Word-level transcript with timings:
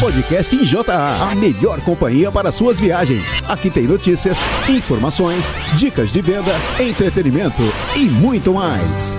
Podcast 0.00 0.54
em 0.54 0.62
JA, 0.62 1.28
a 1.28 1.34
melhor 1.34 1.80
companhia 1.80 2.30
para 2.30 2.52
suas 2.52 2.78
viagens. 2.78 3.34
Aqui 3.48 3.68
tem 3.68 3.82
notícias, 3.82 4.38
informações, 4.68 5.56
dicas 5.76 6.12
de 6.12 6.22
venda, 6.22 6.52
entretenimento 6.78 7.62
e 7.96 8.04
muito 8.04 8.54
mais. 8.54 9.18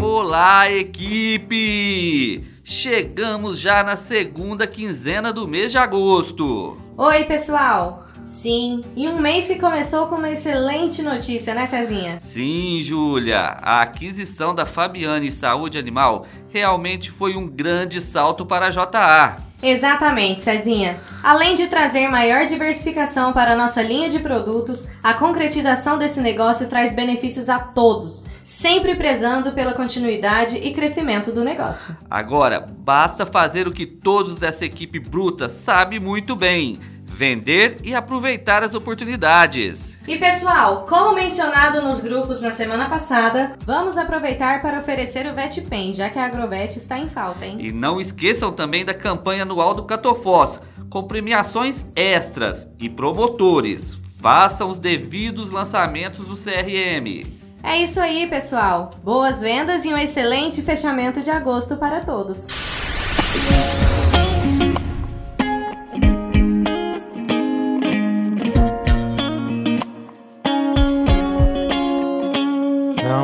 Olá, 0.00 0.72
equipe! 0.72 2.42
Chegamos 2.64 3.60
já 3.60 3.82
na 3.82 3.94
segunda 3.94 4.66
quinzena 4.66 5.30
do 5.30 5.46
mês 5.46 5.70
de 5.70 5.76
agosto. 5.76 6.78
Oi, 6.96 7.24
pessoal! 7.24 8.09
Sim, 8.30 8.82
e 8.94 9.08
um 9.08 9.18
mês 9.18 9.48
que 9.48 9.56
começou 9.56 10.06
com 10.06 10.14
uma 10.14 10.30
excelente 10.30 11.02
notícia, 11.02 11.52
né, 11.52 11.66
Cezinha? 11.66 12.20
Sim, 12.20 12.80
Júlia. 12.80 13.58
A 13.60 13.82
aquisição 13.82 14.54
da 14.54 14.64
Fabiane 14.64 15.32
Saúde 15.32 15.76
Animal 15.76 16.24
realmente 16.48 17.10
foi 17.10 17.34
um 17.34 17.48
grande 17.48 18.00
salto 18.00 18.46
para 18.46 18.66
a 18.66 18.70
JA. 18.70 19.36
Exatamente, 19.60 20.44
Cezinha. 20.44 21.00
Além 21.24 21.56
de 21.56 21.66
trazer 21.66 22.08
maior 22.08 22.46
diversificação 22.46 23.32
para 23.32 23.52
a 23.52 23.56
nossa 23.56 23.82
linha 23.82 24.08
de 24.08 24.20
produtos, 24.20 24.88
a 25.02 25.12
concretização 25.12 25.98
desse 25.98 26.20
negócio 26.20 26.68
traz 26.68 26.94
benefícios 26.94 27.48
a 27.48 27.58
todos, 27.58 28.24
sempre 28.44 28.94
prezando 28.94 29.50
pela 29.52 29.74
continuidade 29.74 30.56
e 30.56 30.72
crescimento 30.72 31.32
do 31.32 31.42
negócio. 31.42 31.96
Agora, 32.08 32.64
basta 32.78 33.26
fazer 33.26 33.66
o 33.66 33.72
que 33.72 33.86
todos 33.86 34.36
dessa 34.36 34.64
equipe 34.64 35.00
bruta 35.00 35.48
sabem 35.48 35.98
muito 35.98 36.36
bem 36.36 36.78
vender 37.20 37.76
e 37.84 37.94
aproveitar 37.94 38.62
as 38.62 38.74
oportunidades. 38.74 39.94
E 40.08 40.16
pessoal, 40.16 40.86
como 40.88 41.14
mencionado 41.14 41.82
nos 41.82 42.00
grupos 42.00 42.40
na 42.40 42.50
semana 42.50 42.88
passada, 42.88 43.52
vamos 43.66 43.98
aproveitar 43.98 44.62
para 44.62 44.80
oferecer 44.80 45.26
o 45.26 45.34
VetPen, 45.34 45.92
já 45.92 46.08
que 46.08 46.18
a 46.18 46.24
Agrovet 46.24 46.78
está 46.78 46.98
em 46.98 47.10
falta, 47.10 47.44
hein? 47.44 47.58
E 47.60 47.70
não 47.70 48.00
esqueçam 48.00 48.50
também 48.50 48.86
da 48.86 48.94
campanha 48.94 49.42
anual 49.42 49.74
do 49.74 49.84
Catofós, 49.84 50.60
com 50.88 51.02
premiações 51.02 51.84
extras 51.94 52.66
e 52.80 52.88
promotores. 52.88 53.98
Façam 54.18 54.70
os 54.70 54.78
devidos 54.78 55.50
lançamentos 55.50 56.26
do 56.26 56.34
CRM. 56.34 57.26
É 57.62 57.82
isso 57.82 58.00
aí, 58.00 58.26
pessoal. 58.28 58.92
Boas 59.04 59.42
vendas 59.42 59.84
e 59.84 59.92
um 59.92 59.98
excelente 59.98 60.62
fechamento 60.62 61.20
de 61.20 61.30
agosto 61.30 61.76
para 61.76 62.00
todos. 62.00 62.46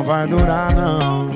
Vai 0.07 0.25
durar 0.25 0.73
não. 0.73 1.29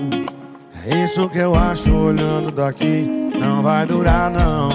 É 0.88 1.03
isso 1.03 1.27
que 1.27 1.39
eu 1.39 1.53
acho 1.53 1.94
olhando 1.94 2.52
daqui 2.52 3.31
Não 3.38 3.61
vai 3.61 3.86
durar 3.86 4.31
não. 4.31 4.69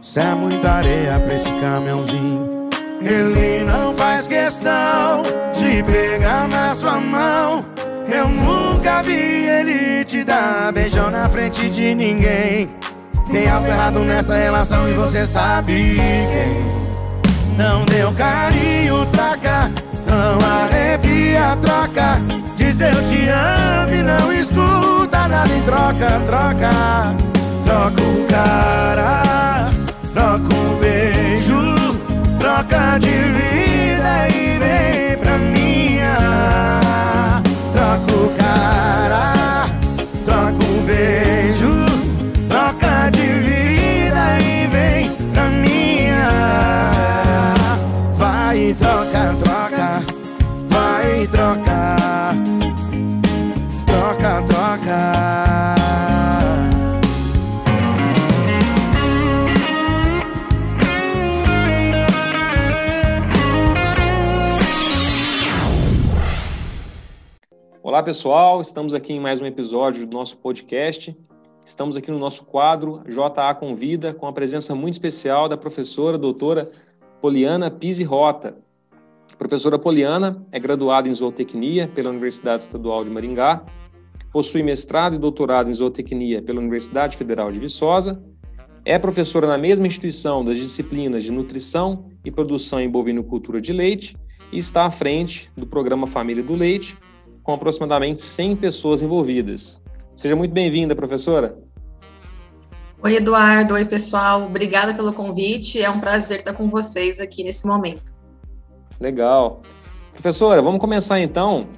Isso 0.00 0.20
é 0.20 0.32
muita 0.32 0.70
areia 0.70 1.18
pra 1.18 1.34
esse 1.34 1.52
caminhãozinho. 1.54 2.70
Ele 3.02 3.64
não 3.64 3.92
faz 3.94 4.28
questão 4.28 5.24
De 5.52 5.82
pegar 5.82 6.46
na 6.46 6.72
sua 6.76 7.00
mão. 7.00 7.64
Eu 8.08 8.28
nunca 8.28 9.02
vi 9.02 9.12
ele 9.12 10.04
te 10.04 10.22
dar 10.22 10.72
beijão 10.72 11.10
na 11.10 11.28
frente 11.28 11.68
de 11.68 11.96
ninguém. 11.96 12.68
Tem 13.28 13.50
algo 13.50 13.66
errado 13.66 13.98
nessa 14.00 14.36
relação 14.36 14.88
e 14.88 14.92
você 14.92 15.26
sabe 15.26 15.96
quem. 15.96 17.56
Não 17.56 17.84
deu 17.86 18.12
carinho, 18.12 19.04
troca. 19.06 19.72
Não 20.06 20.38
arrepia, 20.46 21.58
troca 21.60 22.44
Diz 22.64 22.80
eu 22.80 22.94
te 23.08 23.28
amo 23.28 23.94
e 23.94 24.02
não 24.02 24.32
escuta 24.32 25.28
nada 25.28 25.54
em 25.54 25.60
troca, 25.62 26.18
troca. 26.26 27.14
Troca 27.66 28.02
o 28.02 28.26
cara, 28.26 29.70
troca 30.12 30.54
o 30.54 30.76
beijo 30.80 31.74
Troca 32.38 32.98
de 32.98 33.08
vida 33.08 33.53
pessoal, 68.04 68.60
estamos 68.60 68.92
aqui 68.92 69.14
em 69.14 69.20
mais 69.20 69.40
um 69.40 69.46
episódio 69.46 70.06
do 70.06 70.14
nosso 70.14 70.36
podcast. 70.36 71.16
Estamos 71.64 71.96
aqui 71.96 72.10
no 72.10 72.18
nosso 72.18 72.44
quadro 72.44 73.00
JA 73.08 73.54
Convida, 73.54 74.12
com 74.12 74.26
a 74.26 74.32
presença 74.32 74.74
muito 74.74 74.92
especial 74.92 75.48
da 75.48 75.56
professora 75.56 76.18
doutora 76.18 76.70
Poliana 77.22 77.70
Pise 77.70 78.04
Rota. 78.04 78.58
A 79.32 79.36
professora 79.36 79.78
Poliana 79.78 80.46
é 80.52 80.60
graduada 80.60 81.08
em 81.08 81.14
zootecnia 81.14 81.88
pela 81.88 82.10
Universidade 82.10 82.64
Estadual 82.64 83.04
de 83.04 83.10
Maringá, 83.10 83.64
possui 84.30 84.62
mestrado 84.62 85.14
e 85.14 85.18
doutorado 85.18 85.70
em 85.70 85.74
zootecnia 85.74 86.42
pela 86.42 86.60
Universidade 86.60 87.16
Federal 87.16 87.50
de 87.50 87.58
Viçosa, 87.58 88.22
é 88.84 88.98
professora 88.98 89.46
na 89.46 89.56
mesma 89.56 89.86
instituição 89.86 90.44
das 90.44 90.58
disciplinas 90.58 91.24
de 91.24 91.32
nutrição 91.32 92.10
e 92.22 92.30
produção 92.30 92.78
em 92.78 92.90
bovinocultura 92.90 93.62
de 93.62 93.72
leite 93.72 94.14
e 94.52 94.58
está 94.58 94.84
à 94.84 94.90
frente 94.90 95.50
do 95.56 95.66
programa 95.66 96.06
Família 96.06 96.42
do 96.42 96.54
Leite, 96.54 96.98
com 97.44 97.52
aproximadamente 97.52 98.22
100 98.22 98.56
pessoas 98.56 99.02
envolvidas. 99.02 99.80
Seja 100.16 100.34
muito 100.34 100.52
bem-vinda, 100.52 100.96
professora. 100.96 101.56
Oi, 103.02 103.16
Eduardo. 103.16 103.74
Oi, 103.74 103.84
pessoal. 103.84 104.46
Obrigada 104.46 104.94
pelo 104.94 105.12
convite. 105.12 105.80
É 105.80 105.90
um 105.90 106.00
prazer 106.00 106.38
estar 106.38 106.54
com 106.54 106.70
vocês 106.70 107.20
aqui 107.20 107.44
nesse 107.44 107.66
momento. 107.66 108.14
Legal. 108.98 109.60
Professora, 110.12 110.62
vamos 110.62 110.80
começar 110.80 111.20
então 111.20 111.68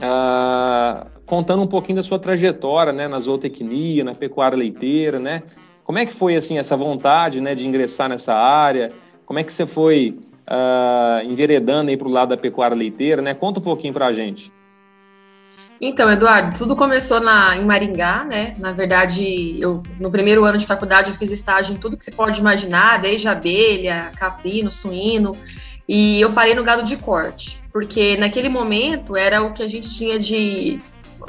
uh, 0.00 1.06
contando 1.26 1.62
um 1.62 1.66
pouquinho 1.66 1.96
da 1.96 2.02
sua 2.02 2.18
trajetória 2.18 2.92
né, 2.92 3.06
na 3.06 3.18
zootecnia, 3.18 4.04
na 4.04 4.14
pecuária 4.14 4.56
leiteira, 4.56 5.18
né? 5.18 5.42
Como 5.82 5.98
é 5.98 6.06
que 6.06 6.14
foi 6.14 6.34
assim 6.34 6.56
essa 6.56 6.78
vontade 6.78 7.42
né, 7.42 7.54
de 7.54 7.68
ingressar 7.68 8.08
nessa 8.08 8.34
área? 8.34 8.90
Como 9.26 9.38
é 9.38 9.44
que 9.44 9.52
você 9.52 9.66
foi 9.66 10.18
uh, 10.48 11.26
enveredando 11.26 11.90
aí 11.90 11.96
para 11.96 12.08
o 12.08 12.10
lado 12.10 12.30
da 12.30 12.38
pecuária 12.38 12.74
leiteira, 12.74 13.20
né? 13.20 13.34
Conta 13.34 13.60
um 13.60 13.62
pouquinho 13.62 13.92
para 13.92 14.06
a 14.06 14.12
gente. 14.12 14.50
Então, 15.80 16.10
Eduardo, 16.10 16.56
tudo 16.56 16.76
começou 16.76 17.20
na, 17.20 17.56
em 17.56 17.64
Maringá, 17.64 18.24
né? 18.24 18.54
Na 18.58 18.72
verdade, 18.72 19.60
eu 19.60 19.82
no 19.98 20.10
primeiro 20.10 20.44
ano 20.44 20.56
de 20.56 20.66
faculdade 20.66 21.10
eu 21.10 21.16
fiz 21.16 21.30
estágio 21.30 21.74
em 21.74 21.78
tudo 21.78 21.96
que 21.96 22.04
você 22.04 22.10
pode 22.10 22.40
imaginar, 22.40 23.00
desde 23.00 23.28
abelha, 23.28 24.10
caprino, 24.16 24.70
suíno, 24.70 25.36
e 25.88 26.20
eu 26.20 26.32
parei 26.32 26.54
no 26.54 26.64
gado 26.64 26.82
de 26.82 26.96
corte, 26.96 27.60
porque 27.72 28.16
naquele 28.16 28.48
momento 28.48 29.16
era 29.16 29.42
o 29.42 29.52
que 29.52 29.62
a 29.62 29.68
gente 29.68 29.92
tinha 29.94 30.18
de 30.18 30.80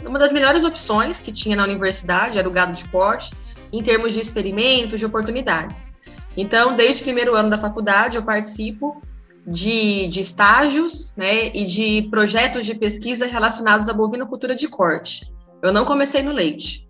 uma 0.05 0.19
das 0.19 0.31
melhores 0.31 0.63
opções 0.63 1.19
que 1.19 1.31
tinha 1.31 1.55
na 1.55 1.63
universidade, 1.63 2.37
era 2.37 2.47
o 2.47 2.51
gado 2.51 2.73
de 2.73 2.85
corte, 2.89 3.33
em 3.73 3.81
termos 3.81 4.13
de 4.13 4.19
experimentos, 4.19 4.99
de 4.99 5.05
oportunidades. 5.05 5.91
Então, 6.37 6.75
desde 6.75 7.01
o 7.01 7.05
primeiro 7.05 7.35
ano 7.35 7.49
da 7.49 7.57
faculdade, 7.57 8.17
eu 8.17 8.23
participo 8.23 9.01
de, 9.47 10.07
de 10.07 10.19
estágios 10.19 11.13
né, 11.15 11.47
e 11.53 11.65
de 11.65 12.07
projetos 12.09 12.65
de 12.65 12.75
pesquisa 12.75 13.25
relacionados 13.25 13.87
à 13.87 13.93
bovinocultura 13.93 14.55
de 14.55 14.67
corte. 14.67 15.31
Eu 15.61 15.71
não 15.71 15.85
comecei 15.85 16.21
no 16.21 16.31
leite, 16.31 16.87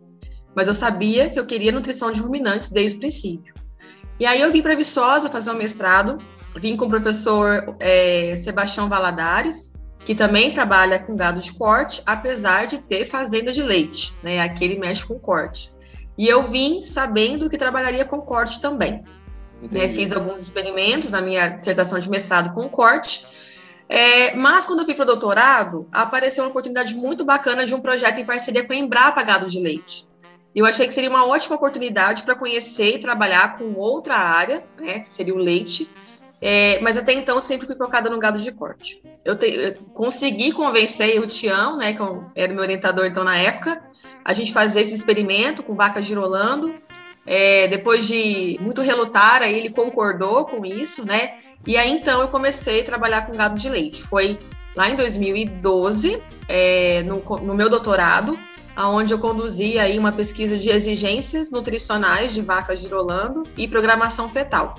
mas 0.56 0.68
eu 0.68 0.74
sabia 0.74 1.30
que 1.30 1.40
eu 1.40 1.46
queria 1.46 1.72
nutrição 1.72 2.12
de 2.12 2.22
ruminantes 2.22 2.70
desde 2.70 2.98
o 2.98 3.00
princípio. 3.00 3.54
E 4.20 4.26
aí 4.26 4.40
eu 4.40 4.52
vim 4.52 4.62
para 4.62 4.76
Viçosa 4.76 5.30
fazer 5.30 5.52
um 5.52 5.56
mestrado, 5.56 6.18
vim 6.58 6.78
com 6.78 6.86
o 6.86 6.90
professor 6.90 7.76
é, 7.80 8.36
Sebastião 8.38 8.88
Valadares, 8.88 9.74
que 10.06 10.16
também 10.16 10.52
trabalha 10.52 11.00
com 11.00 11.18
gado 11.18 11.42
de 11.42 11.52
corte, 11.54 12.02
apesar 12.06 12.68
de 12.68 12.78
ter 12.78 13.06
fazenda 13.06 13.52
de 13.52 13.62
leite, 13.62 14.16
né? 14.24 14.40
Aqui 14.40 14.64
ele 14.64 14.80
mexe 14.80 15.06
com 15.06 15.20
corte. 15.20 15.74
E 16.18 16.28
eu 16.28 16.44
vim 16.44 16.82
sabendo 16.82 17.50
que 17.50 17.58
trabalharia 17.58 18.06
com 18.06 18.22
corte 18.22 18.62
também. 18.62 19.04
Né, 19.72 19.88
fiz 19.88 20.14
alguns 20.14 20.42
experimentos 20.42 21.12
na 21.12 21.22
minha 21.22 21.48
dissertação 21.48 21.98
de 21.98 22.10
mestrado 22.10 22.54
com 22.54 22.70
corte. 22.70 23.26
É, 23.88 24.36
mas 24.36 24.66
quando 24.66 24.80
eu 24.80 24.86
fui 24.86 24.94
para 24.94 25.04
o 25.04 25.06
doutorado, 25.06 25.88
apareceu 25.92 26.44
uma 26.44 26.50
oportunidade 26.50 26.96
muito 26.96 27.24
bacana 27.24 27.66
de 27.66 27.74
um 27.74 27.80
projeto 27.80 28.20
em 28.20 28.26
parceria 28.26 28.64
com 28.64 28.74
a 28.74 28.76
Embrapa 28.76 29.22
Gado 29.24 29.46
de 29.46 29.60
Leite. 29.60 30.08
Eu 30.56 30.66
achei 30.66 30.88
que 30.88 30.94
seria 30.94 31.10
uma 31.10 31.28
ótima 31.28 31.56
oportunidade 31.56 32.24
para 32.24 32.36
conhecer 32.36 32.96
e 32.96 33.00
trabalhar 33.00 33.58
com 33.58 33.74
outra 33.74 34.16
área, 34.16 34.64
né, 34.80 35.00
que 35.00 35.10
seria 35.10 35.34
o 35.34 35.38
leite, 35.38 35.90
é, 36.42 36.80
mas 36.82 36.96
até 36.96 37.12
então 37.12 37.40
sempre 37.42 37.68
fui 37.68 37.76
focada 37.76 38.10
no 38.10 38.20
gado 38.20 38.38
de 38.38 38.52
corte. 38.52 39.04
Eu, 39.26 39.36
te, 39.36 39.48
eu 39.48 39.74
consegui 39.94 40.54
convencer 40.54 41.20
o 41.20 41.28
Tião, 41.28 41.78
né, 41.78 41.94
que 41.94 42.02
era 42.36 42.54
meu 42.54 42.62
orientador 42.62 43.06
então 43.06 43.24
na 43.24 43.38
época, 43.38 43.84
a 44.24 44.32
gente 44.32 44.54
fazer 44.54 44.82
esse 44.82 44.96
experimento 44.96 45.62
com 45.62 45.76
vaca 45.76 46.02
girolando. 46.02 46.74
É, 47.26 47.68
depois 47.68 48.08
de 48.08 48.58
muito 48.62 48.82
relutar, 48.82 49.42
aí 49.42 49.58
ele 49.58 49.70
concordou 49.70 50.46
com 50.46 50.66
isso, 50.66 51.06
né? 51.06 51.40
E 51.66 51.76
aí 51.78 51.92
então 51.92 52.22
eu 52.22 52.28
comecei 52.28 52.82
a 52.82 52.84
trabalhar 52.84 53.24
com 53.26 53.36
gado 53.36 53.60
de 53.60 53.68
leite. 53.68 54.04
Foi 54.04 54.38
lá 54.76 54.90
em 54.90 54.96
2012, 54.96 56.22
é, 56.48 57.02
no, 57.04 57.20
no 57.40 57.56
meu 57.56 57.70
doutorado, 57.70 58.38
onde 58.78 59.14
eu 59.14 59.20
conduzi 59.20 59.80
aí 59.80 59.98
uma 59.98 60.12
pesquisa 60.12 60.58
de 60.58 60.70
exigências 60.70 61.50
nutricionais 61.50 62.34
de 62.34 62.42
vacas 62.42 62.80
girolando 62.82 63.44
e 63.58 63.68
programação 63.68 64.30
fetal. 64.30 64.76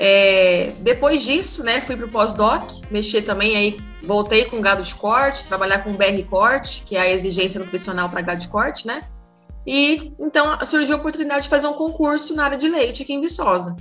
É, 0.00 0.74
depois 0.78 1.24
disso, 1.24 1.64
né, 1.64 1.80
fui 1.80 1.96
para 1.96 2.06
o 2.06 2.08
pós-doc, 2.08 2.70
mexer 2.88 3.22
também 3.22 3.56
aí, 3.56 3.80
voltei 4.04 4.44
com 4.44 4.60
gado 4.60 4.82
de 4.82 4.94
corte, 4.94 5.44
trabalhar 5.48 5.80
com 5.80 5.92
BR 5.94 6.22
corte, 6.30 6.84
que 6.86 6.96
é 6.96 7.00
a 7.00 7.10
exigência 7.10 7.58
nutricional 7.58 8.08
para 8.08 8.20
gado 8.20 8.40
de 8.40 8.48
corte, 8.48 8.86
né? 8.86 9.02
E 9.70 10.14
então 10.18 10.58
surgiu 10.64 10.96
a 10.96 10.98
oportunidade 10.98 11.42
de 11.42 11.50
fazer 11.50 11.66
um 11.66 11.74
concurso 11.74 12.34
na 12.34 12.44
área 12.44 12.56
de 12.56 12.70
leite 12.70 13.02
aqui 13.02 13.12
em 13.12 13.20
Viçosa. 13.20 13.76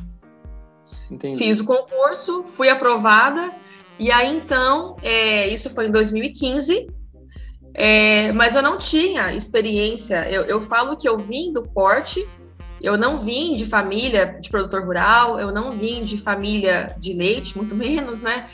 Entendi. 1.10 1.38
Fiz 1.38 1.62
o 1.62 1.64
concurso, 1.64 2.44
fui 2.44 2.68
aprovada, 2.68 3.56
e 3.98 4.12
aí 4.12 4.36
então, 4.36 4.98
é, 5.02 5.48
isso 5.48 5.70
foi 5.70 5.88
em 5.88 5.92
2015, 5.92 6.88
é, 7.74 8.34
mas 8.34 8.58
eu 8.58 8.62
não 8.62 8.78
tinha 8.78 9.34
experiência. 9.34 10.30
Eu, 10.30 10.44
eu 10.44 10.62
falo 10.62 10.98
que 10.98 11.08
eu 11.08 11.18
vim 11.18 11.54
do 11.54 11.64
corte, 11.70 12.28
eu 12.82 12.98
não 12.98 13.20
vim 13.20 13.56
de 13.56 13.66
família 13.66 14.38
de 14.42 14.50
produtor 14.50 14.84
rural, 14.84 15.40
eu 15.40 15.54
não 15.54 15.72
vim 15.72 16.04
de 16.04 16.18
família 16.18 16.94
de 17.00 17.14
leite, 17.14 17.56
muito 17.56 17.74
menos, 17.74 18.20
né? 18.20 18.50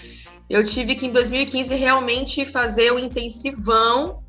Eu 0.47 0.63
tive 0.63 0.93
que, 0.93 1.07
em 1.07 1.11
2015, 1.11 1.73
realmente 1.73 2.45
fazer 2.45 2.93
o 2.93 2.99
intensivão 2.99 4.22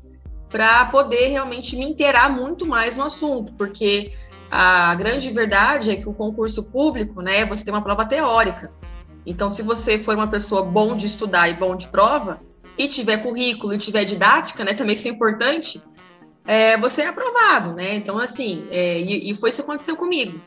para 0.55 0.85
poder 0.85 1.27
realmente 1.27 1.75
me 1.75 1.83
inteirar 1.83 2.31
muito 2.31 2.65
mais 2.65 2.95
no 2.95 3.03
assunto, 3.03 3.51
porque 3.57 4.13
a 4.49 4.95
grande 4.95 5.29
verdade 5.29 5.91
é 5.91 5.97
que 5.97 6.07
o 6.07 6.13
concurso 6.13 6.63
público, 6.63 7.21
né, 7.21 7.45
você 7.45 7.65
tem 7.65 7.73
uma 7.73 7.81
prova 7.81 8.05
teórica. 8.05 8.71
Então, 9.25 9.49
se 9.49 9.61
você 9.61 9.99
for 9.99 10.15
uma 10.15 10.29
pessoa 10.29 10.63
bom 10.63 10.95
de 10.95 11.07
estudar 11.07 11.49
e 11.49 11.55
bom 11.55 11.75
de 11.75 11.89
prova, 11.89 12.39
e 12.77 12.87
tiver 12.87 13.17
currículo 13.17 13.73
e 13.73 13.77
tiver 13.77 14.05
didática, 14.05 14.63
né, 14.63 14.73
também 14.73 14.93
isso 14.93 15.09
é 15.09 15.11
importante, 15.11 15.83
é, 16.47 16.77
você 16.77 17.01
é 17.01 17.07
aprovado, 17.07 17.73
né? 17.73 17.93
Então, 17.93 18.17
assim, 18.17 18.65
é, 18.71 19.01
e, 19.01 19.31
e, 19.31 19.35
foi 19.35 19.49
isso 19.49 19.61
que 19.61 19.69
aconteceu 19.69 19.97
comigo. 19.97 20.39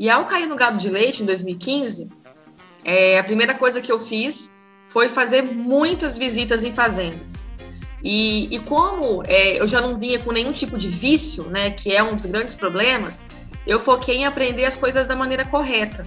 E 0.00 0.10
ao 0.10 0.24
cair 0.24 0.46
no 0.46 0.56
gado 0.56 0.78
de 0.78 0.90
leite 0.90 1.22
em 1.22 1.26
2015, 1.26 2.08
é, 2.84 3.20
a 3.20 3.22
primeira 3.22 3.54
coisa 3.54 3.80
que 3.80 3.92
eu 3.92 4.00
fiz 4.00 4.52
foi 4.88 5.08
fazer 5.08 5.42
muitas 5.42 6.18
visitas 6.18 6.64
em 6.64 6.72
fazendas. 6.72 7.44
E, 8.04 8.54
e 8.54 8.58
como 8.58 9.22
é, 9.26 9.58
eu 9.58 9.66
já 9.66 9.80
não 9.80 9.96
vinha 9.96 10.18
com 10.18 10.30
nenhum 10.30 10.52
tipo 10.52 10.76
de 10.76 10.88
vício, 10.88 11.44
né, 11.44 11.70
que 11.70 11.90
é 11.90 12.02
um 12.02 12.14
dos 12.14 12.26
grandes 12.26 12.54
problemas, 12.54 13.26
eu 13.66 13.80
foquei 13.80 14.18
em 14.18 14.26
aprender 14.26 14.66
as 14.66 14.76
coisas 14.76 15.08
da 15.08 15.16
maneira 15.16 15.44
correta. 15.46 16.06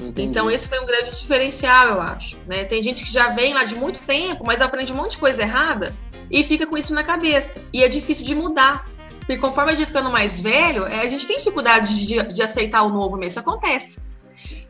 Entendi. 0.00 0.28
Então, 0.28 0.50
esse 0.50 0.68
foi 0.68 0.78
um 0.80 0.86
grande 0.86 1.10
diferencial, 1.10 1.88
eu 1.88 2.00
acho. 2.00 2.38
Né? 2.46 2.64
Tem 2.64 2.82
gente 2.82 3.04
que 3.04 3.12
já 3.12 3.30
vem 3.30 3.52
lá 3.52 3.64
de 3.64 3.74
muito 3.74 3.98
tempo, 4.00 4.44
mas 4.46 4.60
aprende 4.60 4.92
um 4.92 4.96
monte 4.96 5.12
de 5.12 5.18
coisa 5.18 5.42
errada 5.42 5.94
e 6.30 6.44
fica 6.44 6.66
com 6.66 6.76
isso 6.76 6.94
na 6.94 7.02
cabeça. 7.02 7.62
E 7.72 7.82
é 7.82 7.88
difícil 7.88 8.24
de 8.24 8.34
mudar. 8.34 8.88
Porque 9.20 9.36
conforme 9.38 9.72
a 9.72 9.74
gente 9.74 9.86
ficando 9.86 10.10
mais 10.10 10.38
velho, 10.38 10.86
é, 10.86 11.00
a 11.00 11.08
gente 11.08 11.26
tem 11.26 11.38
dificuldade 11.38 12.06
de, 12.06 12.32
de 12.32 12.42
aceitar 12.42 12.82
o 12.82 12.90
novo 12.90 13.16
mesmo. 13.16 13.30
Isso 13.30 13.40
acontece. 13.40 14.00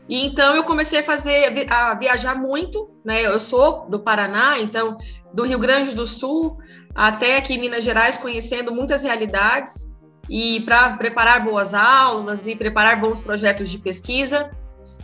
E 0.07 0.25
então 0.25 0.55
eu 0.55 0.63
comecei 0.63 0.99
a 0.99 1.03
fazer 1.03 1.67
a 1.69 1.95
viajar 1.95 2.35
muito, 2.35 2.89
né? 3.03 3.25
Eu 3.25 3.39
sou 3.39 3.87
do 3.89 3.99
Paraná, 3.99 4.59
então 4.59 4.97
do 5.33 5.43
Rio 5.43 5.59
Grande 5.59 5.95
do 5.95 6.05
Sul 6.05 6.57
até 6.93 7.37
aqui 7.37 7.55
em 7.55 7.59
Minas 7.59 7.83
Gerais, 7.83 8.17
conhecendo 8.17 8.71
muitas 8.71 9.03
realidades 9.03 9.89
e 10.29 10.61
para 10.61 10.97
preparar 10.97 11.43
boas 11.43 11.73
aulas 11.73 12.47
e 12.47 12.55
preparar 12.55 12.99
bons 12.99 13.21
projetos 13.21 13.69
de 13.69 13.79
pesquisa. 13.79 14.51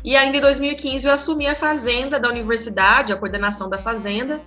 E 0.04 0.16
ainda 0.16 0.38
em 0.38 0.42
2015 0.42 1.08
eu 1.08 1.14
assumi 1.14 1.48
a 1.48 1.56
fazenda 1.56 2.20
da 2.20 2.30
universidade, 2.30 3.14
a 3.14 3.16
coordenação 3.16 3.70
da 3.70 3.78
fazenda, 3.78 4.42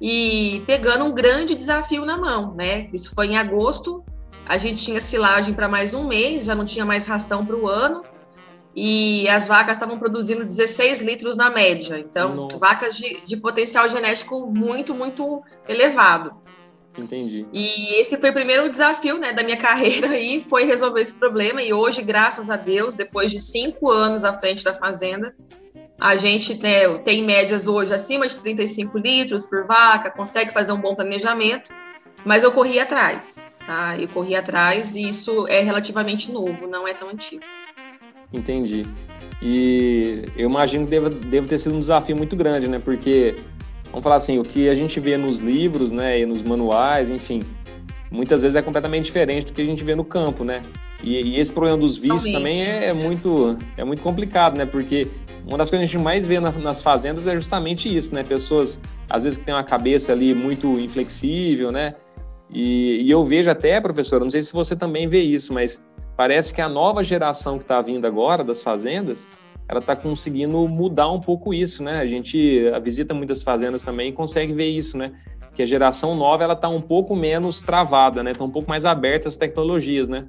e 0.00 0.62
pegando 0.66 1.04
um 1.04 1.12
grande 1.12 1.54
desafio 1.54 2.04
na 2.04 2.16
mão, 2.18 2.54
né? 2.54 2.88
Isso 2.92 3.14
foi 3.14 3.28
em 3.28 3.38
agosto, 3.38 4.04
a 4.46 4.58
gente 4.58 4.84
tinha 4.84 5.00
silagem 5.00 5.54
para 5.54 5.68
mais 5.68 5.94
um 5.94 6.04
mês, 6.04 6.44
já 6.44 6.54
não 6.54 6.64
tinha 6.64 6.84
mais 6.84 7.06
ração 7.06 7.44
para 7.44 7.56
o 7.56 7.66
ano, 7.66 8.02
e 8.80 9.28
as 9.28 9.48
vacas 9.48 9.76
estavam 9.76 9.98
produzindo 9.98 10.44
16 10.44 11.02
litros 11.02 11.36
na 11.36 11.50
média. 11.50 11.98
Então, 11.98 12.32
Nossa. 12.32 12.58
vacas 12.58 12.96
de, 12.96 13.26
de 13.26 13.36
potencial 13.36 13.88
genético 13.88 14.46
muito, 14.46 14.94
muito 14.94 15.42
elevado. 15.68 16.32
Entendi. 16.96 17.44
E 17.52 18.00
esse 18.00 18.16
foi 18.18 18.30
o 18.30 18.32
primeiro 18.32 18.70
desafio 18.70 19.18
né, 19.18 19.32
da 19.32 19.42
minha 19.42 19.56
carreira 19.58 20.10
aí, 20.10 20.40
foi 20.40 20.64
resolver 20.64 21.00
esse 21.00 21.14
problema. 21.14 21.60
E 21.60 21.72
hoje, 21.72 22.02
graças 22.02 22.50
a 22.50 22.56
Deus, 22.56 22.94
depois 22.94 23.32
de 23.32 23.40
cinco 23.40 23.90
anos 23.90 24.24
à 24.24 24.32
frente 24.32 24.62
da 24.62 24.72
fazenda, 24.72 25.34
a 26.00 26.16
gente 26.16 26.54
né, 26.62 26.86
tem 26.98 27.24
médias 27.24 27.66
hoje 27.66 27.92
acima 27.92 28.28
de 28.28 28.38
35 28.38 28.96
litros 28.96 29.44
por 29.44 29.66
vaca, 29.66 30.08
consegue 30.08 30.52
fazer 30.52 30.70
um 30.70 30.80
bom 30.80 30.94
planejamento, 30.94 31.72
mas 32.24 32.44
eu 32.44 32.52
corri 32.52 32.78
atrás, 32.78 33.44
tá? 33.66 33.98
Eu 33.98 34.08
corri 34.08 34.36
atrás 34.36 34.94
e 34.94 35.08
isso 35.08 35.48
é 35.48 35.62
relativamente 35.62 36.30
novo, 36.30 36.68
não 36.68 36.86
é 36.86 36.94
tão 36.94 37.08
antigo. 37.08 37.42
Entendi. 38.32 38.84
E 39.42 40.24
eu 40.36 40.48
imagino 40.48 40.84
que 40.84 40.90
deve, 40.90 41.10
deve 41.10 41.46
ter 41.46 41.58
sido 41.58 41.74
um 41.74 41.78
desafio 41.78 42.16
muito 42.16 42.34
grande, 42.36 42.68
né? 42.68 42.78
Porque 42.78 43.36
vamos 43.90 44.02
falar 44.02 44.16
assim, 44.16 44.38
o 44.38 44.44
que 44.44 44.68
a 44.68 44.74
gente 44.74 44.98
vê 45.00 45.16
nos 45.16 45.38
livros, 45.38 45.92
né, 45.92 46.20
e 46.20 46.26
nos 46.26 46.42
manuais, 46.42 47.08
enfim, 47.08 47.42
muitas 48.10 48.42
vezes 48.42 48.56
é 48.56 48.62
completamente 48.62 49.04
diferente 49.04 49.46
do 49.46 49.52
que 49.52 49.62
a 49.62 49.64
gente 49.64 49.82
vê 49.84 49.94
no 49.94 50.04
campo, 50.04 50.44
né? 50.44 50.62
E, 51.02 51.14
e 51.20 51.40
esse 51.40 51.52
problema 51.52 51.78
dos 51.78 51.96
vícios 51.96 52.30
também 52.32 52.60
é, 52.60 52.86
é, 52.86 52.92
muito, 52.92 53.56
é 53.76 53.84
muito 53.84 54.02
complicado, 54.02 54.58
né? 54.58 54.66
Porque 54.66 55.06
uma 55.46 55.56
das 55.56 55.70
coisas 55.70 55.88
que 55.88 55.96
a 55.96 55.98
gente 55.98 56.04
mais 56.04 56.26
vê 56.26 56.40
na, 56.40 56.50
nas 56.52 56.82
fazendas 56.82 57.28
é 57.28 57.34
justamente 57.34 57.94
isso, 57.94 58.14
né? 58.14 58.22
Pessoas, 58.22 58.80
às 59.08 59.22
vezes, 59.22 59.38
que 59.38 59.44
têm 59.44 59.54
uma 59.54 59.64
cabeça 59.64 60.12
ali 60.12 60.34
muito 60.34 60.78
inflexível, 60.78 61.70
né? 61.70 61.94
E, 62.50 63.02
e 63.02 63.10
eu 63.10 63.22
vejo 63.24 63.50
até, 63.50 63.80
professora, 63.80 64.24
não 64.24 64.30
sei 64.30 64.42
se 64.42 64.52
você 64.52 64.74
também 64.74 65.06
vê 65.08 65.20
isso, 65.20 65.52
mas 65.52 65.80
parece 66.18 66.52
que 66.52 66.60
a 66.60 66.68
nova 66.68 67.04
geração 67.04 67.58
que 67.58 67.62
está 67.62 67.80
vindo 67.80 68.04
agora 68.04 68.42
das 68.42 68.60
fazendas, 68.60 69.24
ela 69.68 69.78
está 69.78 69.94
conseguindo 69.94 70.66
mudar 70.66 71.08
um 71.10 71.20
pouco 71.20 71.54
isso, 71.54 71.80
né? 71.80 72.00
A 72.00 72.06
gente 72.08 72.68
visita 72.82 73.14
muitas 73.14 73.40
fazendas 73.40 73.82
também 73.82 74.08
e 74.08 74.12
consegue 74.12 74.52
ver 74.52 74.66
isso, 74.66 74.98
né? 74.98 75.12
Que 75.54 75.62
a 75.62 75.66
geração 75.66 76.16
nova 76.16 76.42
ela 76.42 76.54
está 76.54 76.68
um 76.68 76.80
pouco 76.80 77.14
menos 77.14 77.62
travada, 77.62 78.20
né? 78.24 78.32
Está 78.32 78.42
um 78.42 78.50
pouco 78.50 78.68
mais 78.68 78.84
aberta 78.84 79.28
às 79.28 79.36
tecnologias, 79.36 80.08
né? 80.08 80.26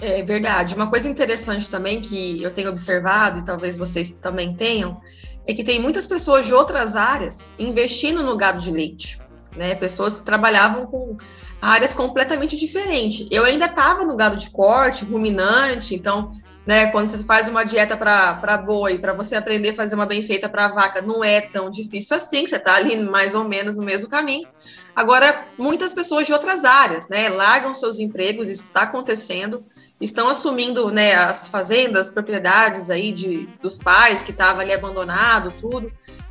É 0.00 0.22
verdade. 0.22 0.74
Uma 0.74 0.88
coisa 0.88 1.06
interessante 1.06 1.68
também 1.68 2.00
que 2.00 2.42
eu 2.42 2.50
tenho 2.50 2.70
observado 2.70 3.40
e 3.40 3.44
talvez 3.44 3.76
vocês 3.76 4.14
também 4.14 4.54
tenham 4.54 4.98
é 5.46 5.52
que 5.52 5.62
tem 5.62 5.78
muitas 5.78 6.06
pessoas 6.06 6.46
de 6.46 6.54
outras 6.54 6.96
áreas 6.96 7.52
investindo 7.58 8.22
no 8.22 8.38
gado 8.38 8.58
de 8.58 8.70
leite, 8.70 9.20
né? 9.54 9.74
Pessoas 9.74 10.16
que 10.16 10.24
trabalhavam 10.24 10.86
com 10.86 11.18
áreas 11.62 11.94
completamente 11.94 12.56
diferentes. 12.56 13.26
Eu 13.30 13.44
ainda 13.44 13.66
estava 13.66 14.04
no 14.04 14.16
gado 14.16 14.36
de 14.36 14.50
corte, 14.50 15.04
ruminante, 15.04 15.94
então 15.94 16.28
né? 16.66 16.86
Quando 16.86 17.08
você 17.08 17.24
faz 17.24 17.48
uma 17.48 17.64
dieta 17.64 17.96
para 17.96 18.56
boi, 18.58 18.98
para 18.98 19.12
você 19.12 19.34
aprender 19.34 19.70
a 19.70 19.74
fazer 19.74 19.94
uma 19.94 20.06
bem 20.06 20.22
feita 20.22 20.48
para 20.48 20.68
vaca, 20.68 21.02
não 21.02 21.22
é 21.24 21.40
tão 21.40 21.70
difícil 21.70 22.16
assim, 22.16 22.46
você 22.46 22.56
está 22.56 22.76
ali 22.76 22.96
mais 22.96 23.34
ou 23.34 23.44
menos 23.44 23.76
no 23.76 23.82
mesmo 23.82 24.08
caminho. 24.08 24.48
Agora, 24.94 25.46
muitas 25.58 25.92
pessoas 25.92 26.26
de 26.26 26.32
outras 26.32 26.64
áreas, 26.64 27.08
né, 27.08 27.28
largam 27.28 27.74
seus 27.74 27.98
empregos, 27.98 28.48
isso 28.48 28.64
está 28.64 28.82
acontecendo, 28.82 29.64
estão 30.00 30.28
assumindo, 30.28 30.90
né, 30.90 31.14
as 31.14 31.48
fazendas, 31.48 32.10
propriedades 32.10 32.90
aí 32.90 33.10
de, 33.10 33.48
dos 33.60 33.78
pais 33.78 34.22
que 34.22 34.30
estavam 34.30 34.60
ali 34.60 34.72
abandonado, 34.72 35.52
tudo, 35.52 35.90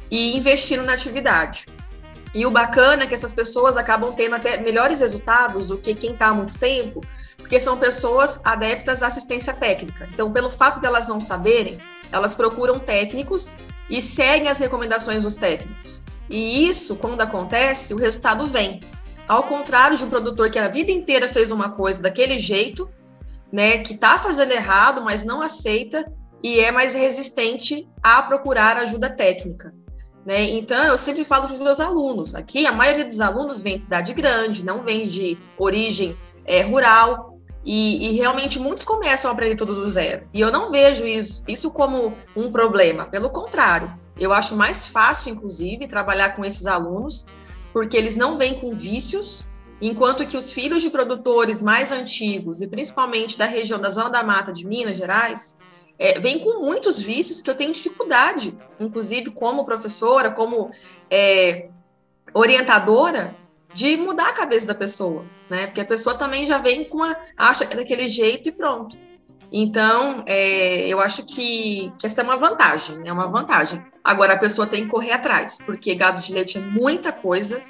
e 0.09 0.38
investindo 0.38 0.83
na 0.83 0.93
atividade. 0.93 1.65
E 2.33 2.45
o 2.45 2.51
bacana 2.51 3.03
é 3.03 3.07
que 3.07 3.13
essas 3.13 3.33
pessoas 3.33 3.75
acabam 3.75 4.13
tendo 4.13 4.35
até 4.35 4.57
melhores 4.57 5.01
resultados 5.01 5.67
do 5.67 5.77
que 5.77 5.93
quem 5.93 6.13
está 6.13 6.27
há 6.27 6.33
muito 6.33 6.57
tempo, 6.57 7.01
porque 7.38 7.59
são 7.59 7.77
pessoas 7.77 8.39
adeptas 8.43 9.03
à 9.03 9.07
assistência 9.07 9.53
técnica. 9.53 10.07
Então, 10.13 10.31
pelo 10.31 10.50
fato 10.50 10.79
delas 10.79 11.07
não 11.07 11.19
saberem, 11.19 11.77
elas 12.11 12.33
procuram 12.33 12.79
técnicos 12.79 13.57
e 13.89 14.01
seguem 14.01 14.50
as 14.50 14.59
recomendações 14.59 15.23
dos 15.23 15.35
técnicos. 15.35 16.01
E 16.29 16.67
isso, 16.67 16.95
quando 16.95 17.21
acontece, 17.21 17.93
o 17.93 17.97
resultado 17.97 18.47
vem. 18.47 18.79
Ao 19.27 19.43
contrário 19.43 19.97
de 19.97 20.05
um 20.05 20.09
produtor 20.09 20.50
que 20.50 20.59
a 20.59 20.69
vida 20.69 20.91
inteira 20.91 21.27
fez 21.27 21.51
uma 21.51 21.69
coisa 21.69 22.01
daquele 22.01 22.39
jeito, 22.39 22.89
né, 23.51 23.79
que 23.79 23.93
está 23.93 24.17
fazendo 24.17 24.53
errado, 24.53 25.01
mas 25.03 25.23
não 25.23 25.41
aceita 25.41 26.09
e 26.41 26.59
é 26.59 26.71
mais 26.71 26.93
resistente 26.93 27.88
a 28.01 28.23
procurar 28.23 28.77
ajuda 28.77 29.09
técnica. 29.09 29.73
Né? 30.25 30.43
Então, 30.51 30.83
eu 30.83 30.97
sempre 30.97 31.23
falo 31.23 31.45
para 31.45 31.53
os 31.53 31.59
meus 31.59 31.79
alunos, 31.79 32.35
aqui 32.35 32.65
a 32.67 32.71
maioria 32.71 33.05
dos 33.05 33.19
alunos 33.19 33.61
vem 33.61 33.77
de 33.77 33.85
cidade 33.85 34.13
grande, 34.13 34.63
não 34.63 34.83
vem 34.83 35.07
de 35.07 35.37
origem 35.57 36.15
é, 36.45 36.61
rural, 36.61 37.31
e, 37.63 38.07
e, 38.07 38.15
realmente 38.17 38.59
muitos 38.59 38.83
começam 38.83 39.29
a 39.29 39.33
aprender 39.33 39.55
tudo 39.55 39.75
do 39.75 39.89
zero. 39.89 40.27
E 40.33 40.41
eu 40.41 40.51
não 40.51 40.71
vejo 40.71 41.05
isso, 41.05 41.43
isso 41.47 41.69
como 41.69 42.17
um 42.35 42.51
problema. 42.51 43.05
Pelo 43.05 43.29
contrário, 43.29 43.93
eu 44.19 44.33
acho 44.33 44.55
mais 44.55 44.87
fácil, 44.87 45.31
inclusive, 45.31 45.87
trabalhar 45.87 46.31
com 46.31 46.43
esses 46.43 46.65
alunos, 46.65 47.25
porque 47.71 47.95
eles 47.95 48.15
não 48.15 48.35
vêm 48.35 48.55
com 48.55 48.75
vícios 48.75 49.47
enquanto 49.81 50.25
que 50.25 50.37
os 50.37 50.53
filhos 50.53 50.81
de 50.81 50.89
produtores 50.89 51.61
mais 51.61 51.91
antigos, 51.91 52.61
e 52.61 52.67
principalmente 52.67 53.37
da 53.37 53.45
região 53.45 53.79
da 53.79 53.89
Zona 53.89 54.09
da 54.09 54.23
Mata 54.23 54.53
de 54.53 54.65
Minas 54.65 54.97
Gerais, 54.97 55.57
é, 56.01 56.20
vêm 56.20 56.39
com 56.39 56.65
muitos 56.65 56.98
vícios 56.98 57.43
que 57.43 57.50
eu 57.50 57.53
tenho 57.53 57.72
dificuldade, 57.72 58.58
inclusive 58.79 59.29
como 59.29 59.63
professora, 59.63 60.31
como 60.31 60.72
é, 61.12 61.70
orientadora, 62.34 63.36
de 63.72 63.96
mudar 63.98 64.29
a 64.29 64.34
cabeça 64.34 64.65
da 64.65 64.74
pessoa, 64.74 65.24
né? 65.48 65.67
Porque 65.67 65.79
a 65.79 65.86
pessoa 65.86 66.17
também 66.17 66.48
já 66.48 66.58
vem 66.58 66.89
com 66.89 66.98
uma. 66.98 67.15
acha 67.38 67.67
que 67.67 67.75
é 67.75 67.77
daquele 67.77 68.10
jeito 68.10 68.50
e 68.50 68.51
pronto. 68.51 68.98
Então, 69.51 70.24
é, 70.25 70.88
eu 70.88 71.00
acho 71.00 71.24
que, 71.24 71.93
que 72.00 72.08
essa 72.08 72.22
é 72.22 72.24
uma 72.24 72.36
vantagem, 72.36 73.08
é 73.08 73.13
uma 73.13 73.27
vantagem. 73.27 73.86
Agora, 74.03 74.34
a 74.34 74.39
pessoa 74.39 74.65
tem 74.65 74.86
que 74.86 74.89
correr 74.89 75.12
atrás, 75.12 75.60
porque 75.63 75.93
gado 75.93 76.20
de 76.20 76.34
leite 76.34 76.58
é 76.58 76.62
muita 76.62 77.12
coisa, 77.12 77.62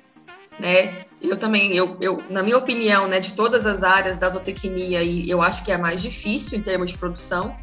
né? 0.57 1.05
Eu 1.21 1.35
também, 1.35 1.75
eu, 1.75 1.97
eu, 1.99 2.23
na 2.29 2.41
minha 2.41 2.57
opinião, 2.57 3.07
né, 3.07 3.19
de 3.19 3.33
todas 3.33 3.65
as 3.65 3.83
áreas 3.83 4.17
da 4.17 4.29
zootecnia, 4.29 5.03
eu 5.03 5.41
acho 5.41 5.63
que 5.63 5.71
é 5.71 5.75
a 5.75 5.77
mais 5.77 6.01
difícil 6.01 6.57
em 6.57 6.61
termos 6.61 6.91
de 6.91 6.97
produção, 6.97 7.55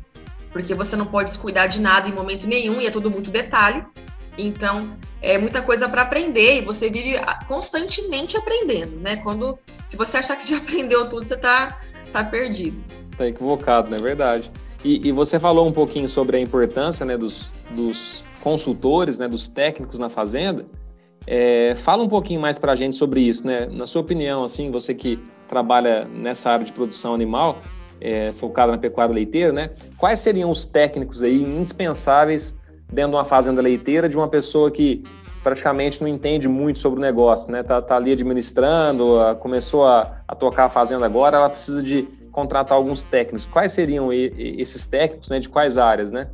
porque 0.59 0.75
você 0.75 0.97
não 0.97 1.07
pode 1.07 1.27
descuidar 1.27 1.69
de 1.69 1.81
nada 1.81 2.09
em 2.09 2.13
momento 2.13 2.45
nenhum 2.45 2.81
e 2.81 2.87
é 2.89 2.91
tudo 2.91 3.09
muito 3.09 3.31
detalhe. 3.31 3.87
Então, 4.37 4.93
é 5.23 5.39
muita 5.39 5.63
coisa 5.63 5.89
para 5.89 6.03
aprender 6.03 6.59
e 6.59 6.63
você 6.63 6.91
vive 6.91 7.15
constantemente 7.47 8.37
aprendendo, 8.37 8.97
né? 8.97 9.19
Quando, 9.19 9.57
se 9.87 9.97
você 9.97 10.17
achar 10.17 10.35
que 10.35 10.43
você 10.43 10.55
já 10.59 10.61
aprendeu 10.61 11.09
tudo, 11.09 11.25
você 11.25 11.35
está 11.35 11.79
tá 12.13 12.25
perdido. 12.25 12.83
Tá 13.17 13.29
equivocado, 13.29 13.89
não 13.89 13.99
é 13.99 14.01
verdade? 14.01 14.51
E, 14.85 15.07
e, 15.07 15.13
você 15.13 15.39
falou 15.39 15.65
um 15.65 15.71
pouquinho 15.71 16.09
sobre 16.09 16.37
a 16.37 16.41
importância 16.41 17.07
né, 17.07 17.17
dos, 17.17 17.53
dos 17.71 18.25
consultores, 18.43 19.17
né, 19.17 19.29
dos 19.29 19.47
técnicos 19.47 20.01
na 20.01 20.09
fazenda. 20.09 20.67
É, 21.25 21.77
fala 21.77 22.03
um 22.03 22.09
pouquinho 22.09 22.41
mais 22.41 22.59
para 22.59 22.73
a 22.73 22.75
gente 22.75 22.97
sobre 22.97 23.21
isso, 23.21 23.47
né? 23.47 23.67
Na 23.67 23.87
sua 23.87 24.03
opinião, 24.03 24.43
assim, 24.43 24.73
você 24.73 24.93
que 24.93 25.23
trabalha 25.47 26.05
nessa 26.07 26.51
área 26.51 26.67
de 26.67 26.73
produção 26.73 27.15
animal, 27.15 27.59
é, 28.01 28.33
focada 28.33 28.73
na 28.73 28.79
pecuária 28.79 29.15
leiteira, 29.15 29.53
né? 29.53 29.71
Quais 29.97 30.21
seriam 30.21 30.51
os 30.51 30.65
técnicos 30.65 31.23
aí 31.23 31.43
indispensáveis 31.43 32.55
dentro 32.93 33.13
de 33.13 33.17
uma 33.17 33.25
fazenda 33.25 33.61
leiteira 33.61 34.09
de 34.09 34.17
uma 34.17 34.29
pessoa 34.29 34.71
que 34.71 35.03
praticamente 35.43 36.01
não 36.01 36.09
entende 36.09 36.49
muito 36.49 36.79
sobre 36.79 36.99
o 36.99 37.03
negócio, 37.03 37.51
né? 37.51 37.63
Tá, 37.63 37.81
tá 37.81 37.97
ali 37.97 38.13
administrando, 38.13 39.19
começou 39.41 39.87
a, 39.87 40.23
a 40.27 40.35
tocar 40.35 40.65
a 40.65 40.69
fazenda 40.69 41.07
agora, 41.07 41.37
ela 41.37 41.51
precisa 41.51 41.83
de 41.83 42.09
contratar 42.33 42.77
alguns 42.77 43.05
técnicos. 43.05 43.47
Quais 43.47 43.73
seriam 43.73 44.13
esses 44.13 44.87
técnicos, 44.87 45.29
né? 45.29 45.39
De 45.39 45.49
quais 45.49 45.79
áreas, 45.79 46.13
né? 46.13 46.29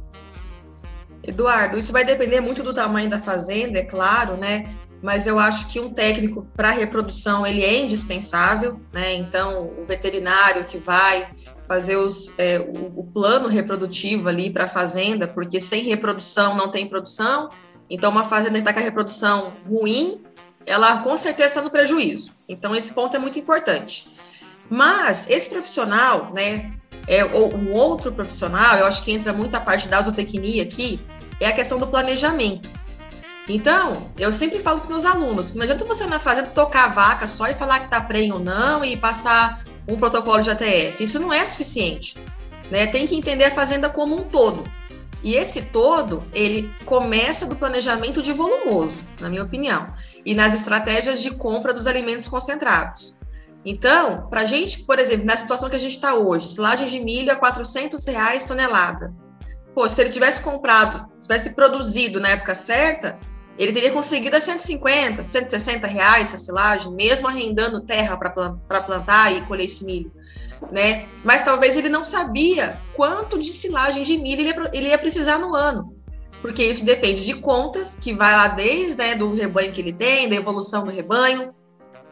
Eduardo, 1.26 1.78
isso 1.78 1.92
vai 1.92 2.04
depender 2.04 2.40
muito 2.40 2.62
do 2.62 2.74
tamanho 2.74 3.08
da 3.08 3.18
fazenda, 3.18 3.78
é 3.78 3.84
claro, 3.84 4.36
né? 4.36 4.64
Mas 5.02 5.26
eu 5.26 5.38
acho 5.38 5.68
que 5.68 5.80
um 5.80 5.90
técnico 5.90 6.46
para 6.56 6.70
reprodução 6.70 7.46
ele 7.46 7.62
é 7.62 7.80
indispensável, 7.80 8.80
né? 8.92 9.14
Então, 9.14 9.70
o 9.78 9.84
veterinário 9.86 10.64
que 10.64 10.78
vai 10.78 11.28
fazer 11.66 11.96
os, 11.96 12.32
é, 12.38 12.58
o, 12.58 13.00
o, 13.00 13.04
plano 13.04 13.48
reprodutivo 13.48 14.28
ali 14.28 14.50
para 14.50 14.64
a 14.64 14.68
fazenda, 14.68 15.26
porque 15.26 15.60
sem 15.60 15.82
reprodução 15.84 16.56
não 16.56 16.70
tem 16.70 16.86
produção. 16.86 17.48
Então, 17.88 18.10
uma 18.10 18.24
fazenda 18.24 18.52
que 18.52 18.58
está 18.58 18.72
com 18.72 18.80
a 18.80 18.82
reprodução 18.82 19.52
ruim, 19.68 20.22
ela 20.66 20.98
com 20.98 21.16
certeza 21.16 21.48
está 21.48 21.62
no 21.62 21.70
prejuízo. 21.70 22.32
Então, 22.48 22.74
esse 22.74 22.92
ponto 22.92 23.16
é 23.16 23.18
muito 23.18 23.38
importante. 23.38 24.12
Mas 24.70 25.28
esse 25.28 25.48
profissional, 25.50 26.32
né, 26.34 26.72
é, 27.06 27.24
ou 27.24 27.54
um 27.54 27.72
outro 27.72 28.12
profissional, 28.12 28.76
eu 28.76 28.86
acho 28.86 29.02
que 29.02 29.12
entra 29.12 29.32
muito 29.32 29.54
a 29.54 29.60
parte 29.60 29.88
da 29.88 30.00
zootecnia 30.00 30.62
aqui, 30.62 31.00
é 31.40 31.48
a 31.48 31.52
questão 31.52 31.78
do 31.78 31.86
planejamento. 31.86 32.70
Então, 33.46 34.10
eu 34.18 34.32
sempre 34.32 34.58
falo 34.58 34.80
para 34.80 34.88
meus 34.88 35.04
alunos, 35.04 35.52
não 35.52 35.62
adianta 35.62 35.84
você 35.84 36.06
na 36.06 36.18
fazenda 36.18 36.48
tocar 36.48 36.84
a 36.84 36.88
vaca 36.88 37.26
só 37.26 37.46
e 37.46 37.54
falar 37.54 37.80
que 37.80 37.84
está 37.86 38.00
prenha 38.00 38.32
ou 38.32 38.40
não 38.40 38.82
e 38.82 38.96
passar 38.96 39.62
um 39.88 39.96
protocolo 39.96 40.40
de 40.40 40.50
ATF. 40.50 41.02
Isso 41.02 41.18
não 41.18 41.32
é 41.32 41.44
suficiente. 41.44 42.16
Né? 42.70 42.86
Tem 42.86 43.06
que 43.06 43.16
entender 43.16 43.44
a 43.44 43.50
fazenda 43.50 43.88
como 43.90 44.16
um 44.16 44.22
todo. 44.22 44.64
E 45.22 45.36
esse 45.36 45.62
todo, 45.62 46.22
ele 46.34 46.70
começa 46.84 47.46
do 47.46 47.56
planejamento 47.56 48.20
de 48.20 48.32
volumoso, 48.32 49.02
na 49.18 49.30
minha 49.30 49.42
opinião, 49.42 49.90
e 50.24 50.34
nas 50.34 50.52
estratégias 50.54 51.22
de 51.22 51.30
compra 51.30 51.72
dos 51.72 51.86
alimentos 51.86 52.28
concentrados. 52.28 53.16
Então, 53.64 54.28
para 54.28 54.42
a 54.42 54.44
gente, 54.44 54.80
por 54.80 54.98
exemplo, 54.98 55.24
na 55.24 55.36
situação 55.36 55.70
que 55.70 55.76
a 55.76 55.80
gente 55.80 55.92
está 55.92 56.14
hoje, 56.14 56.50
silagem 56.50 56.86
de 56.86 57.00
milho 57.00 57.32
a 57.32 57.36
400 57.36 58.06
reais 58.06 58.44
tonelada. 58.44 59.14
Pô, 59.74 59.88
se 59.88 60.02
ele 60.02 60.10
tivesse 60.10 60.40
comprado, 60.42 61.10
tivesse 61.18 61.54
produzido 61.54 62.20
na 62.20 62.28
época 62.28 62.54
certa, 62.54 63.18
ele 63.58 63.72
teria 63.72 63.90
conseguido 63.90 64.36
a 64.36 64.40
150, 64.40 65.24
160 65.24 65.86
reais 65.86 66.28
essa 66.28 66.38
silagem, 66.38 66.92
mesmo 66.92 67.28
arrendando 67.28 67.80
terra 67.80 68.16
para 68.16 68.80
plantar 68.80 69.32
e 69.32 69.42
colher 69.42 69.64
esse 69.64 69.84
milho. 69.84 70.12
Né? 70.72 71.06
Mas 71.22 71.42
talvez 71.42 71.76
ele 71.76 71.88
não 71.88 72.02
sabia 72.02 72.78
quanto 72.94 73.38
de 73.38 73.46
silagem 73.46 74.02
de 74.02 74.16
milho 74.16 74.40
ele 74.40 74.50
ia, 74.50 74.70
ele 74.72 74.88
ia 74.88 74.98
precisar 74.98 75.38
no 75.38 75.54
ano. 75.54 75.94
Porque 76.40 76.62
isso 76.64 76.84
depende 76.84 77.24
de 77.24 77.34
contas, 77.34 77.96
que 77.96 78.12
vai 78.12 78.32
lá 78.34 78.48
desde 78.48 78.98
né, 78.98 79.14
do 79.14 79.32
rebanho 79.32 79.72
que 79.72 79.80
ele 79.80 79.92
tem, 79.92 80.28
da 80.28 80.36
evolução 80.36 80.84
do 80.84 80.90
rebanho, 80.90 81.54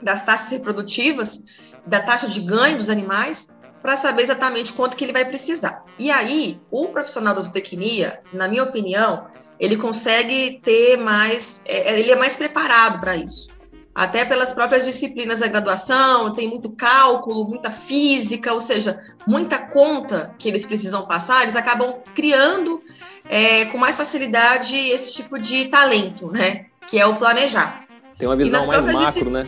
das 0.01 0.23
taxas 0.23 0.51
reprodutivas, 0.51 1.41
da 1.87 2.01
taxa 2.01 2.29
de 2.29 2.41
ganho 2.41 2.79
dos 2.79 2.89
animais, 2.89 3.49
para 3.83 3.97
saber 3.97 4.23
exatamente 4.23 4.73
quanto 4.73 4.97
que 4.97 5.05
ele 5.05 5.13
vai 5.13 5.25
precisar. 5.25 5.85
E 5.99 6.11
aí, 6.11 6.61
o 6.71 6.89
profissional 6.89 7.35
da 7.35 7.41
zootecnia, 7.41 8.21
na 8.33 8.47
minha 8.47 8.63
opinião, 8.63 9.27
ele 9.59 9.77
consegue 9.77 10.61
ter 10.63 10.97
mais, 10.97 11.61
é, 11.67 11.99
ele 11.99 12.13
é 12.13 12.17
mais 12.17 12.37
preparado 12.37 13.01
para 13.01 13.17
isso. 13.17 13.49
Até 13.95 14.25
pelas 14.25 14.55
próprias 14.55 14.87
disciplinas 14.87 15.41
da 15.41 15.49
graduação, 15.49 16.33
tem 16.33 16.49
muito 16.49 16.71
cálculo, 16.71 17.47
muita 17.47 17.71
física, 17.71 18.55
ou 18.55 18.61
seja, 18.61 18.99
muita 19.29 19.59
conta 19.59 20.35
que 20.39 20.49
eles 20.49 20.65
precisam 20.65 21.07
passar, 21.07 21.43
eles 21.43 21.57
acabam 21.57 21.97
criando 22.15 22.83
é, 23.29 23.67
com 23.67 23.77
mais 23.77 23.97
facilidade 23.97 24.77
esse 24.77 25.13
tipo 25.13 25.39
de 25.39 25.67
talento, 25.67 26.31
né? 26.33 26.67
Que 26.87 26.99
é 26.99 27.05
o 27.05 27.17
planejar. 27.17 27.85
Tem 28.19 28.27
uma 28.27 28.37
visão 28.37 28.67
mais 28.67 28.87
macro, 28.87 29.31
né? 29.31 29.47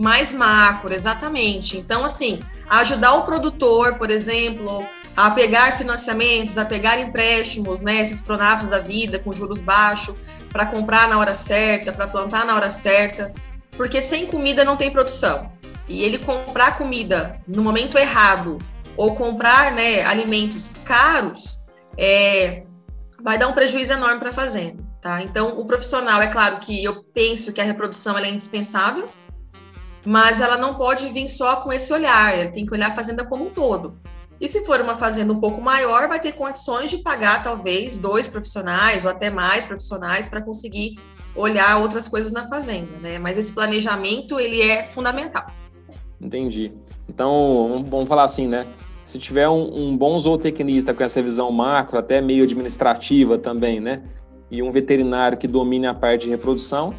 Mais 0.00 0.32
macro, 0.32 0.94
exatamente. 0.94 1.76
Então, 1.76 2.02
assim, 2.02 2.40
ajudar 2.70 3.12
o 3.14 3.24
produtor, 3.24 3.96
por 3.96 4.10
exemplo, 4.10 4.82
a 5.14 5.30
pegar 5.30 5.76
financiamentos, 5.76 6.56
a 6.56 6.64
pegar 6.64 6.98
empréstimos, 6.98 7.82
né, 7.82 8.00
esses 8.00 8.18
pronavos 8.18 8.66
da 8.66 8.78
vida 8.78 9.18
com 9.18 9.34
juros 9.34 9.60
baixos, 9.60 10.14
para 10.50 10.64
comprar 10.64 11.06
na 11.06 11.18
hora 11.18 11.34
certa, 11.34 11.92
para 11.92 12.08
plantar 12.08 12.46
na 12.46 12.54
hora 12.54 12.70
certa, 12.70 13.30
porque 13.76 14.00
sem 14.00 14.26
comida 14.26 14.64
não 14.64 14.74
tem 14.74 14.90
produção. 14.90 15.52
E 15.86 16.02
ele 16.02 16.18
comprar 16.18 16.78
comida 16.78 17.38
no 17.46 17.62
momento 17.62 17.98
errado 17.98 18.56
ou 18.96 19.14
comprar 19.14 19.72
né, 19.72 20.02
alimentos 20.06 20.76
caros 20.82 21.60
é, 21.98 22.62
vai 23.22 23.36
dar 23.36 23.48
um 23.48 23.52
prejuízo 23.52 23.92
enorme 23.92 24.18
para 24.18 24.30
a 24.30 24.32
fazenda. 24.32 24.82
Tá? 25.02 25.22
Então, 25.22 25.58
o 25.58 25.66
profissional, 25.66 26.22
é 26.22 26.26
claro 26.26 26.58
que 26.58 26.82
eu 26.84 27.02
penso 27.14 27.52
que 27.52 27.60
a 27.60 27.64
reprodução 27.64 28.16
é 28.18 28.30
indispensável, 28.30 29.08
mas 30.04 30.40
ela 30.40 30.56
não 30.56 30.74
pode 30.74 31.06
vir 31.08 31.28
só 31.28 31.56
com 31.56 31.72
esse 31.72 31.92
olhar, 31.92 32.38
ela 32.38 32.50
tem 32.50 32.64
que 32.64 32.72
olhar 32.72 32.88
a 32.88 32.94
fazenda 32.94 33.24
como 33.24 33.46
um 33.46 33.50
todo. 33.50 33.98
E 34.40 34.48
se 34.48 34.64
for 34.64 34.80
uma 34.80 34.94
fazenda 34.94 35.32
um 35.32 35.40
pouco 35.40 35.60
maior, 35.60 36.08
vai 36.08 36.18
ter 36.18 36.32
condições 36.32 36.90
de 36.90 36.98
pagar 36.98 37.42
talvez 37.42 37.98
dois 37.98 38.26
profissionais 38.26 39.04
ou 39.04 39.10
até 39.10 39.28
mais 39.28 39.66
profissionais 39.66 40.30
para 40.30 40.40
conseguir 40.40 40.98
olhar 41.36 41.78
outras 41.78 42.08
coisas 42.08 42.32
na 42.32 42.48
fazenda, 42.48 42.90
né? 43.02 43.18
Mas 43.18 43.36
esse 43.36 43.52
planejamento 43.52 44.40
ele 44.40 44.62
é 44.62 44.84
fundamental. 44.84 45.46
Entendi. 46.18 46.72
Então 47.06 47.84
vamos 47.86 48.08
falar 48.08 48.24
assim, 48.24 48.48
né? 48.48 48.66
Se 49.04 49.18
tiver 49.18 49.48
um, 49.48 49.88
um 49.88 49.96
bom 49.96 50.18
zootecnista 50.18 50.94
com 50.94 51.02
essa 51.02 51.22
visão 51.22 51.50
macro, 51.50 51.98
até 51.98 52.20
meio 52.20 52.44
administrativa 52.44 53.36
também, 53.36 53.78
né? 53.78 54.02
E 54.50 54.62
um 54.62 54.70
veterinário 54.70 55.36
que 55.36 55.46
domine 55.46 55.86
a 55.86 55.94
parte 55.94 56.22
de 56.22 56.30
reprodução, 56.30 56.94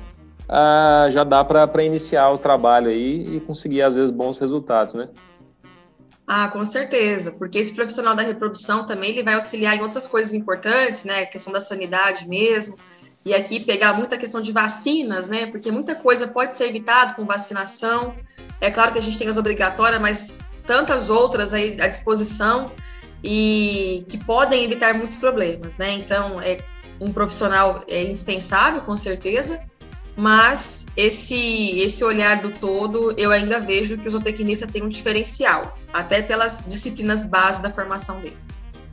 ah, 0.53 1.07
já 1.09 1.23
dá 1.23 1.45
para 1.45 1.81
iniciar 1.81 2.29
o 2.29 2.37
trabalho 2.37 2.89
aí 2.89 3.37
e 3.37 3.39
conseguir, 3.39 3.81
às 3.81 3.95
vezes, 3.95 4.11
bons 4.11 4.37
resultados, 4.37 4.93
né? 4.93 5.07
Ah, 6.27 6.49
com 6.49 6.63
certeza, 6.65 7.31
porque 7.31 7.57
esse 7.57 7.73
profissional 7.73 8.13
da 8.15 8.21
reprodução 8.21 8.85
também 8.85 9.11
ele 9.11 9.23
vai 9.23 9.35
auxiliar 9.35 9.77
em 9.77 9.81
outras 9.81 10.09
coisas 10.09 10.33
importantes, 10.33 11.05
né? 11.05 11.21
A 11.21 11.25
questão 11.25 11.53
da 11.53 11.61
sanidade 11.61 12.27
mesmo. 12.27 12.77
E 13.23 13.33
aqui 13.33 13.61
pegar 13.61 13.93
muita 13.93 14.17
questão 14.17 14.41
de 14.41 14.51
vacinas, 14.51 15.29
né? 15.29 15.45
Porque 15.45 15.71
muita 15.71 15.95
coisa 15.95 16.27
pode 16.27 16.53
ser 16.53 16.65
evitada 16.65 17.13
com 17.13 17.25
vacinação. 17.25 18.13
É 18.59 18.69
claro 18.69 18.91
que 18.91 18.99
a 18.99 19.01
gente 19.01 19.17
tem 19.17 19.29
as 19.29 19.37
obrigatórias, 19.37 20.01
mas 20.01 20.39
tantas 20.65 21.09
outras 21.09 21.53
aí 21.53 21.77
à 21.79 21.87
disposição 21.87 22.69
e 23.23 24.03
que 24.09 24.17
podem 24.17 24.65
evitar 24.65 24.93
muitos 24.95 25.15
problemas, 25.15 25.77
né? 25.77 25.93
Então, 25.93 26.41
é 26.41 26.57
um 26.99 27.13
profissional 27.13 27.83
é 27.87 28.03
indispensável, 28.03 28.81
com 28.81 28.95
certeza, 28.95 29.61
mas 30.15 30.85
esse 30.95 31.77
esse 31.77 32.03
olhar 32.03 32.41
do 32.41 32.51
todo, 32.51 33.13
eu 33.17 33.31
ainda 33.31 33.59
vejo 33.59 33.97
que 33.97 34.07
o 34.07 34.11
zootecnista 34.11 34.67
tem 34.67 34.83
um 34.83 34.89
diferencial, 34.89 35.77
até 35.93 36.21
pelas 36.21 36.63
disciplinas 36.65 37.25
base 37.25 37.61
da 37.61 37.71
formação 37.71 38.19
dele. 38.19 38.37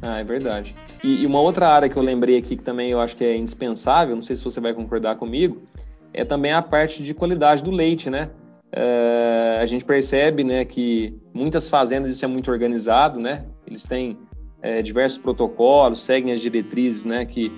Ah, 0.00 0.18
é 0.18 0.24
verdade. 0.24 0.74
E, 1.02 1.22
e, 1.22 1.26
uma 1.26 1.40
outra 1.40 1.68
área 1.68 1.88
que 1.88 1.96
eu 1.96 2.02
lembrei 2.02 2.38
aqui 2.38 2.56
que 2.56 2.62
também 2.62 2.90
eu 2.90 3.00
acho 3.00 3.16
que 3.16 3.24
é 3.24 3.36
indispensável, 3.36 4.14
não 4.14 4.22
sei 4.22 4.36
se 4.36 4.44
você 4.44 4.60
vai 4.60 4.72
concordar 4.72 5.16
comigo, 5.16 5.62
é 6.12 6.24
também 6.24 6.52
a 6.52 6.62
parte 6.62 7.02
de 7.02 7.12
qualidade 7.12 7.62
do 7.62 7.70
leite, 7.70 8.08
né? 8.08 8.30
uh, 8.72 9.60
a 9.60 9.66
gente 9.66 9.84
percebe, 9.84 10.44
né, 10.44 10.64
que 10.64 11.14
muitas 11.32 11.68
fazendas 11.68 12.14
isso 12.14 12.24
é 12.24 12.28
muito 12.28 12.50
organizado, 12.50 13.20
né? 13.20 13.44
Eles 13.66 13.84
têm 13.84 14.18
é, 14.62 14.82
diversos 14.82 15.18
protocolos, 15.18 16.02
seguem 16.04 16.32
as 16.32 16.40
diretrizes, 16.40 17.04
né, 17.04 17.24
que, 17.24 17.52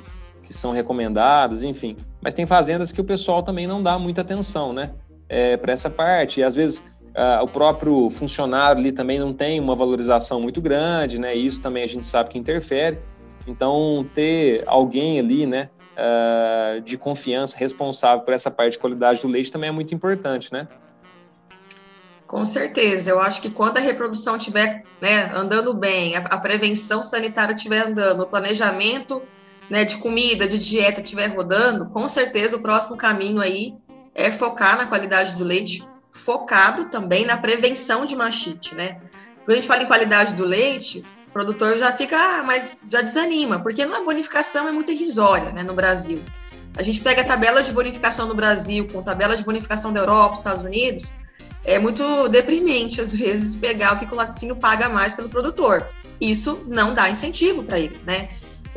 que 0.51 0.57
são 0.57 0.73
recomendadas, 0.73 1.63
enfim. 1.63 1.97
Mas 2.21 2.35
tem 2.35 2.45
fazendas 2.45 2.91
que 2.91 3.01
o 3.01 3.05
pessoal 3.05 3.41
também 3.41 3.69
não 3.69 3.81
dá 3.81 3.97
muita 3.97 4.23
atenção, 4.23 4.73
né, 4.73 4.91
é, 5.29 5.57
para 5.57 5.73
essa 5.73 5.89
parte. 5.89 6.41
E 6.41 6.43
às 6.43 6.57
vezes 6.57 6.85
uh, 7.11 7.45
o 7.45 7.47
próprio 7.47 8.11
funcionário 8.11 8.81
ali 8.81 8.91
também 8.91 9.21
não 9.21 9.33
tem 9.33 9.61
uma 9.61 9.77
valorização 9.77 10.41
muito 10.41 10.61
grande, 10.61 11.21
né? 11.21 11.37
E 11.37 11.47
isso 11.47 11.63
também 11.63 11.85
a 11.85 11.87
gente 11.87 12.05
sabe 12.05 12.31
que 12.31 12.39
interfere. 12.39 12.99
Então, 13.47 14.05
ter 14.13 14.65
alguém 14.67 15.21
ali, 15.21 15.47
né, 15.47 15.71
uh, 15.97 16.81
de 16.81 16.99
confiança 16.99 17.57
responsável 17.57 18.25
por 18.25 18.35
essa 18.35 18.51
parte 18.51 18.73
de 18.73 18.81
qualidade 18.81 19.23
do 19.23 19.29
leite 19.29 19.53
também 19.53 19.69
é 19.69 19.73
muito 19.73 19.95
importante, 19.95 20.53
né? 20.53 20.67
Com 22.27 22.45
certeza, 22.45 23.11
eu 23.11 23.21
acho 23.21 23.41
que 23.41 23.51
quando 23.51 23.79
a 23.79 23.81
reprodução 23.81 24.37
estiver 24.37 24.85
né, 25.01 25.33
andando 25.35 25.73
bem, 25.75 26.17
a, 26.17 26.21
a 26.21 26.39
prevenção 26.39 27.03
sanitária 27.03 27.55
estiver 27.55 27.87
andando, 27.87 28.23
o 28.23 28.27
planejamento 28.27 29.23
né, 29.71 29.85
de 29.85 29.97
comida, 29.99 30.49
de 30.49 30.59
dieta 30.59 31.01
estiver 31.01 31.29
rodando, 31.29 31.87
com 31.87 32.09
certeza 32.09 32.57
o 32.57 32.61
próximo 32.61 32.97
caminho 32.97 33.41
aí 33.41 33.73
é 34.15 34.31
focar 34.31 34.77
na 34.77 34.87
qualidade 34.87 35.37
do 35.37 35.45
leite, 35.45 35.83
focado 36.11 36.87
também 36.87 37.25
na 37.25 37.37
prevenção 37.37 38.05
de 38.05 38.17
mastite, 38.17 38.75
né? 38.75 39.01
Quando 39.45 39.53
a 39.53 39.55
gente 39.55 39.69
fala 39.69 39.85
em 39.85 39.87
qualidade 39.87 40.35
do 40.35 40.45
leite, 40.45 41.05
o 41.29 41.31
produtor 41.33 41.79
já 41.79 41.93
fica, 41.93 42.17
ah, 42.19 42.43
mas 42.43 42.73
já 42.89 43.01
desanima, 43.01 43.61
porque 43.61 43.83
a 43.83 44.03
bonificação 44.03 44.67
é 44.67 44.73
muito 44.73 44.91
irrisória, 44.91 45.53
né, 45.53 45.63
no 45.63 45.73
Brasil. 45.73 46.23
A 46.77 46.83
gente 46.83 47.01
pega 47.01 47.23
tabelas 47.23 47.67
de 47.67 47.73
bonificação 47.73 48.27
no 48.27 48.35
Brasil 48.35 48.87
com 48.89 49.03
tabelas 49.03 49.39
de 49.39 49.45
bonificação 49.45 49.93
da 49.93 50.01
Europa, 50.01 50.35
Estados 50.35 50.63
Unidos, 50.63 51.13
é 51.65 51.79
muito 51.79 52.29
deprimente, 52.29 53.01
às 53.01 53.15
vezes, 53.15 53.55
pegar 53.55 53.95
o 53.95 53.99
que 53.99 54.13
o 54.13 54.17
laticínio 54.17 54.57
paga 54.57 54.89
mais 54.89 55.15
pelo 55.15 55.29
produtor. 55.29 55.87
Isso 56.21 56.65
não 56.67 56.95
dá 56.95 57.09
incentivo 57.09 57.63
para 57.63 57.79
ele, 57.79 57.99
né? 58.05 58.29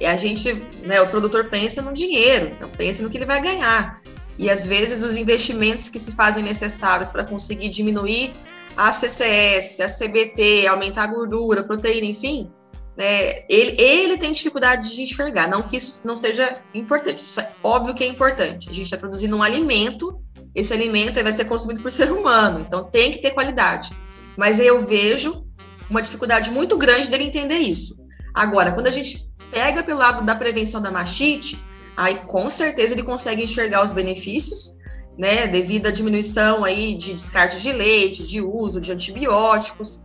E 0.04 0.06
a 0.06 0.18
gente, 0.18 0.54
né, 0.84 1.00
o 1.00 1.08
produtor 1.08 1.50
pensa 1.50 1.82
no 1.82 1.94
dinheiro, 1.94 2.52
então 2.54 2.70
pensa 2.70 3.02
no 3.02 3.10
que 3.10 3.18
ele 3.18 3.26
vai 3.26 3.42
ganhar. 3.42 4.02
E 4.38 4.50
às 4.50 4.68
vezes 4.68 5.02
os 5.02 5.16
investimentos 5.16 5.88
que 5.88 5.98
se 5.98 6.12
fazem 6.12 6.44
necessários 6.44 7.10
para 7.10 7.24
conseguir 7.24 7.70
diminuir 7.70 8.34
a 8.76 8.92
CCS, 8.92 9.80
a 9.80 9.88
CBT, 9.88 10.68
aumentar 10.68 11.04
a 11.04 11.08
gordura, 11.08 11.64
proteína, 11.64 12.08
enfim, 12.08 12.52
né, 12.98 13.46
ele, 13.48 13.82
ele 13.82 14.18
tem 14.18 14.34
dificuldade 14.34 14.94
de 14.94 15.04
enxergar. 15.04 15.48
Não 15.48 15.64
que 15.64 15.78
isso 15.78 16.02
não 16.04 16.18
seja 16.18 16.58
importante, 16.74 17.24
isso 17.24 17.40
é 17.40 17.50
óbvio 17.64 17.96
que 17.96 18.04
é 18.04 18.08
importante. 18.08 18.68
A 18.70 18.74
gente 18.74 18.84
está 18.84 18.98
produzindo 18.98 19.38
um 19.38 19.42
alimento 19.42 20.22
esse 20.54 20.72
alimento 20.72 21.22
vai 21.24 21.32
ser 21.32 21.46
consumido 21.46 21.82
por 21.82 21.92
ser 21.92 22.12
humano, 22.12 22.60
então 22.60 22.84
tem 22.84 23.10
que 23.10 23.20
ter 23.20 23.32
qualidade. 23.32 23.90
Mas 24.38 24.60
eu 24.60 24.86
vejo 24.86 25.48
uma 25.90 26.02
dificuldade 26.02 26.52
muito 26.52 26.78
grande 26.78 27.10
dele 27.10 27.24
entender 27.24 27.58
isso. 27.58 27.98
Agora, 28.34 28.72
quando 28.72 28.88
a 28.88 28.92
gente 28.92 29.32
pega 29.54 29.84
pelo 29.84 30.00
lado 30.00 30.26
da 30.26 30.36
prevenção 30.36 30.82
da 30.82 30.92
mastite, 30.92 31.64
aí 31.96 32.16
com 32.26 32.50
certeza 32.50 32.94
ele 32.94 33.04
consegue 33.04 33.44
enxergar 33.44 33.84
os 33.84 33.92
benefícios, 33.92 34.76
né, 35.18 35.46
devido 35.46 35.88
à 35.88 35.92
diminuição 35.92 36.66
aí 36.66 36.96
de 36.96 37.14
descarte 37.14 37.62
de 37.62 37.72
leite, 37.72 38.24
de 38.24 38.42
uso 38.42 38.82
de 38.82 38.92
antibióticos, 38.92 40.04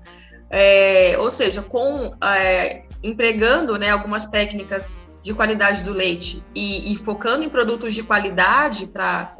é, 0.50 1.16
ou 1.18 1.30
seja, 1.30 1.62
com 1.62 2.10
é, 2.22 2.82
empregando 3.02 3.78
né, 3.78 3.90
algumas 3.90 4.28
técnicas 4.28 4.98
de 5.22 5.34
qualidade 5.34 5.82
do 5.82 5.92
leite 5.92 6.44
e, 6.54 6.92
e 6.92 6.96
focando 6.96 7.44
em 7.44 7.48
produtos 7.48 7.94
de 7.94 8.02
qualidade 8.02 8.86
para 8.86 9.34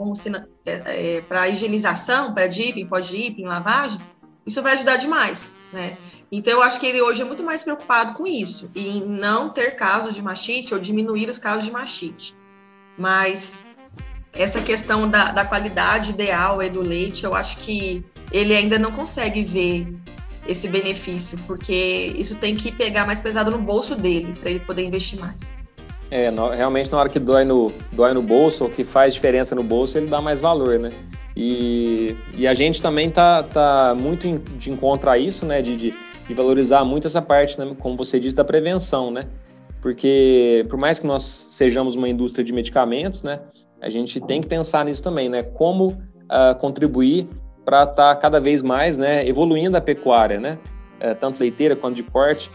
é, 0.66 1.16
é, 1.16 1.20
para 1.22 1.48
higienização, 1.48 2.34
para 2.34 2.46
dipping, 2.46 2.86
pós-dipping, 2.86 3.44
lavagem, 3.44 4.00
isso 4.49 4.62
vai 4.62 4.73
ajudar 4.73 4.97
demais, 4.97 5.61
né? 5.73 5.97
Então, 6.33 6.55
eu 6.55 6.62
acho 6.62 6.81
que 6.81 6.87
ele 6.87 7.00
hoje 7.00 7.23
é 7.23 7.25
muito 7.25 7.43
mais 7.45 7.62
preocupado 7.62 8.14
com 8.14 8.26
isso, 8.26 8.71
em 8.75 9.05
não 9.05 9.50
ter 9.50 9.76
casos 9.76 10.14
de 10.14 10.23
machite 10.23 10.75
ou 10.75 10.81
diminuir 10.81 11.28
os 11.28 11.38
casos 11.38 11.64
de 11.64 11.71
machite. 11.71 12.34
Mas 12.99 13.58
essa 14.32 14.61
questão 14.61 15.08
da, 15.08 15.32
da 15.32 15.45
qualidade 15.45 16.11
ideal 16.11 16.58
do 16.71 16.82
leite, 16.82 17.25
eu 17.25 17.34
acho 17.34 17.58
que 17.58 18.04
ele 18.32 18.54
ainda 18.54 18.78
não 18.78 18.91
consegue 18.91 19.43
ver 19.43 19.87
esse 20.47 20.69
benefício, 20.69 21.39
porque 21.47 22.13
isso 22.17 22.34
tem 22.37 22.56
que 22.56 22.73
pegar 22.73 23.06
mais 23.06 23.21
pesado 23.21 23.50
no 23.50 23.58
bolso 23.58 23.95
dele, 23.95 24.34
para 24.41 24.50
ele 24.50 24.61
poder 24.61 24.84
investir 24.84 25.19
mais. 25.21 25.58
É, 26.10 26.30
realmente 26.56 26.90
na 26.90 26.99
hora 26.99 27.08
que 27.08 27.18
dói 27.18 27.44
no, 27.44 27.73
dói 27.92 28.14
no 28.14 28.23
bolso, 28.23 28.64
ou 28.64 28.71
que 28.71 28.82
faz 28.82 29.14
diferença 29.14 29.54
no 29.54 29.62
bolso, 29.62 29.99
ele 29.99 30.06
dá 30.06 30.23
mais 30.23 30.40
valor, 30.40 30.78
né? 30.78 30.90
E, 31.36 32.16
e 32.36 32.49
a 32.49 32.54
gente 32.54 32.80
também 32.80 33.10
tá, 33.10 33.42
tá 33.42 33.94
muito 33.99 34.26
em, 34.26 34.36
de 34.56 34.71
encontro 34.71 35.10
a 35.10 35.18
isso, 35.18 35.44
né? 35.47 35.60
De, 35.60 35.76
de, 35.76 35.94
de, 36.26 36.34
valorizar 36.34 36.84
muito 36.84 37.06
essa 37.06 37.21
parte, 37.23 37.58
né? 37.60 37.76
como 37.78 37.97
você 37.97 38.18
disse, 38.18 38.34
da 38.34 38.44
prevenção, 38.44 39.10
né? 39.10 39.26
Porque 39.80 40.66
por 40.68 40.78
mais 40.78 40.99
que 40.99 41.06
nós 41.06 41.47
sejamos 41.50 41.94
uma 41.94 42.08
indústria 42.08 42.44
de 42.44 42.52
medicamentos, 42.52 43.23
né? 43.23 43.40
A 43.80 43.88
gente 43.88 44.21
tem 44.21 44.40
que 44.40 44.49
pensar 44.49 44.84
nisso 44.84 45.02
também, 45.02 45.28
né? 45.28 45.42
Como 45.42 45.88
uh, 45.88 46.58
contribuir 46.58 47.28
para 47.64 47.84
estar 47.84 47.94
tá 47.94 48.16
cada 48.16 48.40
vez 48.40 48.62
mais, 48.62 48.97
né? 48.97 49.25
Evoluindo 49.28 49.76
a 49.76 49.80
pecuária, 49.80 50.40
né? 50.40 50.58
Uh, 50.97 51.14
tanto 51.14 51.38
leiteira 51.38 51.76
quanto 51.76 51.94
de 51.94 52.02
porte. 52.02 52.50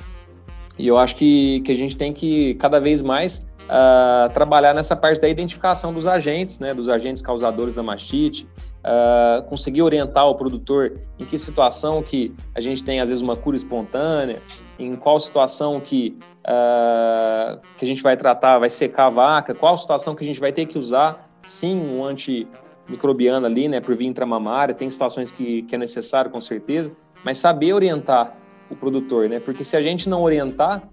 E 0.78 0.88
eu 0.88 0.98
acho 0.98 1.16
que, 1.16 1.62
que 1.62 1.72
a 1.72 1.76
gente 1.76 1.96
tem 1.96 2.12
que 2.12 2.56
cada 2.56 2.80
vez 2.80 3.02
mais 3.02 3.46
uh, 3.64 4.34
trabalhar 4.34 4.74
nessa 4.74 4.96
parte 4.96 5.22
da 5.22 5.30
identificação 5.30 5.94
dos 5.94 6.08
agentes, 6.08 6.60
né, 6.60 6.74
dos 6.74 6.90
agentes 6.90 7.22
causadores 7.22 7.74
da 7.74 7.84
mastite, 7.84 8.48
uh, 8.84 9.44
conseguir 9.44 9.82
orientar 9.82 10.28
o 10.28 10.36
produtor 10.36 11.00
em 11.20 11.26
que 11.26 11.38
situação 11.38 12.02
que 12.02 12.34
a 12.56 12.62
gente 12.62 12.84
tem 12.84 13.00
às 13.00 13.10
vezes 13.10 13.22
uma 13.22 13.36
cura 13.36 13.56
espontânea, 13.56 14.42
em 14.80 14.96
qual 14.96 15.20
situação 15.20 15.80
que, 15.80 16.18
uh, 16.40 17.60
que 17.78 17.86
a 17.86 17.88
gente 17.88 18.02
vai 18.02 18.18
tratar, 18.18 18.60
vai 18.60 18.70
secar 18.70 19.08
a 19.08 19.10
vaca, 19.10 19.54
qual 19.54 19.78
situação 19.78 20.16
que 20.16 20.24
a 20.24 20.28
gente 20.28 20.40
vai 20.40 20.52
ter 20.52 20.66
que 20.66 20.78
usar, 20.78 21.30
sim, 21.44 21.80
um 21.80 22.04
antimicrobiano 22.04 23.46
ali, 23.46 23.68
né, 23.68 23.80
por 23.80 23.96
via 23.96 24.08
intramamária, 24.08 24.74
tem 24.74 24.90
situações 24.90 25.32
que, 25.32 25.62
que 25.64 25.76
é 25.76 25.78
necessário 25.78 26.32
com 26.32 26.42
certeza, 26.42 26.92
mas 27.24 27.38
saber 27.38 27.74
orientar 27.74 28.43
o 28.70 28.76
produtor, 28.76 29.30
né? 29.30 29.40
Porque 29.40 29.64
se 29.64 29.76
a 29.78 29.82
gente 29.82 30.10
não 30.10 30.22
orientar, 30.22 30.84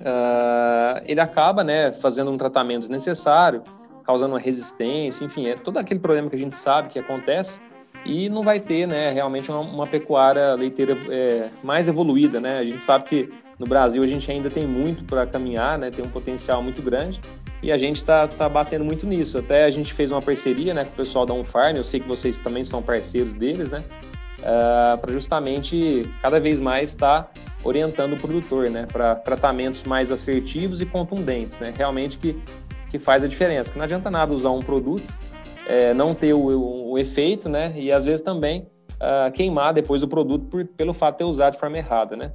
uh, 0.00 1.02
ele 1.06 1.20
acaba, 1.20 1.62
né, 1.62 1.92
fazendo 1.92 2.30
um 2.30 2.36
tratamento 2.36 2.80
desnecessário, 2.80 3.62
causando 4.04 4.34
uma 4.34 4.40
resistência, 4.40 5.24
enfim, 5.24 5.46
é 5.46 5.54
todo 5.54 5.78
aquele 5.78 6.00
problema 6.00 6.28
que 6.28 6.36
a 6.36 6.38
gente 6.38 6.54
sabe 6.54 6.90
que 6.90 6.98
acontece 6.98 7.58
e 8.04 8.28
não 8.28 8.42
vai 8.42 8.60
ter, 8.60 8.86
né, 8.86 9.10
realmente 9.10 9.50
uma, 9.50 9.60
uma 9.60 9.86
pecuária 9.86 10.54
leiteira 10.54 10.96
é, 11.08 11.48
mais 11.62 11.88
evoluída, 11.88 12.38
né? 12.40 12.58
A 12.58 12.64
gente 12.64 12.80
sabe 12.80 13.04
que 13.04 13.30
no 13.58 13.66
Brasil 13.66 14.02
a 14.02 14.06
gente 14.06 14.30
ainda 14.30 14.50
tem 14.50 14.66
muito 14.66 15.04
para 15.04 15.26
caminhar, 15.26 15.78
né? 15.78 15.90
Tem 15.90 16.04
um 16.04 16.10
potencial 16.10 16.62
muito 16.62 16.82
grande 16.82 17.20
e 17.62 17.72
a 17.72 17.78
gente 17.78 17.96
está 17.96 18.28
tá 18.28 18.46
batendo 18.46 18.84
muito 18.84 19.06
nisso. 19.06 19.38
Até 19.38 19.64
a 19.64 19.70
gente 19.70 19.94
fez 19.94 20.10
uma 20.10 20.20
parceria, 20.20 20.74
né, 20.74 20.84
com 20.84 20.90
o 20.90 20.96
pessoal 20.96 21.24
da 21.24 21.32
Unfarm. 21.32 21.76
Eu 21.76 21.84
sei 21.84 21.98
que 21.98 22.06
vocês 22.06 22.38
também 22.40 22.62
são 22.62 22.82
parceiros 22.82 23.32
deles, 23.32 23.70
né? 23.70 23.82
Uh, 24.44 24.92
ah, 24.92 24.98
para 25.00 25.12
justamente 25.12 26.08
cada 26.20 26.38
vez 26.38 26.60
mais 26.60 26.90
estar 26.90 27.24
tá 27.24 27.40
orientando 27.64 28.12
o 28.12 28.16
produtor, 28.18 28.68
né, 28.70 28.86
para 28.92 29.14
tratamentos 29.14 29.84
mais 29.84 30.12
assertivos 30.12 30.82
e 30.82 30.86
contundentes, 30.86 31.58
né, 31.58 31.72
realmente 31.76 32.18
que, 32.18 32.38
que 32.90 32.98
faz 32.98 33.24
a 33.24 33.26
diferença. 33.26 33.72
Que 33.72 33.78
não 33.78 33.84
adianta 33.84 34.10
nada 34.10 34.32
usar 34.32 34.50
um 34.50 34.60
produto, 34.60 35.12
é, 35.66 35.94
não 35.94 36.14
ter 36.14 36.34
o, 36.34 36.38
o, 36.38 36.92
o, 36.92 36.98
efeito, 36.98 37.48
né, 37.48 37.72
e 37.74 37.90
às 37.90 38.04
vezes 38.04 38.20
também 38.20 38.68
uh, 38.94 39.32
queimar 39.32 39.72
depois 39.72 40.02
o 40.02 40.08
produto 40.08 40.46
por, 40.46 40.64
pelo 40.64 40.92
fato 40.92 41.14
de 41.14 41.18
ter 41.18 41.24
usado 41.24 41.54
de 41.54 41.58
forma 41.58 41.78
errada, 41.78 42.14
né. 42.14 42.32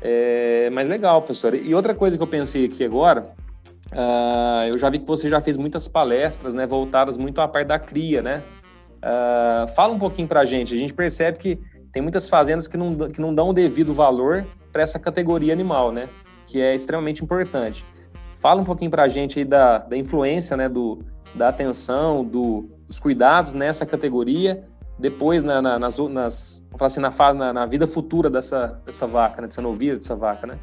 É, 0.00 0.70
mas 0.70 0.86
legal, 0.86 1.20
professor. 1.20 1.54
E 1.54 1.74
outra 1.74 1.92
coisa 1.92 2.16
que 2.16 2.22
eu 2.22 2.26
pensei 2.26 2.66
aqui 2.66 2.84
agora, 2.84 3.32
uh, 3.92 4.68
eu 4.72 4.78
já 4.78 4.88
vi 4.88 5.00
que 5.00 5.06
você 5.06 5.28
já 5.28 5.40
fez 5.40 5.56
muitas 5.56 5.88
palestras, 5.88 6.54
né, 6.54 6.68
voltadas 6.68 7.16
muito 7.16 7.40
à 7.40 7.48
parte 7.48 7.66
da 7.66 7.80
cria, 7.80 8.22
né, 8.22 8.44
Uh, 8.98 9.68
fala 9.74 9.92
um 9.92 9.98
pouquinho 9.98 10.28
para 10.28 10.40
a 10.40 10.44
gente. 10.44 10.74
A 10.74 10.76
gente 10.76 10.92
percebe 10.92 11.38
que 11.38 11.58
tem 11.92 12.02
muitas 12.02 12.28
fazendas 12.28 12.66
que 12.66 12.76
não, 12.76 12.94
que 12.94 13.20
não 13.20 13.34
dão 13.34 13.50
o 13.50 13.52
devido 13.52 13.94
valor 13.94 14.44
para 14.72 14.82
essa 14.82 14.98
categoria 14.98 15.52
animal, 15.52 15.92
né? 15.92 16.08
Que 16.46 16.60
é 16.60 16.74
extremamente 16.74 17.22
importante. 17.22 17.84
Fala 18.40 18.60
um 18.60 18.64
pouquinho 18.64 18.90
para 18.90 19.04
a 19.04 19.08
gente 19.08 19.38
aí 19.38 19.44
da, 19.44 19.78
da 19.78 19.96
influência, 19.96 20.56
né? 20.56 20.68
Do, 20.68 21.04
da 21.34 21.48
atenção, 21.48 22.24
do, 22.24 22.68
dos 22.86 22.98
cuidados 22.98 23.52
nessa 23.52 23.86
categoria, 23.86 24.64
depois 24.98 25.44
na, 25.44 25.62
na, 25.62 25.78
nas, 25.78 25.98
nas, 25.98 26.64
assim, 26.80 27.00
na, 27.00 27.10
na, 27.34 27.52
na, 27.52 27.66
vida 27.66 27.86
futura 27.86 28.28
dessa, 28.28 28.80
dessa 28.84 29.06
vaca, 29.06 29.42
né? 29.42 29.48
Dessa 29.48 29.62
novilha, 29.62 29.96
dessa 29.96 30.16
vaca, 30.16 30.46
né? 30.46 30.58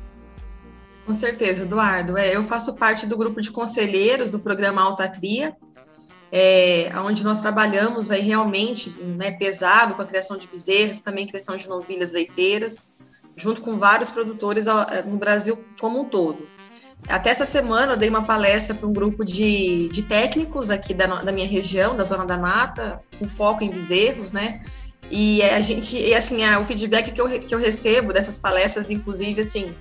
Com 1.06 1.14
certeza, 1.14 1.66
Eduardo. 1.66 2.18
É, 2.18 2.36
eu 2.36 2.44
faço 2.44 2.76
parte 2.76 3.06
do 3.06 3.16
grupo 3.16 3.40
de 3.40 3.52
conselheiros 3.52 4.30
do 4.30 4.40
programa 4.40 4.82
Alta 4.82 5.08
Cria, 5.08 5.56
é, 6.38 6.92
onde 6.98 7.24
nós 7.24 7.42
trabalhamos 7.42 8.12
aí 8.12 8.20
realmente 8.20 8.90
né, 8.90 9.32
pesado 9.32 9.96
com 9.96 10.02
a 10.02 10.06
criação 10.06 10.38
de 10.38 10.46
bezerras, 10.48 11.00
também 11.00 11.26
criação 11.26 11.56
de 11.56 11.66
novilhas 11.70 12.12
leiteiras, 12.12 12.92
junto 13.38 13.62
com 13.62 13.78
vários 13.78 14.12
produtores 14.12 14.66
no 15.06 15.18
Brasil 15.18 15.64
como 15.80 16.02
um 16.02 16.04
todo. 16.04 16.46
Até 17.08 17.30
essa 17.30 17.46
semana 17.46 17.94
eu 17.94 17.98
dei 17.98 18.10
uma 18.10 18.24
palestra 18.24 18.76
para 18.76 18.86
um 18.86 18.92
grupo 18.92 19.24
de, 19.24 19.88
de 19.88 20.02
técnicos 20.02 20.70
aqui 20.70 20.94
da, 20.94 21.06
da, 21.08 21.32
minha 21.32 21.48
região, 21.48 21.96
da 21.96 22.04
Zona 22.04 22.26
da 22.26 22.38
Mata, 22.38 23.00
com 23.18 23.26
foco 23.30 23.64
em 23.64 23.70
bezerros, 23.70 24.34
né? 24.34 24.62
E 25.10 25.42
a 25.42 25.62
gente, 25.62 25.96
e 25.98 26.14
assim, 26.14 26.44
a, 26.44 26.60
o 26.60 26.66
feedback 26.66 27.14
que 27.14 27.22
eu, 27.22 27.30
que 27.30 27.56
eu 27.56 27.60
recebo 27.60 28.12
dessas 28.12 28.38
palestras, 28.38 28.90
inclusive, 28.90 29.40
assim, 29.40 29.74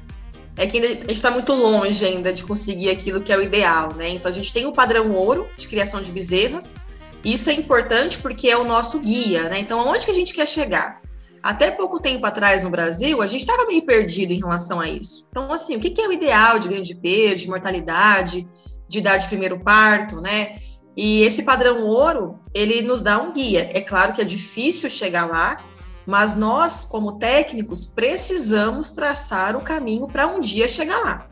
é 0.57 0.67
que 0.67 0.77
ainda, 0.77 0.88
a 0.88 0.90
gente 0.90 1.12
está 1.12 1.31
muito 1.31 1.53
longe 1.53 2.05
ainda 2.05 2.33
de 2.33 2.45
conseguir 2.45 2.90
aquilo 2.90 3.21
que 3.21 3.33
é 3.33 3.37
o 3.37 3.43
ideal, 3.43 3.95
né? 3.95 4.09
Então 4.11 4.31
a 4.31 4.35
gente 4.35 4.53
tem 4.53 4.67
o 4.67 4.73
padrão 4.73 5.12
ouro 5.12 5.49
de 5.57 5.67
criação 5.69 6.01
de 6.01 6.12
bezerras. 6.12 6.77
Isso 7.25 7.51
é 7.51 7.55
importante 7.55 8.19
porque 8.19 8.49
é 8.49 8.57
o 8.57 8.64
nosso 8.64 9.01
guia, 9.01 9.49
né? 9.49 9.59
Então, 9.59 9.81
aonde 9.81 10.05
que 10.05 10.11
a 10.11 10.14
gente 10.14 10.35
quer 10.35 10.47
chegar? 10.47 11.01
Até 11.43 11.71
pouco 11.71 12.01
tempo 12.01 12.25
atrás 12.25 12.62
no 12.62 12.71
Brasil, 12.71 13.21
a 13.21 13.27
gente 13.27 13.40
estava 13.40 13.67
meio 13.67 13.85
perdido 13.85 14.33
em 14.33 14.38
relação 14.38 14.81
a 14.81 14.88
isso. 14.88 15.27
Então, 15.31 15.51
assim, 15.53 15.77
o 15.77 15.81
que, 15.81 15.90
que 15.90 16.01
é 16.01 16.09
o 16.09 16.12
ideal 16.12 16.59
de 16.59 16.69
ganho 16.69 16.83
de 16.83 16.95
peso, 16.95 17.43
de 17.43 17.49
mortalidade, 17.49 18.47
de 18.88 18.99
idade 18.99 19.25
de 19.25 19.29
primeiro 19.29 19.59
parto, 19.61 20.21
né? 20.21 20.57
E 20.97 21.23
esse 21.23 21.43
padrão 21.43 21.83
ouro, 21.85 22.38
ele 22.55 22.83
nos 22.83 23.03
dá 23.03 23.21
um 23.21 23.33
guia. 23.33 23.69
É 23.75 23.81
claro 23.81 24.12
que 24.12 24.21
é 24.21 24.25
difícil 24.25 24.88
chegar 24.88 25.27
lá, 25.27 25.59
mas 26.07 26.37
nós, 26.37 26.85
como 26.85 27.19
técnicos, 27.19 27.85
precisamos 27.85 28.93
traçar 28.93 29.57
o 29.57 29.61
caminho 29.61 30.07
para 30.07 30.27
um 30.27 30.40
dia 30.40 30.69
chegar 30.69 30.99
lá. 30.99 31.27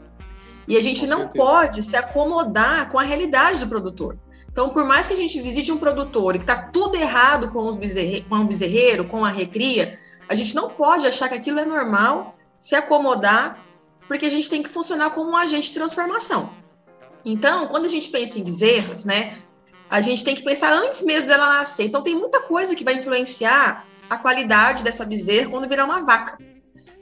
E 0.67 0.77
a 0.77 0.81
gente 0.81 1.07
não 1.07 1.29
pode 1.29 1.83
se 1.83 1.97
acomodar 1.97 2.89
com 2.89 2.99
a 2.99 3.03
realidade 3.03 3.61
do 3.61 3.69
produtor. 3.69 4.17
Então, 4.51 4.69
por 4.69 4.85
mais 4.85 5.07
que 5.07 5.15
a 5.15 5.17
gente 5.17 5.41
visite 5.41 5.73
um 5.73 5.79
produtor 5.79 6.35
e 6.35 6.39
que 6.39 6.45
está 6.45 6.71
tudo 6.71 6.97
errado 6.97 7.51
com, 7.51 7.67
os 7.67 7.75
bezerre, 7.75 8.25
com 8.29 8.37
o 8.37 8.45
bezerreiro, 8.45 9.05
com 9.05 9.25
a 9.25 9.29
recria, 9.29 9.99
a 10.29 10.35
gente 10.35 10.55
não 10.55 10.69
pode 10.69 11.07
achar 11.07 11.29
que 11.29 11.35
aquilo 11.35 11.59
é 11.59 11.65
normal, 11.65 12.37
se 12.59 12.75
acomodar, 12.75 13.59
porque 14.07 14.27
a 14.27 14.31
gente 14.31 14.49
tem 14.49 14.63
que 14.63 14.69
funcionar 14.69 15.11
como 15.11 15.31
um 15.31 15.37
agente 15.37 15.69
de 15.69 15.75
transformação. 15.75 16.51
Então, 17.25 17.67
quando 17.67 17.87
a 17.87 17.89
gente 17.89 18.09
pensa 18.09 18.39
em 18.39 18.45
bezerras, 18.45 19.05
né, 19.05 19.37
a 19.93 20.01
gente 20.01 20.25
tem 20.25 20.35
que 20.35 20.43
pensar 20.43 20.73
antes 20.73 21.03
mesmo 21.03 21.29
dela 21.29 21.59
nascer. 21.59 21.85
Então, 21.85 22.03
tem 22.03 22.15
muita 22.15 22.41
coisa 22.41 22.75
que 22.75 22.83
vai 22.83 22.95
influenciar 22.95 23.85
a 24.09 24.17
qualidade 24.17 24.83
dessa 24.83 25.05
bezerra 25.05 25.51
quando 25.51 25.69
virar 25.69 25.85
uma 25.85 26.01
vaca. 26.01 26.39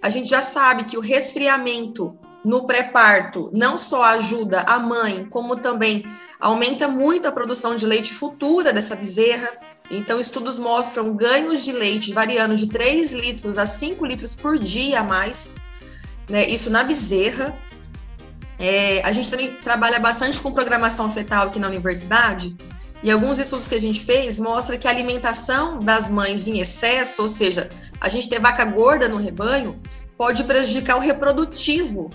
A 0.03 0.11
gente 0.11 0.29
já 0.29 0.43
sabe 0.43 0.83
que 0.83 0.99
o 0.99 1.01
resfriamento 1.01 2.19
no 2.45 2.67
pré-parto 2.67 3.49
não 3.53 3.79
só 3.79 4.03
ajuda 4.03 4.63
a 4.63 4.81
mãe, 4.81 5.25
como 5.31 5.55
também 5.55 6.05
aumenta 6.41 6.89
muito 6.89 7.29
a 7.29 7.33
produção 7.33 7.77
de 7.77 7.87
leite 7.87 8.13
futura 8.13 8.73
dessa 8.73 8.97
bezerra. 8.97 9.53
Então, 9.89 10.19
estudos 10.19 10.59
mostram 10.59 11.15
ganhos 11.15 11.65
de 11.65 11.71
leite 11.71 12.13
variando 12.13 12.57
de 12.57 12.67
3 12.67 13.13
litros 13.13 13.57
a 13.57 13.67
5 13.67 14.05
litros 14.05 14.35
por 14.35 14.59
dia 14.59 14.99
a 14.99 15.05
mais, 15.05 15.55
né? 16.29 16.45
Isso 16.49 16.69
na 16.69 16.83
bezerra. 16.83 17.57
É, 18.59 19.01
a 19.05 19.13
gente 19.13 19.31
também 19.31 19.55
trabalha 19.63 20.01
bastante 20.01 20.41
com 20.41 20.53
programação 20.53 21.09
fetal 21.09 21.47
aqui 21.47 21.61
na 21.61 21.69
universidade, 21.69 22.57
e 23.03 23.11
alguns 23.11 23.39
estudos 23.39 23.67
que 23.67 23.75
a 23.75 23.81
gente 23.81 24.01
fez 24.01 24.39
mostra 24.39 24.77
que 24.77 24.87
a 24.87 24.91
alimentação 24.91 25.81
das 25.81 26.11
mães 26.11 26.47
em 26.47 26.61
excesso, 26.61 27.23
ou 27.23 27.29
seja, 27.29 27.69
a 28.01 28.09
gente 28.09 28.29
ter 28.29 28.41
vaca 28.41 28.65
gorda 28.65 29.09
no 29.09 29.17
rebanho, 29.17 29.81
pode 30.19 30.45
prejudicar 30.45 30.97
o 30.97 31.01
reprodutivo 31.01 32.11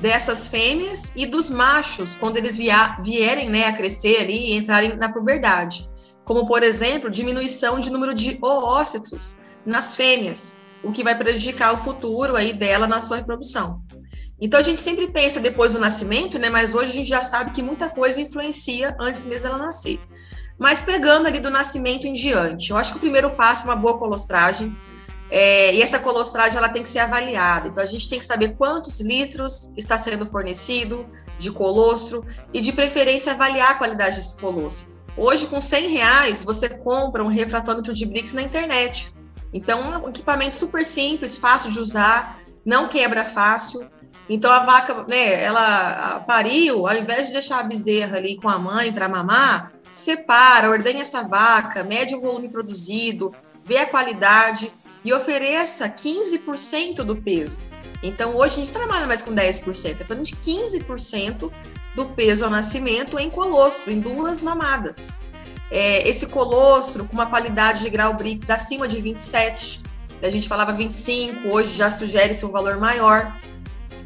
dessas 0.00 0.46
fêmeas 0.46 1.12
e 1.16 1.26
dos 1.26 1.50
machos 1.50 2.14
quando 2.14 2.36
eles 2.36 2.56
vierem 2.56 3.50
né, 3.50 3.66
a 3.66 3.72
crescer 3.72 4.20
ali 4.20 4.50
e 4.50 4.56
entrarem 4.56 4.96
na 4.96 5.12
puberdade. 5.12 5.88
Como, 6.24 6.46
por 6.46 6.62
exemplo, 6.62 7.10
diminuição 7.10 7.80
de 7.80 7.90
número 7.90 8.14
de 8.14 8.38
oócitos 8.40 9.38
nas 9.66 9.96
fêmeas, 9.96 10.56
o 10.84 10.92
que 10.92 11.02
vai 11.02 11.16
prejudicar 11.16 11.74
o 11.74 11.78
futuro 11.78 12.36
aí 12.36 12.52
dela 12.52 12.86
na 12.86 13.00
sua 13.00 13.16
reprodução. 13.16 13.82
Então 14.40 14.60
a 14.60 14.62
gente 14.62 14.80
sempre 14.80 15.08
pensa 15.08 15.40
depois 15.40 15.72
do 15.72 15.80
nascimento, 15.80 16.38
né? 16.38 16.48
Mas 16.48 16.74
hoje 16.74 16.90
a 16.90 16.94
gente 16.94 17.08
já 17.08 17.22
sabe 17.22 17.50
que 17.50 17.60
muita 17.60 17.88
coisa 17.88 18.20
influencia 18.20 18.96
antes 19.00 19.24
mesmo 19.24 19.48
dela 19.48 19.58
nascer. 19.58 19.98
Mas 20.58 20.82
pegando 20.82 21.28
ali 21.28 21.38
do 21.38 21.50
nascimento 21.50 22.06
em 22.06 22.12
diante, 22.12 22.70
eu 22.70 22.76
acho 22.76 22.92
que 22.92 22.98
o 22.98 23.00
primeiro 23.00 23.30
passo 23.30 23.66
é 23.66 23.70
uma 23.70 23.76
boa 23.76 23.96
colostragem. 23.96 24.76
É, 25.30 25.74
e 25.74 25.82
essa 25.82 25.98
colostragem 25.98 26.56
ela 26.58 26.68
tem 26.68 26.82
que 26.82 26.88
ser 26.88 26.98
avaliada. 26.98 27.68
Então 27.68 27.82
a 27.82 27.86
gente 27.86 28.08
tem 28.08 28.18
que 28.18 28.24
saber 28.24 28.56
quantos 28.56 29.00
litros 29.00 29.72
está 29.76 29.96
sendo 29.98 30.26
fornecido 30.26 31.06
de 31.38 31.52
colostro 31.52 32.24
e 32.52 32.60
de 32.60 32.72
preferência 32.72 33.32
avaliar 33.32 33.72
a 33.72 33.74
qualidade 33.74 34.16
desse 34.16 34.36
colostro. 34.36 34.88
Hoje 35.16 35.46
com 35.46 35.60
100 35.60 35.88
reais 35.88 36.42
você 36.42 36.68
compra 36.68 37.22
um 37.22 37.28
refratômetro 37.28 37.92
de 37.92 38.06
Brix 38.06 38.32
na 38.32 38.42
internet. 38.42 39.12
Então 39.52 40.02
um 40.02 40.08
equipamento 40.08 40.56
super 40.56 40.84
simples, 40.84 41.36
fácil 41.36 41.70
de 41.70 41.78
usar, 41.78 42.40
não 42.64 42.88
quebra 42.88 43.24
fácil. 43.24 43.88
Então 44.28 44.50
a 44.50 44.60
vaca, 44.60 45.04
né, 45.08 45.42
ela 45.42 46.20
pariu, 46.20 46.86
ao 46.86 46.96
invés 46.96 47.26
de 47.26 47.32
deixar 47.32 47.60
a 47.60 47.62
bezerra 47.62 48.16
ali 48.16 48.36
com 48.36 48.48
a 48.48 48.58
mãe 48.58 48.92
para 48.92 49.08
mamar, 49.08 49.72
separa, 49.92 50.70
ordenha 50.70 51.02
essa 51.02 51.22
vaca, 51.22 51.84
mede 51.84 52.14
o 52.14 52.20
volume 52.20 52.48
produzido, 52.48 53.34
vê 53.64 53.78
a 53.78 53.86
qualidade 53.86 54.72
e 55.04 55.12
ofereça 55.12 55.88
15% 55.88 56.96
do 56.96 57.16
peso. 57.16 57.60
Então, 58.02 58.36
hoje 58.36 58.54
a 58.54 58.64
gente 58.64 58.72
trabalha 58.72 59.06
mais 59.06 59.22
com 59.22 59.34
10%, 59.34 60.00
é 60.00 60.04
falando 60.04 60.24
de 60.24 60.36
15% 60.36 61.50
do 61.96 62.06
peso 62.06 62.44
ao 62.44 62.50
nascimento 62.50 63.18
em 63.18 63.28
colostro, 63.28 63.90
em 63.90 64.00
duas 64.00 64.40
mamadas. 64.42 65.10
É, 65.70 66.08
esse 66.08 66.26
colostro 66.26 67.04
com 67.04 67.12
uma 67.12 67.26
qualidade 67.26 67.82
de 67.82 67.90
grau 67.90 68.14
Brix 68.14 68.48
acima 68.50 68.86
de 68.86 69.00
27, 69.00 69.82
a 70.22 70.30
gente 70.30 70.48
falava 70.48 70.72
25, 70.72 71.48
hoje 71.48 71.76
já 71.76 71.90
sugere-se 71.90 72.44
um 72.44 72.50
valor 72.50 72.78
maior. 72.78 73.32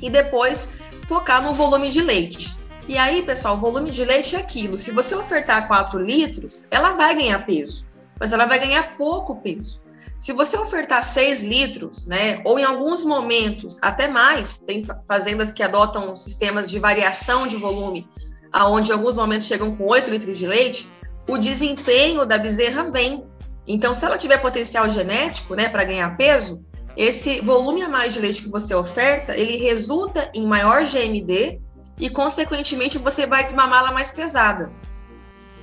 E 0.00 0.10
depois 0.10 0.74
focar 1.06 1.42
no 1.42 1.54
volume 1.54 1.88
de 1.88 2.02
leite. 2.02 2.56
E 2.88 2.98
aí, 2.98 3.22
pessoal, 3.22 3.56
o 3.56 3.60
volume 3.60 3.90
de 3.90 4.04
leite 4.04 4.34
é 4.34 4.40
aquilo. 4.40 4.76
Se 4.76 4.90
você 4.90 5.14
ofertar 5.14 5.68
4 5.68 6.00
litros, 6.00 6.66
ela 6.68 6.92
vai 6.92 7.14
ganhar 7.14 7.38
peso, 7.46 7.86
mas 8.18 8.32
ela 8.32 8.44
vai 8.44 8.58
ganhar 8.58 8.96
pouco 8.96 9.36
peso. 9.36 9.80
Se 10.18 10.32
você 10.32 10.58
ofertar 10.58 11.02
6 11.02 11.42
litros, 11.42 12.06
né, 12.06 12.42
ou 12.44 12.58
em 12.58 12.64
alguns 12.64 13.04
momentos 13.04 13.78
até 13.82 14.08
mais, 14.08 14.58
tem 14.58 14.84
fazendas 15.06 15.52
que 15.52 15.62
adotam 15.62 16.14
sistemas 16.16 16.68
de 16.68 16.80
variação 16.80 17.46
de 17.46 17.56
volume, 17.56 18.08
aonde 18.52 18.90
em 18.90 18.94
alguns 18.94 19.16
momentos 19.16 19.46
chegam 19.46 19.76
com 19.76 19.86
8 19.86 20.10
litros 20.10 20.38
de 20.38 20.46
leite, 20.46 20.88
o 21.28 21.38
desempenho 21.38 22.26
da 22.26 22.36
bezerra 22.36 22.90
vem. 22.90 23.24
Então, 23.64 23.94
se 23.94 24.04
ela 24.04 24.18
tiver 24.18 24.38
potencial 24.38 24.90
genético, 24.90 25.54
né, 25.54 25.68
para 25.68 25.84
ganhar 25.84 26.16
peso, 26.16 26.60
esse 26.96 27.40
volume 27.40 27.82
a 27.82 27.88
mais 27.88 28.12
de 28.12 28.20
leite 28.20 28.42
que 28.42 28.50
você 28.50 28.74
oferta, 28.74 29.36
ele 29.36 29.56
resulta 29.56 30.30
em 30.34 30.44
maior 30.44 30.84
GMD 30.84 31.60
e, 31.98 32.08
consequentemente, 32.10 32.98
você 32.98 33.26
vai 33.26 33.44
desmamá-la 33.44 33.92
mais 33.92 34.12
pesada. 34.12 34.72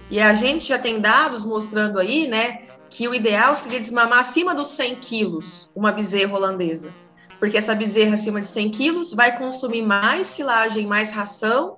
E 0.10 0.20
a 0.20 0.34
gente 0.34 0.68
já 0.68 0.80
tem 0.80 1.00
dados 1.00 1.46
mostrando 1.46 2.00
aí, 2.00 2.28
né, 2.28 2.60
que 2.90 3.08
o 3.08 3.14
ideal 3.14 3.54
seria 3.54 3.80
desmamar 3.80 4.20
acima 4.20 4.56
dos 4.56 4.70
100 4.70 4.96
quilos 4.96 5.70
uma 5.76 5.92
bezerra 5.92 6.36
holandesa. 6.36 6.94
Porque 7.40 7.58
essa 7.58 7.76
bezerra 7.76 8.16
acima 8.16 8.42
de 8.42 8.48
100 8.48 8.70
quilos 8.72 9.14
vai 9.14 9.38
consumir 9.38 9.84
mais 9.84 10.28
silagem, 10.28 10.88
mais 10.88 11.12
ração 11.12 11.78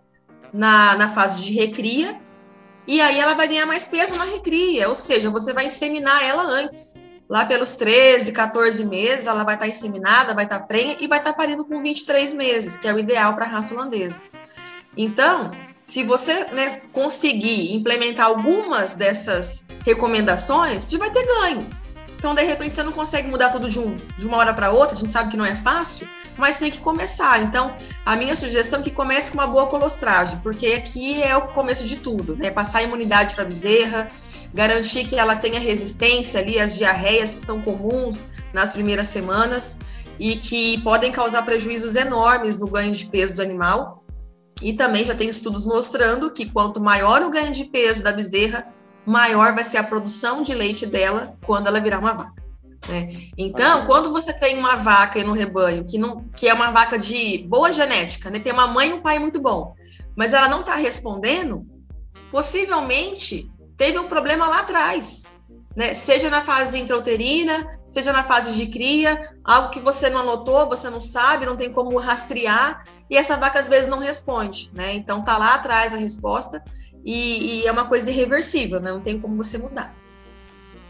na, 0.53 0.95
na 0.95 1.09
fase 1.09 1.43
de 1.43 1.53
recria, 1.53 2.19
e 2.87 2.99
aí 2.99 3.19
ela 3.19 3.35
vai 3.35 3.47
ganhar 3.47 3.65
mais 3.65 3.87
peso 3.87 4.15
na 4.15 4.23
recria, 4.23 4.89
ou 4.89 4.95
seja, 4.95 5.29
você 5.29 5.53
vai 5.53 5.67
inseminar 5.67 6.23
ela 6.23 6.43
antes. 6.43 6.95
Lá 7.29 7.45
pelos 7.45 7.75
13, 7.75 8.33
14 8.33 8.85
meses, 8.85 9.27
ela 9.27 9.45
vai 9.45 9.53
estar 9.53 9.67
inseminada, 9.67 10.33
vai 10.33 10.43
estar 10.43 10.59
prenha 10.61 10.97
e 10.99 11.07
vai 11.07 11.19
estar 11.19 11.33
parindo 11.33 11.63
com 11.63 11.81
23 11.81 12.33
meses, 12.33 12.75
que 12.75 12.87
é 12.87 12.93
o 12.93 12.99
ideal 12.99 13.33
para 13.35 13.45
a 13.45 13.47
raça 13.47 13.73
holandesa. 13.73 14.21
Então, 14.97 15.51
se 15.81 16.03
você 16.03 16.45
né, 16.45 16.81
conseguir 16.91 17.73
implementar 17.73 18.27
algumas 18.27 18.93
dessas 18.93 19.63
recomendações, 19.85 20.83
você 20.83 20.97
vai 20.97 21.09
ter 21.11 21.25
ganho. 21.25 21.67
Então, 22.17 22.35
de 22.35 22.43
repente, 22.43 22.75
você 22.75 22.83
não 22.83 22.91
consegue 22.91 23.27
mudar 23.27 23.49
tudo 23.49 23.67
de, 23.67 23.79
um, 23.79 23.95
de 23.95 24.27
uma 24.27 24.37
hora 24.37 24.53
para 24.53 24.69
outra, 24.69 24.95
a 24.95 24.99
gente 24.99 25.09
sabe 25.09 25.31
que 25.31 25.37
não 25.37 25.45
é 25.45 25.55
fácil, 25.55 26.07
mas 26.37 26.57
tem 26.57 26.69
que 26.69 26.79
começar. 26.79 27.41
Então, 27.41 27.75
a 28.05 28.15
minha 28.15 28.35
sugestão 28.35 28.79
é 28.79 28.83
que 28.83 28.91
comece 28.91 29.31
com 29.31 29.39
uma 29.39 29.47
boa 29.47 29.65
colostragem, 29.65 30.39
porque 30.41 30.67
aqui 30.67 31.21
é 31.21 31.35
o 31.35 31.47
começo 31.47 31.83
de 31.83 31.97
tudo, 31.97 32.35
né? 32.35 32.51
Passar 32.51 32.79
a 32.79 32.83
imunidade 32.83 33.33
para 33.33 33.43
a 33.43 33.47
bezerra, 33.47 34.11
garantir 34.53 35.05
que 35.05 35.15
ela 35.15 35.35
tenha 35.35 35.59
resistência 35.59 36.39
ali 36.39 36.59
às 36.59 36.75
diarreias 36.75 37.33
que 37.33 37.41
são 37.41 37.59
comuns 37.61 38.25
nas 38.53 38.71
primeiras 38.71 39.07
semanas 39.07 39.77
e 40.19 40.35
que 40.35 40.79
podem 40.81 41.11
causar 41.11 41.41
prejuízos 41.41 41.95
enormes 41.95 42.59
no 42.59 42.67
ganho 42.67 42.91
de 42.91 43.05
peso 43.05 43.37
do 43.37 43.41
animal. 43.41 44.00
E 44.61 44.73
também 44.73 45.03
já 45.03 45.15
tem 45.15 45.27
estudos 45.27 45.65
mostrando 45.65 46.31
que 46.31 46.49
quanto 46.49 46.79
maior 46.79 47.23
o 47.23 47.29
ganho 47.29 47.51
de 47.51 47.65
peso 47.65 48.03
da 48.03 48.11
bezerra, 48.11 48.67
maior 49.05 49.55
vai 49.55 49.63
ser 49.63 49.77
a 49.77 49.83
produção 49.83 50.43
de 50.43 50.53
leite 50.53 50.85
dela 50.85 51.35
quando 51.43 51.67
ela 51.67 51.79
virar 51.79 51.99
uma 51.99 52.13
vaca. 52.13 52.41
Né? 52.87 53.29
Então, 53.37 53.85
quando 53.85 54.11
você 54.11 54.33
tem 54.33 54.57
uma 54.57 54.75
vaca 54.75 55.23
no 55.23 55.33
rebanho 55.33 55.85
que, 55.85 55.97
não, 55.97 56.25
que 56.35 56.47
é 56.47 56.53
uma 56.53 56.71
vaca 56.71 56.97
de 56.97 57.39
boa 57.47 57.71
genética, 57.71 58.29
né? 58.29 58.39
tem 58.39 58.53
uma 58.53 58.67
mãe 58.67 58.89
e 58.89 58.93
um 58.93 59.01
pai 59.01 59.19
muito 59.19 59.41
bom, 59.41 59.75
mas 60.15 60.33
ela 60.33 60.47
não 60.47 60.61
está 60.61 60.75
respondendo, 60.75 61.65
possivelmente 62.31 63.49
teve 63.77 63.97
um 63.97 64.07
problema 64.07 64.47
lá 64.47 64.59
atrás 64.59 65.30
né? 65.75 65.93
Seja 65.93 66.29
na 66.29 66.41
fase 66.41 66.79
intrauterina, 66.79 67.79
seja 67.89 68.11
na 68.11 68.23
fase 68.23 68.55
de 68.55 68.69
cria, 68.71 69.33
algo 69.43 69.69
que 69.69 69.79
você 69.79 70.09
não 70.09 70.21
anotou, 70.21 70.67
você 70.67 70.89
não 70.89 71.01
sabe, 71.01 71.45
não 71.45 71.55
tem 71.55 71.71
como 71.71 71.97
rastrear, 71.97 72.85
e 73.09 73.17
essa 73.17 73.37
vaca 73.37 73.59
às 73.59 73.69
vezes 73.69 73.89
não 73.89 73.99
responde, 73.99 74.69
né? 74.73 74.93
Então 74.93 75.23
tá 75.23 75.37
lá 75.37 75.55
atrás 75.55 75.93
a 75.93 75.97
resposta 75.97 76.63
e, 77.05 77.61
e 77.61 77.67
é 77.67 77.71
uma 77.71 77.85
coisa 77.85 78.11
irreversível, 78.11 78.79
né? 78.79 78.91
Não 78.91 79.01
tem 79.01 79.19
como 79.19 79.35
você 79.35 79.57
mudar. 79.57 79.95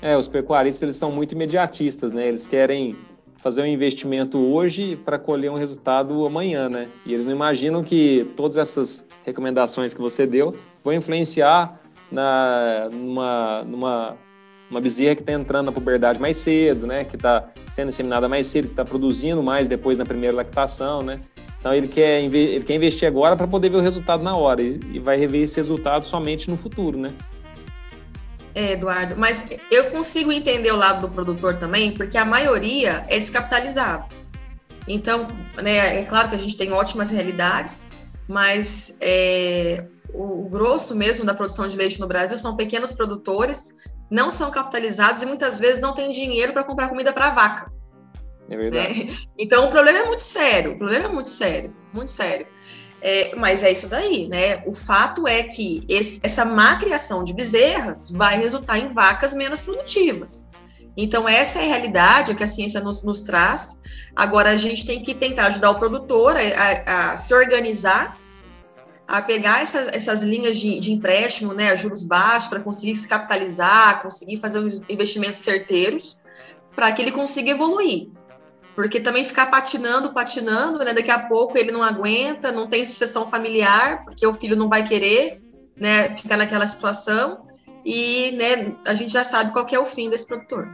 É, 0.02 0.18
os 0.18 0.28
pecuaristas 0.28 0.82
eles 0.82 0.96
são 0.96 1.12
muito 1.12 1.34
imediatistas, 1.34 2.12
né? 2.12 2.28
Eles 2.28 2.48
querem 2.48 2.96
fazer 3.38 3.62
um 3.64 3.66
investimento 3.66 4.38
hoje 4.38 4.96
para 4.96 5.18
colher 5.18 5.52
um 5.52 5.56
resultado 5.56 6.26
amanhã, 6.26 6.70
né? 6.70 6.88
E 7.06 7.14
eles 7.14 7.26
não 7.26 7.32
imaginam 7.32 7.84
que 7.84 8.32
todas 8.36 8.58
essas 8.58 9.06
recomendações 9.24 9.94
que 9.94 10.02
você 10.02 10.26
deu 10.26 10.56
vão 10.84 10.94
influenciar 10.94 11.80
na, 12.12 12.90
numa, 12.92 13.64
numa 13.64 14.18
uma 14.72 14.80
bezerra 14.80 15.16
que 15.16 15.22
está 15.22 15.34
entrando 15.34 15.66
na 15.66 15.72
puberdade 15.72 16.20
mais 16.20 16.38
cedo, 16.38 16.88
né? 16.88 17.04
Que 17.04 17.18
está 17.18 17.50
sendo 17.70 17.90
inseminada 17.90 18.28
mais 18.30 18.48
cedo, 18.48 18.68
que 18.68 18.74
está 18.74 18.86
produzindo 18.86 19.44
mais 19.44 19.68
depois 19.68 19.98
na 19.98 20.06
primeira 20.06 20.38
lactação, 20.38 21.02
né? 21.02 21.20
Então 21.60 21.74
ele 21.74 21.88
quer, 21.88 22.24
ele 22.24 22.64
quer 22.64 22.76
investir 22.76 23.08
agora 23.08 23.36
para 23.36 23.48
poder 23.48 23.70
ver 23.70 23.78
o 23.78 23.82
resultado 23.82 24.24
na 24.24 24.36
hora 24.36 24.62
e, 24.62 24.98
vai 24.98 25.18
rever 25.18 25.44
esse 25.44 25.58
resultado 25.58 26.08
somente 26.08 26.50
no 26.50 26.58
futuro, 26.58 26.98
né? 26.98 27.12
É, 28.56 28.72
Eduardo, 28.72 29.16
mas 29.18 29.46
eu 29.70 29.92
consigo 29.92 30.32
entender 30.32 30.72
o 30.72 30.76
lado 30.76 31.02
do 31.02 31.10
produtor 31.14 31.58
também, 31.58 31.92
porque 31.92 32.18
a 32.18 32.26
maioria 32.26 33.06
é 33.08 33.20
descapitalizado. 33.20 34.06
Então, 34.88 35.28
né, 35.62 36.00
é 36.02 36.04
claro 36.04 36.30
que 36.30 36.36
a 36.36 36.40
gente 36.40 36.58
tem 36.58 36.72
ótimas 36.72 37.12
realidades, 37.12 37.88
mas 38.28 38.96
é, 39.00 39.86
o, 40.14 40.46
o, 40.46 40.50
grosso 40.50 40.96
mesmo 40.96 41.26
da 41.26 41.34
produção 41.34 41.68
de 41.68 41.78
leite 41.78 42.00
no 42.00 42.08
Brasil 42.08 42.38
são 42.38 42.56
pequenos 42.56 42.94
produtores, 42.94 43.84
não 44.10 44.30
são 44.32 44.52
capitalizados 44.52 45.22
e 45.22 45.26
muitas 45.26 45.60
vezes 45.60 45.82
não 45.82 45.94
têm 45.94 46.12
dinheiro 46.12 46.54
para 46.54 46.64
comprar 46.64 46.90
comida 46.90 47.14
para 47.14 47.28
a 47.28 47.32
vaca. 47.32 47.72
É 48.50 48.58
verdade. 48.58 49.06
Né? 49.06 49.16
Então, 49.38 49.66
o 49.66 49.72
problema 49.72 50.00
é 50.00 50.06
muito 50.06 50.22
sério, 50.22 50.74
o 50.74 50.78
problema 50.78 51.06
é 51.06 51.10
muito 51.10 51.30
sério, 51.30 51.76
muito 51.94 52.12
sério. 52.12 52.46
É, 53.02 53.34
mas 53.36 53.64
é 53.64 53.72
isso 53.72 53.88
daí, 53.88 54.28
né? 54.30 54.62
O 54.68 54.74
fato 54.74 55.28
é 55.28 55.42
que 55.42 55.84
esse, 55.90 56.20
essa 56.22 56.46
má 56.46 56.76
criação 56.76 57.24
de 57.24 57.34
bezerras 57.34 58.12
vai 58.12 58.38
resultar 58.38 58.78
em 58.78 58.90
vacas 58.90 59.34
menos 59.36 59.60
produtivas. 59.60 60.48
Então, 60.96 61.28
essa 61.28 61.60
é 61.60 61.64
a 61.64 61.68
realidade 61.68 62.36
que 62.36 62.44
a 62.44 62.48
ciência 62.48 62.80
nos, 62.80 63.02
nos 63.02 63.22
traz. 63.22 63.76
Agora, 64.16 64.52
a 64.52 64.58
gente 64.58 64.86
tem 64.86 65.02
que 65.02 65.16
tentar 65.16 65.48
ajudar 65.48 65.72
o 65.72 65.80
produtor 65.80 66.36
a, 66.36 66.40
a, 66.40 67.14
a 67.14 67.18
se 67.18 67.34
organizar, 67.34 68.18
a 69.08 69.22
pegar 69.22 69.62
essas, 69.62 69.88
essas 69.90 70.24
linhas 70.24 70.58
de, 70.58 70.80
de 70.80 70.92
empréstimo, 70.94 71.54
né, 71.54 71.72
a 71.72 71.76
juros 71.76 72.04
baixos, 72.04 72.48
para 72.48 72.60
conseguir 72.60 72.96
se 72.96 73.08
capitalizar, 73.08 74.02
conseguir 74.02 74.38
fazer 74.38 74.60
investimentos 74.90 75.40
certeiros, 75.40 76.18
para 76.76 76.92
que 76.92 77.02
ele 77.02 77.12
consiga 77.12 77.52
evoluir. 77.52 78.10
Porque 78.74 79.00
também 79.00 79.24
ficar 79.24 79.48
patinando, 79.48 80.14
patinando, 80.14 80.80
né? 80.80 80.94
Daqui 80.94 81.12
a 81.12 81.20
pouco 81.20 81.58
ele 81.58 81.72
não 81.72 81.84
aguenta, 81.84 82.54
não 82.54 82.68
tem 82.68 82.86
sucessão 82.86 83.28
familiar, 83.28 84.06
porque 84.06 84.26
o 84.26 84.34
filho 84.34 84.56
não 84.56 84.70
vai 84.70 84.82
querer, 84.82 85.42
né? 85.76 86.16
Ficar 86.16 86.38
naquela 86.38 86.66
situação. 86.66 87.46
E, 87.86 88.32
né, 88.32 88.76
a 88.88 88.94
gente 88.94 89.12
já 89.12 89.26
sabe 89.26 89.52
qual 89.52 89.68
é 89.70 89.80
o 89.80 89.86
fim 89.86 90.10
desse 90.10 90.26
produtor. 90.26 90.70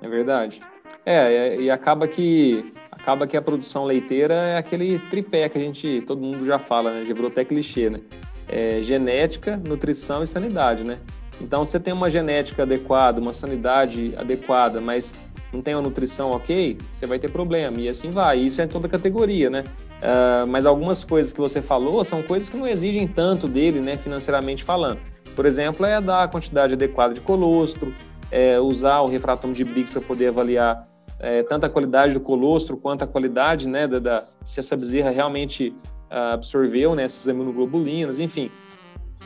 É 0.00 0.08
verdade. 0.08 0.62
É, 1.04 1.56
e 1.56 1.70
acaba 1.70 2.08
que 2.08 2.72
acaba 3.06 3.24
que 3.24 3.36
a 3.36 3.42
produção 3.42 3.84
leiteira 3.84 4.34
é 4.34 4.58
aquele 4.58 4.98
tripé 4.98 5.48
que 5.48 5.56
a 5.56 5.60
gente, 5.60 6.02
todo 6.04 6.20
mundo 6.20 6.44
já 6.44 6.58
fala, 6.58 6.90
né? 6.90 7.04
Já 7.06 7.14
virou 7.14 7.28
até 7.28 7.44
clichê, 7.44 7.88
né? 7.88 8.00
É 8.48 8.82
genética, 8.82 9.56
nutrição 9.56 10.24
e 10.24 10.26
sanidade, 10.26 10.82
né? 10.82 10.98
Então, 11.40 11.64
você 11.64 11.78
tem 11.78 11.94
uma 11.94 12.10
genética 12.10 12.64
adequada, 12.64 13.20
uma 13.20 13.32
sanidade 13.32 14.12
adequada, 14.16 14.80
mas 14.80 15.14
não 15.52 15.62
tem 15.62 15.76
uma 15.76 15.82
nutrição 15.82 16.32
ok, 16.32 16.78
você 16.90 17.06
vai 17.06 17.20
ter 17.20 17.30
problema. 17.30 17.78
E 17.80 17.88
assim 17.88 18.10
vai. 18.10 18.40
Isso 18.40 18.60
é 18.60 18.64
em 18.64 18.68
toda 18.68 18.88
categoria, 18.88 19.48
né? 19.48 19.62
Uh, 20.02 20.46
mas 20.48 20.66
algumas 20.66 21.04
coisas 21.04 21.32
que 21.32 21.40
você 21.40 21.62
falou 21.62 22.04
são 22.04 22.24
coisas 22.24 22.48
que 22.48 22.56
não 22.56 22.66
exigem 22.66 23.06
tanto 23.06 23.46
dele, 23.46 23.78
né, 23.78 23.96
financeiramente 23.96 24.64
falando. 24.64 24.98
Por 25.36 25.46
exemplo, 25.46 25.86
é 25.86 26.00
dar 26.00 26.24
a 26.24 26.28
quantidade 26.28 26.74
adequada 26.74 27.14
de 27.14 27.20
colostro, 27.20 27.94
é, 28.32 28.58
usar 28.58 29.00
o 29.02 29.06
refratômetro 29.06 29.64
de 29.64 29.70
Briggs 29.70 29.92
para 29.92 30.02
poder 30.02 30.28
avaliar 30.28 30.88
é, 31.18 31.42
tanto 31.42 31.66
a 31.66 31.68
qualidade 31.68 32.14
do 32.14 32.20
colostro 32.20 32.76
quanto 32.76 33.02
a 33.02 33.06
qualidade, 33.06 33.68
né, 33.68 33.86
da, 33.86 33.98
da 33.98 34.24
se 34.44 34.60
essa 34.60 34.76
bezerra 34.76 35.10
realmente 35.10 35.74
uh, 36.10 36.34
absorveu, 36.34 36.94
né, 36.94 37.04
essas 37.04 37.26
imunoglobulinas, 37.26 38.18
enfim 38.18 38.50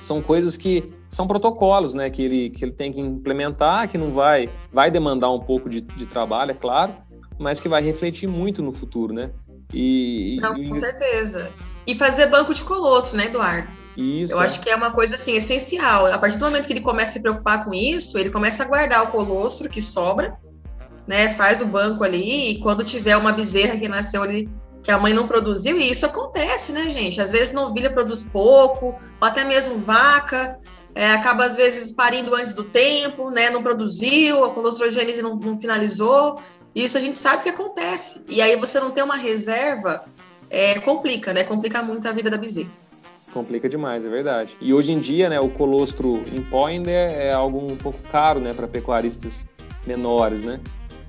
são 0.00 0.22
coisas 0.22 0.56
que 0.56 0.90
são 1.08 1.26
protocolos, 1.26 1.94
né, 1.94 2.08
que 2.10 2.22
ele, 2.22 2.50
que 2.50 2.64
ele 2.64 2.72
tem 2.72 2.92
que 2.92 3.00
implementar, 3.00 3.88
que 3.88 3.98
não 3.98 4.12
vai, 4.12 4.48
vai 4.72 4.90
demandar 4.90 5.30
um 5.30 5.40
pouco 5.40 5.68
de, 5.68 5.80
de 5.80 6.06
trabalho, 6.06 6.52
é 6.52 6.54
claro, 6.54 6.94
mas 7.38 7.60
que 7.60 7.68
vai 7.68 7.82
refletir 7.82 8.26
muito 8.26 8.62
no 8.62 8.72
futuro, 8.72 9.12
né? 9.12 9.30
E, 9.72 10.36
não, 10.40 10.56
e... 10.56 10.66
com 10.66 10.72
certeza. 10.72 11.50
E 11.86 11.94
fazer 11.94 12.26
banco 12.26 12.52
de 12.52 12.64
colosso, 12.64 13.16
né, 13.16 13.26
Eduardo? 13.26 13.68
Isso. 13.96 14.32
Eu 14.32 14.40
é. 14.40 14.44
acho 14.44 14.60
que 14.60 14.70
é 14.70 14.76
uma 14.76 14.90
coisa 14.90 15.14
assim 15.14 15.36
essencial. 15.36 16.06
A 16.06 16.18
partir 16.18 16.38
do 16.38 16.44
momento 16.44 16.66
que 16.66 16.72
ele 16.72 16.80
começa 16.80 17.10
a 17.10 17.12
se 17.14 17.20
preocupar 17.20 17.64
com 17.64 17.74
isso, 17.74 18.18
ele 18.18 18.30
começa 18.30 18.62
a 18.62 18.66
guardar 18.66 19.04
o 19.04 19.08
colostro 19.08 19.68
que 19.68 19.80
sobra, 19.80 20.38
né? 21.06 21.30
Faz 21.30 21.60
o 21.60 21.66
banco 21.66 22.04
ali 22.04 22.52
e 22.52 22.60
quando 22.60 22.84
tiver 22.84 23.16
uma 23.16 23.32
bezerra 23.32 23.78
que 23.78 23.88
nasceu 23.88 24.22
ali 24.22 24.48
que 24.82 24.90
a 24.90 24.98
mãe 24.98 25.12
não 25.12 25.26
produziu, 25.26 25.78
e 25.78 25.90
isso 25.90 26.06
acontece, 26.06 26.72
né, 26.72 26.88
gente? 26.88 27.20
Às 27.20 27.30
vezes 27.30 27.52
novilha 27.52 27.92
produz 27.92 28.22
pouco, 28.22 28.86
ou 29.20 29.28
até 29.28 29.44
mesmo 29.44 29.78
vaca, 29.78 30.58
é, 30.94 31.12
acaba 31.12 31.44
às 31.44 31.56
vezes 31.56 31.92
parindo 31.92 32.34
antes 32.34 32.54
do 32.54 32.64
tempo, 32.64 33.30
né? 33.30 33.50
Não 33.50 33.62
produziu, 33.62 34.44
a 34.44 34.50
colostrogênese 34.50 35.22
não, 35.22 35.36
não 35.36 35.58
finalizou. 35.58 36.40
Isso 36.74 36.96
a 36.96 37.00
gente 37.00 37.16
sabe 37.16 37.42
que 37.42 37.48
acontece. 37.48 38.24
E 38.28 38.40
aí 38.40 38.56
você 38.56 38.80
não 38.80 38.90
ter 38.90 39.02
uma 39.02 39.16
reserva 39.16 40.04
é, 40.48 40.78
complica, 40.80 41.32
né? 41.32 41.44
Complica 41.44 41.82
muito 41.82 42.08
a 42.08 42.12
vida 42.12 42.30
da 42.30 42.38
bezerra. 42.38 42.70
Complica 43.32 43.68
demais, 43.68 44.04
é 44.04 44.08
verdade. 44.08 44.56
E 44.60 44.74
hoje 44.74 44.92
em 44.92 44.98
dia, 44.98 45.28
né, 45.28 45.38
o 45.38 45.48
colostro 45.48 46.24
em 46.32 46.42
pó 46.42 46.66
ainda 46.66 46.90
é, 46.90 47.28
é 47.28 47.32
algo 47.32 47.58
um 47.72 47.76
pouco 47.76 48.00
caro, 48.10 48.40
né, 48.40 48.52
para 48.52 48.66
pecuaristas 48.66 49.46
menores, 49.86 50.42
né? 50.42 50.58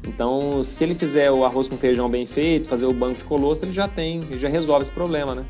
Então, 0.08 0.64
se 0.64 0.84
ele 0.84 0.96
fizer 0.96 1.32
o 1.32 1.46
arroz 1.46 1.68
com 1.68 1.78
feijão 1.78 2.10
bem 2.10 2.26
feito, 2.26 2.68
fazer 2.68 2.86
o 2.86 2.94
banco 2.94 3.20
de 3.20 3.26
colostro, 3.26 3.68
ele 3.68 3.74
já 3.74 3.88
tem, 3.88 4.20
ele 4.30 4.40
já 4.40 4.50
resolve 4.50 4.84
esse 4.84 4.92
problema, 4.92 5.36
né? 5.36 5.46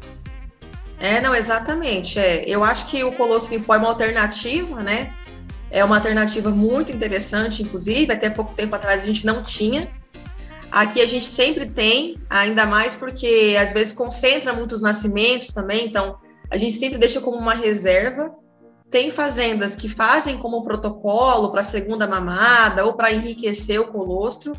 É, 1.00 1.20
não, 1.22 1.34
exatamente. 1.34 2.20
É. 2.20 2.44
Eu 2.48 2.64
acho 2.64 2.88
que 2.88 3.04
o 3.04 3.12
colostro 3.12 3.56
em 3.56 3.60
pó 3.60 3.76
é 3.76 3.78
uma 3.78 3.88
alternativa, 3.88 4.84
né? 4.84 5.14
É 5.72 5.84
uma 5.84 5.96
alternativa 5.96 6.50
muito 6.52 6.92
interessante, 6.92 7.64
inclusive, 7.64 8.12
até 8.12 8.30
pouco 8.30 8.54
tempo 8.54 8.76
atrás 8.76 9.04
a 9.04 9.06
gente 9.06 9.26
não 9.26 9.42
tinha. 9.42 9.90
Aqui 10.70 11.02
a 11.02 11.08
gente 11.08 11.26
sempre 11.26 11.66
tem, 11.66 12.18
ainda 12.30 12.66
mais 12.66 12.94
porque 12.94 13.58
às 13.60 13.74
vezes 13.74 13.94
concentra 13.94 14.54
muitos 14.54 14.82
nascimentos 14.82 15.50
também, 15.50 15.88
então 15.88 16.18
a 16.50 16.58
gente 16.58 16.74
sempre 16.74 16.98
deixa 16.98 17.20
como 17.20 17.38
uma 17.38 17.54
reserva. 17.54 18.34
Tem 18.92 19.10
fazendas 19.10 19.76
que 19.76 19.88
fazem 19.88 20.38
como 20.38 20.64
protocolo 20.64 21.50
para 21.50 21.64
segunda 21.64 22.06
mamada 22.06 22.86
ou 22.86 22.94
para 22.94 23.12
enriquecer 23.14 23.80
o 23.80 23.88
colostro, 23.88 24.54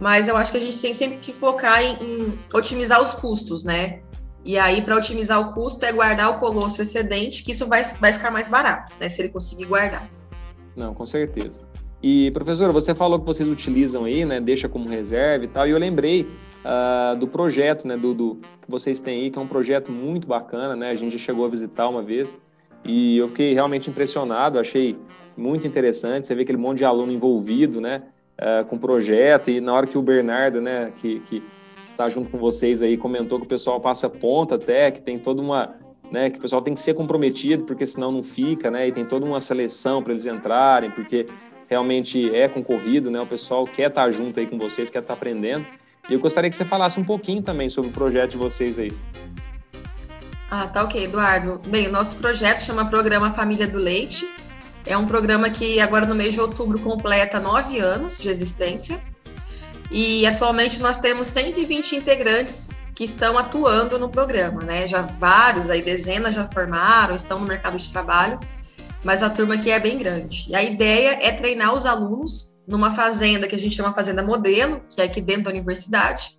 mas 0.00 0.28
eu 0.28 0.36
acho 0.36 0.52
que 0.52 0.58
a 0.58 0.60
gente 0.60 0.80
tem 0.80 0.94
sempre 0.94 1.18
que 1.18 1.32
focar 1.32 1.82
em, 1.82 1.98
em 2.00 2.38
otimizar 2.54 3.02
os 3.02 3.12
custos, 3.12 3.64
né? 3.64 4.00
E 4.44 4.56
aí, 4.56 4.80
para 4.80 4.96
otimizar 4.96 5.40
o 5.40 5.52
custo, 5.52 5.84
é 5.84 5.92
guardar 5.92 6.30
o 6.30 6.38
colostro 6.38 6.82
excedente, 6.82 7.42
que 7.42 7.50
isso 7.50 7.66
vai, 7.66 7.82
vai 7.98 8.12
ficar 8.12 8.30
mais 8.30 8.48
barato, 8.48 8.92
né? 9.00 9.08
Se 9.08 9.22
ele 9.22 9.30
conseguir 9.30 9.64
guardar. 9.64 10.08
Não, 10.76 10.94
com 10.94 11.06
certeza. 11.06 11.58
E, 12.02 12.30
professora, 12.32 12.70
você 12.70 12.94
falou 12.94 13.18
que 13.18 13.26
vocês 13.26 13.48
utilizam 13.48 14.04
aí, 14.04 14.24
né? 14.24 14.40
Deixa 14.40 14.68
como 14.68 14.88
reserva 14.88 15.46
e 15.46 15.48
tal, 15.48 15.66
e 15.66 15.70
eu 15.70 15.78
lembrei 15.78 16.28
uh, 16.62 17.16
do 17.16 17.26
projeto, 17.26 17.88
né? 17.88 17.96
Do, 17.96 18.12
do, 18.12 18.34
que 18.36 18.70
vocês 18.70 19.00
têm 19.00 19.22
aí, 19.22 19.30
que 19.30 19.38
é 19.38 19.42
um 19.42 19.48
projeto 19.48 19.90
muito 19.90 20.28
bacana, 20.28 20.76
né? 20.76 20.90
A 20.90 20.94
gente 20.94 21.12
já 21.12 21.18
chegou 21.18 21.46
a 21.46 21.48
visitar 21.48 21.88
uma 21.88 22.02
vez, 22.02 22.36
e 22.84 23.16
eu 23.18 23.28
fiquei 23.28 23.54
realmente 23.54 23.88
impressionado, 23.88 24.58
achei 24.58 24.96
muito 25.36 25.66
interessante. 25.66 26.26
Você 26.26 26.34
vê 26.34 26.42
aquele 26.42 26.58
monte 26.58 26.78
de 26.78 26.84
aluno 26.84 27.10
envolvido, 27.12 27.80
né, 27.80 28.02
uh, 28.38 28.64
com 28.66 28.76
o 28.76 28.78
projeto. 28.78 29.50
E 29.50 29.60
na 29.60 29.72
hora 29.72 29.86
que 29.86 29.96
o 29.96 30.02
Bernardo, 30.02 30.60
né, 30.60 30.92
que, 30.96 31.20
que 31.20 31.42
está 31.90 32.08
junto 32.08 32.30
com 32.30 32.38
vocês 32.38 32.82
aí, 32.82 32.96
comentou 32.96 33.38
que 33.38 33.46
o 33.46 33.48
pessoal 33.48 33.80
passa 33.80 34.08
ponta 34.08 34.56
até, 34.56 34.90
que 34.90 35.00
tem 35.00 35.18
toda 35.18 35.40
uma, 35.40 35.74
né, 36.10 36.28
que 36.28 36.38
o 36.38 36.40
pessoal 36.42 36.60
tem 36.60 36.74
que 36.74 36.80
ser 36.80 36.94
comprometido, 36.94 37.64
porque 37.64 37.86
senão 37.86 38.12
não 38.12 38.22
fica, 38.22 38.70
né, 38.70 38.88
e 38.88 38.92
tem 38.92 39.04
toda 39.04 39.24
uma 39.24 39.40
seleção 39.40 40.02
para 40.02 40.12
eles 40.12 40.26
entrarem, 40.26 40.90
porque 40.90 41.26
realmente 41.68 42.34
é 42.34 42.48
concorrido, 42.48 43.10
né, 43.10 43.20
o 43.20 43.26
pessoal 43.26 43.64
quer 43.64 43.88
estar 43.88 44.04
tá 44.04 44.10
junto 44.10 44.38
aí 44.38 44.46
com 44.46 44.58
vocês, 44.58 44.90
quer 44.90 44.98
estar 44.98 45.14
tá 45.14 45.18
aprendendo. 45.18 45.64
E 46.10 46.12
eu 46.12 46.20
gostaria 46.20 46.50
que 46.50 46.56
você 46.56 46.66
falasse 46.66 47.00
um 47.00 47.04
pouquinho 47.04 47.40
também 47.40 47.70
sobre 47.70 47.90
o 47.90 47.92
projeto 47.92 48.32
de 48.32 48.36
vocês 48.36 48.78
aí. 48.78 48.92
Ah, 50.50 50.68
tá 50.68 50.84
ok, 50.84 51.04
Eduardo. 51.04 51.60
Bem, 51.66 51.88
o 51.88 51.92
nosso 51.92 52.16
projeto 52.16 52.58
chama 52.58 52.88
Programa 52.88 53.32
Família 53.32 53.66
do 53.66 53.78
Leite. 53.78 54.28
É 54.86 54.96
um 54.96 55.06
programa 55.06 55.48
que 55.48 55.80
agora 55.80 56.06
no 56.06 56.14
mês 56.14 56.34
de 56.34 56.40
outubro 56.40 56.78
completa 56.78 57.40
nove 57.40 57.78
anos 57.78 58.18
de 58.18 58.28
existência. 58.28 59.02
E 59.90 60.26
atualmente 60.26 60.80
nós 60.80 60.98
temos 60.98 61.28
120 61.28 61.96
integrantes 61.96 62.70
que 62.94 63.04
estão 63.04 63.36
atuando 63.36 63.98
no 63.98 64.08
programa, 64.08 64.62
né? 64.62 64.86
Já 64.86 65.02
vários, 65.02 65.70
aí 65.70 65.82
dezenas 65.82 66.34
já 66.34 66.46
formaram, 66.46 67.14
estão 67.14 67.40
no 67.40 67.46
mercado 67.46 67.76
de 67.76 67.90
trabalho, 67.90 68.38
mas 69.02 69.22
a 69.22 69.30
turma 69.30 69.54
aqui 69.54 69.70
é 69.70 69.80
bem 69.80 69.98
grande. 69.98 70.46
E 70.48 70.54
a 70.54 70.62
ideia 70.62 71.18
é 71.20 71.32
treinar 71.32 71.74
os 71.74 71.86
alunos 71.86 72.54
numa 72.66 72.90
fazenda 72.90 73.46
que 73.46 73.54
a 73.54 73.58
gente 73.58 73.74
chama 73.74 73.92
Fazenda 73.92 74.22
Modelo, 74.22 74.80
que 74.88 75.00
é 75.00 75.04
aqui 75.04 75.20
dentro 75.20 75.44
da 75.44 75.50
universidade, 75.50 76.38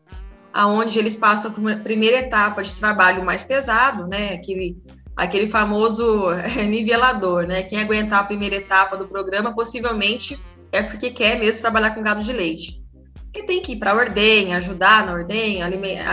aonde 0.56 0.98
eles 0.98 1.18
passam 1.18 1.52
por 1.52 1.60
uma 1.60 1.76
primeira 1.76 2.20
etapa 2.20 2.64
de 2.64 2.74
trabalho 2.74 3.26
mais 3.26 3.44
pesado, 3.44 4.08
né? 4.08 4.36
Aquele, 4.36 4.82
aquele 5.14 5.48
famoso 5.48 6.28
nivelador, 6.70 7.46
né? 7.46 7.62
Quem 7.64 7.82
aguentar 7.82 8.22
a 8.22 8.24
primeira 8.24 8.56
etapa 8.56 8.96
do 8.96 9.06
programa 9.06 9.54
possivelmente 9.54 10.40
é 10.72 10.82
porque 10.82 11.12
quer 11.12 11.38
mesmo 11.38 11.62
trabalhar 11.62 11.92
com 11.92 12.02
gado 12.02 12.22
de 12.22 12.32
leite. 12.32 12.82
Porque 13.26 13.44
tem 13.44 13.62
que 13.62 13.74
ir 13.74 13.80
para 13.80 13.92
a 13.92 13.96
ordenha, 13.96 14.58
ajudar 14.58 15.06
na 15.06 15.12
ordenha, 15.12 15.70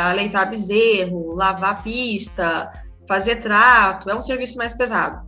aleitar 0.09 0.50
bezerro, 0.50 1.37
lavar 1.37 1.85
pista, 1.85 2.72
fazer 3.07 3.37
trato, 3.37 4.11
é 4.11 4.14
um 4.14 4.20
serviço 4.20 4.59
mais 4.59 4.74
pesado. 4.74 5.24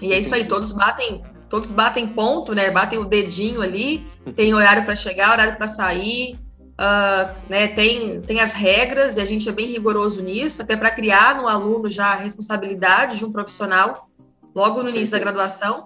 E 0.00 0.10
é 0.10 0.18
isso 0.18 0.34
aí, 0.34 0.46
todos 0.46 0.72
batem, 0.72 1.22
todos 1.50 1.70
batem 1.70 2.08
ponto, 2.08 2.54
né? 2.54 2.70
Batem 2.70 2.98
o 2.98 3.04
dedinho 3.04 3.60
ali, 3.60 4.06
tem 4.34 4.54
horário 4.54 4.86
para 4.86 4.96
chegar, 4.96 5.32
horário 5.32 5.58
para 5.58 5.68
sair, 5.68 6.34
uh, 6.78 7.34
né? 7.48 7.68
Tem, 7.68 8.20
tem 8.22 8.40
as 8.40 8.52
regras 8.52 9.16
e 9.16 9.20
a 9.20 9.24
gente 9.24 9.48
é 9.48 9.52
bem 9.52 9.66
rigoroso 9.66 10.22
nisso, 10.22 10.62
até 10.62 10.76
para 10.76 10.90
criar 10.90 11.36
no 11.36 11.48
aluno 11.48 11.90
já 11.90 12.12
a 12.12 12.16
responsabilidade 12.16 13.18
de 13.18 13.24
um 13.24 13.32
profissional 13.32 14.08
logo 14.54 14.82
no 14.82 14.88
início 14.88 15.12
da 15.12 15.18
graduação. 15.18 15.84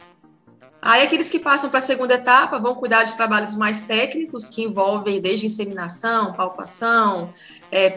Aí 0.85 1.03
aqueles 1.03 1.31
que 1.31 1.39
passam 1.39 1.71
para 1.71 1.79
a 1.79 1.83
segunda 1.83 2.15
etapa 2.15 2.59
vão 2.59 2.75
cuidar 2.75 3.05
de 3.05 3.17
trabalhos 3.17 3.55
mais 3.55 3.83
técnicos, 3.83 4.49
que 4.49 4.65
envolvem 4.65 5.21
desde 5.21 5.47
inseminação, 5.47 6.33
palpação, 6.33 7.33
é, 7.71 7.89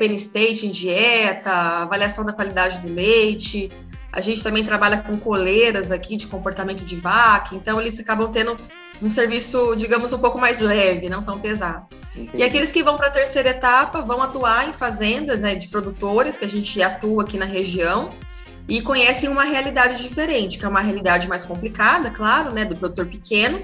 dieta, 0.72 1.52
avaliação 1.52 2.24
da 2.24 2.32
qualidade 2.32 2.80
do 2.82 2.94
leite. 2.94 3.72
A 4.14 4.22
gente 4.22 4.44
também 4.44 4.64
trabalha 4.64 5.00
com 5.00 5.18
coleiras 5.18 5.92
aqui 5.92 6.16
de 6.16 6.28
comportamento 6.28 6.86
de 6.86 6.96
vaca, 6.96 7.56
então 7.56 7.82
eles 7.82 8.00
acabam 8.00 8.32
tendo 8.32 8.56
um 9.02 9.10
serviço, 9.10 9.76
digamos, 9.76 10.14
um 10.14 10.20
pouco 10.20 10.38
mais 10.38 10.60
leve, 10.60 11.10
não 11.10 11.24
tão 11.24 11.40
pesado. 11.40 11.88
Entendi. 12.16 12.38
E 12.38 12.44
aqueles 12.44 12.72
que 12.72 12.84
vão 12.84 12.96
para 12.96 13.08
a 13.08 13.12
terceira 13.12 13.50
etapa 13.50 14.02
vão 14.02 14.22
atuar 14.22 14.70
em 14.70 14.74
fazendas 14.74 15.42
né, 15.42 15.56
de 15.56 15.68
produtores, 15.68 16.38
que 16.38 16.46
a 16.46 16.50
gente 16.50 16.82
atua 16.82 17.24
aqui 17.24 17.38
na 17.38 17.46
região, 17.46 18.10
e 18.68 18.82
conhecem 18.82 19.30
uma 19.30 19.44
realidade 19.44 20.02
diferente, 20.02 20.58
que 20.58 20.66
é 20.66 20.68
uma 20.68 20.82
realidade 20.82 21.28
mais 21.28 21.44
complicada, 21.44 22.10
claro, 22.10 22.54
né, 22.54 22.66
do 22.66 22.76
produtor 22.76 23.06
pequeno. 23.06 23.62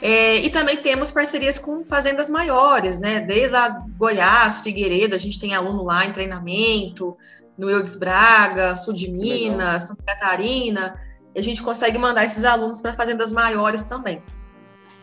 É, 0.00 0.36
e 0.36 0.50
também 0.50 0.76
temos 0.76 1.10
parcerias 1.10 1.58
com 1.58 1.84
fazendas 1.86 2.28
maiores, 2.30 3.00
né, 3.00 3.20
desde 3.20 3.56
a 3.56 3.68
Goiás, 3.96 4.60
Figueiredo, 4.60 5.14
a 5.14 5.18
gente 5.18 5.38
tem 5.38 5.54
aluno 5.54 5.84
lá 5.84 6.04
em 6.04 6.12
treinamento, 6.12 7.16
no 7.56 7.70
Eudes 7.70 7.96
Braga, 7.96 8.76
sul 8.76 8.92
de 8.92 9.10
Minas, 9.10 9.58
Legal. 9.58 9.80
Santa 9.80 10.02
Catarina, 10.04 10.94
e 11.34 11.38
a 11.38 11.42
gente 11.42 11.62
consegue 11.62 11.98
mandar 11.98 12.24
esses 12.24 12.44
alunos 12.44 12.80
para 12.80 12.94
fazendas 12.94 13.32
maiores 13.32 13.84
também. 13.84 14.22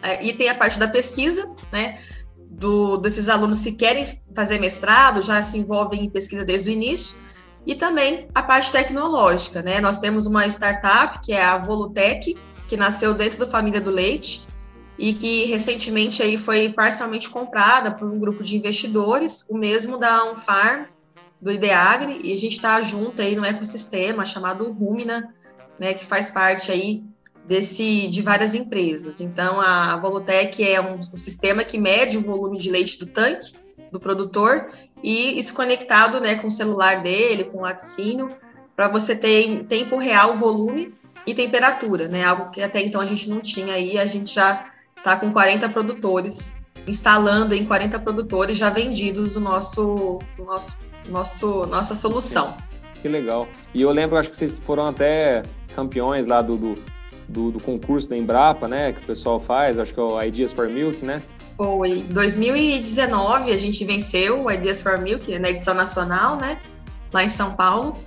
É, 0.01 0.23
e 0.23 0.33
tem 0.33 0.49
a 0.49 0.55
parte 0.55 0.79
da 0.79 0.87
pesquisa, 0.87 1.53
né, 1.71 1.99
do, 2.37 2.97
desses 2.97 3.29
alunos 3.29 3.63
que 3.63 3.71
querem 3.71 4.19
fazer 4.35 4.59
mestrado, 4.59 5.21
já 5.21 5.41
se 5.41 5.57
envolvem 5.57 6.05
em 6.05 6.09
pesquisa 6.09 6.43
desde 6.43 6.69
o 6.69 6.73
início, 6.73 7.15
e 7.65 7.75
também 7.75 8.27
a 8.33 8.41
parte 8.41 8.71
tecnológica, 8.71 9.61
né? 9.61 9.79
Nós 9.79 9.99
temos 9.99 10.25
uma 10.25 10.47
startup 10.47 11.19
que 11.23 11.31
é 11.31 11.43
a 11.43 11.57
Volutec, 11.57 12.35
que 12.67 12.75
nasceu 12.75 13.13
dentro 13.13 13.39
da 13.39 13.45
família 13.45 13.79
do 13.79 13.91
leite 13.91 14.41
e 14.97 15.13
que 15.13 15.45
recentemente 15.45 16.23
aí 16.23 16.37
foi 16.37 16.69
parcialmente 16.69 17.29
comprada 17.29 17.91
por 17.91 18.09
um 18.09 18.19
grupo 18.19 18.43
de 18.43 18.55
investidores, 18.55 19.45
o 19.49 19.57
mesmo 19.57 19.97
da 19.97 20.31
Unfarm, 20.31 20.85
do 21.41 21.51
Ideagri, 21.51 22.19
e 22.23 22.33
a 22.33 22.37
gente 22.37 22.53
está 22.53 22.79
junto 22.81 23.21
aí 23.21 23.35
no 23.35 23.43
ecossistema 23.43 24.25
chamado 24.25 24.71
Rumina, 24.71 25.33
né, 25.79 25.93
que 25.93 26.05
faz 26.05 26.29
parte 26.29 26.71
aí 26.71 27.03
desse 27.47 28.07
de 28.07 28.21
várias 28.21 28.53
empresas. 28.53 29.19
Então 29.21 29.59
a 29.59 29.97
Volutec 29.97 30.63
é 30.63 30.79
um, 30.79 30.95
um 30.95 31.17
sistema 31.17 31.63
que 31.63 31.77
mede 31.77 32.17
o 32.17 32.21
volume 32.21 32.57
de 32.57 32.69
leite 32.69 32.99
do 32.99 33.05
tanque 33.05 33.53
do 33.91 33.99
produtor 33.99 34.67
e 35.03 35.37
isso 35.37 35.53
conectado 35.53 36.19
né, 36.19 36.35
com 36.35 36.47
o 36.47 36.51
celular 36.51 37.03
dele, 37.03 37.43
com 37.43 37.59
o 37.59 37.61
laticínio, 37.61 38.29
para 38.75 38.87
você 38.87 39.15
ter 39.15 39.47
em 39.47 39.63
tempo 39.63 39.97
real 39.97 40.33
o 40.33 40.37
volume 40.37 40.93
e 41.27 41.33
temperatura, 41.33 42.07
né? 42.07 42.23
Algo 42.23 42.49
que 42.51 42.61
até 42.61 42.81
então 42.81 43.01
a 43.01 43.05
gente 43.05 43.29
não 43.29 43.39
tinha 43.39 43.73
aí, 43.73 43.97
a 43.97 44.05
gente 44.05 44.33
já 44.33 44.71
está 44.97 45.17
com 45.17 45.31
40 45.31 45.69
produtores, 45.69 46.53
instalando 46.87 47.53
em 47.53 47.65
40 47.65 47.99
produtores 47.99 48.57
já 48.57 48.69
vendidos 48.69 49.35
o 49.35 49.39
nosso, 49.39 50.19
nosso, 50.37 50.77
nosso 51.09 51.65
nossa 51.67 51.93
solução. 51.93 52.55
Que 53.01 53.07
legal. 53.07 53.47
E 53.73 53.81
eu 53.81 53.91
lembro, 53.91 54.17
acho 54.17 54.29
que 54.29 54.35
vocês 54.35 54.59
foram 54.59 54.87
até 54.87 55.43
campeões 55.75 56.27
lá 56.27 56.41
do, 56.41 56.55
do, 56.55 56.77
do, 57.31 57.51
do 57.51 57.59
concurso 57.59 58.09
da 58.09 58.17
Embrapa, 58.17 58.67
né? 58.67 58.93
Que 58.93 58.99
o 58.99 59.03
pessoal 59.03 59.39
faz, 59.39 59.79
acho 59.79 59.93
que 59.93 59.99
é 59.99 60.03
o 60.03 60.21
Ideas 60.21 60.51
for 60.51 60.69
Milk, 60.69 61.03
né? 61.03 61.21
Foi 61.57 62.01
2019 62.03 63.51
a 63.51 63.57
gente 63.57 63.83
venceu 63.85 64.45
o 64.45 64.51
Ideas 64.51 64.81
for 64.81 64.97
Milk 64.99 65.37
na 65.39 65.49
edição 65.49 65.73
nacional, 65.73 66.37
né? 66.37 66.59
Lá 67.13 67.23
em 67.23 67.27
São 67.27 67.53
Paulo. 67.53 67.97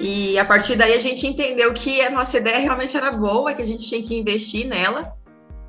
E 0.00 0.38
a 0.38 0.44
partir 0.44 0.76
daí 0.76 0.94
a 0.94 1.00
gente 1.00 1.26
entendeu 1.26 1.72
que 1.74 2.00
a 2.00 2.10
nossa 2.10 2.38
ideia 2.38 2.58
realmente 2.58 2.96
era 2.96 3.12
boa, 3.12 3.52
que 3.52 3.60
a 3.60 3.66
gente 3.66 3.86
tinha 3.86 4.02
que 4.02 4.16
investir 4.16 4.66
nela. 4.66 5.14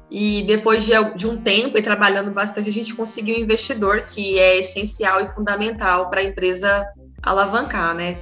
E 0.10 0.44
depois 0.44 0.86
de, 0.86 0.94
de 1.16 1.28
um 1.28 1.38
tempo 1.38 1.78
e 1.78 1.82
trabalhando 1.82 2.32
bastante, 2.32 2.70
a 2.70 2.72
gente 2.72 2.94
conseguiu 2.94 3.36
um 3.36 3.40
investidor 3.40 4.02
que 4.02 4.38
é 4.40 4.60
essencial 4.60 5.22
e 5.22 5.28
fundamental 5.28 6.10
para 6.10 6.22
a 6.22 6.24
empresa 6.24 6.86
alavancar, 7.24 7.94
né? 7.94 8.18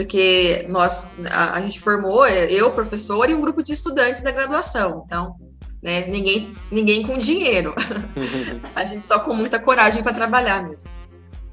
Porque 0.00 0.64
nós, 0.66 1.18
a, 1.30 1.58
a 1.58 1.60
gente 1.60 1.78
formou, 1.78 2.26
eu, 2.26 2.70
professor, 2.70 3.28
e 3.28 3.34
um 3.34 3.40
grupo 3.42 3.62
de 3.62 3.74
estudantes 3.74 4.22
da 4.22 4.30
graduação. 4.30 5.02
Então, 5.04 5.36
né? 5.82 6.06
Ninguém, 6.06 6.54
ninguém 6.72 7.02
com 7.02 7.18
dinheiro. 7.18 7.74
a 8.74 8.82
gente 8.82 9.04
só 9.04 9.18
com 9.18 9.34
muita 9.34 9.60
coragem 9.60 10.02
para 10.02 10.14
trabalhar 10.14 10.66
mesmo. 10.66 10.88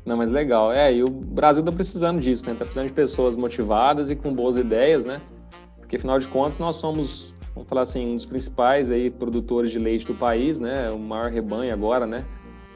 Não, 0.06 0.16
mas 0.16 0.32
legal. 0.32 0.72
É, 0.72 0.94
e 0.94 1.04
o 1.04 1.10
Brasil 1.10 1.60
está 1.60 1.74
precisando 1.74 2.22
disso, 2.22 2.46
né? 2.46 2.54
Está 2.54 2.64
precisando 2.64 2.88
de 2.88 2.94
pessoas 2.94 3.36
motivadas 3.36 4.10
e 4.10 4.16
com 4.16 4.34
boas 4.34 4.56
ideias, 4.56 5.04
né? 5.04 5.20
Porque 5.78 5.98
afinal 5.98 6.18
de 6.18 6.30
contas 6.30 6.58
nós 6.58 6.78
somos, 6.78 7.36
vamos 7.54 7.68
falar 7.68 7.82
assim, 7.82 8.14
um 8.14 8.16
dos 8.16 8.26
principais 8.26 8.90
aí 8.90 9.10
produtores 9.10 9.72
de 9.72 9.78
leite 9.78 10.06
do 10.06 10.14
país, 10.14 10.58
né? 10.58 10.90
O 10.90 10.98
maior 10.98 11.30
rebanho 11.30 11.74
agora, 11.74 12.08
né? 12.08 12.24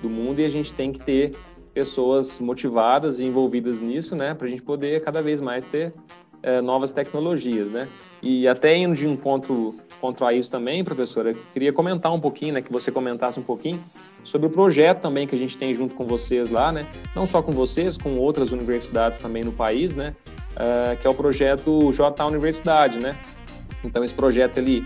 Do 0.02 0.10
mundo 0.10 0.42
e 0.42 0.44
a 0.44 0.50
gente 0.50 0.74
tem 0.74 0.92
que 0.92 1.00
ter 1.00 1.32
pessoas 1.74 2.40
motivadas 2.40 3.20
e 3.20 3.26
envolvidas 3.26 3.80
nisso, 3.80 4.16
né? 4.16 4.34
Para 4.34 4.48
a 4.48 4.50
gente 4.50 4.62
poder 4.62 5.02
cada 5.02 5.22
vez 5.22 5.40
mais 5.40 5.68
ter 5.68 5.94
é, 6.44 6.60
novas 6.62 6.92
tecnologias, 6.92 7.70
né? 7.70 7.88
E 8.22 8.48
até 8.48 8.76
indo 8.76 8.96
de 8.96 9.08
encontro 9.08 9.76
contra 10.00 10.34
isso 10.34 10.50
também, 10.52 10.84
professora, 10.84 11.36
queria 11.54 11.72
comentar 11.72 12.12
um 12.12 12.20
pouquinho, 12.20 12.56
né, 12.56 12.62
que 12.62 12.72
você 12.72 12.92
comentasse 12.92 13.40
um 13.40 13.44
pouquinho 13.44 13.84
sobre 14.24 14.48
o 14.48 14.50
projeto 14.50 15.02
também 15.02 15.28
que 15.28 15.36
a 15.36 15.38
gente 15.38 15.56
tem 15.58 15.76
junto 15.76 15.96
com 15.96 16.06
vocês 16.06 16.50
lá, 16.50 16.72
né? 16.72 16.86
Não 17.16 17.26
só 17.26 17.42
com 17.42 17.52
vocês, 17.52 17.98
com 17.98 18.18
outras 18.18 18.52
universidades 18.52 19.20
também 19.20 19.44
no 19.44 19.52
país, 19.52 19.96
né? 19.96 20.16
Uh, 20.52 21.00
que 21.00 21.08
é 21.08 21.10
o 21.10 21.14
projeto 21.14 21.92
J 21.94 22.26
Universidade, 22.26 23.00
né? 23.00 23.16
Então 23.84 24.04
esse 24.04 24.14
projeto 24.14 24.58
ele 24.58 24.84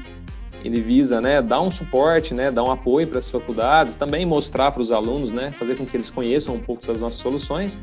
ele 0.65 0.81
visa, 0.81 1.21
né, 1.21 1.41
dar 1.41 1.61
um 1.61 1.69
suporte, 1.69 2.33
né, 2.33 2.49
dar 2.49 2.63
um 2.63 2.71
apoio 2.71 3.05
para 3.07 3.19
as 3.19 3.29
faculdades, 3.29 3.95
também 3.95 4.25
mostrar 4.25 4.71
para 4.71 4.81
os 4.81 4.91
alunos, 4.91 5.31
né, 5.31 5.51
fazer 5.51 5.75
com 5.75 5.85
que 5.85 5.95
eles 5.95 6.09
conheçam 6.09 6.55
um 6.55 6.59
pouco 6.59 6.85
das 6.87 6.99
nossas 6.99 7.19
soluções. 7.19 7.79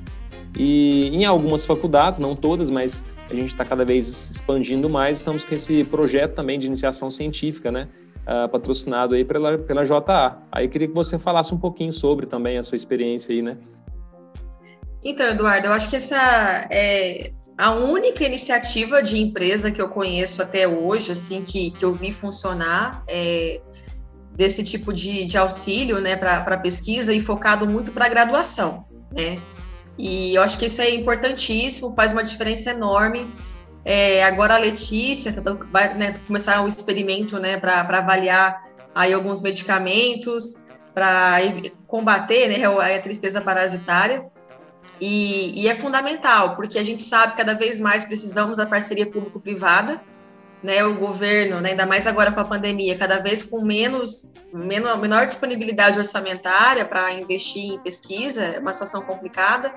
E 0.59 1.09
em 1.09 1.25
algumas 1.25 1.65
faculdades, 1.65 2.19
não 2.19 2.35
todas, 2.35 2.71
mas 2.71 3.03
a 3.31 3.35
gente 3.35 3.47
está 3.47 3.65
cada 3.65 3.85
vez 3.85 4.31
expandindo 4.31 4.89
mais, 4.91 5.19
estamos 5.19 5.45
com 5.45 5.55
esse 5.55 5.85
projeto 5.85 6.35
também 6.35 6.59
de 6.59 6.67
iniciação 6.67 7.11
científica, 7.11 7.71
né? 7.71 7.89
Uh, 8.23 8.49
patrocinado 8.49 9.15
aí 9.15 9.25
pela, 9.25 9.59
pela 9.59 9.85
JA. 9.85 10.39
Aí 10.53 10.67
eu 10.67 10.69
queria 10.69 10.87
que 10.87 10.95
você 10.95 11.19
falasse 11.19 11.53
um 11.55 11.59
pouquinho 11.59 11.93
sobre 11.93 12.27
também 12.27 12.59
a 12.59 12.63
sua 12.63 12.77
experiência 12.77 13.35
aí, 13.35 13.43
né? 13.43 13.57
Então, 15.03 15.27
Eduardo, 15.27 15.69
eu 15.69 15.73
acho 15.73 15.89
que 15.89 15.97
essa 15.97 16.69
é 16.71 17.33
a 17.57 17.71
única 17.73 18.25
iniciativa 18.25 19.03
de 19.03 19.19
empresa 19.19 19.71
que 19.71 19.81
eu 19.81 19.89
conheço 19.89 20.43
até 20.43 20.67
hoje, 20.67 21.13
assim, 21.13 21.43
que, 21.43 21.71
que 21.71 21.85
eu 21.85 21.95
vi 21.95 22.13
funcionar 22.13 23.05
é, 23.07 23.61
desse 24.35 24.65
tipo 24.65 24.93
de, 24.93 25.25
de 25.25 25.37
auxílio, 25.37 26.01
né, 26.01 26.17
para 26.17 26.57
pesquisa 26.57 27.13
e 27.13 27.21
focado 27.21 27.67
muito 27.67 27.93
para 27.93 28.09
graduação, 28.09 28.85
né? 29.13 29.39
E 29.99 30.35
eu 30.35 30.43
acho 30.43 30.59
que 30.59 30.67
isso 30.67 30.81
é 30.81 30.91
importantíssimo, 30.91 31.95
faz 31.95 32.13
uma 32.13 32.25
diferença 32.25 32.71
enorme. 32.71 33.29
É, 33.85 34.25
agora 34.25 34.55
a 34.55 34.59
Letícia 34.59 35.33
tá 35.33 35.59
vai 35.71 35.93
né, 35.95 36.15
começar 36.27 36.63
o 36.63 36.69
experimento 36.69 37.39
né, 37.39 37.59
para 37.59 37.81
avaliar 37.81 38.65
aí 38.95 39.13
alguns 39.13 39.43
medicamentos 39.43 40.65
para 40.95 41.39
combater 41.87 42.49
né, 42.49 42.65
a 42.65 43.01
tristeza 43.01 43.41
parasitária. 43.41 44.32
E, 45.05 45.61
e, 45.61 45.69
é 45.69 45.75
fundamental, 45.75 46.55
porque 46.55 46.79
a 46.79 46.85
gente 46.85 47.03
sabe 47.03 47.35
cada 47.37 47.55
vez 47.55 47.81
mais 47.81 48.05
precisamos 48.05 48.59
da 48.59 48.67
parceria 48.67 49.05
público-privada, 49.05 50.01
né, 50.63 50.85
o 50.85 50.95
governo, 50.95 51.61
né, 51.61 51.71
ainda 51.71 51.85
mais 51.85 52.07
agora 52.07 52.31
com 52.31 52.39
a 52.39 52.45
pandemia, 52.45 52.97
cada 52.97 53.19
vez 53.19 53.43
com 53.43 53.65
menos, 53.65 54.33
menor, 54.55 54.97
menor 54.99 55.27
disponibilidade 55.27 55.99
orçamentária 55.99 56.85
para 56.85 57.11
investir 57.15 57.73
em 57.73 57.81
pesquisa, 57.81 58.45
é 58.45 58.61
uma 58.61 58.73
situação 58.73 59.03
complicada. 59.03 59.75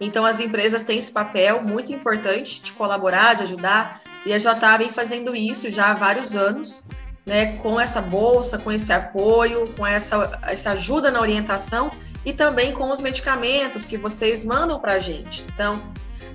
Então, 0.00 0.24
as 0.24 0.40
empresas 0.40 0.84
têm 0.84 0.98
esse 0.98 1.12
papel 1.12 1.62
muito 1.62 1.92
importante 1.92 2.62
de 2.62 2.72
colaborar, 2.72 3.34
de 3.34 3.42
ajudar, 3.42 4.00
e 4.24 4.32
a 4.32 4.38
JA 4.38 4.78
vem 4.78 4.90
fazendo 4.90 5.36
isso 5.36 5.68
já 5.68 5.90
há 5.90 5.94
vários 5.94 6.34
anos, 6.34 6.86
né, 7.26 7.58
com 7.58 7.78
essa 7.78 8.00
bolsa, 8.00 8.56
com 8.56 8.72
esse 8.72 8.90
apoio, 8.90 9.70
com 9.76 9.86
essa, 9.86 10.40
essa 10.44 10.70
ajuda 10.70 11.10
na 11.10 11.20
orientação 11.20 11.90
e 12.24 12.32
também 12.32 12.72
com 12.72 12.90
os 12.90 13.00
medicamentos 13.00 13.84
que 13.84 13.96
vocês 13.96 14.44
mandam 14.44 14.78
para 14.78 14.94
a 14.94 14.98
gente. 15.00 15.44
Então, 15.54 15.82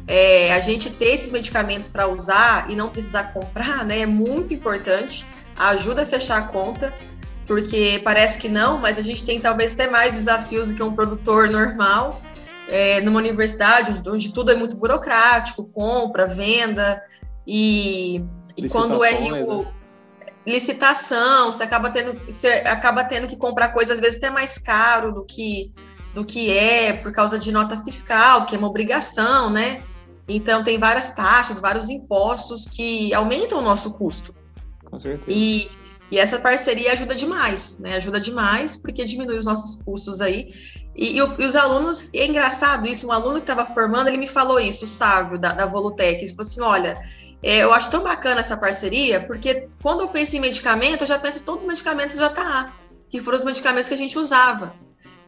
é, 0.08 0.54
a 0.54 0.60
gente 0.60 0.90
ter 0.90 1.14
esses 1.14 1.32
medicamentos 1.32 1.90
para 1.90 2.08
usar 2.08 2.70
e 2.70 2.76
não 2.76 2.90
precisar 2.90 3.34
comprar, 3.34 3.86
né, 3.86 4.00
é 4.00 4.06
muito 4.06 4.54
importante. 4.54 5.26
Ajuda 5.58 6.04
a 6.04 6.06
fechar 6.06 6.38
a 6.38 6.42
conta. 6.44 6.94
porque 7.46 8.02
parece 8.04 8.38
que 8.38 8.50
não, 8.50 8.78
mas 8.78 9.00
a 9.00 9.02
gente 9.02 9.24
tem 9.24 9.40
talvez 9.40 9.74
até 9.74 9.90
mais 9.90 10.16
desafios 10.16 10.70
do 10.70 10.76
que 10.76 10.84
um 10.84 10.94
produtor 10.94 11.50
normal. 11.50 12.22
É, 12.70 13.00
numa 13.00 13.20
universidade 13.20 13.92
onde, 13.92 14.10
onde, 14.10 14.34
tudo 14.34 14.52
é 14.52 14.56
muito 14.56 14.76
burocrático, 14.76 15.64
compra, 15.64 16.28
venda, 16.28 17.02
e, 17.48 18.22
e 18.58 18.68
quando 18.68 19.02
é 19.06 19.12
RU, 19.12 19.64
né? 19.64 19.72
Licitação, 20.48 21.52
você 21.52 21.64
acaba 21.64 21.90
tendo, 21.90 22.18
você 22.26 22.48
acaba 22.66 23.04
tendo 23.04 23.28
que 23.28 23.36
comprar 23.36 23.70
coisas 23.70 23.96
às 23.96 24.00
vezes 24.00 24.18
até 24.18 24.30
mais 24.30 24.58
caro 24.58 25.14
do 25.14 25.26
que 25.26 25.72
do 26.16 26.26
que 26.26 26.50
é 26.50 26.94
por 26.94 27.12
causa 27.12 27.38
de 27.38 27.52
nota 27.52 27.84
fiscal, 27.84 28.46
que 28.48 28.56
é 28.56 28.58
uma 28.58 28.68
obrigação, 28.68 29.52
né? 29.52 29.84
Então 30.28 30.64
tem 30.64 30.80
várias 30.80 31.14
taxas, 31.14 31.60
vários 31.60 31.90
impostos 31.90 32.66
que 32.66 33.14
aumentam 33.14 33.60
o 33.60 33.62
nosso 33.62 33.92
custo. 33.92 34.34
Com 34.90 35.00
certeza. 35.00 35.24
E, 35.28 35.70
e 36.10 36.18
essa 36.18 36.40
parceria 36.40 36.94
ajuda 36.94 37.14
demais, 37.14 37.78
né? 37.78 37.98
Ajuda 37.98 38.20
demais 38.20 38.76
porque 38.76 39.06
diminui 39.06 39.38
os 39.38 39.46
nossos 39.46 39.80
custos 39.84 40.20
aí. 40.20 40.50
E, 40.96 41.12
e, 41.12 41.18
e 41.18 41.46
os 41.46 41.56
alunos, 41.56 42.12
é 42.16 42.26
engraçado 42.26 42.88
isso, 42.88 43.08
um 43.08 43.12
aluno 43.12 43.36
que 43.36 43.42
estava 43.42 43.66
formando, 43.68 44.08
ele 44.08 44.18
me 44.18 44.28
falou 44.28 44.60
isso, 44.60 44.86
o 44.86 44.88
Sávio, 44.88 45.38
da, 45.38 45.52
da 45.52 45.68
Volutec, 45.68 46.24
ele 46.24 46.30
falou 46.30 46.48
assim, 46.48 46.62
olha, 46.62 46.98
é, 47.42 47.60
eu 47.60 47.74
acho 47.74 47.90
tão 47.90 48.04
bacana 48.04 48.40
essa 48.40 48.58
parceria, 48.58 49.22
porque 49.22 49.68
quando 49.82 50.02
eu 50.02 50.08
penso 50.08 50.36
em 50.36 50.40
medicamento, 50.40 51.02
eu 51.02 51.08
já 51.08 51.20
penso 51.20 51.40
em 51.40 51.44
todos 51.44 51.64
os 51.64 51.68
medicamentos 51.68 52.18
JA, 52.18 52.72
que 53.10 53.20
foram 53.20 53.38
os 53.38 53.44
medicamentos 53.44 53.88
que 53.88 53.94
a 53.94 53.98
gente 53.98 54.18
usava. 54.18 54.76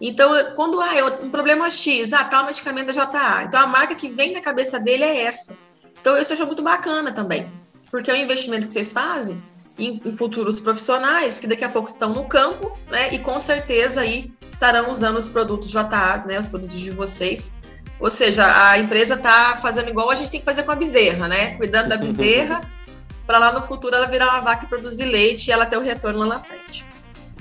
Então, 0.01 0.31
quando 0.55 0.79
ah, 0.81 0.89
um 1.21 1.29
problema 1.29 1.69
X, 1.69 2.13
ah, 2.13 2.23
tal 2.23 2.45
medicamento 2.45 2.93
da 2.93 3.05
JA. 3.05 3.43
Então, 3.43 3.61
a 3.61 3.67
marca 3.67 3.95
que 3.95 4.09
vem 4.09 4.33
na 4.33 4.41
cabeça 4.41 4.79
dele 4.79 5.03
é 5.03 5.23
essa. 5.23 5.55
Então, 5.99 6.17
isso 6.17 6.31
eu 6.31 6.35
acho 6.35 6.45
muito 6.47 6.63
bacana 6.63 7.11
também, 7.11 7.51
porque 7.91 8.09
é 8.09 8.13
um 8.13 8.17
investimento 8.17 8.65
que 8.65 8.73
vocês 8.73 8.93
fazem 8.93 9.41
em, 9.77 10.01
em 10.05 10.13
futuros 10.13 10.59
profissionais 10.59 11.39
que 11.39 11.47
daqui 11.47 11.63
a 11.63 11.69
pouco 11.69 11.89
estão 11.89 12.13
no 12.13 12.25
campo, 12.25 12.77
né, 12.89 13.13
e 13.13 13.19
com 13.19 13.39
certeza 13.39 14.01
aí 14.01 14.31
estarão 14.49 14.91
usando 14.91 15.17
os 15.17 15.29
produtos 15.29 15.69
JA, 15.71 16.23
né, 16.25 16.39
os 16.39 16.47
produtos 16.47 16.79
de 16.79 16.91
vocês. 16.91 17.51
Ou 17.99 18.09
seja, 18.09 18.45
a 18.69 18.77
empresa 18.77 19.15
está 19.15 19.57
fazendo 19.61 19.89
igual 19.89 20.09
a 20.09 20.15
gente 20.15 20.31
tem 20.31 20.39
que 20.39 20.45
fazer 20.45 20.63
com 20.63 20.71
a 20.71 20.75
bezerra, 20.75 21.27
né? 21.27 21.55
Cuidando 21.55 21.89
da 21.89 21.97
bezerra, 21.97 22.61
para 23.27 23.37
lá 23.37 23.51
no 23.51 23.61
futuro 23.61 23.95
ela 23.95 24.07
virar 24.07 24.29
uma 24.29 24.41
vaca 24.41 24.65
e 24.65 24.67
produzir 24.67 25.05
leite 25.05 25.49
e 25.49 25.51
ela 25.51 25.65
ter 25.65 25.77
o 25.77 25.81
retorno 25.81 26.19
lá 26.19 26.25
na 26.25 26.41
frente. 26.41 26.85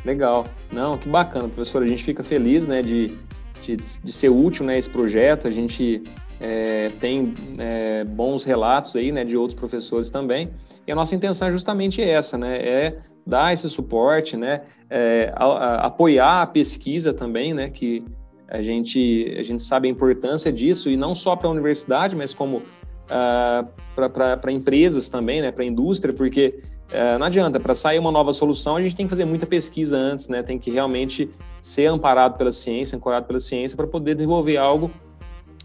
Legal. 0.05 0.47
Não, 0.73 0.99
que 0.99 1.09
bacana, 1.09 1.49
professor. 1.49 1.83
A 1.83 1.87
gente 1.87 2.03
fica 2.03 2.23
feliz, 2.23 2.67
né, 2.67 2.83
de, 2.83 3.17
de, 3.63 3.77
de 3.77 4.13
ser 4.13 4.29
útil, 4.29 4.65
né, 4.65 4.79
esse 4.79 4.91
projeto. 4.91 5.47
A 5.47 5.51
gente 5.51 6.03
é, 6.41 6.91
tem 7.01 7.35
é, 7.59 8.05
bons 8.05 8.45
relatos 8.45 8.95
aí, 8.97 9.13
né, 9.13 9.25
de 9.25 9.37
outros 9.37 9.59
professores 9.59 10.11
também. 10.11 10.51
E 10.87 10.93
a 10.93 10.95
nossa 10.95 11.15
intenção 11.15 11.49
é 11.49 11.53
justamente 11.53 12.03
essa, 12.03 12.39
né, 12.39 12.57
é 12.57 12.99
dar 13.27 13.53
esse 13.53 13.69
suporte, 13.69 14.37
né, 14.37 14.63
é, 14.89 15.33
a, 15.37 15.45
a, 15.45 15.87
apoiar 15.87 16.43
a 16.43 16.47
pesquisa 16.47 17.13
também, 17.13 17.53
né, 17.53 17.69
que 17.69 18.03
a 18.49 18.63
gente, 18.63 19.37
a 19.39 19.43
gente 19.43 19.63
sabe 19.63 19.89
a 19.89 19.91
importância 19.91 20.51
disso, 20.51 20.91
e 20.91 20.97
não 20.97 21.15
só 21.15 21.37
para 21.37 21.49
a 21.49 21.51
universidade, 21.51 22.17
mas 22.17 22.33
como 22.33 22.57
uh, 22.57 23.69
para 23.95 24.51
empresas 24.51 25.09
também, 25.09 25.43
né, 25.43 25.53
para 25.53 25.63
a 25.63 25.67
indústria, 25.67 26.15
porque 26.15 26.55
é, 26.91 27.19
não 27.19 27.27
adianta, 27.27 27.61
para 27.61 27.75
sair 27.75 27.99
uma 27.99 28.11
nova 28.11 28.33
solução, 28.33 28.77
a 28.77 28.83
gente 28.83 28.97
tem 28.97 29.07
que 29.07 29.11
fazer 29.11 29.27
muita 29.27 29.47
pesquisa 29.47 29.97
antes, 29.97 30.27
né? 30.29 30.43
Tem 30.43 30.59
que 30.59 30.71
realmente 30.71 31.29
ser 31.63 31.87
amparado 31.87 32.39
pela 32.39 32.51
ciência, 32.51 32.97
ancorado 32.97 33.27
pela 33.27 33.41
ciência, 33.41 33.77
para 33.77 33.87
poder 33.87 34.15
desenvolver 34.15 34.57
algo 34.57 34.91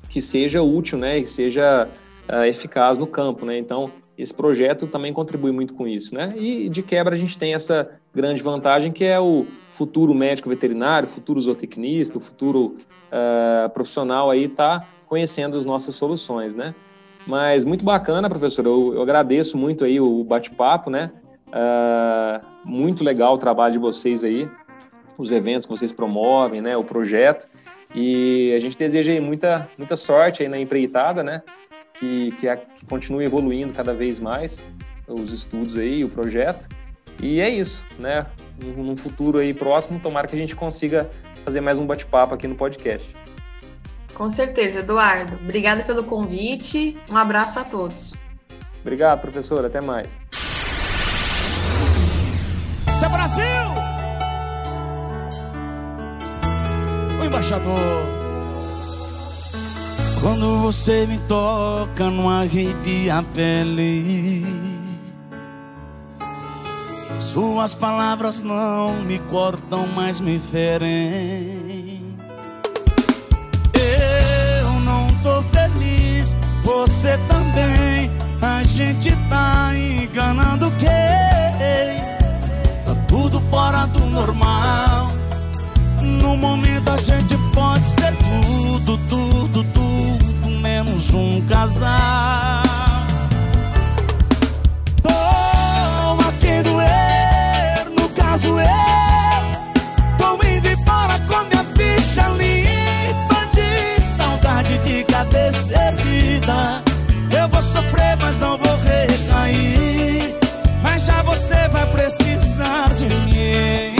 que 0.09 0.21
seja 0.21 0.61
útil, 0.61 0.97
né? 0.97 1.21
Que 1.21 1.29
seja 1.29 1.87
uh, 2.29 2.43
eficaz 2.43 2.99
no 2.99 3.07
campo, 3.07 3.45
né? 3.45 3.57
Então, 3.57 3.89
esse 4.17 4.33
projeto 4.33 4.85
também 4.85 5.13
contribui 5.13 5.53
muito 5.53 5.73
com 5.73 5.87
isso, 5.87 6.13
né? 6.13 6.33
E 6.35 6.67
de 6.67 6.83
quebra 6.83 7.15
a 7.15 7.17
gente 7.17 7.37
tem 7.37 7.53
essa 7.53 7.89
grande 8.13 8.43
vantagem 8.43 8.91
que 8.91 9.05
é 9.05 9.17
o 9.17 9.45
futuro 9.73 10.13
médico 10.13 10.49
veterinário, 10.49 11.07
futuro 11.07 11.41
zootecnista, 11.41 12.19
futuro 12.19 12.77
uh, 13.11 13.69
profissional 13.69 14.29
aí 14.29 14.47
tá 14.47 14.85
conhecendo 15.07 15.57
as 15.57 15.65
nossas 15.65 15.95
soluções, 15.95 16.55
né? 16.55 16.73
Mas 17.25 17.63
muito 17.63 17.83
bacana, 17.83 18.29
professor. 18.29 18.65
Eu, 18.65 18.93
eu 18.95 19.01
agradeço 19.01 19.57
muito 19.57 19.83
aí 19.85 19.99
o 19.99 20.23
bate-papo, 20.23 20.89
né? 20.89 21.11
Uh, 21.47 22.45
muito 22.65 23.03
legal 23.03 23.35
o 23.35 23.37
trabalho 23.37 23.73
de 23.73 23.79
vocês 23.79 24.23
aí, 24.23 24.49
os 25.17 25.31
eventos 25.31 25.65
que 25.65 25.71
vocês 25.71 25.91
promovem, 25.91 26.61
né? 26.61 26.75
O 26.77 26.83
projeto. 26.83 27.47
E 27.95 28.53
a 28.55 28.59
gente 28.59 28.77
deseja 28.77 29.11
aí 29.11 29.19
muita, 29.19 29.69
muita 29.77 29.95
sorte 29.95 30.43
aí 30.43 30.49
na 30.49 30.59
empreitada, 30.59 31.23
né? 31.23 31.41
Que, 31.93 32.31
que, 32.33 32.47
a, 32.47 32.57
que 32.57 32.85
continue 32.85 33.23
evoluindo 33.23 33.71
cada 33.73 33.93
vez 33.93 34.19
mais 34.19 34.63
os 35.07 35.31
estudos 35.31 35.77
aí, 35.77 36.03
o 36.03 36.09
projeto. 36.09 36.67
E 37.21 37.39
é 37.39 37.49
isso, 37.49 37.85
né? 37.99 38.25
Num 38.59 38.95
futuro 38.95 39.39
aí 39.39 39.53
próximo, 39.53 39.99
tomara 39.99 40.27
que 40.27 40.35
a 40.35 40.39
gente 40.39 40.55
consiga 40.55 41.09
fazer 41.43 41.61
mais 41.61 41.79
um 41.79 41.85
bate-papo 41.85 42.33
aqui 42.33 42.47
no 42.47 42.55
podcast. 42.55 43.13
Com 44.13 44.29
certeza, 44.29 44.79
Eduardo. 44.79 45.35
Obrigada 45.43 45.83
pelo 45.83 46.03
convite. 46.03 46.95
Um 47.09 47.17
abraço 47.17 47.59
a 47.59 47.63
todos. 47.63 48.15
Obrigado, 48.81 49.21
professor. 49.21 49.65
Até 49.65 49.81
mais. 49.81 50.19
Isso 52.87 53.05
é 53.05 53.09
Brasil! 53.09 53.43
O 57.19 57.25
embaixador. 57.25 58.23
Quando 60.21 60.61
você 60.61 61.05
me 61.05 61.17
toca, 61.27 62.09
não 62.09 62.29
arrepia 62.29 63.17
a 63.17 63.23
pele. 63.23 64.72
Suas 67.31 67.73
palavras 67.73 68.41
não 68.41 69.01
me 69.03 69.19
cortam, 69.19 69.87
mas 69.87 70.19
me 70.19 70.37
ferem. 70.37 71.73
você 77.03 77.17
também. 77.27 78.11
A 78.41 78.63
gente 78.63 79.11
tá 79.29 79.71
enganando 79.75 80.71
quem? 80.79 80.89
Tá 82.85 82.95
tudo 83.07 83.41
fora 83.49 83.85
do 83.87 84.05
normal. 84.05 85.11
No 86.01 86.37
momento 86.37 86.89
a 86.91 86.97
gente 86.97 87.37
pode 87.53 87.85
ser 87.85 88.13
tudo, 88.17 88.97
tudo, 89.09 89.63
tudo, 89.73 90.49
menos 90.61 91.13
um 91.13 91.41
casal. 91.47 92.63
Caso 98.43 98.59
eu. 98.59 100.17
Tô 100.17 100.47
indo 100.47 100.67
embora 100.67 101.19
com 101.19 101.43
minha 101.45 101.63
ficha 101.75 102.27
limpa 102.29 103.47
de 103.53 104.01
saudade 104.03 104.77
de 104.79 105.03
cabeça 105.05 105.73
erguida. 105.73 106.83
Eu 107.31 107.47
vou 107.49 107.61
sofrer, 107.61 108.17
mas 108.21 108.39
não 108.39 108.57
vou 108.57 108.77
recair. 108.77 110.35
Mas 110.81 111.05
já 111.05 111.21
você 111.23 111.67
vai 111.69 111.85
precisar 111.87 112.89
de 112.95 113.05
mim. 113.07 113.92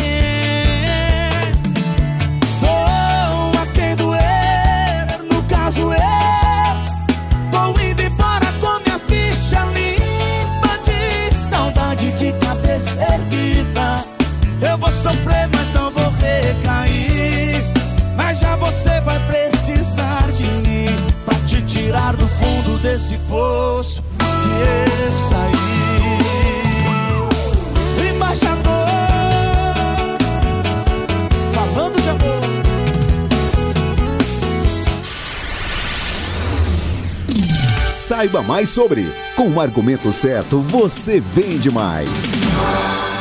Saiba 38.23 38.41
mais 38.41 38.69
sobre. 38.69 39.05
Com 39.35 39.49
o 39.49 39.59
argumento 39.59 40.13
certo, 40.13 40.59
você 40.59 41.19
vende 41.19 41.69
mais. 41.69 42.31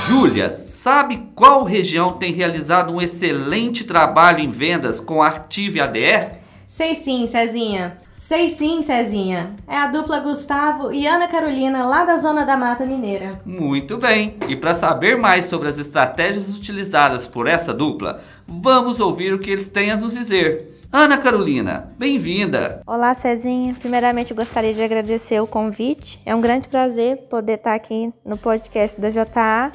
Júlia, 0.06 0.48
sabe 0.48 1.28
qual 1.34 1.64
região 1.64 2.12
tem 2.12 2.32
realizado 2.32 2.94
um 2.94 3.02
excelente 3.02 3.82
trabalho 3.82 4.38
em 4.38 4.48
vendas 4.48 5.00
com 5.00 5.20
a 5.20 5.26
Active 5.26 5.80
ADR? 5.80 6.36
Sei 6.68 6.94
sim, 6.94 7.26
Cezinha. 7.26 7.98
Sei 8.12 8.48
sim, 8.50 8.80
Cezinha. 8.80 9.56
É 9.66 9.76
a 9.76 9.88
dupla 9.88 10.20
Gustavo 10.20 10.92
e 10.92 11.04
Ana 11.04 11.26
Carolina, 11.26 11.84
lá 11.84 12.04
da 12.04 12.16
Zona 12.18 12.46
da 12.46 12.56
Mata 12.56 12.86
Mineira. 12.86 13.40
Muito 13.44 13.96
bem. 13.96 14.36
E 14.48 14.54
para 14.54 14.72
saber 14.72 15.18
mais 15.18 15.46
sobre 15.46 15.66
as 15.66 15.78
estratégias 15.78 16.48
utilizadas 16.56 17.26
por 17.26 17.48
essa 17.48 17.74
dupla, 17.74 18.22
vamos 18.46 19.00
ouvir 19.00 19.34
o 19.34 19.40
que 19.40 19.50
eles 19.50 19.66
têm 19.66 19.90
a 19.90 19.96
nos 19.96 20.14
dizer. 20.14 20.71
Ana 20.94 21.16
Carolina, 21.16 21.90
bem-vinda! 21.98 22.82
Olá, 22.86 23.14
Cezinha. 23.14 23.74
Primeiramente, 23.80 24.34
gostaria 24.34 24.74
de 24.74 24.82
agradecer 24.82 25.40
o 25.40 25.46
convite. 25.46 26.20
É 26.26 26.34
um 26.34 26.40
grande 26.42 26.68
prazer 26.68 27.16
poder 27.30 27.54
estar 27.54 27.74
aqui 27.74 28.12
no 28.22 28.36
podcast 28.36 29.00
da 29.00 29.08
JA 29.08 29.72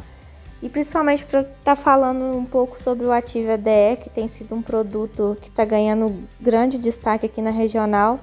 e 0.61 0.70
principalmente 0.70 1.26
para 1.26 1.41
estar 1.41 1.76
falando 1.76 2.38
um 2.38 2.45
pouco 2.45 2.80
sobre 2.80 3.03
o 3.03 3.11
Ativa 3.11 3.57
DE, 3.57 3.97
que 3.99 4.11
tem 4.11 4.28
sido 4.28 4.53
um 4.53 4.61
produto 4.61 5.36
que 5.41 5.49
está 5.49 5.65
ganhando 5.65 6.24
grande 6.39 6.78
destaque 6.78 7.26
aqui 7.26 7.41
na 7.41 7.49
regional, 7.49 8.20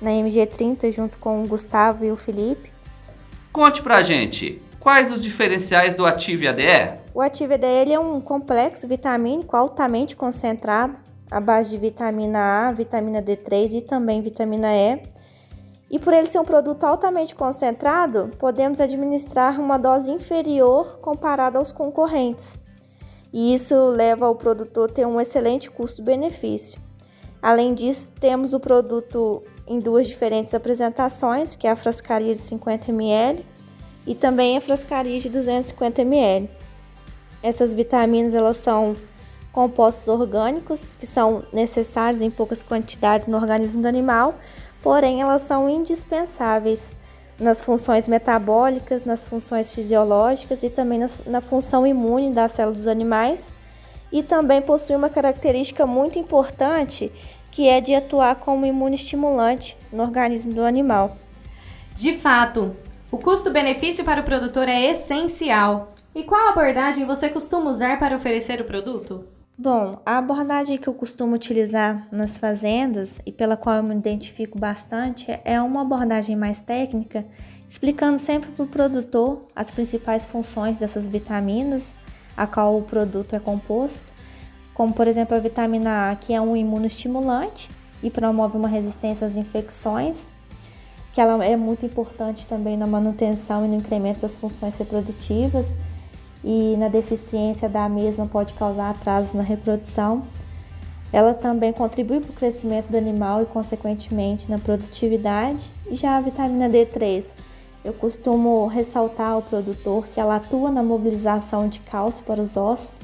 na 0.00 0.12
MG30, 0.12 0.90
junto 0.90 1.18
com 1.18 1.44
o 1.44 1.46
Gustavo 1.46 2.02
e 2.02 2.10
o 2.10 2.16
Felipe. 2.16 2.72
Conte 3.52 3.82
pra 3.82 4.00
gente, 4.00 4.62
quais 4.80 5.12
os 5.12 5.20
diferenciais 5.20 5.94
do 5.94 6.06
Ative 6.06 6.48
ADE? 6.48 6.98
O 7.12 7.20
Ative 7.20 7.52
ADE 7.52 7.92
é 7.92 8.00
um 8.00 8.22
complexo 8.22 8.88
vitamínico 8.88 9.54
altamente 9.54 10.16
concentrado, 10.16 10.96
à 11.32 11.40
base 11.40 11.70
de 11.70 11.78
vitamina 11.78 12.68
A, 12.68 12.72
vitamina 12.72 13.22
D3 13.22 13.72
e 13.72 13.80
também 13.80 14.20
vitamina 14.20 14.68
E, 14.74 15.02
e 15.90 15.98
por 15.98 16.12
ele 16.12 16.26
ser 16.26 16.38
um 16.38 16.44
produto 16.44 16.84
altamente 16.84 17.34
concentrado, 17.34 18.30
podemos 18.38 18.80
administrar 18.80 19.60
uma 19.60 19.78
dose 19.78 20.10
inferior 20.10 20.98
comparada 21.00 21.58
aos 21.58 21.72
concorrentes. 21.72 22.58
E 23.32 23.54
isso 23.54 23.74
leva 23.88 24.28
o 24.28 24.34
produtor 24.34 24.90
a 24.90 24.92
ter 24.92 25.06
um 25.06 25.20
excelente 25.20 25.70
custo-benefício. 25.70 26.80
Além 27.42 27.74
disso, 27.74 28.12
temos 28.20 28.54
o 28.54 28.60
produto 28.60 29.42
em 29.66 29.80
duas 29.80 30.06
diferentes 30.06 30.54
apresentações, 30.54 31.56
que 31.56 31.66
é 31.66 31.70
a 31.70 31.76
frascaria 31.76 32.34
de 32.34 32.40
50 32.40 32.90
ml 32.90 33.44
e 34.06 34.14
também 34.14 34.56
a 34.56 34.60
frascaria 34.60 35.18
de 35.18 35.28
250 35.28 36.02
ml. 36.02 36.48
Essas 37.42 37.74
vitaminas 37.74 38.34
elas 38.34 38.58
são 38.58 38.94
compostos 39.52 40.08
orgânicos 40.08 40.94
que 40.98 41.06
são 41.06 41.44
necessários 41.52 42.22
em 42.22 42.30
poucas 42.30 42.62
quantidades 42.62 43.26
no 43.26 43.36
organismo 43.36 43.82
do 43.82 43.88
animal, 43.88 44.34
porém 44.82 45.20
elas 45.20 45.42
são 45.42 45.68
indispensáveis 45.68 46.90
nas 47.38 47.62
funções 47.62 48.08
metabólicas, 48.08 49.04
nas 49.04 49.24
funções 49.24 49.70
fisiológicas 49.70 50.62
e 50.62 50.70
também 50.70 50.98
na, 50.98 51.06
na 51.26 51.40
função 51.40 51.86
imune 51.86 52.32
das 52.32 52.52
células 52.52 52.78
dos 52.78 52.86
animais. 52.86 53.48
E 54.10 54.22
também 54.22 54.60
possui 54.60 54.94
uma 54.94 55.08
característica 55.08 55.86
muito 55.86 56.18
importante 56.18 57.10
que 57.50 57.68
é 57.68 57.80
de 57.80 57.94
atuar 57.94 58.36
como 58.36 58.64
imunoestimulante 58.64 59.76
no 59.92 60.02
organismo 60.02 60.52
do 60.54 60.62
animal. 60.62 61.16
De 61.94 62.16
fato, 62.16 62.74
o 63.10 63.18
custo-benefício 63.18 64.04
para 64.04 64.22
o 64.22 64.24
produtor 64.24 64.68
é 64.68 64.90
essencial. 64.90 65.92
E 66.14 66.22
qual 66.22 66.48
abordagem 66.48 67.06
você 67.06 67.28
costuma 67.28 67.70
usar 67.70 67.98
para 67.98 68.16
oferecer 68.16 68.60
o 68.60 68.64
produto? 68.64 69.26
Bom, 69.56 70.00
a 70.06 70.16
abordagem 70.16 70.78
que 70.78 70.88
eu 70.88 70.94
costumo 70.94 71.34
utilizar 71.34 72.08
nas 72.10 72.38
fazendas 72.38 73.20
e 73.26 73.30
pela 73.30 73.54
qual 73.54 73.76
eu 73.76 73.82
me 73.82 73.94
identifico 73.94 74.58
bastante 74.58 75.38
é 75.44 75.60
uma 75.60 75.82
abordagem 75.82 76.34
mais 76.34 76.62
técnica, 76.62 77.26
explicando 77.68 78.18
sempre 78.18 78.50
para 78.50 78.64
o 78.64 78.68
produtor 78.68 79.42
as 79.54 79.70
principais 79.70 80.24
funções 80.24 80.78
dessas 80.78 81.10
vitaminas, 81.10 81.94
a 82.34 82.46
qual 82.46 82.78
o 82.78 82.82
produto 82.82 83.36
é 83.36 83.38
composto, 83.38 84.10
como 84.72 84.94
por 84.94 85.06
exemplo 85.06 85.36
a 85.36 85.40
vitamina 85.40 86.10
A, 86.10 86.16
que 86.16 86.32
é 86.32 86.40
um 86.40 86.56
imunoestimulante 86.56 87.70
e 88.02 88.10
promove 88.10 88.56
uma 88.56 88.68
resistência 88.68 89.26
às 89.26 89.36
infecções, 89.36 90.30
que 91.12 91.20
ela 91.20 91.44
é 91.44 91.56
muito 91.56 91.84
importante 91.84 92.46
também 92.46 92.74
na 92.74 92.86
manutenção 92.86 93.66
e 93.66 93.68
no 93.68 93.74
incremento 93.74 94.20
das 94.20 94.38
funções 94.38 94.78
reprodutivas 94.78 95.76
e 96.44 96.76
na 96.76 96.88
deficiência 96.88 97.68
da 97.68 97.88
mesma 97.88 98.26
pode 98.26 98.54
causar 98.54 98.90
atrasos 98.90 99.32
na 99.32 99.42
reprodução. 99.42 100.22
Ela 101.12 101.34
também 101.34 101.72
contribui 101.72 102.20
para 102.20 102.30
o 102.30 102.34
crescimento 102.34 102.88
do 102.88 102.96
animal 102.96 103.42
e, 103.42 103.46
consequentemente, 103.46 104.50
na 104.50 104.58
produtividade. 104.58 105.70
E 105.90 105.94
já 105.94 106.16
a 106.16 106.20
vitamina 106.20 106.68
D3, 106.68 107.34
eu 107.84 107.92
costumo 107.92 108.66
ressaltar 108.66 109.32
ao 109.32 109.42
produtor 109.42 110.06
que 110.08 110.18
ela 110.18 110.36
atua 110.36 110.70
na 110.70 110.82
mobilização 110.82 111.68
de 111.68 111.80
cálcio 111.80 112.24
para 112.24 112.40
os 112.40 112.56
ossos, 112.56 113.00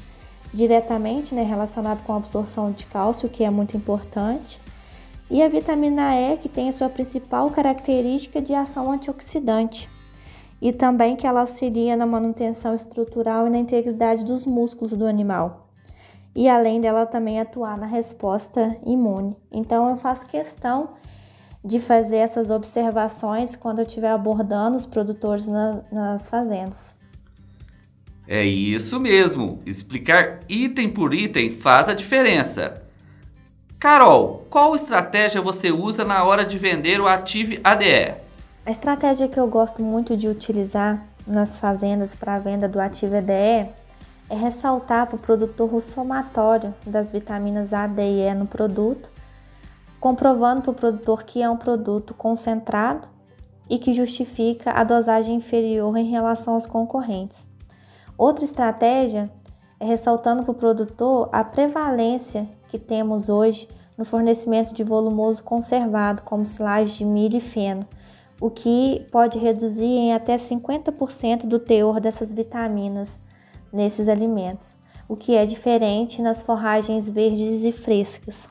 diretamente 0.51 1.35
né, 1.35 1.43
relacionado 1.43 2.03
com 2.03 2.13
a 2.13 2.17
absorção 2.17 2.71
de 2.71 2.87
cálcio, 2.87 3.29
que 3.29 3.43
é 3.43 3.49
muito 3.49 3.77
importante. 3.77 4.59
E 5.29 5.43
a 5.43 5.47
vitamina 5.47 6.15
E, 6.15 6.37
que 6.37 6.49
tem 6.49 6.67
a 6.67 6.71
sua 6.71 6.89
principal 6.89 7.51
característica 7.51 8.41
de 8.41 8.55
ação 8.55 8.91
antioxidante 8.91 9.87
e 10.61 10.73
também 10.73 11.15
que 11.15 11.25
ela 11.25 11.41
auxilia 11.41 11.95
na 11.95 12.05
manutenção 12.05 12.73
estrutural 12.73 13.47
e 13.47 13.49
na 13.49 13.57
integridade 13.57 14.25
dos 14.25 14.45
músculos 14.45 14.91
do 14.93 15.05
animal. 15.05 15.69
E 16.35 16.47
além 16.47 16.79
dela 16.79 17.05
também 17.05 17.39
atuar 17.39 17.77
na 17.77 17.85
resposta 17.85 18.77
imune. 18.85 19.35
Então 19.51 19.89
eu 19.89 19.95
faço 19.95 20.27
questão 20.27 20.91
de 21.63 21.79
fazer 21.79 22.17
essas 22.17 22.51
observações 22.51 23.55
quando 23.55 23.79
eu 23.79 23.85
estiver 23.85 24.11
abordando 24.11 24.77
os 24.77 24.85
produtores 24.85 25.47
na, 25.47 25.81
nas 25.91 26.29
fazendas. 26.29 26.95
É 28.27 28.45
isso 28.45 28.99
mesmo. 28.99 29.59
Explicar 29.65 30.41
item 30.47 30.89
por 30.89 31.13
item 31.13 31.51
faz 31.51 31.89
a 31.89 31.93
diferença. 31.93 32.83
Carol, 33.79 34.45
qual 34.49 34.75
estratégia 34.75 35.41
você 35.41 35.71
usa 35.71 36.05
na 36.05 36.23
hora 36.23 36.45
de 36.45 36.57
vender 36.57 37.01
o 37.01 37.07
Ative 37.07 37.59
ADE? 37.63 38.28
A 38.65 38.71
estratégia 38.71 39.27
que 39.27 39.39
eu 39.39 39.47
gosto 39.47 39.81
muito 39.81 40.15
de 40.17 40.27
utilizar 40.27 41.03
nas 41.25 41.57
fazendas 41.57 42.13
para 42.13 42.35
a 42.35 42.39
venda 42.39 42.67
do 42.67 42.79
ativo 42.79 43.15
EDE 43.15 43.31
é 44.29 44.35
ressaltar 44.35 45.07
para 45.07 45.15
o 45.15 45.19
produtor 45.19 45.73
o 45.73 45.81
somatório 45.81 46.73
das 46.85 47.11
vitaminas 47.11 47.73
A, 47.73 47.87
D 47.87 48.01
e 48.01 48.19
E 48.21 48.33
no 48.35 48.45
produto, 48.45 49.09
comprovando 49.99 50.61
para 50.61 50.71
o 50.71 50.75
produtor 50.75 51.23
que 51.23 51.41
é 51.41 51.49
um 51.49 51.57
produto 51.57 52.13
concentrado 52.13 53.07
e 53.69 53.79
que 53.79 53.93
justifica 53.93 54.71
a 54.71 54.83
dosagem 54.83 55.37
inferior 55.37 55.95
em 55.97 56.09
relação 56.09 56.53
aos 56.55 56.65
concorrentes. 56.65 57.45
Outra 58.17 58.43
estratégia 58.43 59.31
é 59.79 59.85
ressaltando 59.85 60.43
para 60.43 60.51
o 60.51 60.55
produtor 60.55 61.29
a 61.31 61.43
prevalência 61.43 62.47
que 62.67 62.77
temos 62.77 63.29
hoje 63.29 63.67
no 63.97 64.03
fornecimento 64.03 64.73
de 64.73 64.83
volumoso 64.83 65.41
conservado, 65.43 66.21
como 66.23 66.45
silagem 66.45 66.97
de 66.97 67.05
milho 67.05 67.37
e 67.37 67.41
feno, 67.41 67.87
o 68.39 68.49
que 68.49 69.05
pode 69.11 69.37
reduzir 69.37 69.85
em 69.85 70.13
até 70.13 70.37
50% 70.37 71.45
do 71.45 71.59
teor 71.59 71.99
dessas 71.99 72.33
vitaminas 72.33 73.19
nesses 73.71 74.07
alimentos, 74.07 74.77
o 75.07 75.15
que 75.15 75.35
é 75.35 75.45
diferente 75.45 76.21
nas 76.21 76.41
forragens 76.41 77.09
verdes 77.09 77.63
e 77.63 77.71
frescas, 77.71 78.47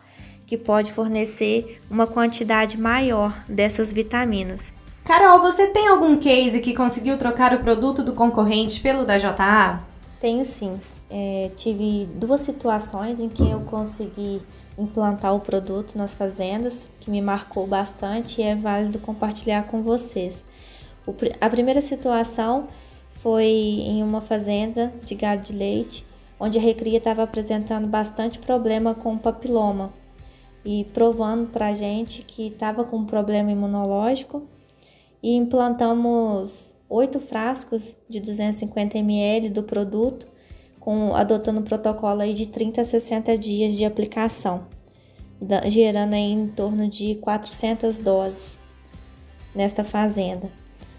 que 0.47 0.57
pode 0.57 0.93
fornecer 0.93 1.81
uma 1.91 2.07
quantidade 2.07 2.79
maior 2.79 3.35
dessas 3.49 3.93
vitaminas. 3.93 4.73
Carol, 5.05 5.41
você 5.41 5.69
tem 5.69 5.89
algum 5.89 6.19
case 6.19 6.61
que 6.61 6.75
conseguiu 6.75 7.17
trocar 7.17 7.55
o 7.55 7.61
produto 7.61 8.03
do 8.03 8.13
concorrente 8.13 8.81
pelo 8.81 9.07
da 9.07 9.17
JA? 9.17 9.81
Tenho 10.21 10.45
sim. 10.45 10.79
É, 11.11 11.51
tive 11.57 12.07
duas 12.15 12.43
situações 12.43 13.19
em 13.19 13.29
que 13.29 13.49
eu 13.49 13.61
consegui 13.61 14.43
implantar 14.79 15.35
o 15.35 15.41
produto 15.41 15.99
nas 15.99 16.15
fazendas, 16.15 16.89
que 17.01 17.11
me 17.11 17.21
marcou 17.21 17.67
bastante 17.67 18.41
e 18.41 18.45
é 18.45 18.55
válido 18.55 19.01
compartilhar 19.01 19.65
com 19.65 19.83
vocês. 19.83 20.45
A 21.41 21.51
primeira 21.51 21.83
situação 21.83 22.69
foi 23.11 23.45
em 23.45 24.03
uma 24.03 24.21
fazenda 24.21 24.93
de 25.05 25.15
gado 25.15 25.43
de 25.43 25.53
leite, 25.53 26.07
onde 26.39 26.57
a 26.57 26.61
recria 26.61 26.99
estava 26.99 27.25
apresentando 27.25 27.89
bastante 27.89 28.39
problema 28.39 28.95
com 28.95 29.19
papiloma 29.19 29.93
e 30.65 30.85
provando 30.93 31.49
para 31.49 31.69
a 31.69 31.75
gente 31.75 32.23
que 32.23 32.47
estava 32.47 32.85
com 32.85 32.99
um 32.99 33.07
problema 33.07 33.51
imunológico 33.51 34.47
e 35.21 35.35
implantamos 35.35 36.77
oito 36.89 37.19
frascos 37.19 37.97
de 38.09 38.21
250 38.21 38.99
ml 38.99 39.51
do 39.51 39.63
produto 39.65 40.27
com, 40.81 41.15
adotando 41.15 41.61
um 41.61 41.65
protocolo 41.65 42.21
aí 42.21 42.35
de 42.35 42.47
30 42.47 42.83
a 42.83 42.85
60 42.85 43.37
dias 43.37 43.75
de 43.75 43.85
aplicação, 43.85 44.67
gerando 45.67 46.15
aí 46.15 46.33
em 46.33 46.49
torno 46.49 46.89
de 46.89 47.17
400 47.17 47.99
doses 47.99 48.59
nesta 49.55 49.85
fazenda. 49.85 50.51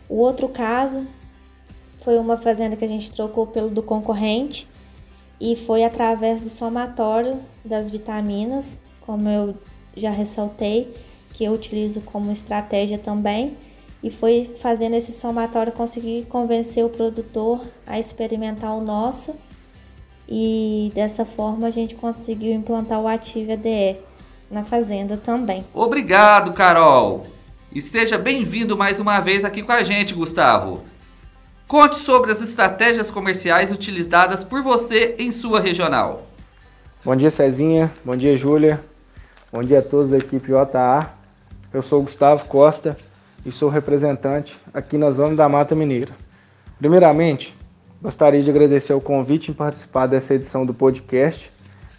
O 0.08 0.18
outro 0.18 0.50
caso 0.50 1.06
foi 2.00 2.18
uma 2.18 2.38
fazenda 2.38 2.76
que 2.76 2.86
a 2.86 2.88
gente 2.88 3.12
trocou 3.12 3.48
pelo 3.48 3.70
do 3.70 3.84
concorrente 3.84 4.68
e 5.40 5.56
foi 5.56 5.84
através 5.84 6.42
do 6.42 6.50
somatório 6.50 7.40
das 7.64 7.90
vitaminas, 7.90 8.80
como 9.02 9.30
eu 9.30 9.56
já 9.96 10.12
ressaltei, 10.12 10.94
que 11.34 11.44
eu 11.44 11.54
utilizo 11.54 12.02
como 12.02 12.32
estratégia 12.32 12.98
também, 12.98 13.56
e 14.02 14.10
foi 14.10 14.56
fazendo 14.58 14.96
esse 14.96 15.12
somatório 15.12 15.74
conseguir 15.74 16.26
convencer 16.26 16.86
o 16.86 16.90
produtor 16.90 17.62
a 17.86 18.00
experimentar 18.00 18.76
o 18.76 18.82
nosso 18.82 19.36
e 20.30 20.92
dessa 20.94 21.26
forma 21.26 21.68
a 21.68 21.72
gente 21.72 21.96
conseguiu 21.96 22.54
implantar 22.54 23.02
o 23.02 23.08
Ative 23.08 23.54
ADE 23.54 23.98
na 24.52 24.64
fazenda 24.64 25.18
também. 25.18 25.66
Obrigado, 25.74 26.54
Carol! 26.54 27.26
E 27.72 27.82
seja 27.82 28.18
bem-vindo 28.18 28.78
mais 28.78 29.00
uma 29.00 29.20
vez 29.20 29.44
aqui 29.44 29.64
com 29.64 29.72
a 29.72 29.82
gente, 29.82 30.14
Gustavo. 30.14 30.84
Conte 31.68 31.98
sobre 31.98 32.32
as 32.32 32.42
estratégias 32.42 33.12
comerciais 33.12 33.72
utilizadas 33.72 34.44
por 34.44 34.62
você 34.62 35.16
em 35.20 35.32
sua 35.32 35.60
regional. 35.60 36.28
Bom 37.04 37.16
dia, 37.16 37.30
Cezinha. 37.32 37.92
Bom 38.04 38.16
dia, 38.16 38.36
Júlia. 38.36 38.84
Bom 39.52 39.64
dia 39.64 39.80
a 39.80 39.84
todos 39.84 40.12
da 40.12 40.18
equipe 40.18 40.50
JA. 40.50 41.12
Eu 41.72 41.82
sou 41.82 42.02
Gustavo 42.02 42.46
Costa 42.46 42.98
e 43.46 43.52
sou 43.52 43.70
representante 43.70 44.60
aqui 44.74 44.98
na 44.98 45.12
Zona 45.12 45.36
da 45.36 45.48
Mata 45.48 45.76
Mineira. 45.76 46.12
Primeiramente, 46.80 47.56
Gostaria 48.02 48.42
de 48.42 48.50
agradecer 48.50 48.94
o 48.94 49.02
convite 49.02 49.52
em 49.52 49.54
participar 49.54 50.08
dessa 50.08 50.34
edição 50.34 50.66
do 50.66 50.74
podcast 50.74 51.52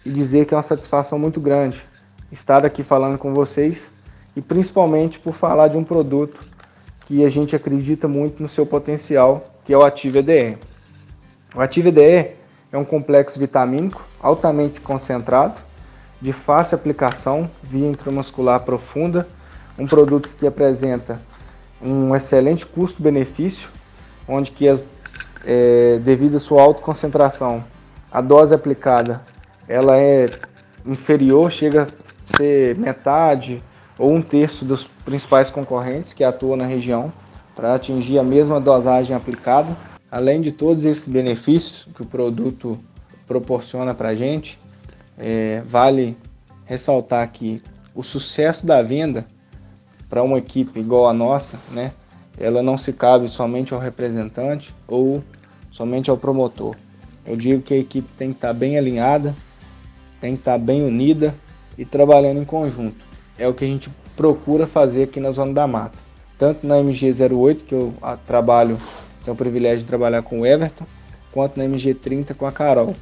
e 0.03 0.09
dizer 0.09 0.47
que 0.47 0.53
é 0.55 0.57
uma 0.57 0.63
satisfação 0.63 1.19
muito 1.19 1.39
grande 1.39 1.85
estar 2.31 2.65
aqui 2.65 2.81
falando 2.81 3.19
com 3.19 3.35
vocês 3.35 3.91
e 4.35 4.41
principalmente 4.41 5.19
por 5.19 5.35
falar 5.35 5.67
de 5.67 5.77
um 5.77 5.83
produto 5.83 6.43
que 7.01 7.23
a 7.23 7.29
gente 7.29 7.55
acredita 7.55 8.07
muito 8.07 8.41
no 8.41 8.49
seu 8.49 8.65
potencial, 8.65 9.43
que 9.63 9.73
é 9.73 9.77
o 9.77 9.83
Ative 9.83 10.17
EDE. 10.17 10.57
O 11.53 11.61
Ative 11.61 11.89
EDE 11.89 12.31
é 12.71 12.77
um 12.79 12.85
complexo 12.85 13.39
vitamínico 13.39 14.03
altamente 14.19 14.81
concentrado, 14.81 15.61
de 16.19 16.33
fácil 16.33 16.73
aplicação, 16.73 17.47
via 17.61 17.87
intramuscular 17.87 18.61
profunda, 18.61 19.27
um 19.77 19.85
produto 19.85 20.29
que 20.35 20.47
apresenta 20.47 21.21
um 21.79 22.15
excelente 22.15 22.65
custo-benefício, 22.65 23.69
onde 24.27 24.49
que 24.49 24.67
as 24.67 24.83
é, 25.45 25.99
devido 26.03 26.35
à 26.35 26.39
sua 26.39 26.61
alta 26.61 26.81
concentração, 26.81 27.63
a 28.11 28.21
dose 28.21 28.53
aplicada 28.53 29.21
ela 29.67 29.97
é 29.97 30.25
inferior, 30.85 31.51
chega 31.51 31.83
a 31.83 32.37
ser 32.37 32.77
metade 32.77 33.61
ou 33.97 34.11
um 34.13 34.21
terço 34.21 34.65
dos 34.65 34.83
principais 35.05 35.49
concorrentes 35.49 36.13
que 36.13 36.23
atuam 36.23 36.57
na 36.57 36.65
região 36.65 37.11
para 37.55 37.75
atingir 37.75 38.17
a 38.17 38.23
mesma 38.23 38.59
dosagem 38.59 39.15
aplicada. 39.15 39.75
Além 40.09 40.41
de 40.41 40.51
todos 40.51 40.83
esses 40.83 41.07
benefícios 41.07 41.87
que 41.95 42.01
o 42.01 42.05
produto 42.05 42.77
proporciona 43.27 43.93
para 43.93 44.09
a 44.09 44.15
gente, 44.15 44.59
é, 45.17 45.61
vale 45.65 46.17
ressaltar 46.65 47.29
que 47.31 47.61
o 47.95 48.03
sucesso 48.03 48.65
da 48.65 48.81
venda 48.81 49.25
para 50.09 50.23
uma 50.23 50.37
equipe 50.37 50.79
igual 50.79 51.07
a 51.07 51.13
nossa, 51.13 51.57
né, 51.71 51.93
ela 52.41 52.63
não 52.63 52.77
se 52.77 52.91
cabe 52.91 53.29
somente 53.29 53.73
ao 53.73 53.79
representante 53.79 54.73
ou 54.87 55.23
somente 55.71 56.09
ao 56.09 56.17
promotor. 56.17 56.75
Eu 57.23 57.35
digo 57.37 57.61
que 57.61 57.73
a 57.73 57.77
equipe 57.77 58.07
tem 58.17 58.31
que 58.31 58.37
estar 58.37 58.51
bem 58.51 58.77
alinhada, 58.77 59.35
tem 60.19 60.33
que 60.33 60.41
estar 60.41 60.57
bem 60.57 60.83
unida 60.83 61.35
e 61.77 61.85
trabalhando 61.85 62.41
em 62.41 62.45
conjunto. 62.45 63.05
É 63.37 63.47
o 63.47 63.53
que 63.53 63.63
a 63.63 63.67
gente 63.67 63.91
procura 64.17 64.65
fazer 64.65 65.03
aqui 65.03 65.19
na 65.19 65.29
Zona 65.29 65.53
da 65.53 65.67
Mata. 65.67 65.97
Tanto 66.37 66.65
na 66.65 66.77
MG08, 66.77 67.63
que 67.63 67.75
eu 67.75 67.93
trabalho, 68.25 68.77
tenho 69.23 69.35
o 69.35 69.37
privilégio 69.37 69.79
de 69.79 69.85
trabalhar 69.85 70.23
com 70.23 70.39
o 70.39 70.45
Everton, 70.45 70.85
quanto 71.31 71.57
na 71.57 71.65
MG30 71.65 72.33
com 72.33 72.47
a 72.47 72.51
Carol. 72.51 72.95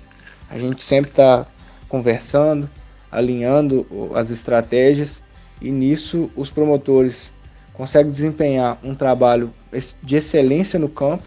A 0.49 0.59
gente 0.59 0.83
sempre 0.83 1.11
está 1.11 1.45
conversando, 1.87 2.69
alinhando 3.09 3.87
as 4.13 4.29
estratégias 4.29 5.23
e 5.61 5.71
nisso 5.71 6.29
os 6.35 6.49
promotores 6.49 7.31
consegue 7.79 8.09
desempenhar 8.09 8.77
um 8.83 8.93
trabalho 8.93 9.53
de 10.03 10.17
excelência 10.17 10.77
no 10.77 10.89
campo, 10.89 11.23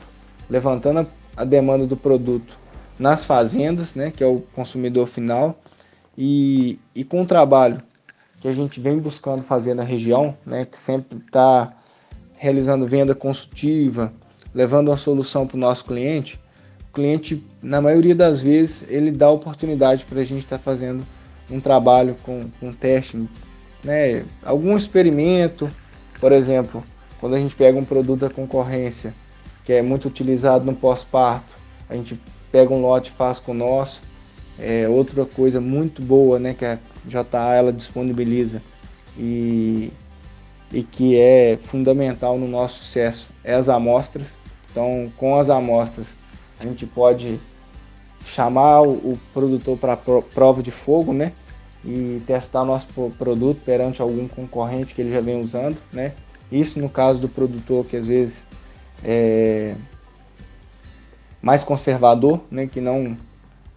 levantando 0.51 1.09
a 1.35 1.45
demanda 1.47 1.87
do 1.87 1.97
produto 1.97 2.59
nas 2.99 3.25
fazendas, 3.25 3.95
né, 3.95 4.13
que 4.15 4.23
é 4.23 4.27
o 4.27 4.41
consumidor 4.55 5.07
final, 5.07 5.59
e, 6.17 6.79
e 6.95 7.05
com 7.05 7.23
o 7.23 7.27
trabalho 7.27 7.83
que 8.39 8.47
a 8.47 8.53
gente 8.53 8.81
vem 8.81 8.99
buscando 8.99 9.43
fazer 9.43 9.73
na 9.73 9.83
região, 9.83 10.37
né, 10.45 10.67
que 10.67 10.77
sempre 10.77 11.17
está 11.27 11.73
realizando 12.37 12.87
venda 12.87 13.15
consultiva, 13.15 14.13
levando 14.55 14.89
uma 14.89 14.97
solução 14.99 15.47
para 15.47 15.57
o 15.57 15.61
nosso 15.61 15.87
cliente, 15.87 16.39
o 16.91 16.93
cliente, 16.93 17.43
na 17.63 17.81
maioria 17.81 18.15
das 18.15 18.43
vezes, 18.43 18.85
ele 18.91 19.11
dá 19.11 19.31
oportunidade 19.31 20.05
para 20.05 20.21
a 20.21 20.25
gente 20.25 20.41
estar 20.41 20.59
tá 20.59 20.63
fazendo 20.63 21.03
um 21.51 21.61
trabalho 21.61 22.15
com, 22.23 22.45
com 22.61 22.75
teste, 22.75 23.27
né, 23.83 24.23
algum 24.45 24.77
experimento, 24.77 25.71
por 26.23 26.31
exemplo, 26.31 26.85
quando 27.19 27.35
a 27.35 27.39
gente 27.41 27.53
pega 27.53 27.77
um 27.77 27.85
produto 27.85 28.21
da 28.21 28.31
concorrência 28.31 29.13
que 29.65 29.73
é 29.73 29.83
muito 29.83 30.07
utilizado 30.07 30.65
no 30.65 30.73
pós-parto, 30.73 31.53
a 31.91 31.97
gente 31.97 32.17
pega 32.53 32.73
um 32.73 32.81
lote 32.81 33.11
e 33.11 33.15
faz 33.15 33.41
com 33.41 33.51
o 33.51 33.55
nosso. 33.57 34.01
É 34.57 34.89
outra 34.89 35.25
coisa 35.25 35.61
muito 35.61 36.01
boa, 36.01 36.39
né, 36.39 36.55
que 36.55 36.65
a 36.65 36.79
JA 37.05 37.55
ela 37.57 37.73
disponibiliza 37.73 38.63
e, 39.19 39.93
e 40.73 40.85
que 40.85 41.19
é 41.19 41.59
fundamental 41.65 42.39
no 42.39 42.47
nosso 42.47 42.85
sucesso 42.85 43.29
é 43.43 43.55
as 43.55 43.69
amostras. 43.69 44.39
Então, 44.71 45.11
com 45.17 45.37
as 45.37 45.51
amostras, 45.51 46.07
a 46.61 46.63
gente 46.63 46.87
pode 46.87 47.41
chamar 48.25 48.83
o, 48.83 49.19
produtor 49.35 49.77
para 49.77 49.97
prova 49.97 50.63
de 50.63 50.71
fogo, 50.71 51.13
né? 51.13 51.33
E 51.85 52.23
testar 52.27 52.65
nosso 52.65 52.87
produto 53.19 53.61
perante 53.65 54.01
algum 54.01 54.29
concorrente 54.29 54.95
que 54.95 55.01
ele 55.01 55.13
já 55.13 55.21
vem 55.21 55.41
usando, 55.41 55.77
né? 55.93 56.13
Isso 56.51 56.79
no 56.79 56.89
caso 56.89 57.21
do 57.21 57.29
produtor 57.29 57.85
que 57.85 57.97
às 57.97 58.09
vezes 58.09 58.47
é 59.03 59.75
mais 61.41 61.65
conservador, 61.65 62.41
né? 62.51 62.67
Que 62.67 62.81
não 62.81 63.17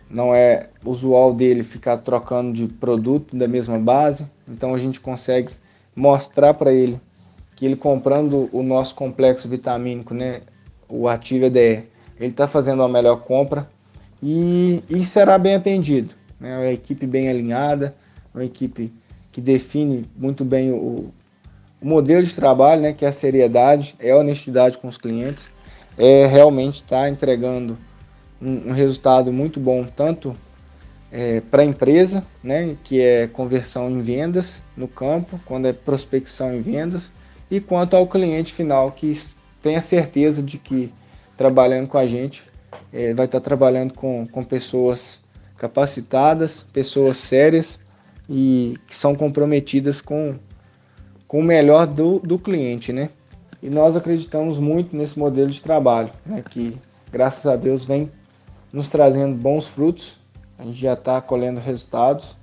não 0.07 0.35
é 0.35 0.69
usual 0.83 1.33
dele 1.33 1.63
ficar 1.63 1.97
trocando 1.97 2.53
de 2.53 2.67
produto 2.67 3.35
da 3.35 3.47
mesma 3.47 3.79
base, 3.79 4.27
então 4.47 4.75
a 4.75 4.77
gente 4.77 4.99
consegue 4.99 5.49
mostrar 5.95 6.53
para 6.53 6.71
ele 6.71 7.01
que 7.55 7.65
ele 7.65 7.75
comprando 7.75 8.47
o 8.51 8.61
nosso 8.61 8.93
complexo 8.93 9.49
vitamínico, 9.49 10.13
né, 10.13 10.41
o 10.87 11.07
Ative 11.07 11.45
EDE, 11.45 11.87
ele 12.19 12.29
está 12.29 12.47
fazendo 12.47 12.83
a 12.83 12.87
melhor 12.87 13.21
compra 13.21 13.67
e, 14.21 14.83
e 14.87 15.03
será 15.03 15.39
bem 15.39 15.55
atendido 15.55 16.13
né? 16.39 16.57
uma 16.57 16.71
equipe 16.71 17.05
bem 17.05 17.29
alinhada, 17.29 17.93
uma 18.33 18.43
equipe 18.43 18.93
que 19.31 19.41
define 19.41 20.05
muito 20.15 20.45
bem 20.45 20.71
o, 20.71 21.11
o 21.81 21.87
modelo 21.87 22.23
de 22.23 22.33
trabalho, 22.33 22.81
né? 22.81 22.93
que 22.93 23.05
é 23.05 23.09
a 23.09 23.13
seriedade, 23.13 23.95
é 23.99 24.11
a 24.11 24.17
honestidade 24.17 24.77
com 24.77 24.87
os 24.87 24.97
clientes, 24.97 25.49
é 25.97 26.25
realmente 26.25 26.75
estar 26.75 27.01
tá 27.01 27.09
entregando 27.09 27.77
um, 28.41 28.69
um, 28.69 28.71
resultado 28.71 29.31
muito 29.31 29.59
bom, 29.59 29.85
tanto 29.85 30.35
é, 31.11 31.41
para 31.41 31.61
a 31.61 31.65
empresa, 31.65 32.23
né? 32.43 32.75
que 32.83 33.01
é 33.01 33.27
conversão 33.27 33.89
em 33.89 34.01
vendas 34.01 34.61
no 34.75 34.87
campo, 34.87 35.39
quando 35.45 35.67
é 35.67 35.73
prospecção 35.73 36.53
em 36.53 36.61
vendas, 36.61 37.11
e 37.49 37.59
quanto 37.59 37.95
ao 37.95 38.07
cliente 38.07 38.53
final, 38.53 38.91
que 38.91 39.17
tem 39.61 39.75
a 39.75 39.81
certeza 39.81 40.41
de 40.41 40.57
que 40.57 40.91
trabalhando 41.37 41.87
com 41.87 41.97
a 41.97 42.07
gente, 42.07 42.43
é, 42.91 43.13
vai 43.13 43.25
estar 43.25 43.39
tá 43.39 43.43
trabalhando 43.43 43.93
com, 43.93 44.27
com 44.27 44.43
pessoas 44.43 45.21
capacitadas, 45.65 46.61
pessoas 46.61 47.17
sérias 47.17 47.79
e 48.29 48.77
que 48.87 48.95
são 48.95 49.15
comprometidas 49.15 49.99
com, 49.99 50.35
com 51.27 51.39
o 51.39 51.43
melhor 51.43 51.87
do, 51.87 52.19
do 52.19 52.37
cliente, 52.37 52.93
né? 52.93 53.09
E 53.63 53.69
nós 53.69 53.95
acreditamos 53.95 54.59
muito 54.59 54.95
nesse 54.95 55.17
modelo 55.17 55.49
de 55.49 55.61
trabalho, 55.61 56.11
né? 56.23 56.43
Que 56.47 56.77
graças 57.11 57.45
a 57.47 57.55
Deus 57.55 57.83
vem 57.83 58.11
nos 58.71 58.89
trazendo 58.89 59.35
bons 59.35 59.67
frutos. 59.67 60.19
A 60.59 60.63
gente 60.63 60.79
já 60.79 60.93
está 60.93 61.19
colhendo 61.19 61.59
resultados. 61.59 62.35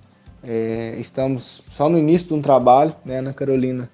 É, 0.42 0.96
estamos 0.98 1.62
só 1.70 1.88
no 1.88 1.96
início 1.96 2.28
de 2.28 2.34
um 2.34 2.42
trabalho, 2.42 2.94
né? 3.04 3.18
Ana 3.18 3.32
Carolina 3.32 3.88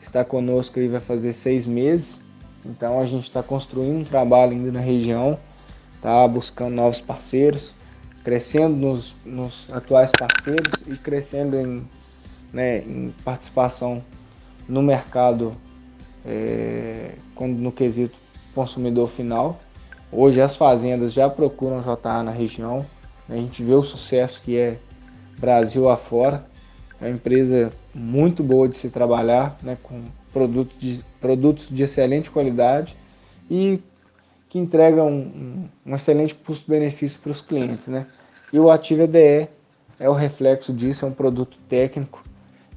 está 0.00 0.24
conosco 0.24 0.80
e 0.80 0.88
vai 0.88 1.00
fazer 1.00 1.34
seis 1.34 1.66
meses. 1.66 2.20
Então 2.64 2.98
a 2.98 3.04
gente 3.04 3.24
está 3.24 3.42
construindo 3.42 4.00
um 4.00 4.04
trabalho 4.04 4.52
ainda 4.52 4.72
na 4.72 4.80
região, 4.80 5.38
tá 6.00 6.26
buscando 6.26 6.74
novos 6.74 7.00
parceiros, 7.00 7.74
crescendo 8.22 8.76
nos, 8.76 9.14
nos 9.24 9.70
atuais 9.70 10.10
parceiros 10.12 10.72
e 10.86 10.96
crescendo 10.96 11.56
em, 11.56 11.88
né, 12.52 12.78
em 12.78 13.14
participação 13.24 14.02
no 14.68 14.82
mercado 14.82 15.54
é, 16.24 17.12
quando 17.34 17.56
no 17.56 17.72
quesito 17.72 18.16
consumidor 18.54 19.08
final. 19.08 19.60
Hoje 20.12 20.40
as 20.40 20.56
fazendas 20.56 21.12
já 21.12 21.28
procuram 21.30 21.82
JA 21.82 22.22
na 22.22 22.30
região, 22.30 22.84
a 23.28 23.34
gente 23.34 23.62
vê 23.62 23.74
o 23.74 23.82
sucesso 23.82 24.42
que 24.42 24.56
é 24.56 24.76
Brasil 25.38 25.88
afora. 25.88 26.44
É 27.00 27.06
uma 27.06 27.14
empresa 27.14 27.72
muito 27.94 28.42
boa 28.42 28.68
de 28.68 28.76
se 28.76 28.90
trabalhar, 28.90 29.56
né, 29.62 29.78
com 29.82 30.02
produtos 30.32 30.76
de, 30.78 31.00
produtos 31.20 31.68
de 31.70 31.82
excelente 31.82 32.30
qualidade 32.30 32.96
e 33.50 33.80
que 34.50 34.58
entrega 34.58 35.02
um, 35.02 35.68
um, 35.86 35.94
excelente 35.94 36.34
custo-benefício 36.34 37.20
para 37.20 37.30
os 37.30 37.40
clientes. 37.40 37.86
Né? 37.86 38.04
E 38.52 38.58
o 38.58 38.68
Ative 38.68 39.02
EDE 39.02 39.48
é 39.98 40.08
o 40.08 40.12
reflexo 40.12 40.72
disso, 40.72 41.04
é 41.06 41.08
um 41.08 41.12
produto 41.12 41.56
técnico, 41.68 42.22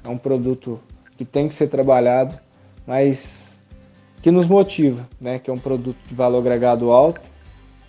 é 0.02 0.08
um 0.08 0.16
produto 0.16 0.80
que 1.18 1.24
tem 1.24 1.48
que 1.48 1.54
ser 1.54 1.66
trabalhado, 1.66 2.38
mas 2.86 3.58
que 4.22 4.30
nos 4.30 4.46
motiva, 4.46 5.06
né? 5.20 5.40
que 5.40 5.50
é 5.50 5.52
um 5.52 5.58
produto 5.58 5.98
de 6.08 6.14
valor 6.14 6.38
agregado 6.38 6.92
alto, 6.92 7.20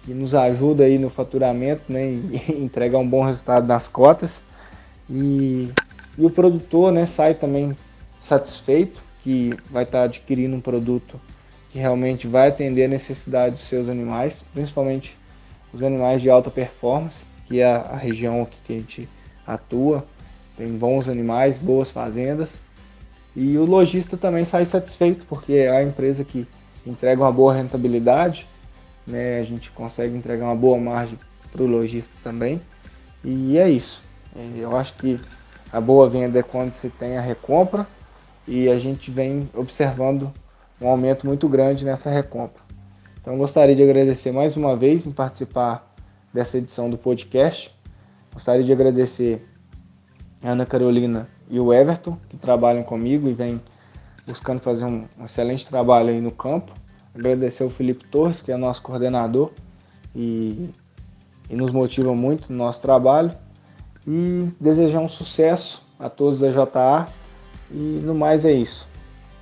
que 0.03 0.13
nos 0.13 0.33
ajuda 0.33 0.83
aí 0.83 0.97
no 0.97 1.09
faturamento 1.11 1.83
né? 1.88 2.11
e 2.11 2.43
entregar 2.57 2.97
um 2.97 3.07
bom 3.07 3.23
resultado 3.23 3.67
nas 3.67 3.88
cotas. 3.88 4.41
E, 5.07 5.69
e 6.17 6.25
o 6.25 6.29
produtor 6.31 6.91
né, 6.91 7.05
sai 7.05 7.36
também 7.36 7.77
satisfeito 8.19 8.99
que 9.23 9.55
vai 9.69 9.83
estar 9.83 10.03
adquirindo 10.03 10.55
um 10.55 10.61
produto 10.61 11.21
que 11.76 11.80
realmente 11.82 12.26
vai 12.26 12.47
atender 12.47 12.86
a 12.86 12.88
necessidade 12.88 13.55
dos 13.55 13.65
seus 13.65 13.89
animais, 13.89 14.45
principalmente 14.53 15.17
os 15.73 15.84
animais 15.84 16.21
de 16.21 16.30
alta 16.30 16.49
performance, 16.49 17.26
que 17.45 17.59
é 17.59 17.65
a 17.65 17.97
região 17.97 18.47
que 18.65 18.71
a 18.73 18.78
gente 18.78 19.09
atua. 19.45 20.05
Tem 20.55 20.69
bons 20.69 21.09
animais, 21.09 21.57
boas 21.57 21.91
fazendas. 21.91 22.53
E 23.36 23.57
o 23.57 23.65
lojista 23.65 24.15
também 24.15 24.45
sai 24.45 24.65
satisfeito, 24.65 25.26
porque 25.28 25.51
é 25.51 25.69
a 25.69 25.84
empresa 25.84 26.23
que 26.23 26.47
entrega 26.88 27.21
uma 27.21 27.32
boa 27.34 27.53
rentabilidade 27.53 28.47
né? 29.05 29.41
A 29.41 29.43
gente 29.43 29.69
consegue 29.71 30.15
entregar 30.15 30.45
uma 30.45 30.55
boa 30.55 30.78
margem 30.78 31.19
para 31.51 31.61
o 31.61 31.67
lojista 31.67 32.13
também. 32.23 32.61
E 33.21 33.57
é 33.57 33.69
isso. 33.69 34.01
Eu 34.55 34.78
acho 34.78 34.93
que 34.93 35.19
a 35.73 35.82
boa 35.82 36.09
venda 36.09 36.39
é 36.39 36.43
quando 36.43 36.71
se 36.71 36.89
tem 36.89 37.17
a 37.17 37.21
recompra 37.21 37.86
e 38.47 38.69
a 38.69 38.80
gente 38.80 39.11
vem 39.11 39.49
observando 39.53 40.32
um 40.82 40.88
aumento 40.88 41.26
muito 41.26 41.47
grande 41.47 41.86
nessa 41.86 42.09
recompra. 42.09 42.61
Então 43.21 43.38
gostaria 43.38 43.76
de 43.76 43.82
agradecer 43.82 44.32
mais 44.32 44.55
uma 44.55 44.76
vez 44.76 45.05
em 45.07 45.11
participar 45.11 45.95
dessa 46.34 46.57
edição 46.57 46.89
do 46.89 46.97
podcast. 46.97 47.73
Gostaria 48.34 48.63
de 48.63 48.71
agradecer 48.71 49.47
a 50.43 50.51
Ana 50.51 50.65
Carolina 50.65 51.28
e 51.49 51.59
o 51.59 51.73
Everton, 51.73 52.17
que 52.30 52.38
trabalham 52.38 52.84
comigo 52.84 53.28
e 53.30 53.34
vêm 53.34 53.61
buscando 54.28 54.59
fazer 54.59 54.86
um, 54.86 55.05
excelente 55.23 55.65
trabalho 55.65 56.09
aí 56.09 56.19
no 56.19 56.32
campo. 56.32 56.73
Agradecer 57.13 57.63
ao 57.63 57.69
Felipe 57.69 58.05
Torres, 58.05 58.41
que 58.41 58.51
é 58.51 58.57
nosso 58.57 58.82
coordenador 58.82 59.51
e, 60.13 60.69
e 61.49 61.55
nos 61.55 61.71
motiva 61.71 62.13
muito 62.13 62.51
no 62.51 62.57
nosso 62.57 62.82
trabalho. 62.82 63.32
E 64.05 64.49
desejar 64.59 64.99
um 64.99 65.07
sucesso 65.07 65.82
a 65.99 66.09
todos 66.09 66.41
da 66.41 66.51
JA. 66.51 67.07
E 67.71 68.01
no 68.03 68.13
mais 68.13 68.45
é 68.45 68.51
isso. 68.51 68.88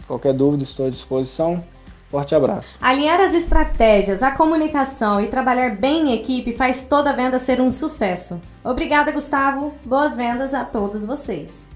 Qualquer 0.07 0.33
dúvida, 0.33 0.63
estou 0.63 0.85
à 0.85 0.89
disposição. 0.89 1.63
Forte 2.11 2.35
abraço. 2.35 2.75
Alinhar 2.79 3.19
as 3.19 3.33
estratégias, 3.33 4.21
a 4.21 4.29
comunicação 4.29 5.19
e 5.19 5.25
trabalhar 5.25 5.71
bem 5.71 6.09
em 6.09 6.13
equipe 6.13 6.53
faz 6.53 6.83
toda 6.83 7.11
venda 7.11 7.39
ser 7.39 7.59
um 7.59 7.71
sucesso. 7.71 8.39
Obrigada, 8.63 9.11
Gustavo. 9.11 9.73
Boas 9.83 10.15
vendas 10.15 10.53
a 10.53 10.63
todos 10.63 11.03
vocês. 11.03 11.69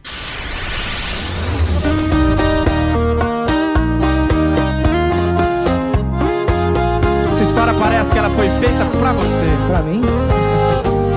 Essa 7.32 7.44
história 7.44 7.74
parece 7.80 8.12
que 8.12 8.20
ela 8.20 8.30
foi 8.30 8.50
feita 8.60 8.86
pra 9.00 9.14
você. 9.14 9.72
Pra 9.72 9.82
mim? 9.82 10.02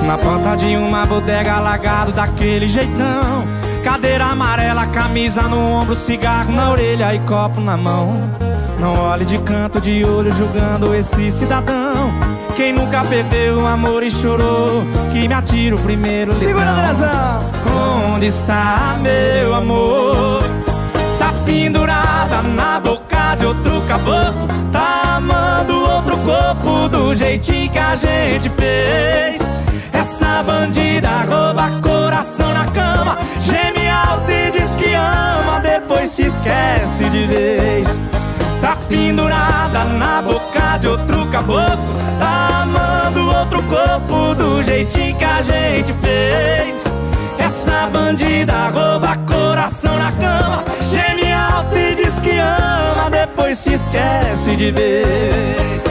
Na 0.06 0.16
porta 0.16 0.56
de 0.56 0.76
uma 0.76 1.04
bodega 1.04 1.56
alagado 1.56 2.10
daquele 2.12 2.66
jeitão. 2.68 3.44
Cadeira 3.84 4.26
amarela, 4.26 4.86
camisa 4.86 5.42
no 5.42 5.58
ombro, 5.58 5.94
cigarro 5.94 6.52
na 6.52 6.70
orelha 6.70 7.14
e 7.14 7.18
copo 7.20 7.60
na 7.60 7.76
mão. 7.76 8.30
Não 8.78 8.94
olhe 8.94 9.24
de 9.24 9.38
canto 9.38 9.80
de 9.80 10.04
olho 10.04 10.32
julgando 10.34 10.94
esse 10.94 11.30
cidadão. 11.30 12.12
Quem 12.56 12.72
nunca 12.72 13.04
perdeu 13.04 13.58
o 13.58 13.66
amor 13.66 14.02
e 14.02 14.10
chorou, 14.10 14.84
que 15.12 15.26
me 15.26 15.34
atira 15.34 15.76
o 15.76 15.80
primeiro 15.80 16.32
litrão. 16.32 16.48
Segura, 16.48 16.72
Brasão! 16.72 17.50
Onde 18.14 18.26
está 18.26 18.98
meu 19.00 19.54
amor? 19.54 20.42
Tá 21.18 21.32
pendurada 21.44 22.42
na 22.42 22.80
boca 22.80 23.34
de 23.38 23.46
outro 23.46 23.80
caboclo 23.82 24.48
Tá 24.72 25.16
amando 25.16 25.80
outro 25.80 26.16
corpo 26.18 26.88
do 26.88 27.14
jeitinho 27.14 27.70
que 27.70 27.78
a 27.78 27.96
gente 27.96 28.48
fez 28.50 29.40
Essa 29.92 30.42
bandida 30.42 31.08
rouba 31.22 31.70
coração 31.82 32.29
cama 33.10 33.18
Geme 33.40 33.88
alto 33.88 34.30
e 34.30 34.50
diz 34.50 34.70
que 34.76 34.94
ama, 34.94 35.60
depois 35.60 36.14
te 36.14 36.22
esquece 36.22 37.08
de 37.10 37.26
vez. 37.26 37.88
Tá 38.60 38.76
pendurada 38.88 39.84
na 39.84 40.22
boca 40.22 40.76
de 40.78 40.88
outro 40.88 41.26
caboclo. 41.26 41.78
Tá 42.18 42.62
amando 42.62 43.28
outro 43.30 43.62
corpo 43.64 44.34
do 44.34 44.62
jeitinho 44.62 45.16
que 45.16 45.24
a 45.24 45.42
gente 45.42 45.92
fez. 45.94 46.84
Essa 47.38 47.88
bandida 47.88 48.68
rouba 48.68 49.16
coração 49.26 49.96
na 49.96 50.12
cama. 50.12 50.64
Geme 50.90 51.32
alto 51.32 51.76
e 51.76 51.94
diz 51.94 52.18
que 52.18 52.38
ama 52.38 53.10
Depois 53.10 53.62
te 53.62 53.74
esquece 53.74 54.56
de 54.56 54.70
vez. 54.70 55.82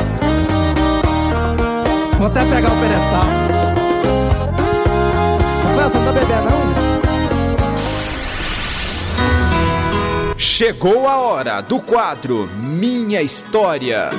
Vou 2.17 2.27
até 2.27 2.43
pegar 2.45 2.69
o 2.69 2.79
pedestal. 2.79 3.39
Não 5.99 6.05
tá 6.05 6.11
bebendo, 6.11 6.49
não? 6.49 6.78
Chegou 10.59 11.07
a 11.07 11.17
hora 11.21 11.61
do 11.61 11.79
quadro 11.79 12.45
Minha 12.57 13.21
História. 13.21 14.09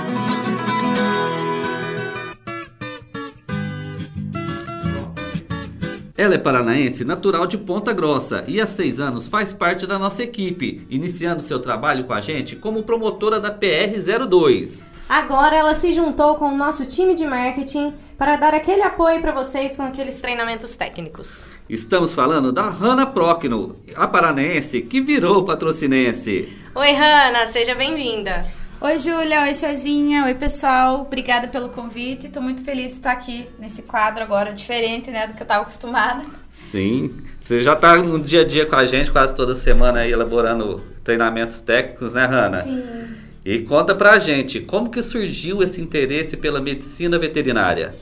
Ela 6.17 6.37
é 6.37 6.39
paranaense, 6.39 7.05
natural 7.05 7.47
de 7.47 7.59
Ponta 7.59 7.93
Grossa 7.93 8.43
e 8.49 8.59
há 8.59 8.65
seis 8.65 9.01
anos 9.01 9.29
faz 9.29 9.53
parte 9.53 9.87
da 9.87 9.99
nossa 9.99 10.23
equipe, 10.23 10.87
iniciando 10.89 11.43
seu 11.43 11.59
trabalho 11.59 12.05
com 12.05 12.15
a 12.15 12.23
gente 12.23 12.57
como 12.57 12.85
promotora 12.85 13.39
da 13.39 13.55
PR02. 13.55 14.81
Agora 15.11 15.57
ela 15.57 15.75
se 15.75 15.93
juntou 15.93 16.37
com 16.37 16.45
o 16.45 16.57
nosso 16.57 16.87
time 16.87 17.17
de 17.17 17.27
marketing 17.27 17.93
para 18.17 18.37
dar 18.37 18.55
aquele 18.55 18.83
apoio 18.83 19.21
para 19.21 19.33
vocês 19.33 19.77
com 19.77 19.83
aqueles 19.83 20.21
treinamentos 20.21 20.77
técnicos. 20.77 21.51
Estamos 21.69 22.15
falando 22.15 22.53
da 22.53 22.69
Hanna 22.71 23.05
Procno, 23.05 23.75
a 23.97 24.07
paranaense 24.07 24.83
que 24.83 25.01
virou 25.01 25.45
patrocinense. 25.45 26.57
Oi, 26.73 26.93
Hanna, 26.93 27.45
seja 27.47 27.75
bem-vinda. 27.75 28.49
Oi, 28.81 29.01
Júlia. 29.01 29.43
Oi, 29.43 29.55
Cezinha. 29.55 30.27
Oi, 30.27 30.35
pessoal. 30.37 31.01
Obrigada 31.01 31.49
pelo 31.49 31.71
convite. 31.71 32.29
Estou 32.29 32.41
muito 32.41 32.63
feliz 32.63 32.93
de 32.93 32.99
estar 32.99 33.11
aqui 33.11 33.49
nesse 33.59 33.83
quadro 33.83 34.23
agora 34.23 34.53
diferente, 34.53 35.11
né, 35.11 35.27
do 35.27 35.35
que 35.35 35.43
eu 35.43 35.45
estava 35.45 35.63
acostumada. 35.63 36.25
Sim, 36.49 37.17
você 37.43 37.59
já 37.65 37.73
está 37.73 37.97
no 37.97 38.21
dia 38.21 38.43
a 38.43 38.45
dia 38.45 38.65
com 38.65 38.77
a 38.77 38.87
gente 38.87 39.11
quase 39.11 39.35
toda 39.35 39.57
semana 39.57 40.03
aí 40.03 40.13
elaborando 40.13 40.81
treinamentos 41.03 41.61
técnicos, 41.61 42.15
né, 42.15 42.27
Hanna? 42.27 42.61
Sim. 42.61 43.20
E 43.45 43.61
conta 43.61 43.95
pra 43.95 44.19
gente, 44.19 44.61
como 44.61 44.91
que 44.91 45.01
surgiu 45.01 45.63
esse 45.63 45.81
interesse 45.81 46.37
pela 46.37 46.61
medicina 46.61 47.19
veterinária? 47.19 47.95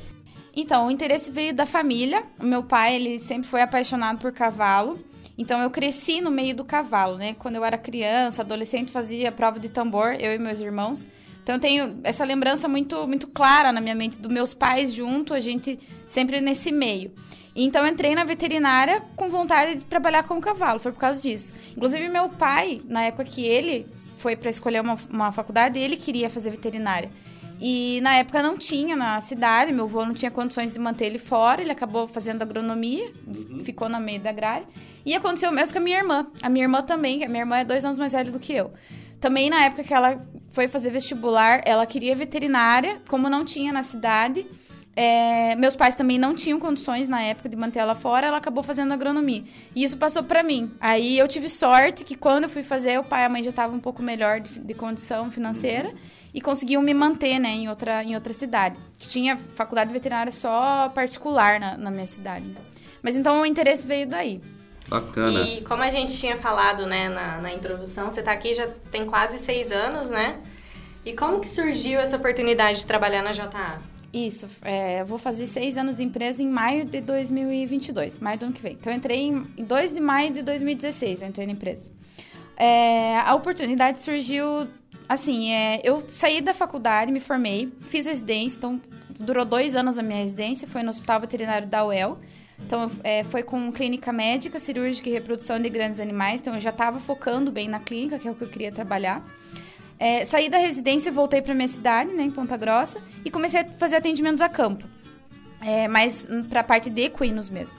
Então, 0.55 0.89
o 0.89 0.91
interesse 0.91 1.31
veio 1.31 1.55
da 1.55 1.65
família. 1.65 2.25
O 2.41 2.45
meu 2.45 2.65
pai, 2.65 2.97
ele 2.97 3.21
sempre 3.21 3.49
foi 3.49 3.63
apaixonado 3.63 4.19
por 4.19 4.33
cavalo. 4.33 4.99
Então, 5.39 5.61
eu 5.63 5.71
cresci 5.71 6.21
no 6.21 6.33
meio 6.33 6.57
do 6.57 6.65
cavalo, 6.65 7.17
né? 7.17 7.37
Quando 7.39 7.55
eu 7.55 7.65
era 7.65 7.79
criança, 7.79 8.43
adolescente, 8.43 8.91
fazia 8.91 9.31
prova 9.31 9.61
de 9.61 9.69
tambor, 9.69 10.17
eu 10.19 10.35
e 10.35 10.39
meus 10.39 10.61
irmãos. 10.61 11.07
Então, 11.41 11.55
eu 11.55 11.61
tenho 11.61 12.01
essa 12.03 12.25
lembrança 12.25 12.67
muito, 12.67 13.07
muito 13.07 13.29
clara 13.29 13.71
na 13.71 13.81
minha 13.81 13.95
mente 13.95 14.19
dos 14.19 14.33
meus 14.33 14.53
pais 14.53 14.93
junto, 14.93 15.33
a 15.33 15.39
gente 15.39 15.79
sempre 16.05 16.41
nesse 16.41 16.73
meio. 16.73 17.13
Então, 17.55 17.87
entrei 17.87 18.17
na 18.17 18.25
veterinária 18.25 19.03
com 19.15 19.29
vontade 19.29 19.77
de 19.77 19.85
trabalhar 19.85 20.25
com 20.25 20.35
o 20.35 20.41
cavalo, 20.41 20.81
foi 20.81 20.91
por 20.91 20.99
causa 20.99 21.23
disso. 21.23 21.53
Inclusive, 21.77 22.09
meu 22.09 22.29
pai, 22.29 22.83
na 22.89 23.05
época 23.05 23.25
que 23.25 23.45
ele 23.47 23.87
foi 24.19 24.37
para 24.37 24.51
escolher 24.51 24.81
uma, 24.81 24.97
uma 25.11 25.33
faculdade, 25.33 25.79
ele 25.79 25.97
queria 25.97 26.29
fazer 26.29 26.51
veterinária. 26.51 27.11
E 27.61 28.01
na 28.03 28.15
época 28.15 28.41
não 28.41 28.57
tinha 28.57 28.95
na 28.95 29.21
cidade, 29.21 29.73
meu 29.73 29.85
avô 29.85 30.05
não 30.05 30.15
tinha 30.15 30.31
condições 30.31 30.73
de 30.73 30.79
manter 30.79 31.07
ele 31.07 31.19
fora, 31.19 31.61
ele 31.61 31.73
acabou 31.73 32.07
fazendo 32.07 32.43
agronomia, 32.43 33.13
ficou 33.65 33.89
no 33.89 33.99
meio 33.99 34.21
da 34.21 34.31
agrária. 34.31 34.67
E 35.05 35.15
aconteceu 35.15 35.51
o 35.51 35.55
mesmo 35.55 35.73
com 35.73 35.79
a 35.79 35.83
minha 35.83 35.99
irmã. 35.99 36.27
A 36.41 36.49
minha 36.49 36.65
irmã 36.65 36.83
também, 36.83 37.25
a 37.25 37.29
minha 37.29 37.41
irmã 37.41 37.57
é 37.57 37.65
dois 37.65 37.85
anos 37.85 37.99
mais 37.99 38.13
velha 38.13 38.31
do 38.31 38.39
que 38.39 38.53
eu. 38.53 38.73
Também 39.21 39.51
na 39.51 39.65
época 39.65 39.83
que 39.83 39.93
ela 39.93 40.21
foi 40.53 40.69
fazer 40.69 40.91
vestibular, 40.91 41.61
ela 41.65 41.85
queria 41.87 42.15
veterinária, 42.15 43.01
como 43.09 43.29
não 43.29 43.45
tinha 43.45 43.73
na 43.73 43.83
cidade. 43.83 44.47
É, 45.01 45.55
meus 45.55 45.77
pais 45.77 45.95
também 45.95 46.19
não 46.19 46.35
tinham 46.35 46.59
condições 46.59 47.09
na 47.09 47.23
época 47.23 47.49
de 47.49 47.55
manter 47.55 47.79
ela 47.79 47.95
fora, 47.95 48.27
ela 48.27 48.39
acabou 48.39 48.65
fazendo 48.65 48.93
agronomia. 48.93 49.45
E 49.73 49.85
isso 49.85 49.97
passou 49.97 50.25
para 50.25 50.43
mim. 50.43 50.73
Aí 50.81 51.17
eu 51.17 51.29
tive 51.29 51.49
sorte 51.49 52.03
que 52.03 52.17
quando 52.17 52.45
eu 52.45 52.51
fui 52.51 52.65
fazer, 52.65 52.99
o 52.99 53.05
pai 53.05 53.23
e 53.23 53.27
a 53.27 53.29
mãe 53.29 53.41
já 53.41 53.51
estavam 53.51 53.77
um 53.77 53.81
pouco 53.81 54.03
melhor 54.03 54.41
de, 54.41 54.59
de 54.59 54.75
condição 54.75 55.31
financeira 55.31 55.95
e 56.35 56.41
conseguiam 56.41 56.83
me 56.83 56.93
manter, 56.93 57.39
né, 57.39 57.51
em 57.51 57.69
outra, 57.69 58.03
em 58.03 58.17
outra 58.17 58.33
cidade. 58.33 58.77
Que 58.99 59.09
tinha 59.09 59.37
faculdade 59.37 59.93
veterinária 59.93 60.33
só 60.33 60.89
particular 60.89 61.61
na, 61.61 61.79
na 61.79 61.93
minha 61.93 62.09
cidade. 62.09 62.57
Mas 63.01 63.15
então 63.15 63.43
o 63.43 63.47
interesse 63.47 63.87
veio 63.87 64.09
daí. 64.09 64.41
Bacana. 64.89 65.43
E 65.43 65.61
como 65.61 65.85
a 65.85 65.91
gente 65.91 66.19
tinha 66.19 66.37
falado, 66.37 66.87
né, 66.87 67.09
na, 67.09 67.41
na 67.41 67.53
introdução, 67.53 68.11
você 68.11 68.21
tá 68.21 68.33
aqui 68.33 68.53
já 68.53 68.67
tem 68.91 69.07
quase 69.07 69.39
seis 69.39 69.71
anos, 69.71 70.11
né? 70.11 70.41
E 71.05 71.13
como 71.13 71.39
que 71.39 71.47
surgiu 71.47 72.01
essa 72.01 72.17
oportunidade 72.17 72.81
de 72.81 72.87
trabalhar 72.87 73.23
na 73.23 73.31
JA? 73.31 73.79
Isso, 74.13 74.49
é, 74.63 75.03
eu 75.03 75.07
vou 75.07 75.19
fazer 75.19 75.47
seis 75.47 75.77
anos 75.77 75.97
de 75.97 76.03
empresa 76.03 76.43
em 76.43 76.49
maio 76.49 76.87
de 76.87 77.01
2022, 77.01 78.19
maio 78.21 78.39
do 78.39 78.47
ano 78.47 78.55
que 78.55 78.63
vem. 78.63 78.73
Então, 78.73 78.91
eu 78.91 78.97
entrei 78.97 79.19
em, 79.19 79.47
em 79.57 79.65
2 79.65 79.93
de 79.93 80.01
maio 80.01 80.33
de 80.33 80.43
2016, 80.43 81.23
eu 81.23 81.29
entrei 81.29 81.47
na 81.47 81.53
empresa. 81.53 81.91
É, 82.57 83.19
a 83.19 83.35
oportunidade 83.35 84.01
surgiu, 84.01 84.67
assim, 85.09 85.53
é, 85.53 85.81
eu 85.85 86.03
saí 86.09 86.41
da 86.41 86.55
faculdade, 86.55 87.13
me 87.13 87.21
formei, 87.21 87.71
fiz 87.83 88.07
residência, 88.07 88.57
então 88.57 88.81
durou 89.21 89.45
dois 89.45 89.77
anos 89.77 89.99
a 89.99 90.03
minha 90.03 90.23
residência, 90.23 90.67
foi 90.67 90.83
no 90.83 90.91
Hospital 90.91 91.21
Veterinário 91.21 91.69
da 91.69 91.85
UEL. 91.85 92.19
Então, 92.61 92.91
é, 93.05 93.23
foi 93.25 93.43
com 93.43 93.71
clínica 93.71 94.11
médica, 94.11 94.59
cirúrgica 94.59 95.09
e 95.09 95.13
reprodução 95.13 95.61
de 95.61 95.69
grandes 95.69 96.01
animais, 96.01 96.41
então 96.41 96.55
eu 96.55 96.61
já 96.61 96.71
estava 96.71 96.99
focando 96.99 97.53
bem 97.53 97.69
na 97.69 97.79
clínica, 97.79 98.19
que 98.19 98.27
é 98.27 98.31
o 98.31 98.35
que 98.35 98.43
eu 98.43 98.49
queria 98.49 98.73
trabalhar. 98.73 99.23
É, 99.99 100.25
saí 100.25 100.49
da 100.49 100.59
residência, 100.59 101.11
voltei 101.11 101.43
para 101.43 101.55
minha 101.55 101.69
cidade, 101.69 102.13
né, 102.13 102.23
em 102.23 102.31
Ponta 102.31 102.57
Grossa, 102.57 103.01
e 103.25 103.31
comecei 103.31 103.61
a 103.61 103.65
fazer 103.65 103.97
atendimentos 103.97 104.41
a 104.41 104.49
campo. 104.49 104.85
É, 105.61 105.89
mas 105.89 106.29
para 106.49 106.61
a 106.61 106.65
parte 106.65 106.89
de 106.89 107.03
equinos 107.03 107.51
mesmo. 107.51 107.77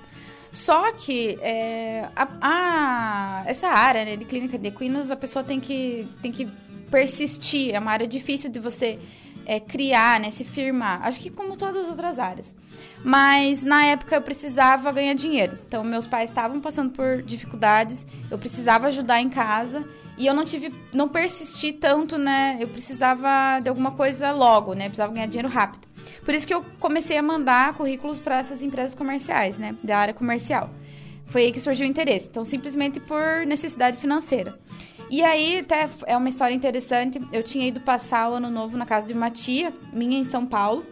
Só 0.52 0.92
que 0.92 1.38
é, 1.42 2.10
a, 2.16 2.28
a, 2.42 3.44
essa 3.46 3.70
área 3.70 4.04
né, 4.04 4.16
de 4.18 4.26
clínica 4.26 4.58
de 4.58 4.68
equinos, 4.68 5.12
a 5.12 5.16
pessoa 5.16 5.44
tem 5.44 5.60
que, 5.60 6.08
tem 6.22 6.32
que 6.32 6.48
persistir. 6.90 7.74
É 7.74 7.80
uma 7.80 7.92
área 7.92 8.08
difícil 8.08 8.50
de 8.50 8.60
você 8.60 9.00
é, 9.46 9.60
criar, 9.60 10.20
né, 10.20 10.30
se 10.32 10.44
firmar. 10.44 11.02
Acho 11.04 11.20
que 11.20 11.30
como 11.30 11.56
todas 11.56 11.84
as 11.84 11.90
outras 11.90 12.20
áreas. 12.20 12.54
Mas 13.04 13.64
na 13.64 13.86
época 13.86 14.16
eu 14.16 14.22
precisava 14.22 14.92
ganhar 14.92 15.14
dinheiro. 15.14 15.58
Então 15.66 15.84
meus 15.84 16.08
pais 16.08 16.30
estavam 16.30 16.60
passando 16.60 16.92
por 16.92 17.22
dificuldades, 17.22 18.06
eu 18.30 18.38
precisava 18.38 18.88
ajudar 18.88 19.22
em 19.22 19.30
casa 19.30 19.84
e 20.20 20.28
eu 20.28 20.34
não 20.34 20.44
tive, 20.44 20.74
não 20.94 21.08
persisti 21.08 21.72
tanto, 21.72 22.18
né? 22.18 22.58
Eu 22.60 22.68
precisava 22.68 23.62
de 23.62 23.70
alguma 23.70 23.92
coisa 23.92 24.34
logo, 24.34 24.74
né? 24.74 24.84
precisava 24.90 25.14
ganhar 25.14 25.28
dinheiro 25.28 25.48
rápido. 25.48 25.88
Por 26.26 26.36
isso 26.36 26.46
que 26.46 26.54
eu 26.54 26.62
comecei 26.78 27.18
a 27.18 27.24
mandar 27.24 27.74
currículos 27.74 28.20
para 28.20 28.38
essas 28.38 28.62
empresas 28.62 28.94
comerciais, 28.94 29.58
né? 29.58 29.78
Da 29.82 29.98
área 29.98 30.14
comercial. 30.14 30.70
Foi 31.28 31.44
aí 31.44 31.52
que 31.54 31.60
surgiu 31.62 31.88
o 31.88 31.90
interesse. 31.90 32.28
Então, 32.28 32.44
simplesmente 32.44 33.00
por 33.00 33.46
necessidade 33.48 33.96
financeira. 33.96 34.60
E 35.10 35.24
aí, 35.24 35.60
até 35.60 35.90
é 36.06 36.18
uma 36.18 36.28
história 36.28 36.54
interessante. 36.54 37.22
Eu 37.32 37.42
tinha 37.42 37.66
ido 37.66 37.80
passar 37.80 38.30
o 38.30 38.34
ano 38.34 38.50
novo 38.50 38.76
na 38.76 38.86
casa 38.86 39.08
de 39.08 39.14
uma 39.14 39.32
tia 39.32 39.72
minha 39.94 40.20
em 40.20 40.26
São 40.26 40.46
Paulo. 40.46 40.86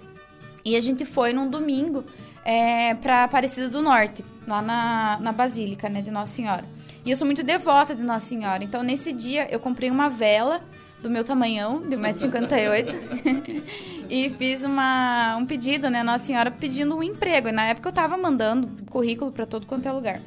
E 0.63 0.77
a 0.77 0.81
gente 0.81 1.03
foi 1.03 1.33
num 1.33 1.49
domingo 1.49 2.05
é, 2.45 2.93
para 2.95 3.25
Aparecida 3.25 3.67
do 3.67 3.81
Norte, 3.81 4.23
lá 4.47 4.61
na, 4.61 5.19
na 5.19 5.31
Basílica, 5.33 5.89
né, 5.89 6.01
de 6.01 6.11
Nossa 6.11 6.33
Senhora. 6.33 6.63
E 7.07 7.11
eu 7.11 7.15
sou 7.15 7.25
muito 7.25 7.41
devota 7.41 7.95
de 7.95 8.03
Nossa 8.03 8.25
Senhora. 8.27 8.61
Então, 8.65 8.83
nesse 8.83 9.13
dia, 9.13 9.47
eu 9.49 9.61
comprei 9.61 9.89
uma 9.89 10.09
vela 10.09 10.59
do 11.01 11.09
meu 11.09 11.23
tamanhão, 11.23 11.79
de 11.79 11.95
1,58m, 11.95 13.63
e 14.11 14.29
fiz 14.31 14.61
uma, 14.61 15.37
um 15.37 15.45
pedido, 15.45 15.89
né, 15.89 16.03
Nossa 16.03 16.25
Senhora 16.25 16.51
pedindo 16.51 16.93
um 16.97 17.01
emprego. 17.01 17.47
E 17.47 17.51
na 17.53 17.63
época 17.63 17.87
eu 17.87 17.93
tava 17.93 18.17
mandando 18.17 18.67
currículo 18.89 19.31
para 19.31 19.45
todo 19.45 19.65
quanto 19.65 19.87
é 19.87 19.91
lugar. 19.93 20.19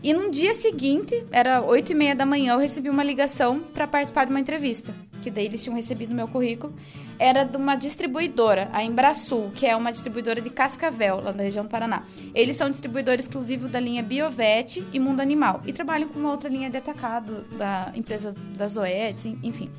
E 0.00 0.14
no 0.14 0.30
dia 0.30 0.54
seguinte, 0.54 1.26
era 1.32 1.60
8 1.60 1.90
e 1.90 1.94
meia 1.96 2.14
da 2.14 2.24
manhã, 2.24 2.52
eu 2.52 2.58
recebi 2.60 2.88
uma 2.88 3.02
ligação 3.02 3.58
para 3.58 3.88
participar 3.88 4.24
de 4.24 4.30
uma 4.30 4.38
entrevista. 4.38 4.94
Que 5.22 5.28
daí 5.28 5.46
eles 5.46 5.60
tinham 5.60 5.74
recebido 5.74 6.14
meu 6.14 6.28
currículo 6.28 6.72
era 7.22 7.44
de 7.44 7.56
uma 7.56 7.76
distribuidora, 7.76 8.68
a 8.72 8.82
Embrasul, 8.82 9.52
que 9.54 9.64
é 9.64 9.76
uma 9.76 9.92
distribuidora 9.92 10.40
de 10.40 10.50
Cascavel, 10.50 11.20
lá 11.22 11.32
na 11.32 11.44
região 11.44 11.64
do 11.64 11.70
Paraná. 11.70 12.02
Eles 12.34 12.56
são 12.56 12.68
distribuidor 12.68 13.14
exclusivo 13.14 13.68
da 13.68 13.78
linha 13.78 14.02
Biovet 14.02 14.84
e 14.92 14.98
Mundo 14.98 15.20
Animal. 15.20 15.62
E 15.64 15.72
trabalham 15.72 16.08
com 16.08 16.18
uma 16.18 16.32
outra 16.32 16.48
linha 16.48 16.68
de 16.68 16.78
atacado 16.78 17.44
da 17.56 17.92
empresa 17.94 18.34
da 18.56 18.66
Zoetis, 18.66 19.24
enfim. 19.40 19.70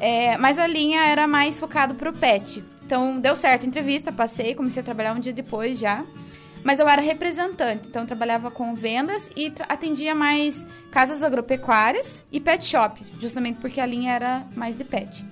É, 0.00 0.38
mas 0.38 0.58
a 0.58 0.66
linha 0.66 1.04
era 1.04 1.28
mais 1.28 1.58
focado 1.58 1.94
pro 1.94 2.10
pet. 2.10 2.64
Então, 2.86 3.20
deu 3.20 3.36
certo 3.36 3.64
a 3.64 3.66
entrevista, 3.66 4.10
passei, 4.10 4.54
comecei 4.54 4.80
a 4.80 4.84
trabalhar 4.84 5.12
um 5.12 5.20
dia 5.20 5.34
depois 5.34 5.78
já. 5.78 6.02
Mas 6.64 6.80
eu 6.80 6.88
era 6.88 7.02
representante, 7.02 7.86
então 7.86 8.06
trabalhava 8.06 8.50
com 8.50 8.74
vendas 8.74 9.28
e 9.36 9.52
atendia 9.68 10.14
mais 10.14 10.66
casas 10.90 11.22
agropecuárias 11.22 12.24
e 12.32 12.40
pet 12.40 12.64
shop, 12.64 13.00
justamente 13.20 13.60
porque 13.60 13.78
a 13.78 13.86
linha 13.86 14.12
era 14.12 14.46
mais 14.56 14.74
de 14.74 14.84
pet. 14.84 15.24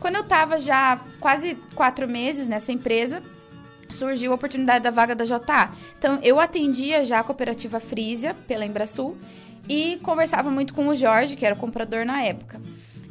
Quando 0.00 0.16
eu 0.16 0.22
estava 0.22 0.58
já 0.58 1.00
quase 1.20 1.56
quatro 1.74 2.08
meses 2.08 2.46
nessa 2.46 2.72
empresa, 2.72 3.22
surgiu 3.90 4.32
a 4.32 4.34
oportunidade 4.34 4.84
da 4.84 4.90
vaga 4.90 5.14
da 5.14 5.24
JA. 5.24 5.72
Então, 5.98 6.18
eu 6.22 6.38
atendia 6.38 7.04
já 7.04 7.20
a 7.20 7.24
cooperativa 7.24 7.80
Frisia, 7.80 8.34
pela 8.46 8.64
Embrasul, 8.64 9.16
e 9.68 9.98
conversava 10.02 10.50
muito 10.50 10.74
com 10.74 10.88
o 10.88 10.94
Jorge, 10.94 11.36
que 11.36 11.44
era 11.44 11.54
o 11.54 11.58
comprador 11.58 12.04
na 12.04 12.22
época. 12.22 12.60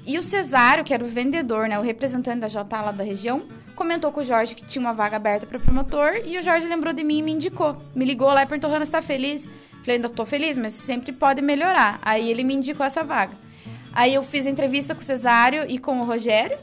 E 0.05 0.17
o 0.17 0.23
Cesário, 0.23 0.83
que 0.83 0.93
era 0.93 1.03
o 1.03 1.07
vendedor, 1.07 1.67
né, 1.67 1.77
o 1.77 1.81
representante 1.81 2.39
da 2.39 2.47
JA 2.47 2.81
lá 2.81 2.91
da 2.91 3.03
região, 3.03 3.43
comentou 3.75 4.11
com 4.11 4.21
o 4.21 4.23
Jorge 4.23 4.55
que 4.55 4.65
tinha 4.65 4.81
uma 4.81 4.93
vaga 4.93 5.17
aberta 5.17 5.45
para 5.45 5.59
promotor, 5.59 6.21
e 6.25 6.37
o 6.37 6.43
Jorge 6.43 6.65
lembrou 6.65 6.93
de 6.93 7.03
mim 7.03 7.19
e 7.19 7.21
me 7.21 7.31
indicou. 7.33 7.77
Me 7.93 8.05
ligou 8.05 8.29
lá 8.29 8.43
e 8.43 8.45
perguntou, 8.45 8.73
Ana, 8.73 8.85
você 8.85 8.91
tá 8.91 9.01
feliz? 9.01 9.47
Falei, 9.81 9.97
ainda 9.97 10.09
tô 10.09 10.25
feliz, 10.25 10.57
mas 10.57 10.73
sempre 10.73 11.11
pode 11.11 11.41
melhorar. 11.41 11.99
Aí 12.01 12.29
ele 12.29 12.43
me 12.43 12.53
indicou 12.53 12.85
essa 12.85 13.03
vaga. 13.03 13.33
Aí 13.93 14.13
eu 14.13 14.23
fiz 14.23 14.45
entrevista 14.45 14.93
com 14.93 15.01
o 15.01 15.03
Cesário 15.03 15.65
e 15.67 15.77
com 15.77 15.99
o 15.99 16.03
Rogério, 16.03 16.57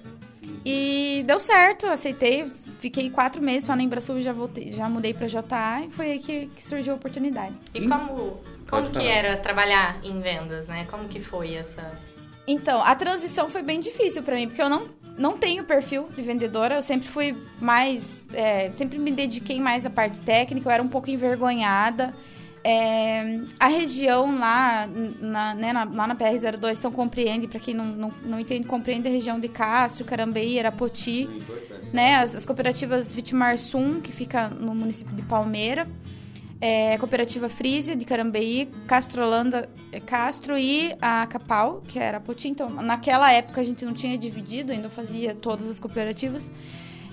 e 0.64 1.24
deu 1.26 1.40
certo, 1.40 1.86
aceitei. 1.86 2.50
Fiquei 2.80 3.08
quatro 3.08 3.40
meses 3.40 3.64
só 3.64 3.74
na 3.74 3.82
Embrasul, 3.82 4.20
já 4.20 4.32
voltei, 4.32 4.72
já 4.72 4.88
mudei 4.88 5.14
para 5.14 5.26
JA 5.26 5.84
e 5.86 5.90
foi 5.90 6.10
aí 6.12 6.18
que, 6.18 6.46
que, 6.54 6.66
surgiu 6.66 6.92
a 6.92 6.96
oportunidade. 6.96 7.54
E 7.72 7.88
como, 7.88 8.40
como 8.68 8.90
que 8.90 9.06
era 9.06 9.36
trabalhar 9.38 9.98
em 10.02 10.20
vendas, 10.20 10.68
né? 10.68 10.86
Como 10.90 11.08
que 11.08 11.20
foi 11.20 11.54
essa... 11.54 11.98
Então, 12.46 12.82
a 12.82 12.94
transição 12.94 13.48
foi 13.48 13.62
bem 13.62 13.80
difícil 13.80 14.22
para 14.22 14.36
mim, 14.36 14.48
porque 14.48 14.60
eu 14.60 14.68
não, 14.68 14.86
não 15.16 15.38
tenho 15.38 15.64
perfil 15.64 16.08
de 16.14 16.22
vendedora, 16.22 16.74
eu 16.74 16.82
sempre 16.82 17.08
fui 17.08 17.34
mais... 17.58 18.22
É, 18.34 18.70
sempre 18.76 18.98
me 18.98 19.10
dediquei 19.10 19.58
mais 19.58 19.86
à 19.86 19.90
parte 19.90 20.18
técnica, 20.18 20.68
eu 20.68 20.72
era 20.72 20.82
um 20.82 20.88
pouco 20.88 21.08
envergonhada. 21.08 22.12
É, 22.66 23.40
a 23.60 23.68
região 23.68 24.38
lá 24.38 24.88
na, 25.20 25.54
né, 25.54 25.70
na, 25.70 25.84
lá 25.84 26.06
na 26.06 26.16
PR02, 26.16 26.78
então 26.78 26.90
compreende, 26.90 27.46
para 27.46 27.60
quem 27.60 27.74
não, 27.74 27.84
não, 27.84 28.12
não, 28.24 28.40
entende, 28.40 28.66
compreende 28.66 29.06
a 29.06 29.10
região 29.10 29.38
de 29.38 29.48
Castro, 29.48 30.02
Carambeí, 30.02 30.58
Arapoti, 30.58 31.28
né, 31.92 32.16
as, 32.16 32.34
as 32.34 32.46
cooperativas 32.46 33.12
Vitimarsum, 33.12 34.00
que 34.00 34.10
fica 34.10 34.48
no 34.48 34.74
município 34.74 35.14
de 35.14 35.20
Palmeira, 35.20 35.86
é, 36.58 36.94
a 36.94 36.98
cooperativa 36.98 37.50
Frisia 37.50 37.94
de 37.94 38.06
Carambeí, 38.06 38.70
Castrolanda, 38.86 39.68
é, 39.92 40.00
Castro 40.00 40.56
e 40.56 40.96
a 41.02 41.26
Capal, 41.26 41.82
que 41.86 41.98
era 41.98 42.16
Arapoti. 42.16 42.48
Então, 42.48 42.70
naquela 42.70 43.30
época 43.30 43.60
a 43.60 43.64
gente 43.64 43.84
não 43.84 43.92
tinha 43.92 44.16
dividido, 44.16 44.72
ainda 44.72 44.88
fazia 44.88 45.34
todas 45.34 45.68
as 45.68 45.78
cooperativas. 45.78 46.50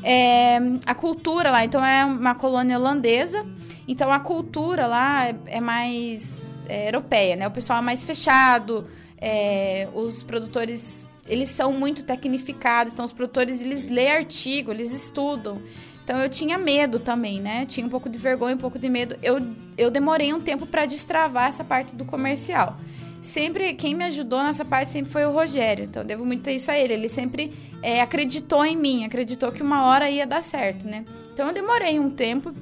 É, 0.04 0.58
a 0.86 0.96
cultura 0.96 1.52
lá, 1.52 1.64
então 1.64 1.84
é 1.84 2.04
uma 2.04 2.34
colônia 2.34 2.78
holandesa, 2.78 3.46
então 3.88 4.12
a 4.12 4.20
cultura 4.20 4.88
lá 4.88 5.28
é, 5.28 5.36
é 5.48 5.62
mais 5.62 6.42
é, 6.68 6.88
europeia, 6.88 7.36
né? 7.36 7.48
O 7.48 7.52
pessoal 7.52 7.80
é 7.80 7.82
mais 7.82 8.04
fechado, 8.04 8.88
é, 9.18 9.88
os 9.94 10.24
produtores 10.24 11.06
eles 11.28 11.50
são 11.50 11.72
muito 11.72 12.04
tecnificados, 12.04 12.94
então 12.94 13.06
os 13.06 13.14
produtores 13.14 13.62
eles 13.62 13.86
lêem 13.86 14.12
artigo, 14.12 14.72
eles 14.72 14.92
estudam. 14.92 15.62
Então 16.04 16.20
eu 16.20 16.30
tinha 16.30 16.58
medo 16.58 17.00
também, 17.00 17.40
né? 17.40 17.66
Tinha 17.68 17.86
um 17.86 17.90
pouco 17.90 18.10
de 18.10 18.18
vergonha, 18.18 18.56
um 18.56 18.60
pouco 18.60 18.80
de 18.80 18.90
medo. 18.90 19.16
Eu, 19.22 19.40
eu 19.78 19.92
demorei 19.92 20.34
um 20.34 20.42
tempo 20.42 20.66
para 20.66 20.86
destravar 20.86 21.48
essa 21.48 21.64
parte 21.64 21.96
do 21.96 22.04
comercial 22.04 22.78
sempre 23.22 23.74
quem 23.76 23.96
me 23.96 24.04
ajudou 24.06 24.44
nessa 24.44 24.66
parte 24.66 24.92
sempre 24.92 25.12
foi 25.12 25.26
o 25.26 25.32
Rogério. 25.32 25.86
Então, 25.86 26.02
eu 26.02 26.08
devo 26.08 26.26
muito 26.26 26.50
isso 26.50 26.72
a 26.72 26.78
ele. 26.78 26.94
Ele 26.94 27.10
sempre 27.10 27.54
é, 27.82 28.02
acreditou 28.02 28.66
em 28.66 28.76
mim, 28.76 29.06
acreditou 29.06 29.52
que 29.52 29.62
uma 29.62 29.86
hora 29.86 30.10
ia 30.10 30.26
dar 30.26 30.42
certo, 30.42 30.88
né? 30.88 31.06
Então, 31.34 31.48
eu 31.48 31.54
demorei 31.54 32.00
um 32.00 32.10
tempo. 32.10 32.54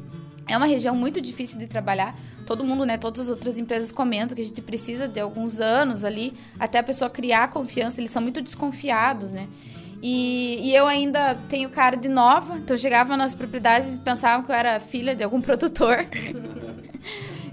É 0.48 0.58
uma 0.58 0.66
região 0.66 0.96
muito 0.96 1.22
difícil 1.22 1.60
de 1.60 1.68
trabalhar. 1.68 2.18
Todo 2.46 2.64
mundo, 2.64 2.86
né? 2.86 2.98
Todas 2.98 3.22
as 3.22 3.30
outras 3.30 3.58
empresas 3.58 3.92
comentam 3.92 4.36
que 4.36 4.42
a 4.42 4.46
gente 4.46 4.62
precisa 4.62 5.08
de 5.08 5.20
alguns 5.20 5.60
anos 5.60 6.04
ali 6.04 6.34
até 6.60 6.80
a 6.80 6.84
pessoa 6.84 7.10
criar 7.10 7.50
confiança. 7.50 8.02
Eles 8.02 8.12
são 8.12 8.22
muito 8.22 8.42
desconfiados, 8.42 9.32
né? 9.32 9.48
E, 10.02 10.70
e, 10.70 10.76
eu 10.76 10.88
ainda 10.88 11.36
tenho 11.50 11.70
cara 11.70 11.98
de 11.98 12.08
nova, 12.08 12.58
então 12.58 12.74
eu 12.74 12.80
chegava 12.80 13.18
nas 13.18 13.36
propriedades 13.36 13.96
e 13.96 14.00
pensavam 14.00 14.46
que 14.46 14.52
eu 14.52 14.56
era 14.56 14.80
filha 14.80 15.14
de 15.14 15.24
algum 15.24 15.42
produtor 15.42 16.06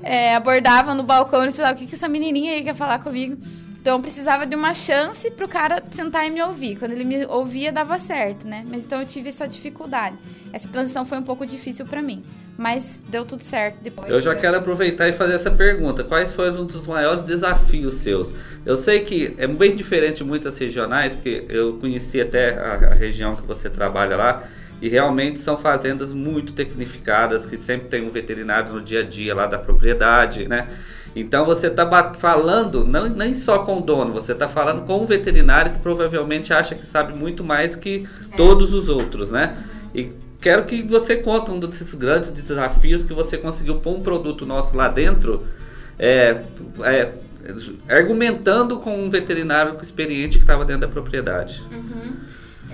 é, 0.07 0.35
abordava 0.35 0.95
no 0.95 1.03
balcão 1.03 1.45
e 1.45 1.53
falava, 1.53 1.75
o 1.75 1.79
que, 1.79 1.87
que 1.87 1.95
essa 1.95 2.09
menininha 2.09 2.53
aí 2.53 2.63
quer 2.63 2.75
falar 2.75 3.01
comigo? 3.01 3.37
Então 3.87 3.99
eu 3.99 4.03
precisava 4.03 4.47
de 4.47 4.57
uma 4.57 4.75
chance 4.75 5.31
pro 5.31 5.47
cara 5.47 5.83
sentar 5.91 6.27
e 6.27 6.31
me 6.31 6.43
ouvir. 6.43 6.77
Quando 6.77 6.93
ele 6.93 7.05
me 7.05 7.25
ouvia, 7.27 7.73
dava 7.73 7.99
certo, 7.99 8.47
né? 8.47 8.65
Mas 8.69 8.85
então 8.85 9.01
eu 9.01 9.07
tive 9.07 9.29
essa 9.29 9.47
dificuldade. 9.47 10.17
Essa 10.53 10.69
transição 10.69 11.05
foi 11.05 11.19
um 11.19 11.23
pouco 11.23 11.47
difícil 11.47 11.87
para 11.87 12.03
mim. 12.03 12.25
Mas 12.59 13.01
deu 13.09 13.25
tudo 13.25 13.45
certo 13.45 13.81
depois. 13.83 14.09
Eu 14.09 14.19
já 14.19 14.35
quero 14.35 14.57
aproveitar 14.57 15.09
e 15.09 15.13
fazer 15.13 15.35
essa 15.35 15.51
pergunta. 15.51 16.03
Quais 16.03 16.33
foram 16.33 16.63
um 16.63 16.65
dos 16.65 16.87
maiores 16.87 17.23
desafios 17.23 17.95
seus? 17.95 18.35
Eu 18.65 18.77
sei 18.77 19.01
que 19.01 19.37
é 19.39 19.47
bem 19.47 19.77
diferente 19.77 20.17
de 20.17 20.25
muitas 20.25 20.57
regionais, 20.59 21.15
porque 21.15 21.45
eu 21.49 21.75
conheci 21.75 22.21
até 22.21 22.59
a, 22.59 22.75
a 22.91 22.95
região 22.95 23.37
que 23.37 23.43
você 23.43 23.69
trabalha 23.71 24.17
lá. 24.17 24.43
E 24.81 24.89
realmente 24.89 25.41
são 25.41 25.57
fazendas 25.57 26.13
muito 26.13 26.53
tecnificadas, 26.53 27.47
que 27.47 27.57
sempre 27.57 27.89
tem 27.89 28.07
um 28.07 28.11
veterinário 28.11 28.75
no 28.75 28.81
dia 28.81 29.01
a 29.01 29.03
dia 29.03 29.35
lá 29.35 29.47
da 29.47 29.59
propriedade, 29.59 30.47
né? 30.47 30.69
Então 31.15 31.47
você 31.47 31.69
está 31.69 32.13
falando 32.13 32.85
não, 32.85 33.09
nem 33.09 33.35
só 33.35 33.61
com 33.61 33.79
o 33.79 33.81
dono, 33.81 34.13
você 34.13 34.33
está 34.33 34.47
falando 34.47 34.85
com 34.85 35.03
um 35.03 35.07
veterinário 35.07 35.73
que 35.73 35.79
provavelmente 35.79 36.53
acha 36.53 36.75
que 36.75 36.85
sabe 36.85 37.17
muito 37.17 37.43
mais 37.43 37.75
que 37.75 38.07
é. 38.33 38.37
todos 38.37 38.75
os 38.75 38.91
outros, 38.91 39.31
né? 39.31 39.57
E 39.95 40.13
quero 40.43 40.65
que 40.65 40.83
você 40.83 41.17
conte 41.17 41.51
um 41.51 41.59
desses 41.59 41.95
grandes 41.95 42.31
desafios 42.31 43.03
que 43.03 43.15
você 43.15 43.39
conseguiu 43.39 43.77
pôr 43.77 43.97
um 43.97 44.03
produto 44.03 44.45
nosso 44.45 44.77
lá 44.77 44.89
dentro, 44.89 45.47
é, 45.99 46.43
é, 46.85 47.13
argumentando 47.89 48.79
com 48.79 49.03
um 49.03 49.09
veterinário 49.09 49.75
experiente 49.81 50.37
que 50.37 50.45
estava 50.45 50.67
dentro 50.67 50.83
da 50.83 50.89
propriedade. 50.89 51.65
Uhum. 51.73 52.17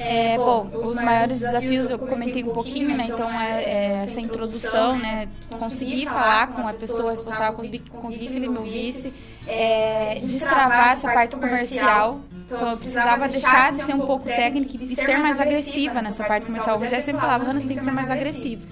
É, 0.04 0.36
bom, 0.36 0.70
os 0.74 0.96
maiores 0.96 1.38
desafios 1.38 1.90
eu 1.90 1.98
comentei 1.98 2.42
um 2.42 2.52
pouquinho, 2.52 2.96
né? 2.96 3.06
Então 3.08 3.30
é, 3.30 3.62
é 3.62 3.92
essa 3.94 4.20
introdução, 4.20 4.98
né? 4.98 5.28
Conseguir 5.50 6.06
falar 6.06 6.48
com 6.48 6.66
a 6.66 6.72
pessoa 6.72 7.10
responsável, 7.12 7.64
conseguir 7.90 8.26
que 8.26 8.36
ele 8.36 8.48
me 8.48 8.58
ouvisse, 8.58 9.12
é, 9.46 10.14
destravar 10.14 10.92
essa 10.92 11.12
parte 11.12 11.36
comercial. 11.36 12.20
Então 12.46 12.70
eu 12.70 12.76
precisava 12.76 13.28
deixar 13.28 13.72
de 13.72 13.84
ser 13.84 13.94
um 13.94 14.06
pouco 14.06 14.26
técnica 14.26 14.76
e 14.80 14.86
ser 14.96 15.18
mais 15.18 15.38
agressiva 15.40 16.02
nessa 16.02 16.24
parte 16.24 16.46
comercial. 16.46 16.76
O 16.76 16.78
Rogério 16.80 17.04
sempre 17.04 17.20
falava, 17.20 17.44
Ana, 17.44 17.60
você 17.60 17.68
tem 17.68 17.76
que 17.76 17.84
ser 17.84 17.92
mais 17.92 18.10
agressiva. 18.10 18.62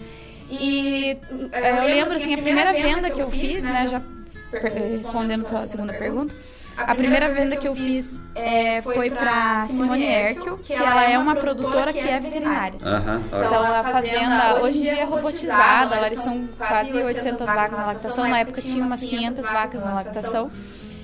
E 0.50 1.16
eu 1.52 1.84
lembro, 1.84 2.14
assim, 2.14 2.34
a 2.34 2.38
primeira 2.38 2.72
venda 2.72 3.08
que 3.08 3.20
eu 3.20 3.30
fiz, 3.30 3.62
né? 3.62 3.86
Já 3.88 4.02
respondendo 4.88 5.46
a 5.46 5.48
tua 5.48 5.68
segunda 5.68 5.92
pergunta 5.92 6.34
A 6.86 6.94
primeira 6.94 7.28
venda 7.32 7.56
que 7.56 7.68
eu 7.68 7.74
fiz 7.74 8.10
é, 8.34 8.80
foi 8.82 9.10
para 9.10 9.64
Simone 9.66 10.04
Erkel, 10.04 10.58
que 10.58 10.72
ela 10.72 11.04
é 11.04 11.18
uma 11.18 11.34
produtora 11.36 11.92
que 11.92 11.98
é 11.98 12.20
veterinária. 12.20 12.78
Aham, 12.82 13.22
ó. 13.32 13.38
Então 13.38 13.64
a 13.64 13.84
fazenda 13.84 14.62
hoje 14.62 14.78
em 14.78 14.82
dia 14.82 15.00
é 15.00 15.04
robotizada, 15.04 16.00
lá 16.00 16.06
eles 16.06 16.22
são 16.22 16.48
quase 16.56 16.92
800 16.92 17.46
vacas 17.46 17.78
na 17.78 17.86
lactação. 17.86 18.28
Na 18.28 18.38
época 18.38 18.60
tinha 18.62 18.84
umas 18.84 19.00
500 19.00 19.40
vacas 19.40 19.82
na 19.82 19.94
lactação. 19.94 20.50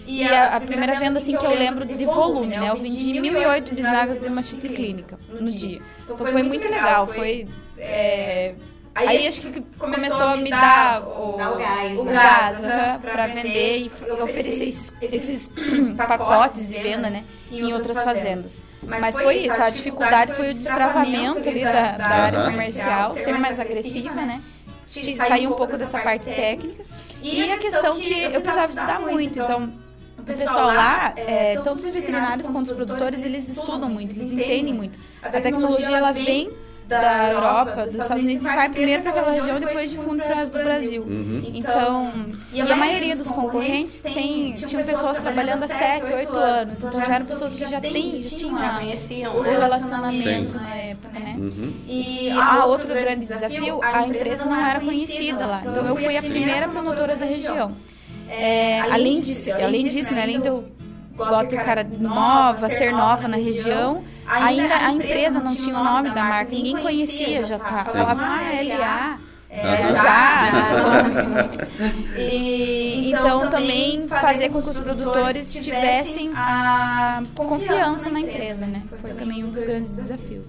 E 0.09 0.23
a, 0.23 0.57
a 0.57 0.61
primeira 0.61 0.99
venda 1.01 1.19
assim 1.19 1.37
que 1.37 1.45
eu 1.45 1.51
lembro 1.51 1.85
de 1.85 2.05
volume, 2.05 2.57
né? 2.57 2.71
Eu 2.71 2.77
vendi 2.77 3.13
1.008 3.13 3.75
bisnagas 3.75 4.21
de 4.21 4.31
mastite 4.33 4.69
clínica 4.69 5.19
no 5.29 5.51
dia. 5.51 5.83
Então 6.05 6.17
foi 6.17 6.43
muito 6.43 6.69
legal, 6.69 7.09
foi 7.09 7.49
é, 7.77 8.55
Aí, 8.97 9.29
acho 9.29 9.41
que 9.43 9.61
começou 9.79 10.23
a 10.27 10.37
me 10.37 10.51
dar 10.51 11.03
o, 11.07 11.37
Dar 11.37 11.53
o 11.53 11.59
gás, 11.59 11.99
o 11.99 12.05
né? 12.05 12.13
gás 12.13 12.65
aham, 12.65 12.99
pra 13.01 13.27
vender 13.27 13.79
e 13.79 13.93
oferecer 14.23 14.69
esses, 14.69 14.93
esses 15.03 15.51
pacotes 15.97 16.67
de 16.67 16.79
venda, 16.79 17.11
né? 17.11 17.25
Em 17.51 17.73
outras 17.75 17.93
fazendas. 18.03 18.53
Mas 18.83 19.15
foi 19.21 19.37
isso, 19.37 19.61
a 19.61 19.69
dificuldade 19.71 20.33
foi 20.35 20.47
o 20.51 20.53
destravamento 20.53 21.39
ali 21.49 21.65
da, 21.65 21.93
da 21.97 22.07
área 22.07 22.45
comercial, 22.51 23.15
ser 23.15 23.39
mais 23.39 23.59
agressiva, 23.59 24.15
né? 24.23 24.41
Te- 24.87 25.17
Sair 25.17 25.47
um 25.49 25.53
pouco 25.53 25.77
dessa 25.77 25.99
parte 25.99 26.25
técnica. 26.27 26.85
E 27.21 27.51
a 27.51 27.59
questão 27.59 27.99
que 27.99 28.23
eu 28.23 28.31
precisava 28.41 28.67
estudar 28.67 29.01
muito, 29.01 29.39
então 29.39 29.73
o 30.19 30.23
pessoal 30.23 30.67
lá, 30.67 31.13
é, 31.17 31.55
tanto 31.57 31.79
os 31.81 31.85
veterinários 31.91 32.47
quanto 32.47 32.71
os 32.71 32.77
produtores, 32.77 33.25
eles 33.25 33.49
estudam 33.49 33.89
muito, 33.89 34.13
eles 34.15 34.31
entendem 34.33 34.73
muito. 34.73 34.99
A 35.23 35.29
tecnologia, 35.41 35.97
ela 35.97 36.13
vem 36.13 36.51
da 36.89 37.33
Europa, 37.33 37.85
dos 37.85 37.95
Estados 37.95 38.23
Unidos, 38.23 38.47
e 38.47 38.49
vai 38.49 38.69
primeiro 38.69 39.03
para 39.03 39.11
aquela 39.11 39.31
região, 39.33 39.59
depois 39.59 39.91
difunde 39.91 40.23
para 40.23 40.45
do 40.45 40.53
Brasil. 40.53 41.03
Uhum. 41.03 41.43
Então, 41.53 42.13
e 42.53 42.61
a 42.61 42.77
maioria 42.77 43.17
dos 43.17 43.29
concorrentes 43.29 44.03
tem, 44.03 44.53
tinham 44.53 44.85
pessoas 44.85 45.19
trabalhando 45.19 45.65
há 45.65 45.69
7, 45.69 46.13
8 46.13 46.37
anos. 46.37 46.73
Então 46.79 47.01
já 47.01 47.15
eram 47.15 47.27
pessoas 47.27 47.53
que 47.55 47.67
já, 47.67 47.81
têm, 47.81 48.23
já 48.23 48.37
tinham 48.37 48.59
Já 48.59 48.67
a- 48.77 48.79
conheciam, 48.79 49.37
o 49.37 49.43
né? 49.43 49.51
relacionamento 49.51 50.53
Sim. 50.53 50.59
na 50.59 50.75
época, 50.77 51.19
né? 51.19 51.35
Uhum. 51.39 51.73
E 51.89 52.31
a 52.31 52.65
outro 52.67 52.89
grande 52.89 53.21
desafio, 53.21 53.81
a 53.83 54.07
empresa 54.07 54.45
não 54.45 54.55
era 54.67 54.81
conhecida 54.81 55.45
lá. 55.47 55.61
Então 55.65 55.87
eu 55.87 55.97
fui 55.97 56.17
a 56.17 56.23
primeira 56.23 56.69
promotora 56.69 57.17
da 57.17 57.27
região. 57.27 57.73
É, 58.29 58.81
além 58.81 59.21
disso, 59.21 59.51
além 59.53 59.89
disso, 59.89 60.13
né, 60.13 60.23
além 60.23 60.41
de 60.41 60.49
eu 60.49 60.65
gosto 61.17 61.49
de 61.51 61.57
cara 61.57 61.85
nova, 61.99 62.69
ser 62.69 62.93
nova 62.93 63.27
na 63.29 63.37
região, 63.37 64.05
ainda 64.27 64.77
a 64.77 64.93
empresa 64.93 65.41
não 65.41 65.55
tinha 65.55 65.79
o 65.79 65.85
nome 65.85 66.11
da 66.11 66.23
marca, 66.23 66.51
ninguém 66.51 66.77
conhecia 66.77 67.45
já 67.45 67.59
tá. 67.59 67.85
Falava, 67.85 68.23
ah, 68.23 68.41
LA, 68.63 69.19
é, 69.49 69.83
já. 69.83 71.57
E, 72.19 73.11
então 73.11 73.49
também 73.51 74.09
fazer 74.09 74.49
com 74.49 74.61
que 74.61 74.71
os 74.71 74.79
produtores 74.79 75.53
tivessem 75.53 76.33
a 76.35 77.23
confiança 77.35 78.11
na 78.11 78.21
empresa, 78.21 78.67
né? 78.67 78.83
Foi 79.01 79.13
também 79.15 79.45
um 79.45 79.51
dos 79.51 79.63
grandes 79.63 79.93
desafios. 79.93 80.49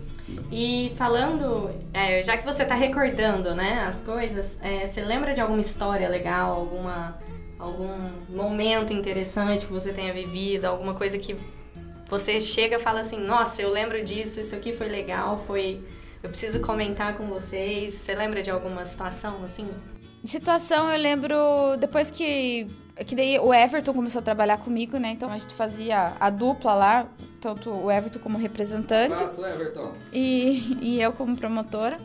E 0.51 0.93
falando, 0.97 1.71
é, 1.93 2.23
já 2.23 2.37
que 2.37 2.45
você 2.45 2.65
tá 2.65 2.75
recordando, 2.75 3.53
né, 3.53 3.85
as 3.87 4.01
coisas, 4.01 4.59
é, 4.61 4.85
você 4.85 5.01
lembra 5.01 5.33
de 5.33 5.41
alguma 5.41 5.61
história 5.61 6.07
legal, 6.07 6.53
alguma, 6.53 7.17
algum 7.59 7.97
momento 8.29 8.93
interessante 8.93 9.65
que 9.65 9.71
você 9.71 9.93
tenha 9.93 10.13
vivido, 10.13 10.65
alguma 10.65 10.93
coisa 10.93 11.17
que 11.17 11.35
você 12.09 12.39
chega 12.39 12.77
e 12.77 12.79
fala 12.79 13.01
assim, 13.01 13.19
nossa, 13.19 13.61
eu 13.61 13.69
lembro 13.69 14.03
disso, 14.03 14.39
isso 14.39 14.55
aqui 14.55 14.71
foi 14.71 14.87
legal, 14.87 15.37
foi, 15.45 15.81
eu 16.23 16.29
preciso 16.29 16.61
comentar 16.61 17.17
com 17.17 17.27
vocês. 17.27 17.93
Você 17.93 18.15
lembra 18.15 18.41
de 18.41 18.49
alguma 18.49 18.85
situação 18.85 19.43
assim? 19.43 19.69
Situação, 20.25 20.91
eu 20.91 20.99
lembro 20.99 21.35
depois 21.79 22.11
que 22.11 22.67
que 23.05 23.15
daí 23.15 23.37
o 23.37 23.53
Everton 23.53 23.93
começou 23.93 24.19
a 24.19 24.23
trabalhar 24.23 24.57
comigo, 24.57 24.97
né? 24.97 25.11
Então 25.11 25.29
a 25.31 25.37
gente 25.37 25.53
fazia 25.53 26.13
a 26.19 26.29
dupla 26.31 26.73
lá, 26.73 27.07
tanto 27.39 27.69
o 27.69 27.91
Everton 27.91 28.19
como 28.19 28.39
representante 28.39 29.13
Abraço, 29.13 29.45
Everton. 29.45 29.93
e, 30.11 30.77
e 30.81 31.01
eu 31.01 31.13
como 31.13 31.37
promotora. 31.37 31.99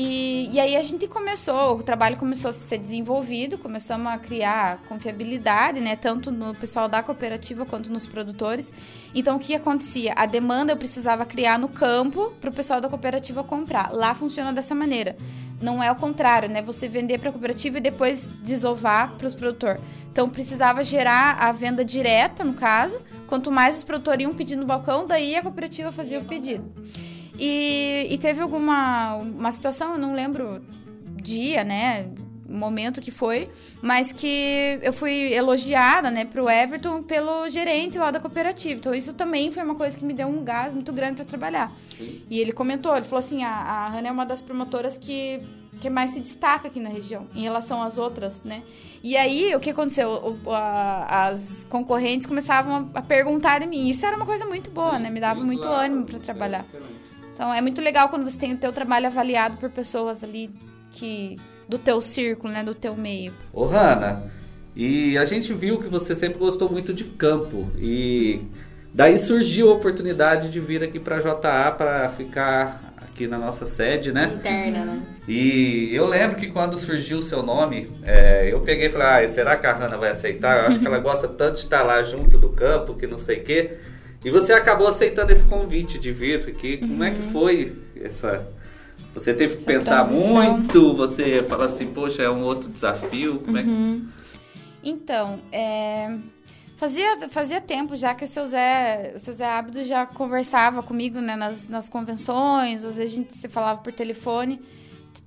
E, 0.00 0.48
e 0.52 0.60
aí 0.60 0.76
a 0.76 0.82
gente 0.82 1.08
começou, 1.08 1.76
o 1.76 1.82
trabalho 1.82 2.16
começou 2.16 2.50
a 2.50 2.52
ser 2.52 2.78
desenvolvido, 2.78 3.58
começamos 3.58 4.06
a 4.06 4.16
criar 4.16 4.78
confiabilidade, 4.88 5.80
né? 5.80 5.96
Tanto 5.96 6.30
no 6.30 6.54
pessoal 6.54 6.88
da 6.88 7.02
cooperativa 7.02 7.66
quanto 7.66 7.90
nos 7.90 8.06
produtores. 8.06 8.72
Então 9.12 9.38
o 9.38 9.40
que 9.40 9.56
acontecia? 9.56 10.12
A 10.14 10.24
demanda 10.24 10.72
eu 10.72 10.76
precisava 10.76 11.26
criar 11.26 11.58
no 11.58 11.68
campo 11.68 12.32
para 12.40 12.48
o 12.48 12.52
pessoal 12.52 12.80
da 12.80 12.88
cooperativa 12.88 13.42
comprar. 13.42 13.92
Lá 13.92 14.14
funciona 14.14 14.52
dessa 14.52 14.72
maneira. 14.72 15.16
Não 15.60 15.82
é 15.82 15.90
o 15.90 15.96
contrário, 15.96 16.48
né? 16.48 16.62
Você 16.62 16.86
vender 16.86 17.18
para 17.18 17.30
a 17.30 17.32
cooperativa 17.32 17.78
e 17.78 17.80
depois 17.80 18.28
desovar 18.44 19.16
para 19.18 19.26
os 19.26 19.34
produtores. 19.34 19.80
Então 20.12 20.30
precisava 20.30 20.84
gerar 20.84 21.38
a 21.40 21.50
venda 21.50 21.84
direta, 21.84 22.44
no 22.44 22.54
caso. 22.54 23.00
Quanto 23.26 23.50
mais 23.50 23.78
os 23.78 23.82
produtores 23.82 24.22
iam 24.22 24.32
pedindo 24.32 24.60
no 24.60 24.66
balcão, 24.66 25.08
daí 25.08 25.34
a 25.34 25.42
cooperativa 25.42 25.90
fazia 25.90 26.20
o 26.20 26.24
pedido. 26.24 26.72
E, 27.38 28.06
e 28.10 28.18
teve 28.18 28.40
alguma 28.40 29.14
uma 29.16 29.52
situação, 29.52 29.92
eu 29.92 29.98
não 29.98 30.14
lembro 30.14 30.60
dia, 31.22 31.62
né? 31.64 32.08
Momento 32.50 33.02
que 33.02 33.10
foi, 33.10 33.50
mas 33.82 34.10
que 34.10 34.78
eu 34.80 34.90
fui 34.90 35.34
elogiada, 35.34 36.10
né, 36.10 36.24
pro 36.24 36.48
Everton 36.48 37.02
pelo 37.02 37.46
gerente 37.50 37.98
lá 37.98 38.10
da 38.10 38.18
cooperativa. 38.18 38.78
Então, 38.80 38.94
isso 38.94 39.12
também 39.12 39.52
foi 39.52 39.62
uma 39.62 39.74
coisa 39.74 39.98
que 39.98 40.02
me 40.04 40.14
deu 40.14 40.26
um 40.26 40.42
gás 40.42 40.72
muito 40.72 40.90
grande 40.90 41.16
para 41.16 41.26
trabalhar. 41.26 41.70
E 42.30 42.40
ele 42.40 42.52
comentou, 42.52 42.96
ele 42.96 43.04
falou 43.04 43.18
assim: 43.18 43.44
a, 43.44 43.50
a 43.50 43.88
Hannah 43.90 44.08
é 44.08 44.12
uma 44.12 44.24
das 44.24 44.40
promotoras 44.40 44.96
que, 44.96 45.42
que 45.78 45.90
mais 45.90 46.12
se 46.12 46.20
destaca 46.20 46.68
aqui 46.68 46.80
na 46.80 46.88
região, 46.88 47.26
em 47.34 47.42
relação 47.42 47.82
às 47.82 47.98
outras, 47.98 48.42
né? 48.42 48.62
E 49.04 49.14
aí, 49.14 49.54
o 49.54 49.60
que 49.60 49.68
aconteceu? 49.68 50.08
O- 50.46 50.50
a- 50.50 51.28
as 51.28 51.66
concorrentes 51.68 52.26
começavam 52.26 52.88
a, 52.94 52.98
a 53.00 53.02
perguntar 53.02 53.60
de 53.60 53.66
mim. 53.66 53.90
Isso 53.90 54.06
era 54.06 54.16
uma 54.16 54.24
coisa 54.24 54.46
muito 54.46 54.70
boa, 54.70 54.98
né? 54.98 55.10
Me 55.10 55.20
dava 55.20 55.40
muito 55.44 55.62
claro. 55.68 55.84
ânimo 55.84 56.06
para 56.06 56.18
trabalhar. 56.18 56.64
Então 57.38 57.54
é 57.54 57.60
muito 57.60 57.80
legal 57.80 58.08
quando 58.08 58.28
você 58.28 58.36
tem 58.36 58.52
o 58.54 58.56
teu 58.56 58.72
trabalho 58.72 59.06
avaliado 59.06 59.58
por 59.58 59.70
pessoas 59.70 60.24
ali 60.24 60.50
que 60.90 61.36
do 61.68 61.78
teu 61.78 62.00
círculo, 62.00 62.52
né, 62.52 62.64
do 62.64 62.74
teu 62.74 62.96
meio. 62.96 63.32
Ô, 63.52 63.64
Hanna, 63.64 64.24
e 64.74 65.16
a 65.16 65.24
gente 65.24 65.54
viu 65.54 65.78
que 65.78 65.86
você 65.86 66.16
sempre 66.16 66.36
gostou 66.36 66.68
muito 66.68 66.92
de 66.92 67.04
campo 67.04 67.70
e 67.78 68.42
daí 68.92 69.16
surgiu 69.20 69.70
a 69.70 69.74
oportunidade 69.74 70.50
de 70.50 70.58
vir 70.58 70.82
aqui 70.82 70.98
para 70.98 71.20
JA 71.20 71.70
para 71.70 72.08
ficar 72.08 72.92
aqui 72.96 73.28
na 73.28 73.38
nossa 73.38 73.64
sede, 73.64 74.10
né? 74.10 74.32
Interna, 74.34 74.84
né? 74.84 75.02
E 75.28 75.90
eu 75.92 76.08
lembro 76.08 76.36
que 76.36 76.48
quando 76.48 76.76
surgiu 76.76 77.18
o 77.18 77.22
seu 77.22 77.40
nome, 77.44 77.88
é, 78.02 78.52
eu 78.52 78.62
peguei 78.62 78.86
e 78.86 78.90
falei, 78.90 79.26
ah, 79.26 79.28
será 79.28 79.56
que 79.56 79.64
a 79.64 79.72
Hanna 79.72 79.96
vai 79.96 80.10
aceitar? 80.10 80.58
Eu 80.58 80.66
acho 80.66 80.80
que 80.80 80.86
ela 80.88 80.98
gosta 80.98 81.28
tanto 81.28 81.54
de 81.54 81.60
estar 81.60 81.84
lá 81.84 82.02
junto 82.02 82.36
do 82.36 82.48
campo, 82.48 82.94
que 82.94 83.06
não 83.06 83.18
sei 83.18 83.38
o 83.38 83.44
quê. 83.44 83.78
E 84.24 84.30
você 84.30 84.52
acabou 84.52 84.88
aceitando 84.88 85.30
esse 85.30 85.44
convite 85.44 85.98
de 85.98 86.12
vir 86.12 86.48
aqui. 86.48 86.78
Como 86.78 87.02
é 87.04 87.10
que 87.10 87.22
foi 87.22 87.76
essa... 88.02 88.46
Você 89.14 89.32
teve 89.32 89.56
que 89.56 89.62
Essa 89.62 89.66
pensar 89.66 90.04
transição. 90.06 90.34
muito, 90.34 90.94
você 90.94 91.42
fala 91.42 91.64
assim, 91.64 91.86
poxa, 91.86 92.22
é 92.22 92.30
um 92.30 92.42
outro 92.42 92.68
desafio. 92.68 93.40
Como 93.40 93.56
é 93.56 93.62
que... 93.62 94.04
Então, 94.82 95.40
é, 95.50 96.16
fazia, 96.76 97.28
fazia 97.28 97.60
tempo 97.60 97.96
já 97.96 98.14
que 98.14 98.24
o 98.24 98.28
seu 98.28 98.46
Zé, 98.46 99.12
o 99.16 99.18
seu 99.18 99.34
Zé 99.34 99.46
Ábido 99.46 99.82
já 99.84 100.06
conversava 100.06 100.82
comigo 100.82 101.20
né, 101.20 101.36
nas, 101.36 101.66
nas 101.68 101.88
convenções, 101.88 102.84
às 102.84 102.96
vezes 102.96 103.12
a 103.12 103.16
gente 103.16 103.36
se 103.36 103.48
falava 103.48 103.80
por 103.80 103.92
telefone. 103.92 104.60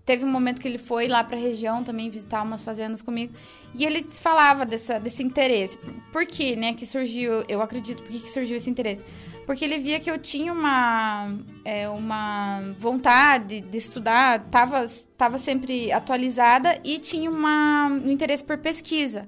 Teve 0.06 0.26
um 0.26 0.30
momento 0.30 0.60
que 0.60 0.68
ele 0.68 0.78
foi 0.78 1.08
lá 1.08 1.24
para 1.24 1.38
a 1.38 1.40
região 1.40 1.84
também 1.84 2.10
visitar 2.10 2.42
umas 2.42 2.64
fazendas 2.64 3.02
comigo. 3.02 3.34
E 3.74 3.86
ele 3.86 4.04
falava 4.04 4.66
dessa, 4.66 5.00
desse 5.00 5.24
interesse. 5.24 5.78
Por, 6.12 6.26
que, 6.26 6.56
né, 6.56 6.74
que 6.74 6.86
surgiu, 6.86 7.44
eu 7.48 7.62
acredito, 7.62 8.02
por 8.02 8.12
que, 8.12 8.20
que 8.20 8.32
surgiu 8.32 8.58
esse 8.58 8.70
interesse? 8.70 9.04
Porque 9.46 9.66
ele 9.66 9.80
via 9.80 10.00
que 10.00 10.10
eu 10.10 10.18
tinha 10.18 10.54
uma, 10.54 11.36
é, 11.66 11.90
uma 11.90 12.62
vontade 12.78 13.62
de 13.62 13.78
estudar, 13.78 14.44
estava 14.46 14.88
tava 15.22 15.38
sempre 15.38 15.92
atualizada 15.92 16.80
e 16.84 16.98
tinha 16.98 17.30
uma, 17.30 17.86
um 17.88 18.10
interesse 18.10 18.44
por 18.44 18.58
pesquisa. 18.58 19.28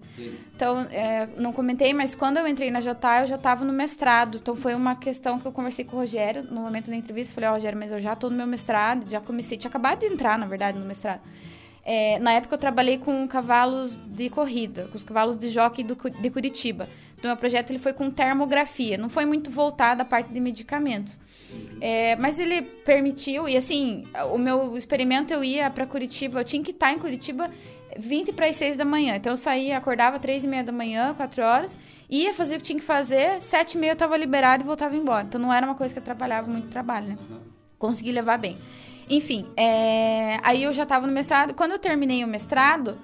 Então, 0.56 0.82
é, 0.90 1.30
não 1.38 1.54
comentei, 1.54 1.94
mas 1.94 2.16
quando 2.16 2.38
eu 2.38 2.48
entrei 2.48 2.72
na 2.72 2.80
JA, 2.80 3.22
eu 3.22 3.28
já 3.28 3.36
estava 3.36 3.64
no 3.64 3.72
mestrado. 3.72 4.40
Então, 4.42 4.56
foi 4.56 4.74
uma 4.74 4.96
questão 4.96 5.40
que 5.40 5.46
eu 5.46 5.52
conversei 5.52 5.86
com 5.86 5.96
o 5.96 6.00
Rogério 6.00 6.44
no 6.50 6.62
momento 6.62 6.90
da 6.90 6.96
entrevista. 6.96 7.32
Falei, 7.32 7.48
ó, 7.48 7.54
Rogério, 7.54 7.78
mas 7.78 7.92
eu 7.92 8.00
já 8.00 8.14
estou 8.14 8.32
no 8.32 8.36
meu 8.36 8.48
mestrado, 8.48 9.08
já 9.08 9.22
comecei, 9.22 9.56
tinha 9.56 9.70
acabado 9.70 10.00
de 10.00 10.08
entrar, 10.08 10.40
na 10.40 10.48
verdade, 10.48 10.80
no 10.80 10.86
mestrado. 10.86 11.22
É, 11.86 12.18
na 12.18 12.32
época, 12.32 12.56
eu 12.56 12.60
trabalhei 12.60 12.98
com 12.98 13.28
cavalos 13.28 13.96
de 14.08 14.32
corrida, 14.32 14.88
com 14.90 14.98
os 14.98 15.04
cavalos 15.04 15.38
de 15.38 15.50
jockey 15.50 15.84
do 15.84 15.96
de 15.96 16.30
Curitiba. 16.32 16.90
Do 17.24 17.28
meu 17.28 17.38
projeto, 17.38 17.70
ele 17.70 17.80
foi 17.80 17.94
com 17.94 18.12
termografia. 18.12 18.98
Não 18.98 19.08
foi 19.08 19.24
muito 19.26 19.50
voltado 19.50 20.02
à 20.02 20.06
parte 20.06 20.34
de 20.34 20.42
medicamentos. 20.42 21.18
É, 21.80 22.18
mas 22.18 22.38
ele 22.38 22.62
permitiu, 22.62 23.48
e 23.48 23.56
assim, 23.56 24.06
o 24.34 24.38
meu 24.38 24.76
experimento 24.76 25.34
eu 25.34 25.42
ia 25.42 25.70
para 25.70 25.86
Curitiba, 25.86 26.42
eu 26.42 26.44
tinha 26.44 26.62
que 26.62 26.72
estar 26.72 26.92
em 26.92 27.00
Curitiba 27.00 27.50
20 27.98 28.34
para 28.34 28.48
as 28.48 28.58
6 28.58 28.76
da 28.76 28.84
manhã. 28.84 29.16
Então 29.16 29.32
eu 29.32 29.38
saía, 29.38 29.78
acordava 29.78 30.20
3 30.20 30.44
e 30.44 30.48
meia 30.48 30.66
da 30.66 30.74
manhã, 30.74 31.14
4 31.14 31.42
horas, 31.42 31.78
ia 32.10 32.34
fazer 32.34 32.56
o 32.56 32.58
que 32.58 32.66
tinha 32.66 32.80
que 32.80 32.86
fazer, 32.86 33.42
7 33.42 33.76
e 33.76 33.78
meia 33.78 33.92
eu 33.92 33.94
estava 33.94 34.18
liberado 34.18 34.62
e 34.62 34.66
voltava 34.66 34.94
embora. 34.98 35.24
Então 35.26 35.40
não 35.40 35.54
era 35.54 35.66
uma 35.66 35.76
coisa 35.76 35.94
que 35.94 36.00
atrapalhava 36.00 36.52
muito 36.52 36.66
o 36.66 36.70
trabalho, 36.70 37.08
né? 37.08 37.18
Consegui 37.80 38.12
levar 38.12 38.38
bem. 38.38 38.58
Enfim, 39.10 39.48
é, 39.56 40.40
aí 40.44 40.64
eu 40.64 40.74
já 40.74 40.84
estava 40.84 41.08
no 41.08 41.14
mestrado. 41.14 41.54
Quando 41.54 41.72
eu 41.72 41.80
terminei 41.80 42.22
o 42.22 42.28
mestrado, 42.28 42.98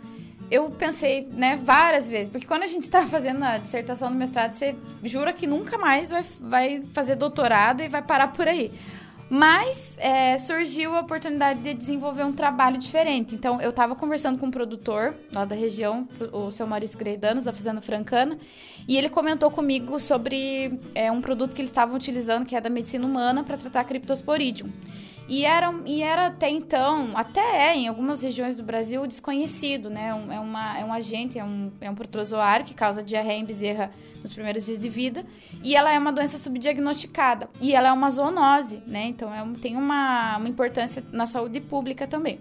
eu 0.52 0.70
pensei, 0.72 1.28
né, 1.32 1.60
várias 1.64 2.08
vezes, 2.10 2.28
porque 2.28 2.48
quando 2.48 2.64
a 2.64 2.68
gente 2.68 2.90
tá 2.90 3.06
fazendo 3.06 3.44
a 3.44 3.58
dissertação 3.58 4.10
no 4.10 4.16
mestrado, 4.16 4.54
você 4.54 4.76
jura 5.04 5.32
que 5.32 5.46
nunca 5.46 5.78
mais 5.78 6.10
vai, 6.10 6.26
vai 6.40 6.82
fazer 6.94 7.16
doutorado 7.16 7.82
e 7.82 7.88
vai 7.88 8.02
parar 8.02 8.30
por 8.30 8.48
aí. 8.48 8.72
Mas 9.30 9.96
é, 10.00 10.40
surgiu 10.40 10.96
a 10.96 11.02
oportunidade 11.02 11.60
de 11.60 11.76
desenvolver 11.76 12.24
um 12.24 12.32
trabalho 12.34 12.80
diferente. 12.80 13.36
Então, 13.36 13.62
eu 13.62 13.70
estava 13.70 13.96
conversando 13.96 14.40
com 14.40 14.48
um 14.48 14.52
produtor 14.52 15.14
lá 15.32 15.46
da 15.46 15.54
região, 15.54 16.10
o 16.34 16.50
seu 16.50 16.66
Maurício 16.66 16.98
Greidanos, 16.98 17.44
da 17.44 17.54
Fazenda 17.54 17.80
Francana, 17.80 18.40
e 18.88 18.98
ele 18.98 19.08
comentou 19.08 19.52
comigo 19.52 20.00
sobre 20.00 20.80
é, 20.96 21.12
um 21.12 21.22
produto 21.22 21.54
que 21.54 21.62
eles 21.62 21.70
estavam 21.70 21.96
utilizando, 21.96 22.44
que 22.44 22.56
é 22.56 22.62
da 22.62 22.72
medicina 22.72 23.06
humana, 23.06 23.44
para 23.44 23.56
tratar 23.56 23.84
Cryptosporidium. 23.84 24.72
E 25.30 25.46
era, 25.46 25.72
e 25.86 26.02
era 26.02 26.26
até 26.26 26.50
então, 26.50 27.12
até 27.14 27.70
é, 27.70 27.76
em 27.76 27.88
algumas 27.88 28.24
regiões 28.24 28.56
do 28.56 28.64
Brasil, 28.64 29.06
desconhecido, 29.06 29.88
né? 29.88 30.12
Um, 30.12 30.32
é, 30.32 30.40
uma, 30.40 30.80
é 30.80 30.84
um 30.84 30.92
agente, 30.92 31.38
é 31.38 31.46
um, 31.46 31.72
é 31.80 31.90
um 31.90 31.94
protozoário 31.94 32.66
que 32.66 32.74
causa 32.74 33.04
diarreia 33.04 33.40
em 33.40 33.46
bezerra 33.46 33.92
nos 34.24 34.34
primeiros 34.34 34.66
dias 34.66 34.80
de 34.80 34.90
vida. 34.90 35.24
E 35.64 35.76
ela 35.76 35.94
é 35.94 36.00
uma 36.00 36.12
doença 36.12 36.40
subdiagnosticada. 36.40 37.48
E 37.62 37.76
ela 37.76 37.90
é 37.90 37.92
uma 37.92 38.10
zoonose, 38.10 38.82
né? 38.88 39.06
Então 39.06 39.32
é, 39.32 39.46
tem 39.62 39.78
uma, 39.78 40.38
uma 40.38 40.50
importância 40.50 41.04
na 41.12 41.28
saúde 41.28 41.62
pública 41.62 42.08
também. 42.08 42.40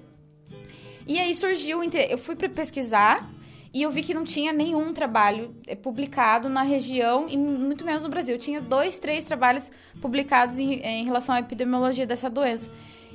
E 1.07 1.19
aí 1.19 1.35
surgiu, 1.35 1.83
eu 1.83 2.19
fui 2.19 2.37
pesquisar 2.37 3.29
e 3.73 3.83
eu 3.83 3.91
vi 3.91 4.03
que 4.03 4.15
não 4.15 4.25
tinha 4.25 4.53
nenhum 4.53 4.93
trabalho 4.93 5.55
eh, 5.67 5.75
publicado 5.75 6.49
na 6.49 6.63
região 6.63 7.27
e 7.29 7.37
muito 7.37 7.85
menos 7.85 8.03
no 8.03 8.09
Brasil. 8.09 8.39
Tinha 8.39 8.61
dois, 8.61 8.99
três 8.99 9.25
trabalhos 9.25 9.71
publicados 10.01 10.59
em, 10.59 10.75
em 10.81 11.05
relação 11.05 11.35
à 11.35 11.41
epidemiologia 11.41 12.07
dessa 12.07 12.31
doença. 12.31 12.71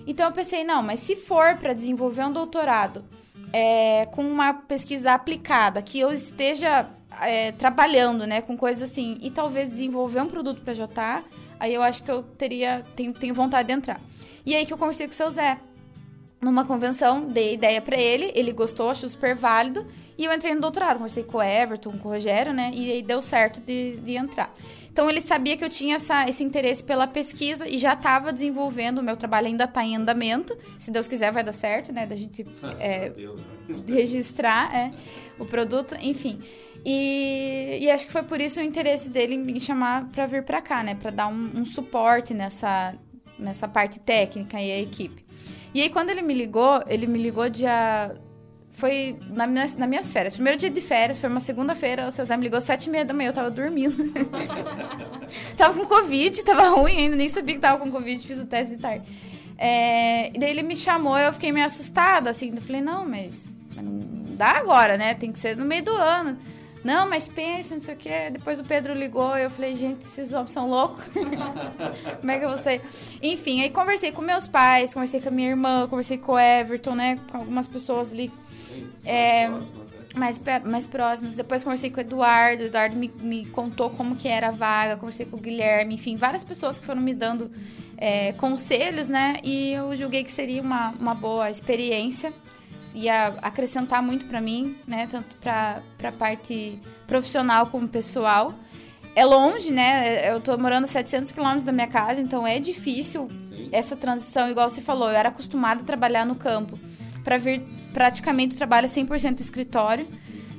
Então 0.06 0.28
eu 0.28 0.32
pensei, 0.32 0.64
não, 0.64 0.84
mas 0.84 1.00
se 1.00 1.16
for 1.16 1.58
para 1.58 1.74
desenvolver 1.74 2.26
um 2.26 2.32
doutorado 2.32 3.04
é, 3.52 4.06
com 4.08 4.24
uma 4.24 4.54
pesquisa 4.54 5.14
aplicada, 5.14 5.82
que 5.82 6.00
eu 6.00 6.12
esteja 6.12 6.88
é, 7.22 7.52
trabalhando, 7.54 8.28
né, 8.28 8.42
com 8.42 8.58
coisas 8.58 8.92
assim, 8.92 9.18
e 9.22 9.32
talvez 9.32 9.70
desenvolver 9.70 10.22
um 10.22 10.28
produto 10.28 10.62
para 10.62 10.74
Jotar, 10.74 11.24
aí 11.60 11.74
eu 11.74 11.82
acho 11.82 12.04
que 12.04 12.12
eu 12.12 12.24
teria, 12.24 12.84
tenho, 12.96 13.14
tenho 13.14 13.34
vontade 13.34 13.68
de 13.68 13.74
entrar. 13.74 14.02
E 14.46 14.56
aí 14.56 14.66
que 14.66 14.74
eu 14.74 14.78
conversei 14.78 15.08
com 15.08 15.14
o 15.14 15.16
seu 15.16 15.30
Zé, 15.32 15.58
numa 16.44 16.66
convenção, 16.66 17.26
dei 17.28 17.54
ideia 17.54 17.82
para 17.82 17.98
ele, 17.98 18.32
ele 18.36 18.52
gostou, 18.52 18.90
achou 18.90 19.10
super 19.10 19.36
válido, 19.36 19.86
e 20.18 20.26
eu 20.26 20.34
entrei 20.34 20.54
no 20.54 20.62
doutorado, 20.62 20.98
conversei 20.98 21.24
com 21.24 21.38
o 21.38 21.44
Everton, 21.44 21.92
com 21.98 22.10
o 22.10 22.12
Rogério, 22.12 22.54
né? 22.54 22.72
E 22.74 22.92
aí 22.92 23.02
deu 23.02 23.22
certo 23.22 23.60
de, 23.62 23.98
de 23.98 24.16
entrar. 24.16 24.54
Então 24.94 25.10
ele 25.10 25.22
sabia 25.22 25.58
que 25.58 25.66
eu 25.66 25.70
tinha 25.70 25.96
essa, 25.96 26.30
esse 26.30 26.44
interesse 26.44 26.84
pela 26.84 27.08
pesquisa 27.08 27.68
e 27.68 27.80
já 27.80 27.94
estava 27.94 28.32
desenvolvendo. 28.32 29.00
O 29.00 29.04
meu 29.04 29.18
trabalho 29.18 29.48
ainda 29.48 29.64
está 29.64 29.84
em 29.84 29.96
andamento. 29.96 30.56
Se 30.78 30.92
Deus 30.92 31.08
quiser, 31.08 31.32
vai 31.32 31.44
dar 31.44 31.52
certo, 31.52 31.92
né? 31.92 32.06
Da 32.06 32.16
gente 32.16 32.46
é, 32.80 33.12
registrar 33.92 34.74
é, 34.74 34.92
o 35.40 35.46
produto, 35.46 35.96
enfim. 36.00 36.40
E, 36.86 37.80
e, 37.82 37.90
acho 37.90 38.06
que 38.06 38.12
foi 38.12 38.24
por 38.24 38.40
isso 38.40 38.60
o 38.60 38.64
interesse 38.64 39.10
dele 39.10 39.34
em 39.34 39.40
me 39.40 39.60
chamar 39.60 40.10
para 40.12 40.28
vir 40.28 40.44
para 40.44 40.62
cá, 40.62 40.84
né? 40.84 40.94
Para 40.94 41.10
dar 41.10 41.28
um, 41.28 41.52
um 41.56 41.66
suporte 41.66 42.34
nessa, 42.34 42.94
nessa 43.40 43.68
parte 43.68 44.00
técnica 44.00 44.62
e 44.62 44.72
a 44.72 44.80
equipe. 44.80 45.26
E 45.74 45.82
aí, 45.82 45.90
quando 45.90 46.10
ele 46.10 46.22
me 46.22 46.34
ligou, 46.34 46.84
ele 46.88 47.08
me 47.08 47.18
ligou 47.18 47.50
dia 47.50 48.16
foi 48.74 49.18
na 49.30 49.46
minhas, 49.46 49.76
nas 49.76 49.88
minhas 49.88 50.12
férias. 50.12 50.34
Primeiro 50.34 50.58
dia 50.58 50.70
de 50.70 50.82
férias, 50.82 51.20
foi 51.20 51.30
uma 51.30 51.40
segunda-feira, 51.40 52.10
o 52.10 52.12
seu 52.12 52.26
Zé 52.26 52.36
me 52.36 52.44
ligou 52.44 52.60
sete 52.60 52.88
e 52.88 52.90
meia 52.90 53.06
da 53.06 53.14
manhã, 53.14 53.30
eu 53.30 53.34
tava 53.34 53.52
dormindo. 53.52 53.96
tava 55.56 55.74
com 55.80 55.86
Covid, 55.86 56.44
tava 56.44 56.70
ruim 56.70 56.98
ainda, 56.98 57.16
nem 57.16 57.30
sabia 57.30 57.56
que 57.56 57.62
tava 57.62 57.80
com 57.80 57.92
Covid, 57.92 58.26
fiz 58.26 58.40
o 58.40 58.46
teste 58.46 58.76
de 58.76 58.82
tarde. 58.82 59.06
É, 59.58 60.36
e 60.36 60.40
daí 60.40 60.50
ele 60.50 60.64
me 60.64 60.76
chamou, 60.76 61.18
eu 61.18 61.32
fiquei 61.34 61.52
meio 61.52 61.66
assustada, 61.66 62.30
assim, 62.30 62.52
eu 62.56 62.62
falei, 62.62 62.82
não, 62.82 63.08
mas, 63.08 63.34
mas 63.76 63.86
não 63.86 64.00
dá 64.36 64.58
agora, 64.58 64.98
né? 64.98 65.14
Tem 65.14 65.32
que 65.32 65.38
ser 65.38 65.56
no 65.56 65.66
meio 65.66 65.84
do 65.84 65.92
ano. 65.92 66.38
Não, 66.84 67.10
mas 67.10 67.30
pensa, 67.30 67.76
não 67.76 67.82
sei 67.82 67.94
o 67.94 67.98
quê. 67.98 68.30
Depois 68.32 68.60
o 68.60 68.64
Pedro 68.64 68.94
ligou 68.94 69.38
e 69.38 69.44
eu 69.44 69.50
falei, 69.50 69.74
gente, 69.76 70.04
esses 70.06 70.34
homens 70.34 70.52
são 70.52 70.70
loucos. 70.70 71.06
Como 72.20 72.32
é 72.32 72.38
que 72.38 72.46
eu 72.46 72.50
vou 72.50 72.58
sair? 72.58 72.82
Enfim, 73.22 73.62
aí 73.62 73.70
conversei 73.70 74.12
com 74.12 74.22
meus 74.22 74.48
pais, 74.48 74.94
conversei 74.94 75.22
com 75.22 75.30
a 75.30 75.32
minha 75.32 75.50
irmã, 75.50 75.88
conversei 75.88 76.18
com 76.18 76.34
o 76.34 76.40
Everton, 76.40 76.96
né? 76.96 77.20
Com 77.32 77.38
algumas 77.38 77.68
pessoas 77.68 78.12
ali 78.12 78.30
é, 79.06 79.50
mais, 80.14 80.42
mais 80.66 80.86
próximas. 80.86 81.36
Depois 81.36 81.64
conversei 81.64 81.90
com 81.90 81.98
o 81.98 82.02
Eduardo. 82.02 82.64
O 82.64 82.66
Eduardo 82.66 82.98
me, 82.98 83.12
me 83.22 83.46
contou 83.46 83.90
como 83.90 84.18
que 84.18 84.28
era 84.28 84.50
a 84.50 84.52
vaga. 84.52 84.98
Conversei 84.98 85.26
com 85.26 85.38
o 85.38 85.40
Guilherme. 85.40 85.96
Enfim, 85.96 86.18
várias 86.18 86.44
pessoas 86.44 86.78
que 86.78 86.86
foram 86.86 87.02
me 87.02 87.14
dando 87.14 87.50
é, 87.98 88.34
conselhos, 88.34 89.08
né? 89.08 89.38
E 89.42 89.72
eu 89.72 89.96
julguei 89.96 90.24
que 90.24 90.32
seria 90.32 90.62
uma, 90.62 90.90
uma 91.00 91.16
boa 91.16 91.50
experiência. 91.50 92.34
Ia 92.94 93.36
acrescentar 93.42 94.02
muito 94.02 94.26
para 94.26 94.40
mim, 94.40 94.78
né? 94.88 95.08
Tanto 95.10 95.36
para 95.38 95.82
a 96.04 96.12
parte 96.12 96.80
profissional 97.08 97.68
como 97.68 97.88
pessoal. 97.88 98.54
É 99.16 99.26
longe, 99.26 99.72
né? 99.72 100.32
Eu 100.32 100.42
tô 100.42 100.58
morando 100.58 100.86
a 100.86 100.88
700 100.88 101.32
quilômetros 101.32 101.64
da 101.64 101.72
minha 101.72 101.88
casa, 101.88 102.20
então 102.20 102.46
é 102.46 102.60
difícil 102.60 103.30
Sim. 103.50 103.70
essa 103.72 103.96
transição, 103.96 104.50
igual 104.50 104.70
você 104.70 104.82
falou. 104.82 105.10
Eu 105.10 105.16
era 105.16 105.30
acostumada 105.30 105.82
a 105.82 105.84
trabalhar 105.84 106.26
no 106.26 106.36
campo. 106.36 106.78
Para 107.24 107.38
vir 107.38 107.62
praticamente 107.94 108.56
trabalha 108.56 108.88
100% 108.88 109.40
escritório. 109.40 110.08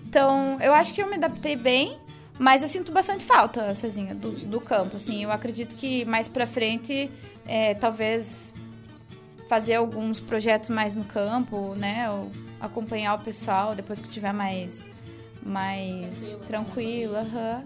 Então, 0.07 0.59
eu 0.61 0.73
acho 0.73 0.95
que 0.95 1.03
eu 1.03 1.09
me 1.09 1.17
adaptei 1.17 1.57
bem, 1.57 1.99
mas 2.39 2.63
eu 2.63 2.69
sinto 2.69 2.93
bastante 2.93 3.25
falta, 3.25 3.75
Cezinha, 3.75 4.15
do, 4.15 4.31
do 4.31 4.61
campo. 4.61 4.97
Assim, 4.97 5.25
eu 5.25 5.33
acredito 5.33 5.75
que 5.75 6.05
mais 6.05 6.29
pra 6.29 6.47
frente, 6.47 7.11
é, 7.45 7.75
talvez 7.75 8.54
fazer 9.55 9.75
alguns 9.75 10.19
projetos 10.19 10.69
mais 10.69 10.97
no 10.97 11.05
campo, 11.05 11.77
né? 11.77 12.11
Ou 12.11 12.29
acompanhar 12.61 13.15
o 13.15 13.21
pessoal 13.21 13.73
depois 13.73 14.01
que 14.01 14.09
tiver 14.09 14.33
mais 14.33 14.93
mais 15.45 16.13
tranquila. 16.49 17.21
Uhum. 17.21 17.63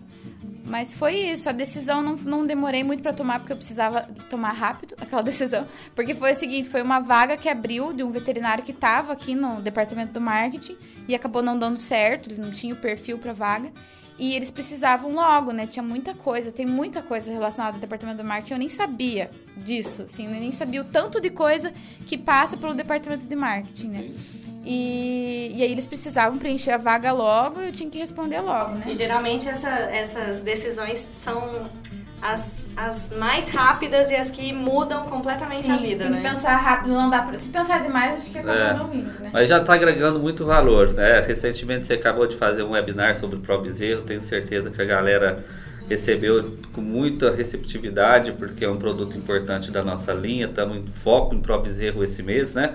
Mas 0.66 0.92
foi 0.92 1.14
isso, 1.14 1.48
a 1.48 1.52
decisão 1.52 2.02
não, 2.02 2.16
não 2.16 2.46
demorei 2.46 2.84
muito 2.84 3.02
para 3.02 3.14
tomar, 3.14 3.38
porque 3.38 3.52
eu 3.52 3.56
precisava 3.56 4.02
tomar 4.28 4.52
rápido 4.52 4.96
aquela 5.00 5.22
decisão. 5.22 5.66
Porque 5.94 6.14
foi 6.14 6.32
o 6.32 6.34
seguinte, 6.34 6.68
foi 6.68 6.82
uma 6.82 7.00
vaga 7.00 7.38
que 7.38 7.48
abriu 7.48 7.94
de 7.94 8.02
um 8.02 8.10
veterinário 8.10 8.62
que 8.62 8.72
estava 8.72 9.14
aqui 9.14 9.34
no 9.34 9.62
departamento 9.62 10.12
do 10.12 10.20
marketing 10.20 10.76
e 11.08 11.14
acabou 11.14 11.40
não 11.40 11.58
dando 11.58 11.78
certo, 11.78 12.30
ele 12.30 12.40
não 12.40 12.50
tinha 12.50 12.74
o 12.74 12.76
perfil 12.76 13.16
para 13.16 13.32
vaga. 13.32 13.72
E 14.18 14.34
eles 14.34 14.50
precisavam 14.50 15.14
logo, 15.14 15.52
né? 15.52 15.66
Tinha 15.66 15.82
muita 15.82 16.12
coisa, 16.12 16.50
tem 16.50 16.66
muita 16.66 17.00
coisa 17.00 17.30
relacionada 17.30 17.76
ao 17.76 17.80
departamento 17.80 18.18
do 18.18 18.24
marketing. 18.24 18.54
Eu 18.54 18.58
nem 18.58 18.68
sabia 18.68 19.30
disso, 19.56 20.02
assim, 20.02 20.24
eu 20.24 20.32
nem 20.32 20.50
sabia 20.50 20.80
o 20.80 20.84
tanto 20.84 21.20
de 21.20 21.30
coisa 21.30 21.72
que 22.06 22.18
passa 22.18 22.56
pelo 22.56 22.74
departamento 22.74 23.26
de 23.26 23.36
marketing, 23.36 23.88
né? 23.88 24.10
E, 24.64 25.52
e 25.54 25.62
aí 25.62 25.70
eles 25.70 25.86
precisavam 25.86 26.38
preencher 26.38 26.72
a 26.72 26.76
vaga 26.76 27.12
logo 27.12 27.60
e 27.60 27.66
eu 27.68 27.72
tinha 27.72 27.88
que 27.88 27.98
responder 27.98 28.40
logo, 28.40 28.74
né? 28.74 28.86
E 28.88 28.94
geralmente 28.94 29.48
essa, 29.48 29.70
essas 29.70 30.42
decisões 30.42 30.98
são 30.98 31.62
as, 32.20 32.68
as 32.76 33.10
mais 33.16 33.48
rápidas 33.48 34.10
e 34.10 34.16
as 34.16 34.30
que 34.30 34.52
mudam 34.52 35.04
completamente 35.06 35.66
Sim, 35.66 35.72
a 35.72 35.76
vida, 35.76 36.04
tem 36.04 36.12
né? 36.12 36.20
que 36.20 36.28
pensar 36.28 36.56
rápido, 36.56 36.94
não 36.94 37.08
dá 37.08 37.22
pra... 37.22 37.38
Se 37.38 37.48
pensar 37.48 37.82
demais, 37.82 38.18
acho 38.18 38.30
que 38.30 38.38
acaba 38.38 38.58
é, 38.58 38.74
não 38.74 38.94
indo, 38.94 39.20
né? 39.20 39.30
Mas 39.32 39.48
já 39.48 39.58
está 39.58 39.74
agregando 39.74 40.18
muito 40.18 40.44
valor, 40.44 40.92
né? 40.92 41.20
Recentemente 41.20 41.86
você 41.86 41.94
acabou 41.94 42.26
de 42.26 42.36
fazer 42.36 42.62
um 42.62 42.70
webinar 42.70 43.16
sobre 43.16 43.36
o 43.36 43.58
Bezerro, 43.60 44.02
tenho 44.02 44.20
certeza 44.20 44.70
que 44.70 44.82
a 44.82 44.84
galera 44.84 45.44
recebeu 45.88 46.58
com 46.72 46.80
muita 46.80 47.30
receptividade, 47.30 48.32
porque 48.32 48.64
é 48.64 48.68
um 48.68 48.76
produto 48.76 49.16
importante 49.16 49.70
da 49.70 49.82
nossa 49.82 50.12
linha, 50.12 50.46
estamos 50.46 50.76
em 50.76 50.86
foco 50.86 51.34
em 51.34 51.40
Bezerro 51.40 52.02
esse 52.04 52.22
mês, 52.22 52.54
né? 52.54 52.74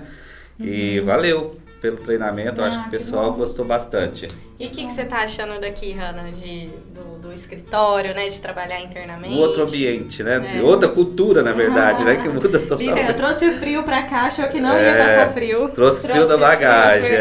E 0.58 0.98
uhum. 0.98 1.06
valeu! 1.06 1.64
pelo 1.84 1.98
treinamento, 1.98 2.62
ah, 2.62 2.68
acho 2.68 2.80
que 2.80 2.88
o 2.88 2.90
pessoal 2.92 3.32
que 3.32 3.40
gostou 3.40 3.62
bastante. 3.62 4.26
E 4.58 4.66
o 4.66 4.70
que, 4.70 4.86
que, 4.86 4.90
você 4.90 5.02
está 5.02 5.18
achando 5.18 5.60
daqui, 5.60 5.92
Hanna, 5.92 6.32
de, 6.32 6.68
do, 6.94 7.13
do, 7.24 7.32
escritório, 7.32 8.14
né, 8.14 8.28
de 8.28 8.40
trabalhar 8.40 8.80
internamente? 8.80 9.34
Um 9.34 9.38
outro 9.38 9.62
ambiente, 9.62 10.22
né, 10.22 10.58
é. 10.58 10.62
outra 10.62 10.88
cultura, 10.88 11.42
na 11.42 11.52
verdade, 11.52 12.04
né, 12.04 12.16
que 12.16 12.28
muda 12.28 12.48
totalmente. 12.60 12.88
Líder, 12.88 13.08
eu 13.08 13.14
trouxe 13.14 13.48
o 13.48 13.58
frio 13.58 13.82
para 13.82 14.02
cá, 14.02 14.26
achou 14.26 14.46
que 14.48 14.60
não 14.60 14.76
é, 14.76 14.84
ia 14.84 15.04
passar 15.04 15.28
frio. 15.28 15.68
Trouxe, 15.70 16.00
trouxe 16.00 16.02
frio 16.02 16.28
da 16.28 16.36
bagagem, 16.36 17.08
frio, 17.08 17.18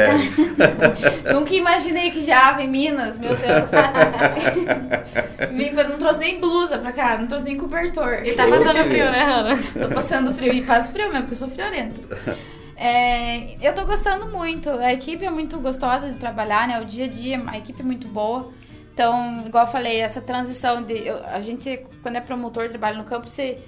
é. 1.26 1.32
Nunca 1.34 1.54
imaginei 1.54 2.12
que 2.12 2.22
já 2.22 2.62
em 2.62 2.68
Minas, 2.68 3.18
meu 3.18 3.36
Deus. 3.36 3.70
não 5.90 5.98
trouxe 5.98 6.20
nem 6.20 6.40
blusa 6.40 6.78
para 6.78 6.92
cá, 6.92 7.18
não 7.18 7.28
trouxe 7.28 7.46
nem 7.46 7.58
cobertor. 7.58 8.26
E 8.26 8.34
tá 8.34 8.48
passando 8.48 8.84
frio, 8.86 9.12
né, 9.12 9.24
Hanna? 9.24 9.58
Tô 9.88 9.94
passando 9.94 10.34
frio, 10.34 10.54
e 10.54 10.62
passo 10.62 10.92
frio 10.92 11.08
mesmo, 11.08 11.22
porque 11.22 11.34
eu 11.34 11.38
sou 11.38 11.50
friorenta. 11.50 12.38
É, 12.76 13.56
eu 13.62 13.74
tô 13.74 13.86
gostando 13.86 14.28
muito. 14.28 14.70
A 14.70 14.92
equipe 14.92 15.24
é 15.24 15.30
muito 15.30 15.58
gostosa 15.60 16.10
de 16.10 16.18
trabalhar, 16.18 16.68
né? 16.68 16.82
O 16.82 16.86
dia 16.86 17.06
a 17.06 17.08
dia, 17.08 17.42
a 17.48 17.58
equipe 17.58 17.82
é 17.82 17.86
muito 17.86 18.08
boa. 18.08 18.52
Então, 18.94 19.44
igual 19.46 19.66
eu 19.66 19.72
falei, 19.72 20.00
essa 20.00 20.22
transição 20.22 20.84
de. 20.84 20.94
Eu, 20.94 21.26
a 21.26 21.42
gente, 21.42 21.86
quando 22.04 22.16
é 22.16 22.22
promotor, 22.22 22.70
trabalha 22.70 22.98
no 22.98 23.04
campo, 23.04 23.28
você. 23.28 23.60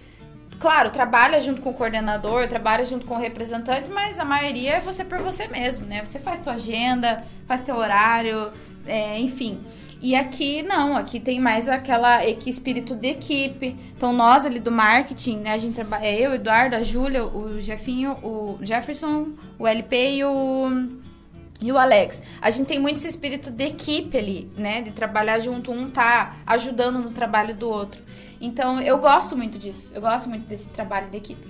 Claro, 0.59 0.89
trabalha 0.89 1.41
junto 1.41 1.61
com 1.61 1.71
o 1.71 1.73
coordenador, 1.73 2.47
trabalha 2.47 2.85
junto 2.85 3.05
com 3.05 3.15
o 3.15 3.19
representante, 3.19 3.89
mas 3.89 4.17
a 4.17 4.23
maioria 4.23 4.75
é 4.75 4.79
você 4.79 5.03
por 5.03 5.19
você 5.19 5.47
mesmo, 5.47 5.85
né? 5.85 6.05
Você 6.05 6.17
faz 6.17 6.39
tua 6.39 6.53
agenda, 6.53 7.25
faz 7.45 7.61
teu 7.61 7.75
horário, 7.75 8.53
é, 8.85 9.19
enfim. 9.19 9.59
E 10.01 10.15
aqui 10.15 10.61
não, 10.61 10.95
aqui 10.95 11.19
tem 11.19 11.41
mais 11.41 11.67
aquela 11.67 12.19
que 12.35 12.49
espírito 12.49 12.95
de 12.95 13.09
equipe. 13.09 13.75
Então 13.97 14.13
nós 14.13 14.45
ali 14.45 14.59
do 14.59 14.71
marketing, 14.71 15.39
né, 15.39 15.51
a 15.51 15.57
gente 15.57 15.75
trabalha, 15.75 16.05
é 16.05 16.15
eu, 16.21 16.35
Eduardo, 16.35 16.75
a 16.75 16.83
Júlia, 16.83 17.25
o 17.25 17.59
Jefinho, 17.59 18.13
o 18.23 18.57
Jefferson, 18.61 19.31
o 19.59 19.67
LP 19.67 20.17
e 20.17 20.23
o 20.23 21.03
e 21.61 21.71
o 21.71 21.77
Alex. 21.77 22.21
A 22.41 22.49
gente 22.49 22.67
tem 22.67 22.79
muito 22.79 22.97
esse 22.97 23.07
espírito 23.07 23.49
de 23.51 23.63
equipe 23.65 24.17
ali, 24.17 24.51
né? 24.57 24.81
De 24.81 24.91
trabalhar 24.91 25.39
junto, 25.39 25.71
um 25.71 25.89
tá 25.89 26.35
ajudando 26.45 26.99
no 26.99 27.11
trabalho 27.11 27.55
do 27.55 27.69
outro. 27.69 28.01
Então, 28.41 28.79
eu 28.81 28.97
gosto 28.97 29.35
muito 29.35 29.57
disso. 29.57 29.91
Eu 29.95 30.01
gosto 30.01 30.27
muito 30.29 30.45
desse 30.45 30.69
trabalho 30.69 31.09
de 31.09 31.17
equipe. 31.17 31.47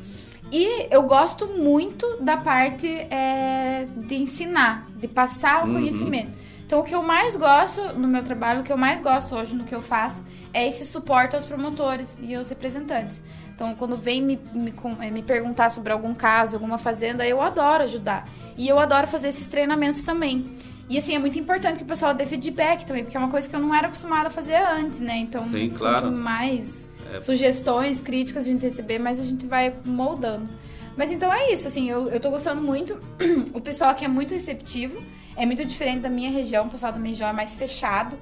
E 0.52 0.88
eu 0.91 1.03
gosto 1.03 1.48
muito 1.48 2.18
da 2.22 2.38
parte 2.38 2.88
é, 2.88 3.88
de 4.07 4.15
ensinar, 4.15 4.86
de 4.95 5.07
passar 5.07 5.64
o 5.64 5.68
Uhum. 5.68 5.73
conhecimento. 5.73 6.32
Então, 6.65 6.80
o 6.80 6.84
que 6.84 6.94
eu 6.95 7.02
mais 7.03 7.36
gosto 7.36 7.82
no 7.99 8.07
meu 8.07 8.23
trabalho, 8.23 8.61
o 8.61 8.64
que 8.64 8.72
eu 8.72 8.77
mais 8.77 8.99
gosto 9.02 9.36
hoje 9.36 9.53
no 9.56 9.64
que 9.64 9.73
eu 9.73 9.82
faço, 9.82 10.23
é 10.53 10.68
esse 10.68 10.86
suporte 10.86 11.36
aos 11.36 11.45
promotores 11.45 12.18
e 12.22 12.34
aos 12.36 12.49
representantes. 12.49 13.22
Então, 13.56 13.73
quando 13.73 13.95
vem 13.95 14.22
me, 14.22 14.38
me, 14.53 14.73
eh, 15.02 15.10
me 15.10 15.23
perguntar 15.23 15.69
sobre 15.69 15.94
algum 15.94 16.14
caso, 16.14 16.57
alguma 16.57 16.77
fazenda, 16.77 17.26
eu 17.26 17.41
adoro 17.41 17.84
ajudar. 17.84 18.27
E 18.57 18.68
eu 18.68 18.77
adoro 18.77 19.07
fazer 19.07 19.30
esses 19.30 19.48
treinamentos 19.48 20.03
também. 20.03 20.52
E 20.90 20.98
assim, 20.98 21.15
é 21.15 21.19
muito 21.19 21.40
importante 21.40 21.77
que 21.77 21.84
o 21.84 21.88
pessoal 21.88 22.14
dê 22.14 22.26
feedback 22.26 22.86
também, 22.86 23.03
porque 23.03 23.15
é 23.15 23.19
uma 23.19 23.30
coisa 23.30 23.48
que 23.49 23.56
eu 23.56 23.60
não 23.60 23.73
era 23.73 23.88
acostumada 23.88 24.27
a 24.27 24.32
fazer 24.32 24.56
antes, 24.56 24.99
né? 24.99 25.18
Então, 25.18 25.45
Sim, 25.48 25.69
quanto 25.69 25.80
claro. 25.80 26.11
mais 26.11 26.90
É. 27.14 27.19
sugestões, 27.22 27.99
críticas 28.02 28.45
a 28.45 28.49
gente 28.49 28.61
receber, 28.61 28.99
mais 28.99 29.19
a 29.19 29.23
gente 29.23 29.45
vai 29.48 29.73
moldando. 29.86 30.49
Mas 30.98 31.11
então 31.11 31.32
é 31.34 31.52
isso, 31.52 31.68
assim, 31.68 31.90
eu, 31.90 32.10
eu 32.10 32.19
tô 32.19 32.30
gostando 32.30 32.61
muito. 32.61 32.99
o 33.53 33.61
pessoal 33.61 33.90
aqui 33.91 34.03
é 34.06 34.07
muito 34.07 34.34
receptivo, 34.34 35.02
é 35.36 35.45
muito 35.45 35.64
diferente 35.65 36.02
da 36.02 36.10
minha 36.10 36.30
região, 36.30 36.65
o 36.68 36.69
pessoal 36.69 36.91
da 36.91 36.99
minha 36.99 37.11
região 37.11 37.30
é 37.30 37.34
mais 37.34 37.56
fechado. 37.56 38.18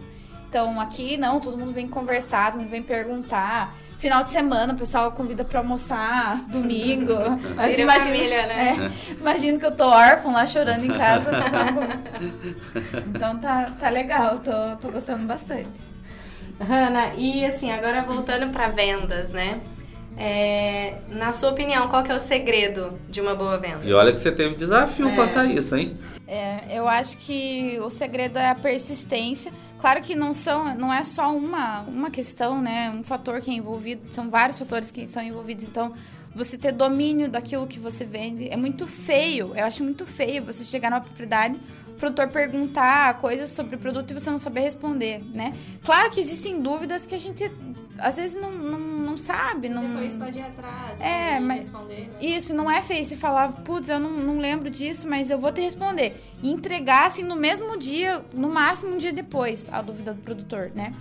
Então 0.47 0.80
aqui 0.80 1.18
não, 1.18 1.39
todo 1.39 1.57
mundo 1.57 1.72
vem 1.72 1.88
conversar, 1.88 2.51
todo 2.51 2.61
mundo 2.61 2.69
vem 2.69 2.84
perguntar. 2.84 3.76
Final 4.03 4.21
de 4.25 4.31
semana, 4.31 4.73
o 4.73 4.75
pessoal 4.75 5.13
convida 5.13 5.45
pra 5.45 5.59
almoçar, 5.59 6.43
domingo. 6.49 7.13
Vira 7.69 7.84
imagino, 7.84 7.89
família, 8.17 8.47
né? 8.47 8.91
é, 9.07 9.13
imagino 9.13 9.57
que 9.57 9.65
eu 9.65 9.71
tô 9.71 9.85
órfã 9.85 10.30
lá 10.30 10.45
chorando 10.45 10.84
em 10.84 10.89
casa. 10.89 11.31
com- 11.39 12.99
Então 13.15 13.39
tá, 13.39 13.71
tá 13.80 13.88
legal, 13.89 14.39
tô, 14.39 14.51
tô 14.81 14.91
gostando 14.91 15.25
bastante. 15.25 15.69
Hanna, 16.59 17.13
e 17.15 17.45
assim, 17.45 17.71
agora 17.71 18.01
voltando 18.01 18.51
para 18.51 18.67
vendas, 18.67 19.31
né? 19.31 19.61
É, 20.17 20.95
na 21.07 21.31
sua 21.31 21.51
opinião, 21.51 21.88
qual 21.88 22.03
que 22.03 22.11
é 22.11 22.15
o 22.15 22.19
segredo 22.19 22.99
de 23.09 23.21
uma 23.21 23.34
boa 23.34 23.57
venda? 23.57 23.85
E 23.85 23.93
olha 23.93 24.11
que 24.11 24.19
você 24.19 24.34
teve 24.34 24.53
desafio 24.55 25.07
É. 25.07 25.15
quanto 25.15 25.39
a 25.39 25.45
isso, 25.45 25.77
hein? 25.77 25.97
É, 26.27 26.77
eu 26.77 26.89
acho 26.89 27.17
que 27.19 27.80
o 27.81 27.89
segredo 27.89 28.38
é 28.38 28.49
a 28.49 28.55
persistência. 28.55 29.49
Claro 29.84 30.01
que 30.01 30.15
não 30.15 30.34
são, 30.34 30.73
não 30.76 30.93
é 30.93 31.03
só 31.03 31.35
uma, 31.35 31.81
uma 31.81 32.10
questão, 32.10 32.61
né? 32.61 32.89
Um 32.89 33.03
fator 33.03 33.41
que 33.41 33.51
é 33.51 33.53
envolvido, 33.53 34.14
são 34.14 34.30
vários 34.30 34.57
fatores 34.57 34.89
que 34.89 35.05
são 35.07 35.22
envolvidos. 35.22 35.65
Então, 35.65 35.93
você 36.34 36.57
ter 36.57 36.72
domínio 36.72 37.30
daquilo 37.30 37.68
que 37.68 37.77
você 37.77 38.05
vende 38.05 38.47
é 38.47 38.55
muito 38.55 38.88
feio. 38.88 39.51
Eu 39.53 39.65
acho 39.65 39.84
muito 39.84 40.05
feio 40.05 40.45
você 40.45 40.64
chegar 40.64 40.89
numa 40.89 41.01
propriedade, 41.01 41.60
o 41.89 41.95
produtor 41.95 42.30
perguntar 42.30 43.18
coisas 43.18 43.49
sobre 43.49 43.76
o 43.76 43.77
produto 43.77 44.11
e 44.11 44.14
você 44.14 44.31
não 44.31 44.39
saber 44.39 44.61
responder, 44.61 45.22
né? 45.34 45.53
Claro 45.84 46.10
que 46.11 46.22
existem 46.22 46.61
dúvidas 46.61 47.05
que 47.05 47.15
a 47.15 47.19
gente 47.19 47.51
às 47.97 48.15
vezes 48.15 48.39
não, 48.39 48.51
não, 48.51 48.79
não 48.79 49.17
sabe, 49.17 49.69
não 49.69 49.87
Depois 49.87 50.17
pode 50.17 50.39
ir 50.39 50.41
atrás 50.41 50.99
É, 50.99 51.03
né, 51.03 51.37
e 51.37 51.43
mas- 51.43 51.59
responder. 51.59 52.09
né? 52.11 52.17
isso, 52.21 52.53
não 52.53 52.69
é 52.69 52.81
feio 52.81 53.05
você 53.05 53.15
falar, 53.15 53.51
putz, 53.63 53.89
eu 53.89 53.99
não, 53.99 54.09
não 54.11 54.39
lembro 54.39 54.69
disso, 54.69 55.07
mas 55.07 55.29
eu 55.29 55.37
vou 55.39 55.51
te 55.51 55.61
responder. 55.61 56.15
E 56.41 56.51
entregar, 56.51 57.07
assim, 57.07 57.23
no 57.23 57.35
mesmo 57.35 57.77
dia, 57.77 58.21
no 58.33 58.49
máximo 58.49 58.95
um 58.95 58.97
dia 58.97 59.13
depois, 59.13 59.67
a 59.71 59.81
dúvida 59.81 60.13
do 60.13 60.21
produtor, 60.21 60.71
né? 60.75 60.93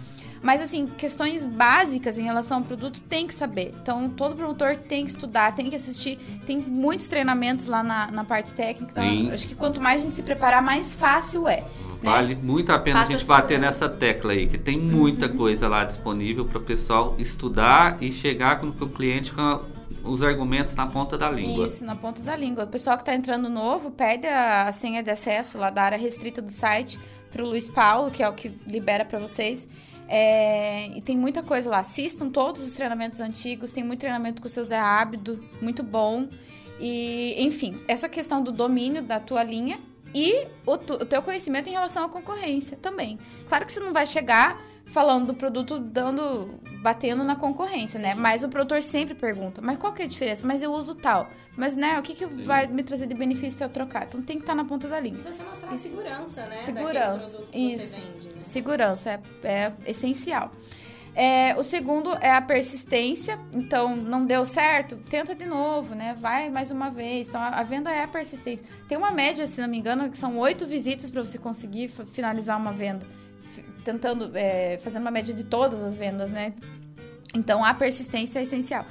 Mas, 0.44 0.60
assim, 0.60 0.86
questões 0.98 1.46
básicas 1.46 2.18
em 2.18 2.22
relação 2.22 2.58
ao 2.58 2.64
produto 2.64 3.00
tem 3.02 3.28
que 3.28 3.34
saber. 3.34 3.72
Então, 3.80 4.08
todo 4.10 4.34
promotor 4.34 4.76
tem 4.76 5.04
que 5.04 5.12
estudar, 5.12 5.54
tem 5.54 5.70
que 5.70 5.76
assistir. 5.76 6.18
Tem 6.44 6.58
muitos 6.58 7.06
treinamentos 7.06 7.66
lá 7.66 7.80
na, 7.84 8.10
na 8.10 8.24
parte 8.24 8.50
técnica. 8.50 8.90
Então, 8.90 9.04
Sim. 9.04 9.30
acho 9.30 9.46
que 9.46 9.54
quanto 9.54 9.80
mais 9.80 10.00
a 10.00 10.04
gente 10.04 10.16
se 10.16 10.22
preparar, 10.22 10.60
mais 10.60 10.92
fácil 10.94 11.46
é. 11.46 11.62
Vale 12.02 12.34
muito 12.34 12.72
a 12.72 12.78
pena 12.78 13.00
Passa 13.00 13.14
a 13.14 13.16
gente 13.16 13.26
bater 13.26 13.58
nessa 13.58 13.88
tecla 13.88 14.32
aí, 14.32 14.46
que 14.46 14.58
tem 14.58 14.78
muita 14.78 15.26
Uhum. 15.26 15.36
coisa 15.36 15.68
lá 15.68 15.84
disponível 15.84 16.44
para 16.44 16.58
o 16.58 16.62
pessoal 16.62 17.14
estudar 17.18 18.02
e 18.02 18.10
chegar 18.10 18.58
com 18.60 18.66
o 18.68 18.88
cliente 18.88 19.32
com 19.32 19.60
os 20.04 20.22
argumentos 20.22 20.74
na 20.74 20.86
ponta 20.86 21.16
da 21.16 21.30
língua. 21.30 21.66
Isso, 21.66 21.84
na 21.84 21.94
ponta 21.94 22.20
da 22.22 22.34
língua. 22.34 22.64
O 22.64 22.66
pessoal 22.66 22.98
que 22.98 23.04
tá 23.04 23.14
entrando 23.14 23.48
novo 23.48 23.90
pede 23.90 24.26
a, 24.26 24.64
a 24.64 24.72
senha 24.72 25.02
de 25.02 25.10
acesso 25.10 25.58
lá 25.58 25.70
da 25.70 25.82
área 25.82 25.98
restrita 25.98 26.42
do 26.42 26.50
site 26.50 26.98
pro 27.30 27.46
Luiz 27.46 27.68
Paulo, 27.68 28.10
que 28.10 28.22
é 28.22 28.28
o 28.28 28.32
que 28.32 28.48
libera 28.66 29.04
para 29.04 29.18
vocês. 29.18 29.66
É, 30.08 30.88
e 30.88 31.00
tem 31.00 31.16
muita 31.16 31.42
coisa 31.42 31.70
lá. 31.70 31.78
Assistam 31.78 32.28
todos 32.28 32.62
os 32.66 32.74
treinamentos 32.74 33.20
antigos, 33.20 33.70
tem 33.72 33.84
muito 33.84 34.00
treinamento 34.00 34.42
com 34.42 34.48
o 34.48 34.50
seu 34.50 34.64
Zé 34.64 34.78
Ábido, 34.78 35.42
muito 35.60 35.82
bom. 35.82 36.28
E, 36.80 37.34
enfim, 37.38 37.78
essa 37.86 38.08
questão 38.08 38.42
do 38.42 38.50
domínio 38.50 39.02
da 39.02 39.20
tua 39.20 39.42
linha 39.44 39.78
e 40.14 40.46
o, 40.66 40.76
tu- 40.76 40.94
o 40.94 41.06
teu 41.06 41.22
conhecimento 41.22 41.68
em 41.68 41.72
relação 41.72 42.04
à 42.04 42.08
concorrência 42.08 42.76
também. 42.80 43.18
Claro 43.48 43.64
que 43.66 43.72
você 43.72 43.80
não 43.80 43.92
vai 43.92 44.06
chegar 44.06 44.60
falando 44.86 45.28
do 45.28 45.34
produto 45.34 45.78
dando 45.78 46.60
batendo 46.82 47.24
na 47.24 47.36
concorrência, 47.36 47.98
né? 47.98 48.14
Mas 48.14 48.42
o 48.44 48.48
produtor 48.48 48.82
sempre 48.82 49.14
pergunta: 49.14 49.60
"Mas 49.62 49.78
qual 49.78 49.92
que 49.92 50.02
é 50.02 50.04
a 50.04 50.08
diferença? 50.08 50.46
Mas 50.46 50.62
eu 50.62 50.72
uso 50.72 50.94
tal. 50.94 51.28
Mas 51.56 51.76
né, 51.76 51.98
o 51.98 52.02
que 52.02 52.14
que 52.14 52.24
vai 52.24 52.66
me 52.66 52.82
trazer 52.82 53.06
de 53.06 53.14
benefício 53.14 53.58
se 53.58 53.64
eu 53.64 53.68
trocar?" 53.68 54.04
Então 54.06 54.20
tem 54.22 54.36
que 54.36 54.42
estar 54.42 54.54
na 54.54 54.64
ponta 54.64 54.88
da 54.88 54.98
língua. 55.00 55.30
Você 55.32 55.42
mostrar 55.42 55.70
a 55.70 55.76
segurança, 55.76 56.46
né? 56.46 56.56
Segurança, 56.58 56.92
daquele 56.94 57.30
produto 57.30 57.50
que 57.50 57.58
isso. 57.58 57.86
você 57.86 58.00
vende. 58.00 58.26
Né? 58.28 58.42
Segurança 58.42 59.10
é, 59.10 59.20
é 59.48 59.72
essencial. 59.86 60.52
É, 61.14 61.54
o 61.58 61.62
segundo 61.62 62.14
é 62.20 62.30
a 62.30 62.40
persistência. 62.40 63.38
Então, 63.52 63.94
não 63.94 64.24
deu 64.24 64.44
certo, 64.44 64.96
tenta 64.96 65.34
de 65.34 65.44
novo, 65.44 65.94
né? 65.94 66.16
Vai 66.18 66.48
mais 66.48 66.70
uma 66.70 66.90
vez. 66.90 67.28
Então, 67.28 67.40
a, 67.40 67.48
a 67.48 67.62
venda 67.62 67.90
é 67.90 68.02
a 68.02 68.08
persistência. 68.08 68.64
Tem 68.88 68.96
uma 68.96 69.10
média, 69.10 69.46
se 69.46 69.60
não 69.60 69.68
me 69.68 69.78
engano, 69.78 70.10
que 70.10 70.16
são 70.16 70.38
oito 70.38 70.66
visitas 70.66 71.10
para 71.10 71.22
você 71.24 71.38
conseguir 71.38 71.88
finalizar 72.12 72.56
uma 72.58 72.72
venda. 72.72 73.04
F- 73.54 73.62
Tentando, 73.84 74.30
é, 74.34 74.78
fazendo 74.78 75.02
uma 75.02 75.10
média 75.10 75.34
de 75.34 75.44
todas 75.44 75.82
as 75.82 75.96
vendas, 75.96 76.30
né? 76.30 76.54
Então, 77.34 77.64
a 77.64 77.74
persistência 77.74 78.38
é 78.38 78.42
essencial. 78.42 78.86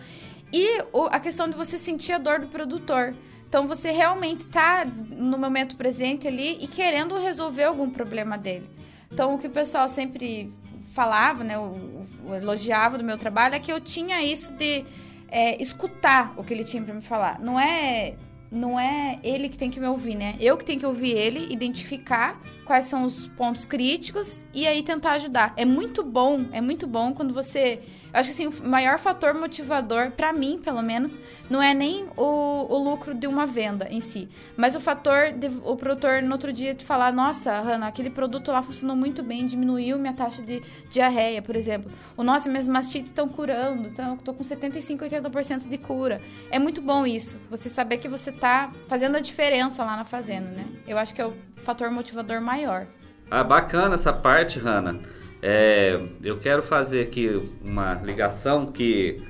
E 0.53 0.81
o- 0.93 1.05
a 1.09 1.19
questão 1.19 1.47
de 1.47 1.55
você 1.55 1.79
sentir 1.79 2.13
a 2.13 2.17
dor 2.19 2.39
do 2.39 2.47
produtor. 2.47 3.15
Então, 3.47 3.67
você 3.67 3.89
realmente 3.91 4.45
tá 4.47 4.85
no 4.85 5.37
momento 5.37 5.75
presente 5.75 6.27
ali 6.27 6.57
e 6.63 6.67
querendo 6.67 7.17
resolver 7.17 7.63
algum 7.63 7.89
problema 7.89 8.37
dele. 8.37 8.69
Então, 9.11 9.33
o 9.33 9.37
que 9.37 9.47
o 9.47 9.51
pessoal 9.51 9.89
sempre 9.89 10.53
falava, 10.93 11.43
né, 11.43 11.57
o, 11.57 12.05
o- 12.25 12.35
elogiava 12.35 12.97
do 12.97 13.03
meu 13.03 13.17
trabalho, 13.17 13.55
é 13.55 13.59
que 13.59 13.71
eu 13.71 13.79
tinha 13.81 14.23
isso 14.23 14.53
de 14.53 14.83
é, 15.29 15.61
escutar 15.61 16.33
o 16.37 16.43
que 16.43 16.53
ele 16.53 16.63
tinha 16.63 16.83
para 16.83 16.93
me 16.93 17.01
falar. 17.01 17.39
Não 17.39 17.59
é 17.59 18.15
não 18.53 18.77
é 18.77 19.17
ele 19.23 19.47
que 19.47 19.57
tem 19.57 19.71
que 19.71 19.79
me 19.79 19.87
ouvir, 19.87 20.13
né? 20.13 20.35
Eu 20.37 20.57
que 20.57 20.65
tenho 20.65 20.77
que 20.77 20.85
ouvir 20.85 21.11
ele, 21.11 21.53
identificar 21.53 22.37
quais 22.65 22.83
são 22.83 23.05
os 23.05 23.25
pontos 23.27 23.63
críticos 23.63 24.43
e 24.53 24.67
aí 24.67 24.83
tentar 24.83 25.11
ajudar. 25.13 25.53
É 25.55 25.63
muito 25.63 26.03
bom, 26.03 26.45
é 26.51 26.59
muito 26.59 26.85
bom 26.85 27.13
quando 27.13 27.33
você. 27.33 27.79
Acho 28.13 28.29
que 28.33 28.43
assim, 28.43 28.47
o 28.47 28.67
maior 28.67 28.99
fator 28.99 29.33
motivador, 29.33 30.11
pra 30.11 30.33
mim, 30.33 30.59
pelo 30.63 30.81
menos, 30.81 31.17
não 31.49 31.61
é 31.61 31.73
nem 31.73 32.07
o, 32.17 32.65
o 32.69 32.77
lucro 32.77 33.13
de 33.13 33.25
uma 33.25 33.45
venda 33.45 33.87
em 33.89 34.01
si, 34.01 34.27
mas 34.57 34.75
o 34.75 34.81
fator 34.81 35.31
de 35.31 35.47
o 35.63 35.75
produtor 35.75 36.21
no 36.21 36.33
outro 36.33 36.51
dia 36.51 36.75
te 36.75 36.83
falar: 36.83 37.13
nossa, 37.13 37.59
Hanna, 37.61 37.87
aquele 37.87 38.09
produto 38.09 38.51
lá 38.51 38.61
funcionou 38.61 38.95
muito 38.95 39.23
bem, 39.23 39.47
diminuiu 39.47 39.97
minha 39.97 40.13
taxa 40.13 40.41
de 40.41 40.61
diarreia, 40.89 41.41
por 41.41 41.55
exemplo. 41.55 41.91
O 42.17 42.23
nossa, 42.23 42.49
minhas 42.49 42.67
mastites 42.67 43.09
estão 43.09 43.29
curando, 43.29 43.87
então 43.87 44.17
tô 44.17 44.33
com 44.33 44.43
75, 44.43 45.05
80% 45.05 45.69
de 45.69 45.77
cura. 45.77 46.21
É 46.49 46.59
muito 46.59 46.81
bom 46.81 47.05
isso, 47.05 47.39
você 47.49 47.69
saber 47.69 47.97
que 47.97 48.07
você 48.07 48.31
tá 48.31 48.71
fazendo 48.87 49.15
a 49.15 49.19
diferença 49.19 49.83
lá 49.83 49.95
na 49.95 50.03
fazenda, 50.03 50.49
né? 50.49 50.65
Eu 50.87 50.97
acho 50.97 51.13
que 51.13 51.21
é 51.21 51.25
o 51.25 51.33
fator 51.63 51.89
motivador 51.89 52.41
maior. 52.41 52.85
Ah, 53.29 53.43
bacana 53.43 53.93
essa 53.93 54.11
parte, 54.11 54.59
Hanna. 54.59 54.99
É, 55.41 55.99
eu 56.23 56.37
quero 56.37 56.61
fazer 56.61 57.01
aqui 57.01 57.41
uma 57.63 57.95
ligação 57.95 58.71
que 58.71 59.21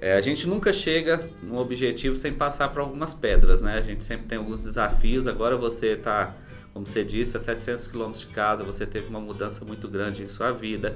é, 0.00 0.14
a 0.14 0.20
gente 0.20 0.46
nunca 0.46 0.72
chega 0.72 1.20
no 1.42 1.58
objetivo 1.58 2.16
sem 2.16 2.32
passar 2.32 2.68
por 2.68 2.80
algumas 2.80 3.12
pedras, 3.12 3.62
né? 3.62 3.76
A 3.76 3.80
gente 3.80 4.02
sempre 4.04 4.26
tem 4.26 4.38
alguns 4.38 4.64
desafios. 4.64 5.26
Agora 5.26 5.56
você 5.56 5.88
está, 5.88 6.34
como 6.72 6.86
você 6.86 7.04
disse, 7.04 7.36
a 7.36 7.40
700 7.40 7.86
quilômetros 7.88 8.20
de 8.26 8.32
casa, 8.32 8.64
você 8.64 8.86
teve 8.86 9.08
uma 9.08 9.20
mudança 9.20 9.64
muito 9.64 9.88
grande 9.88 10.22
em 10.22 10.28
sua 10.28 10.52
vida. 10.52 10.94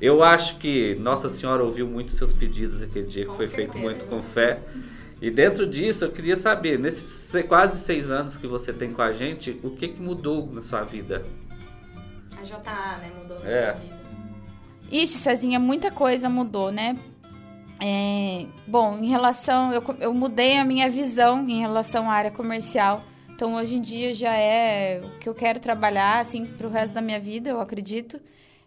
Eu 0.00 0.22
acho 0.22 0.58
que 0.58 0.94
Nossa 1.00 1.28
Senhora 1.28 1.62
ouviu 1.64 1.86
muito 1.86 2.12
seus 2.12 2.32
pedidos 2.32 2.80
aquele 2.80 3.06
dia, 3.06 3.22
que 3.24 3.30
Com 3.30 3.34
foi 3.36 3.48
feito 3.48 3.72
certeza. 3.72 3.84
muito 3.84 4.04
com 4.06 4.22
fé. 4.22 4.60
E 5.20 5.28
dentro 5.28 5.66
disso, 5.66 6.04
eu 6.04 6.12
queria 6.12 6.36
saber, 6.36 6.78
nesses 6.78 7.02
se- 7.02 7.42
quase 7.42 7.80
seis 7.84 8.08
anos 8.08 8.36
que 8.36 8.46
você 8.46 8.72
tem 8.72 8.92
com 8.92 9.02
a 9.02 9.10
gente, 9.10 9.58
o 9.64 9.70
que, 9.70 9.88
que 9.88 10.00
mudou 10.00 10.48
na 10.52 10.60
sua 10.62 10.84
vida? 10.84 11.24
A 12.40 12.44
JA, 12.44 12.98
né? 12.98 13.10
Mudou 13.20 13.40
na 13.40 13.48
É. 13.50 13.72
sua 13.72 13.80
vida. 13.82 13.97
Ixi, 14.90 15.18
Cezinha, 15.18 15.58
muita 15.58 15.90
coisa 15.90 16.28
mudou, 16.28 16.72
né? 16.72 16.96
É, 17.80 18.46
bom, 18.66 18.98
em 18.98 19.08
relação. 19.08 19.72
Eu, 19.72 19.82
eu 20.00 20.14
mudei 20.14 20.58
a 20.58 20.64
minha 20.64 20.90
visão 20.90 21.46
em 21.48 21.60
relação 21.60 22.10
à 22.10 22.14
área 22.14 22.30
comercial. 22.30 23.02
Então, 23.30 23.54
hoje 23.54 23.76
em 23.76 23.80
dia 23.80 24.12
já 24.12 24.34
é 24.34 25.00
o 25.04 25.18
que 25.18 25.28
eu 25.28 25.34
quero 25.34 25.60
trabalhar, 25.60 26.20
assim, 26.20 26.44
pro 26.44 26.68
resto 26.68 26.94
da 26.94 27.00
minha 27.00 27.20
vida, 27.20 27.50
eu 27.50 27.60
acredito. 27.60 28.20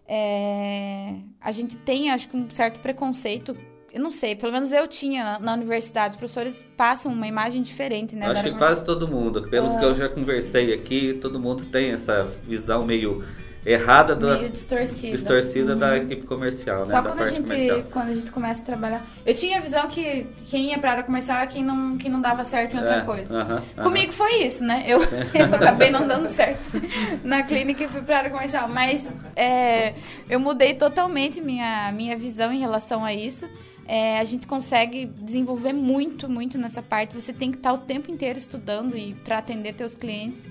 É, 0.08 1.16
a 1.42 1.52
gente 1.52 1.76
tem, 1.76 2.10
acho 2.10 2.30
que, 2.30 2.38
um 2.38 2.50
certo 2.50 2.80
preconceito 2.80 3.56
eu 3.94 4.02
não 4.02 4.12
sei, 4.12 4.36
pelo 4.36 4.54
menos 4.54 4.72
eu 4.72 4.88
tinha 4.88 5.24
na, 5.24 5.40
na 5.40 5.54
universidade, 5.54 6.12
os 6.12 6.16
professores 6.16 6.64
passam 6.78 7.12
uma 7.12 7.28
imagem 7.28 7.62
diferente, 7.62 8.16
né? 8.16 8.28
Acho 8.28 8.44
que 8.44 8.54
quase 8.54 8.86
todo 8.86 9.06
mundo, 9.08 9.50
pelos 9.50 9.76
Ah. 9.76 9.80
que 9.80 9.86
eu 9.86 9.94
já 9.94 10.08
conversei 10.08 10.74
aqui, 10.74 11.14
todo 11.14 11.38
mundo 11.40 11.66
tem 11.66 11.92
essa 11.92 12.24
visão 12.48 12.86
meio 12.86 13.24
errada 13.66 14.16
da 14.16 14.38
Meio 14.38 14.50
distorcida. 14.50 15.12
distorcida 15.12 15.76
da 15.76 15.90
Uhum. 15.92 15.98
equipe 15.98 16.26
comercial, 16.26 16.80
né? 16.80 16.86
Só 16.86 17.02
da 17.02 17.10
quando 17.10 17.22
a, 17.22 17.26
gente, 17.28 17.42
comercial. 17.44 17.84
quando 17.92 18.10
a 18.10 18.16
gente 18.16 18.32
começa 18.32 18.62
a 18.62 18.66
trabalhar. 18.66 19.06
Eu 19.26 19.34
tinha 19.36 19.58
a 19.58 19.62
visão 19.62 19.88
que 19.88 20.26
quem 20.48 20.70
ia 20.72 20.80
pra 20.80 20.92
área 20.92 21.04
comercial 21.04 21.40
é 21.44 21.48
quem 21.48 21.64
não, 21.64 21.98
quem 21.98 22.10
não 22.10 22.20
dava 22.22 22.44
certo 22.44 22.76
em 22.76 22.80
outra 22.80 22.96
É, 22.98 23.02
coisa. 23.02 23.34
aham, 23.42 23.64
aham. 23.78 23.84
Comigo 23.84 24.12
foi 24.12 24.44
isso, 24.44 24.64
né? 24.64 24.84
Eu, 24.88 25.00
eu 25.36 25.46
acabei 25.56 25.92
não 25.92 26.08
dando 26.08 26.28
certo 26.28 26.68
na 27.24 27.44
clínica 27.44 27.84
e 27.84 27.88
fui 27.88 28.02
pra 28.02 28.18
área 28.18 28.30
comercial. 28.32 28.68
Mas 28.68 29.14
é, 29.36 29.94
eu 30.30 30.40
mudei 30.40 30.74
totalmente 30.74 31.40
minha, 31.40 31.92
minha 31.92 32.18
visão 32.18 32.52
em 32.52 32.60
relação 32.60 33.06
a 33.06 33.14
isso. 33.14 33.48
É, 33.88 34.20
a 34.20 34.24
gente 34.24 34.48
consegue 34.48 35.06
desenvolver 35.06 35.74
muito, 35.74 36.30
muito 36.30 36.58
nessa 36.58 36.82
parte. 36.82 37.14
Você 37.14 37.34
tem 37.34 37.52
que 37.52 37.58
estar 37.58 37.74
o 37.74 37.80
tempo 37.80 38.10
inteiro 38.10 38.40
estudando 38.40 38.98
e 38.98 39.14
para 39.16 39.40
atender 39.40 39.74
teus 39.74 39.96
clientes. 39.96 40.44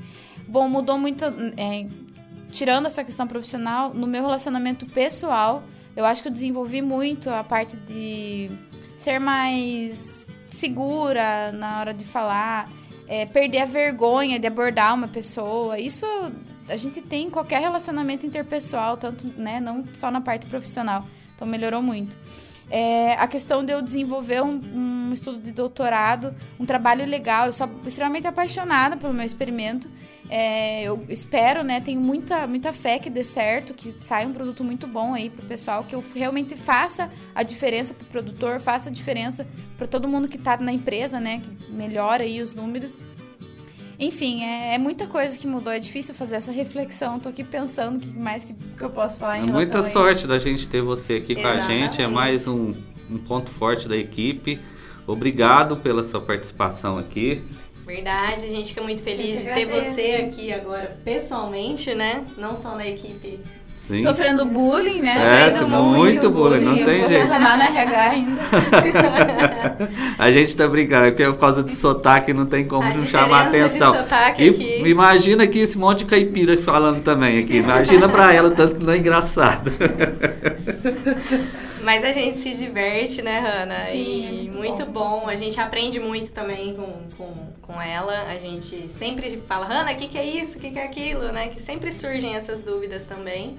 Bom, 0.47 0.69
mudou 0.69 0.99
muito. 0.99 1.25
é, 1.57 1.87
tirando 2.53 2.87
essa 2.87 3.05
questão 3.05 3.27
profissional, 3.27 3.95
no 3.95 4.07
meu 4.07 4.23
relacionamento 4.23 4.87
pessoal, 4.87 5.63
eu 5.97 6.05
acho 6.05 6.23
que 6.23 6.29
eu 6.29 6.33
desenvolvi 6.33 6.83
muito 6.83 7.31
a 7.31 7.43
parte 7.43 7.77
de 7.77 8.51
ser 8.99 9.19
mais 9.19 10.27
segura 10.51 11.53
na 11.53 11.81
hora 11.81 11.95
de 11.95 12.05
falar, 12.05 12.71
é, 13.09 13.27
perder 13.27 13.59
a 13.59 13.65
vergonha 13.65 14.39
de 14.39 14.47
abordar 14.47 14.95
uma 14.95 15.09
pessoa. 15.09 15.79
Isso 15.79 16.07
a 16.69 16.77
gente 16.77 17.01
tem 17.01 17.27
em 17.27 17.31
qualquer 17.31 17.61
relacionamento 17.61 18.25
interpessoal, 18.25 18.97
tanto, 18.97 19.27
né, 19.37 19.59
não 19.59 19.85
só 19.95 20.11
na 20.11 20.21
parte 20.21 20.47
profissional. 20.47 21.05
Então 21.35 21.47
melhorou 21.47 21.83
muito. 21.83 22.17
É, 22.71 23.15
a 23.15 23.27
questão 23.27 23.65
de 23.65 23.73
eu 23.73 23.83
desenvolver 23.83 24.43
um, 24.43 24.61
um 24.75 25.13
estudo 25.13 25.41
de 25.41 25.51
doutorado, 25.51 26.33
um 26.59 26.65
trabalho 26.65 27.05
legal. 27.05 27.47
Eu 27.47 27.53
sou 27.53 27.69
extremamente 27.85 28.29
apaixonada 28.29 28.97
pelo 28.97 29.13
meu 29.13 29.27
experimento. 29.27 29.91
É, 30.33 30.85
eu 30.85 31.05
espero, 31.09 31.65
né? 31.65 31.81
Tenho 31.81 32.01
muita, 32.01 32.47
muita 32.47 32.73
fé 32.73 33.01
que 33.01 33.11
dê 33.11 33.25
certo, 33.25 33.75
que 33.75 33.93
saia 34.01 34.29
um 34.29 34.33
produto 34.33 34.63
muito 34.63 34.87
bom 34.87 35.13
aí 35.13 35.29
pro 35.29 35.45
pessoal, 35.45 35.83
que 35.83 35.93
eu 35.93 36.05
realmente 36.15 36.55
faça 36.55 37.11
a 37.35 37.43
diferença 37.43 37.93
pro 37.93 38.07
produtor, 38.07 38.61
faça 38.61 38.91
a 38.91 38.93
diferença 38.93 39.45
para 39.77 39.89
todo 39.89 40.07
mundo 40.07 40.29
que 40.29 40.39
tá 40.39 40.57
na 40.59 40.73
empresa, 40.73 41.19
né? 41.19 41.41
Que 41.43 41.73
melhora 41.73 42.23
aí 42.23 42.41
os 42.41 42.55
números. 42.55 43.03
Enfim, 43.99 44.45
é, 44.45 44.77
é 44.77 44.79
muita 44.79 45.09
coisa 45.09 45.37
que 45.37 45.49
mudou. 45.49 45.73
É 45.73 45.81
difícil 45.81 46.15
fazer 46.15 46.37
essa 46.37 46.53
reflexão. 46.53 47.19
Tô 47.19 47.29
aqui 47.29 47.43
pensando 47.43 47.97
o 47.97 48.01
que 48.01 48.17
mais 48.17 48.45
que, 48.45 48.55
que 48.55 48.83
eu 48.83 48.91
posso 48.91 49.19
falar 49.19 49.39
em 49.39 49.43
É 49.43 49.47
relação 49.47 49.57
muita 49.59 49.79
a 49.79 49.81
isso. 49.81 49.91
sorte 49.91 50.27
da 50.29 50.39
gente 50.39 50.69
ter 50.69 50.81
você 50.81 51.15
aqui 51.15 51.35
com 51.35 51.41
a 51.47 51.55
Exatamente. 51.57 51.97
gente. 51.97 52.03
É 52.03 52.07
mais 52.07 52.47
um, 52.47 52.73
um 53.11 53.19
ponto 53.19 53.51
forte 53.51 53.89
da 53.89 53.97
equipe. 53.97 54.61
Obrigado 55.09 55.77
pela 55.77 56.05
sua 56.05 56.21
participação 56.21 56.97
aqui. 56.97 57.43
Verdade, 57.95 58.47
a 58.47 58.49
gente 58.51 58.69
fica 58.69 58.83
muito 58.83 59.03
feliz 59.03 59.43
de 59.45 59.53
ter 59.53 59.67
você 59.67 60.25
aqui 60.29 60.53
agora 60.53 60.97
pessoalmente, 61.05 61.93
né? 61.93 62.23
Não 62.39 62.57
só 62.57 62.77
na 62.77 62.87
equipe. 62.87 63.41
Sim. 63.75 63.99
Sofrendo 63.99 64.45
bullying, 64.47 65.01
né? 65.01 65.11
É, 65.11 65.51
Sofrendo 65.51 65.65
Simão, 65.65 65.85
muito 65.87 66.31
bullying, 66.31 66.61
não 66.65 66.77
Eu 66.77 66.87
tem 66.87 67.01
vou 67.01 67.09
jeito. 67.09 67.23
reclamar 67.23 67.59
na 67.59 67.65
RH 67.67 68.11
ainda. 68.11 68.41
A 70.17 70.31
gente 70.31 70.57
tá 70.57 70.69
brincando, 70.69 71.07
é 71.07 71.11
porque 71.11 71.25
por 71.25 71.39
causa 71.39 71.65
do 71.65 71.73
sotaque 71.73 72.33
não 72.33 72.47
tem 72.47 72.65
como 72.65 72.85
A 72.85 72.95
não 72.95 73.05
chamar 73.05 73.49
atenção. 73.49 73.93
sotaque 73.93 74.45
E 74.45 74.49
aqui. 74.51 74.83
imagina 74.89 75.43
aqui 75.43 75.59
esse 75.59 75.77
monte 75.77 76.01
de 76.01 76.05
caipira 76.05 76.57
falando 76.57 77.03
também 77.03 77.41
aqui. 77.43 77.57
Imagina 77.57 78.09
pra 78.09 78.33
ela 78.33 78.51
o 78.51 78.53
tanto 78.53 78.77
que 78.77 78.85
não 78.85 78.93
é 78.93 78.99
engraçado. 78.99 79.73
Mas 81.83 82.05
a 82.05 82.13
gente 82.13 82.39
se 82.39 82.55
diverte, 82.55 83.23
né, 83.23 83.41
Hanna? 83.41 83.81
Sim, 83.81 84.27
é 84.27 84.31
e 84.45 84.51
muito 84.51 84.59
muito 84.59 84.87
bom. 84.87 85.21
bom. 85.21 85.29
A 85.29 85.37
gente 85.37 85.61
aprende 85.61 85.99
muito 85.99 86.33
também 86.33 86.75
com, 86.75 87.09
com, 87.17 87.33
com 87.63 87.81
ela. 87.81 88.27
A 88.29 88.39
gente 88.39 88.91
sempre 88.91 89.43
fala, 89.49 89.67
Hanna, 89.67 89.93
o 89.93 89.97
que, 89.97 90.09
que 90.09 90.19
é 90.19 90.25
isso? 90.25 90.59
O 90.59 90.61
que, 90.61 90.71
que 90.71 90.79
é 90.79 90.85
aquilo? 90.85 91.33
Né? 91.33 91.49
Que 91.49 91.61
sempre 91.61 91.91
surgem 91.93 92.35
essas 92.37 92.63
dúvidas 92.63 93.07
também. 93.07 93.57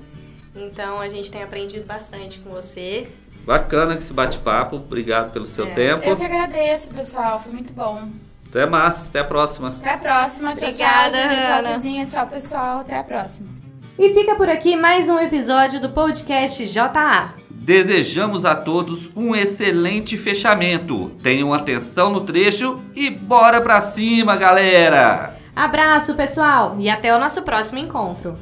Então 0.55 0.99
a 0.99 1.09
gente 1.09 1.31
tem 1.31 1.41
aprendido 1.43 1.85
bastante 1.85 2.39
com 2.39 2.49
você. 2.51 3.07
Bacana 3.45 3.95
esse 3.95 4.13
bate-papo. 4.13 4.75
Obrigado 4.75 5.31
pelo 5.31 5.47
seu 5.47 5.65
É. 5.67 5.71
tempo. 5.71 6.03
Eu 6.07 6.15
que 6.15 6.23
agradeço, 6.23 6.89
pessoal. 6.91 7.39
Foi 7.39 7.51
muito 7.51 7.73
bom. 7.73 8.07
Até 8.47 8.65
mais, 8.65 9.07
até 9.07 9.19
a 9.19 9.23
próxima. 9.23 9.69
Até 9.69 9.93
a 9.93 9.97
próxima. 9.97 10.53
Tchau, 10.53 10.67
Obrigada, 10.69 11.17
tchau, 11.17 11.81
gente. 11.81 12.11
Tchau. 12.11 12.21
Tchau, 12.21 12.27
pessoal. 12.27 12.79
Até 12.81 12.99
a 12.99 13.03
próxima. 13.03 13.49
E 13.97 14.13
fica 14.13 14.35
por 14.35 14.49
aqui 14.49 14.75
mais 14.75 15.07
um 15.09 15.17
episódio 15.17 15.79
do 15.79 15.89
podcast 15.89 16.65
JA. 16.67 17.40
Desejamos 17.61 18.43
a 18.43 18.55
todos 18.55 19.11
um 19.15 19.35
excelente 19.35 20.17
fechamento. 20.17 21.11
Tenham 21.21 21.53
atenção 21.53 22.09
no 22.09 22.21
trecho 22.21 22.79
e 22.95 23.11
bora 23.11 23.61
pra 23.61 23.79
cima, 23.79 24.35
galera! 24.35 25.37
Abraço, 25.55 26.15
pessoal, 26.15 26.75
e 26.79 26.89
até 26.89 27.15
o 27.15 27.19
nosso 27.19 27.43
próximo 27.43 27.77
encontro. 27.77 28.35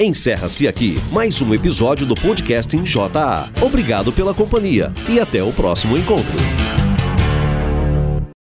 Encerra-se 0.00 0.66
aqui 0.66 0.98
mais 1.12 1.42
um 1.42 1.52
episódio 1.52 2.06
do 2.06 2.14
podcast 2.14 2.74
em 2.74 2.82
JA. 2.82 3.50
Obrigado 3.60 4.10
pela 4.10 4.32
companhia 4.32 4.90
e 5.06 5.20
até 5.20 5.42
o 5.42 5.52
próximo 5.52 5.98
encontro. 5.98 6.89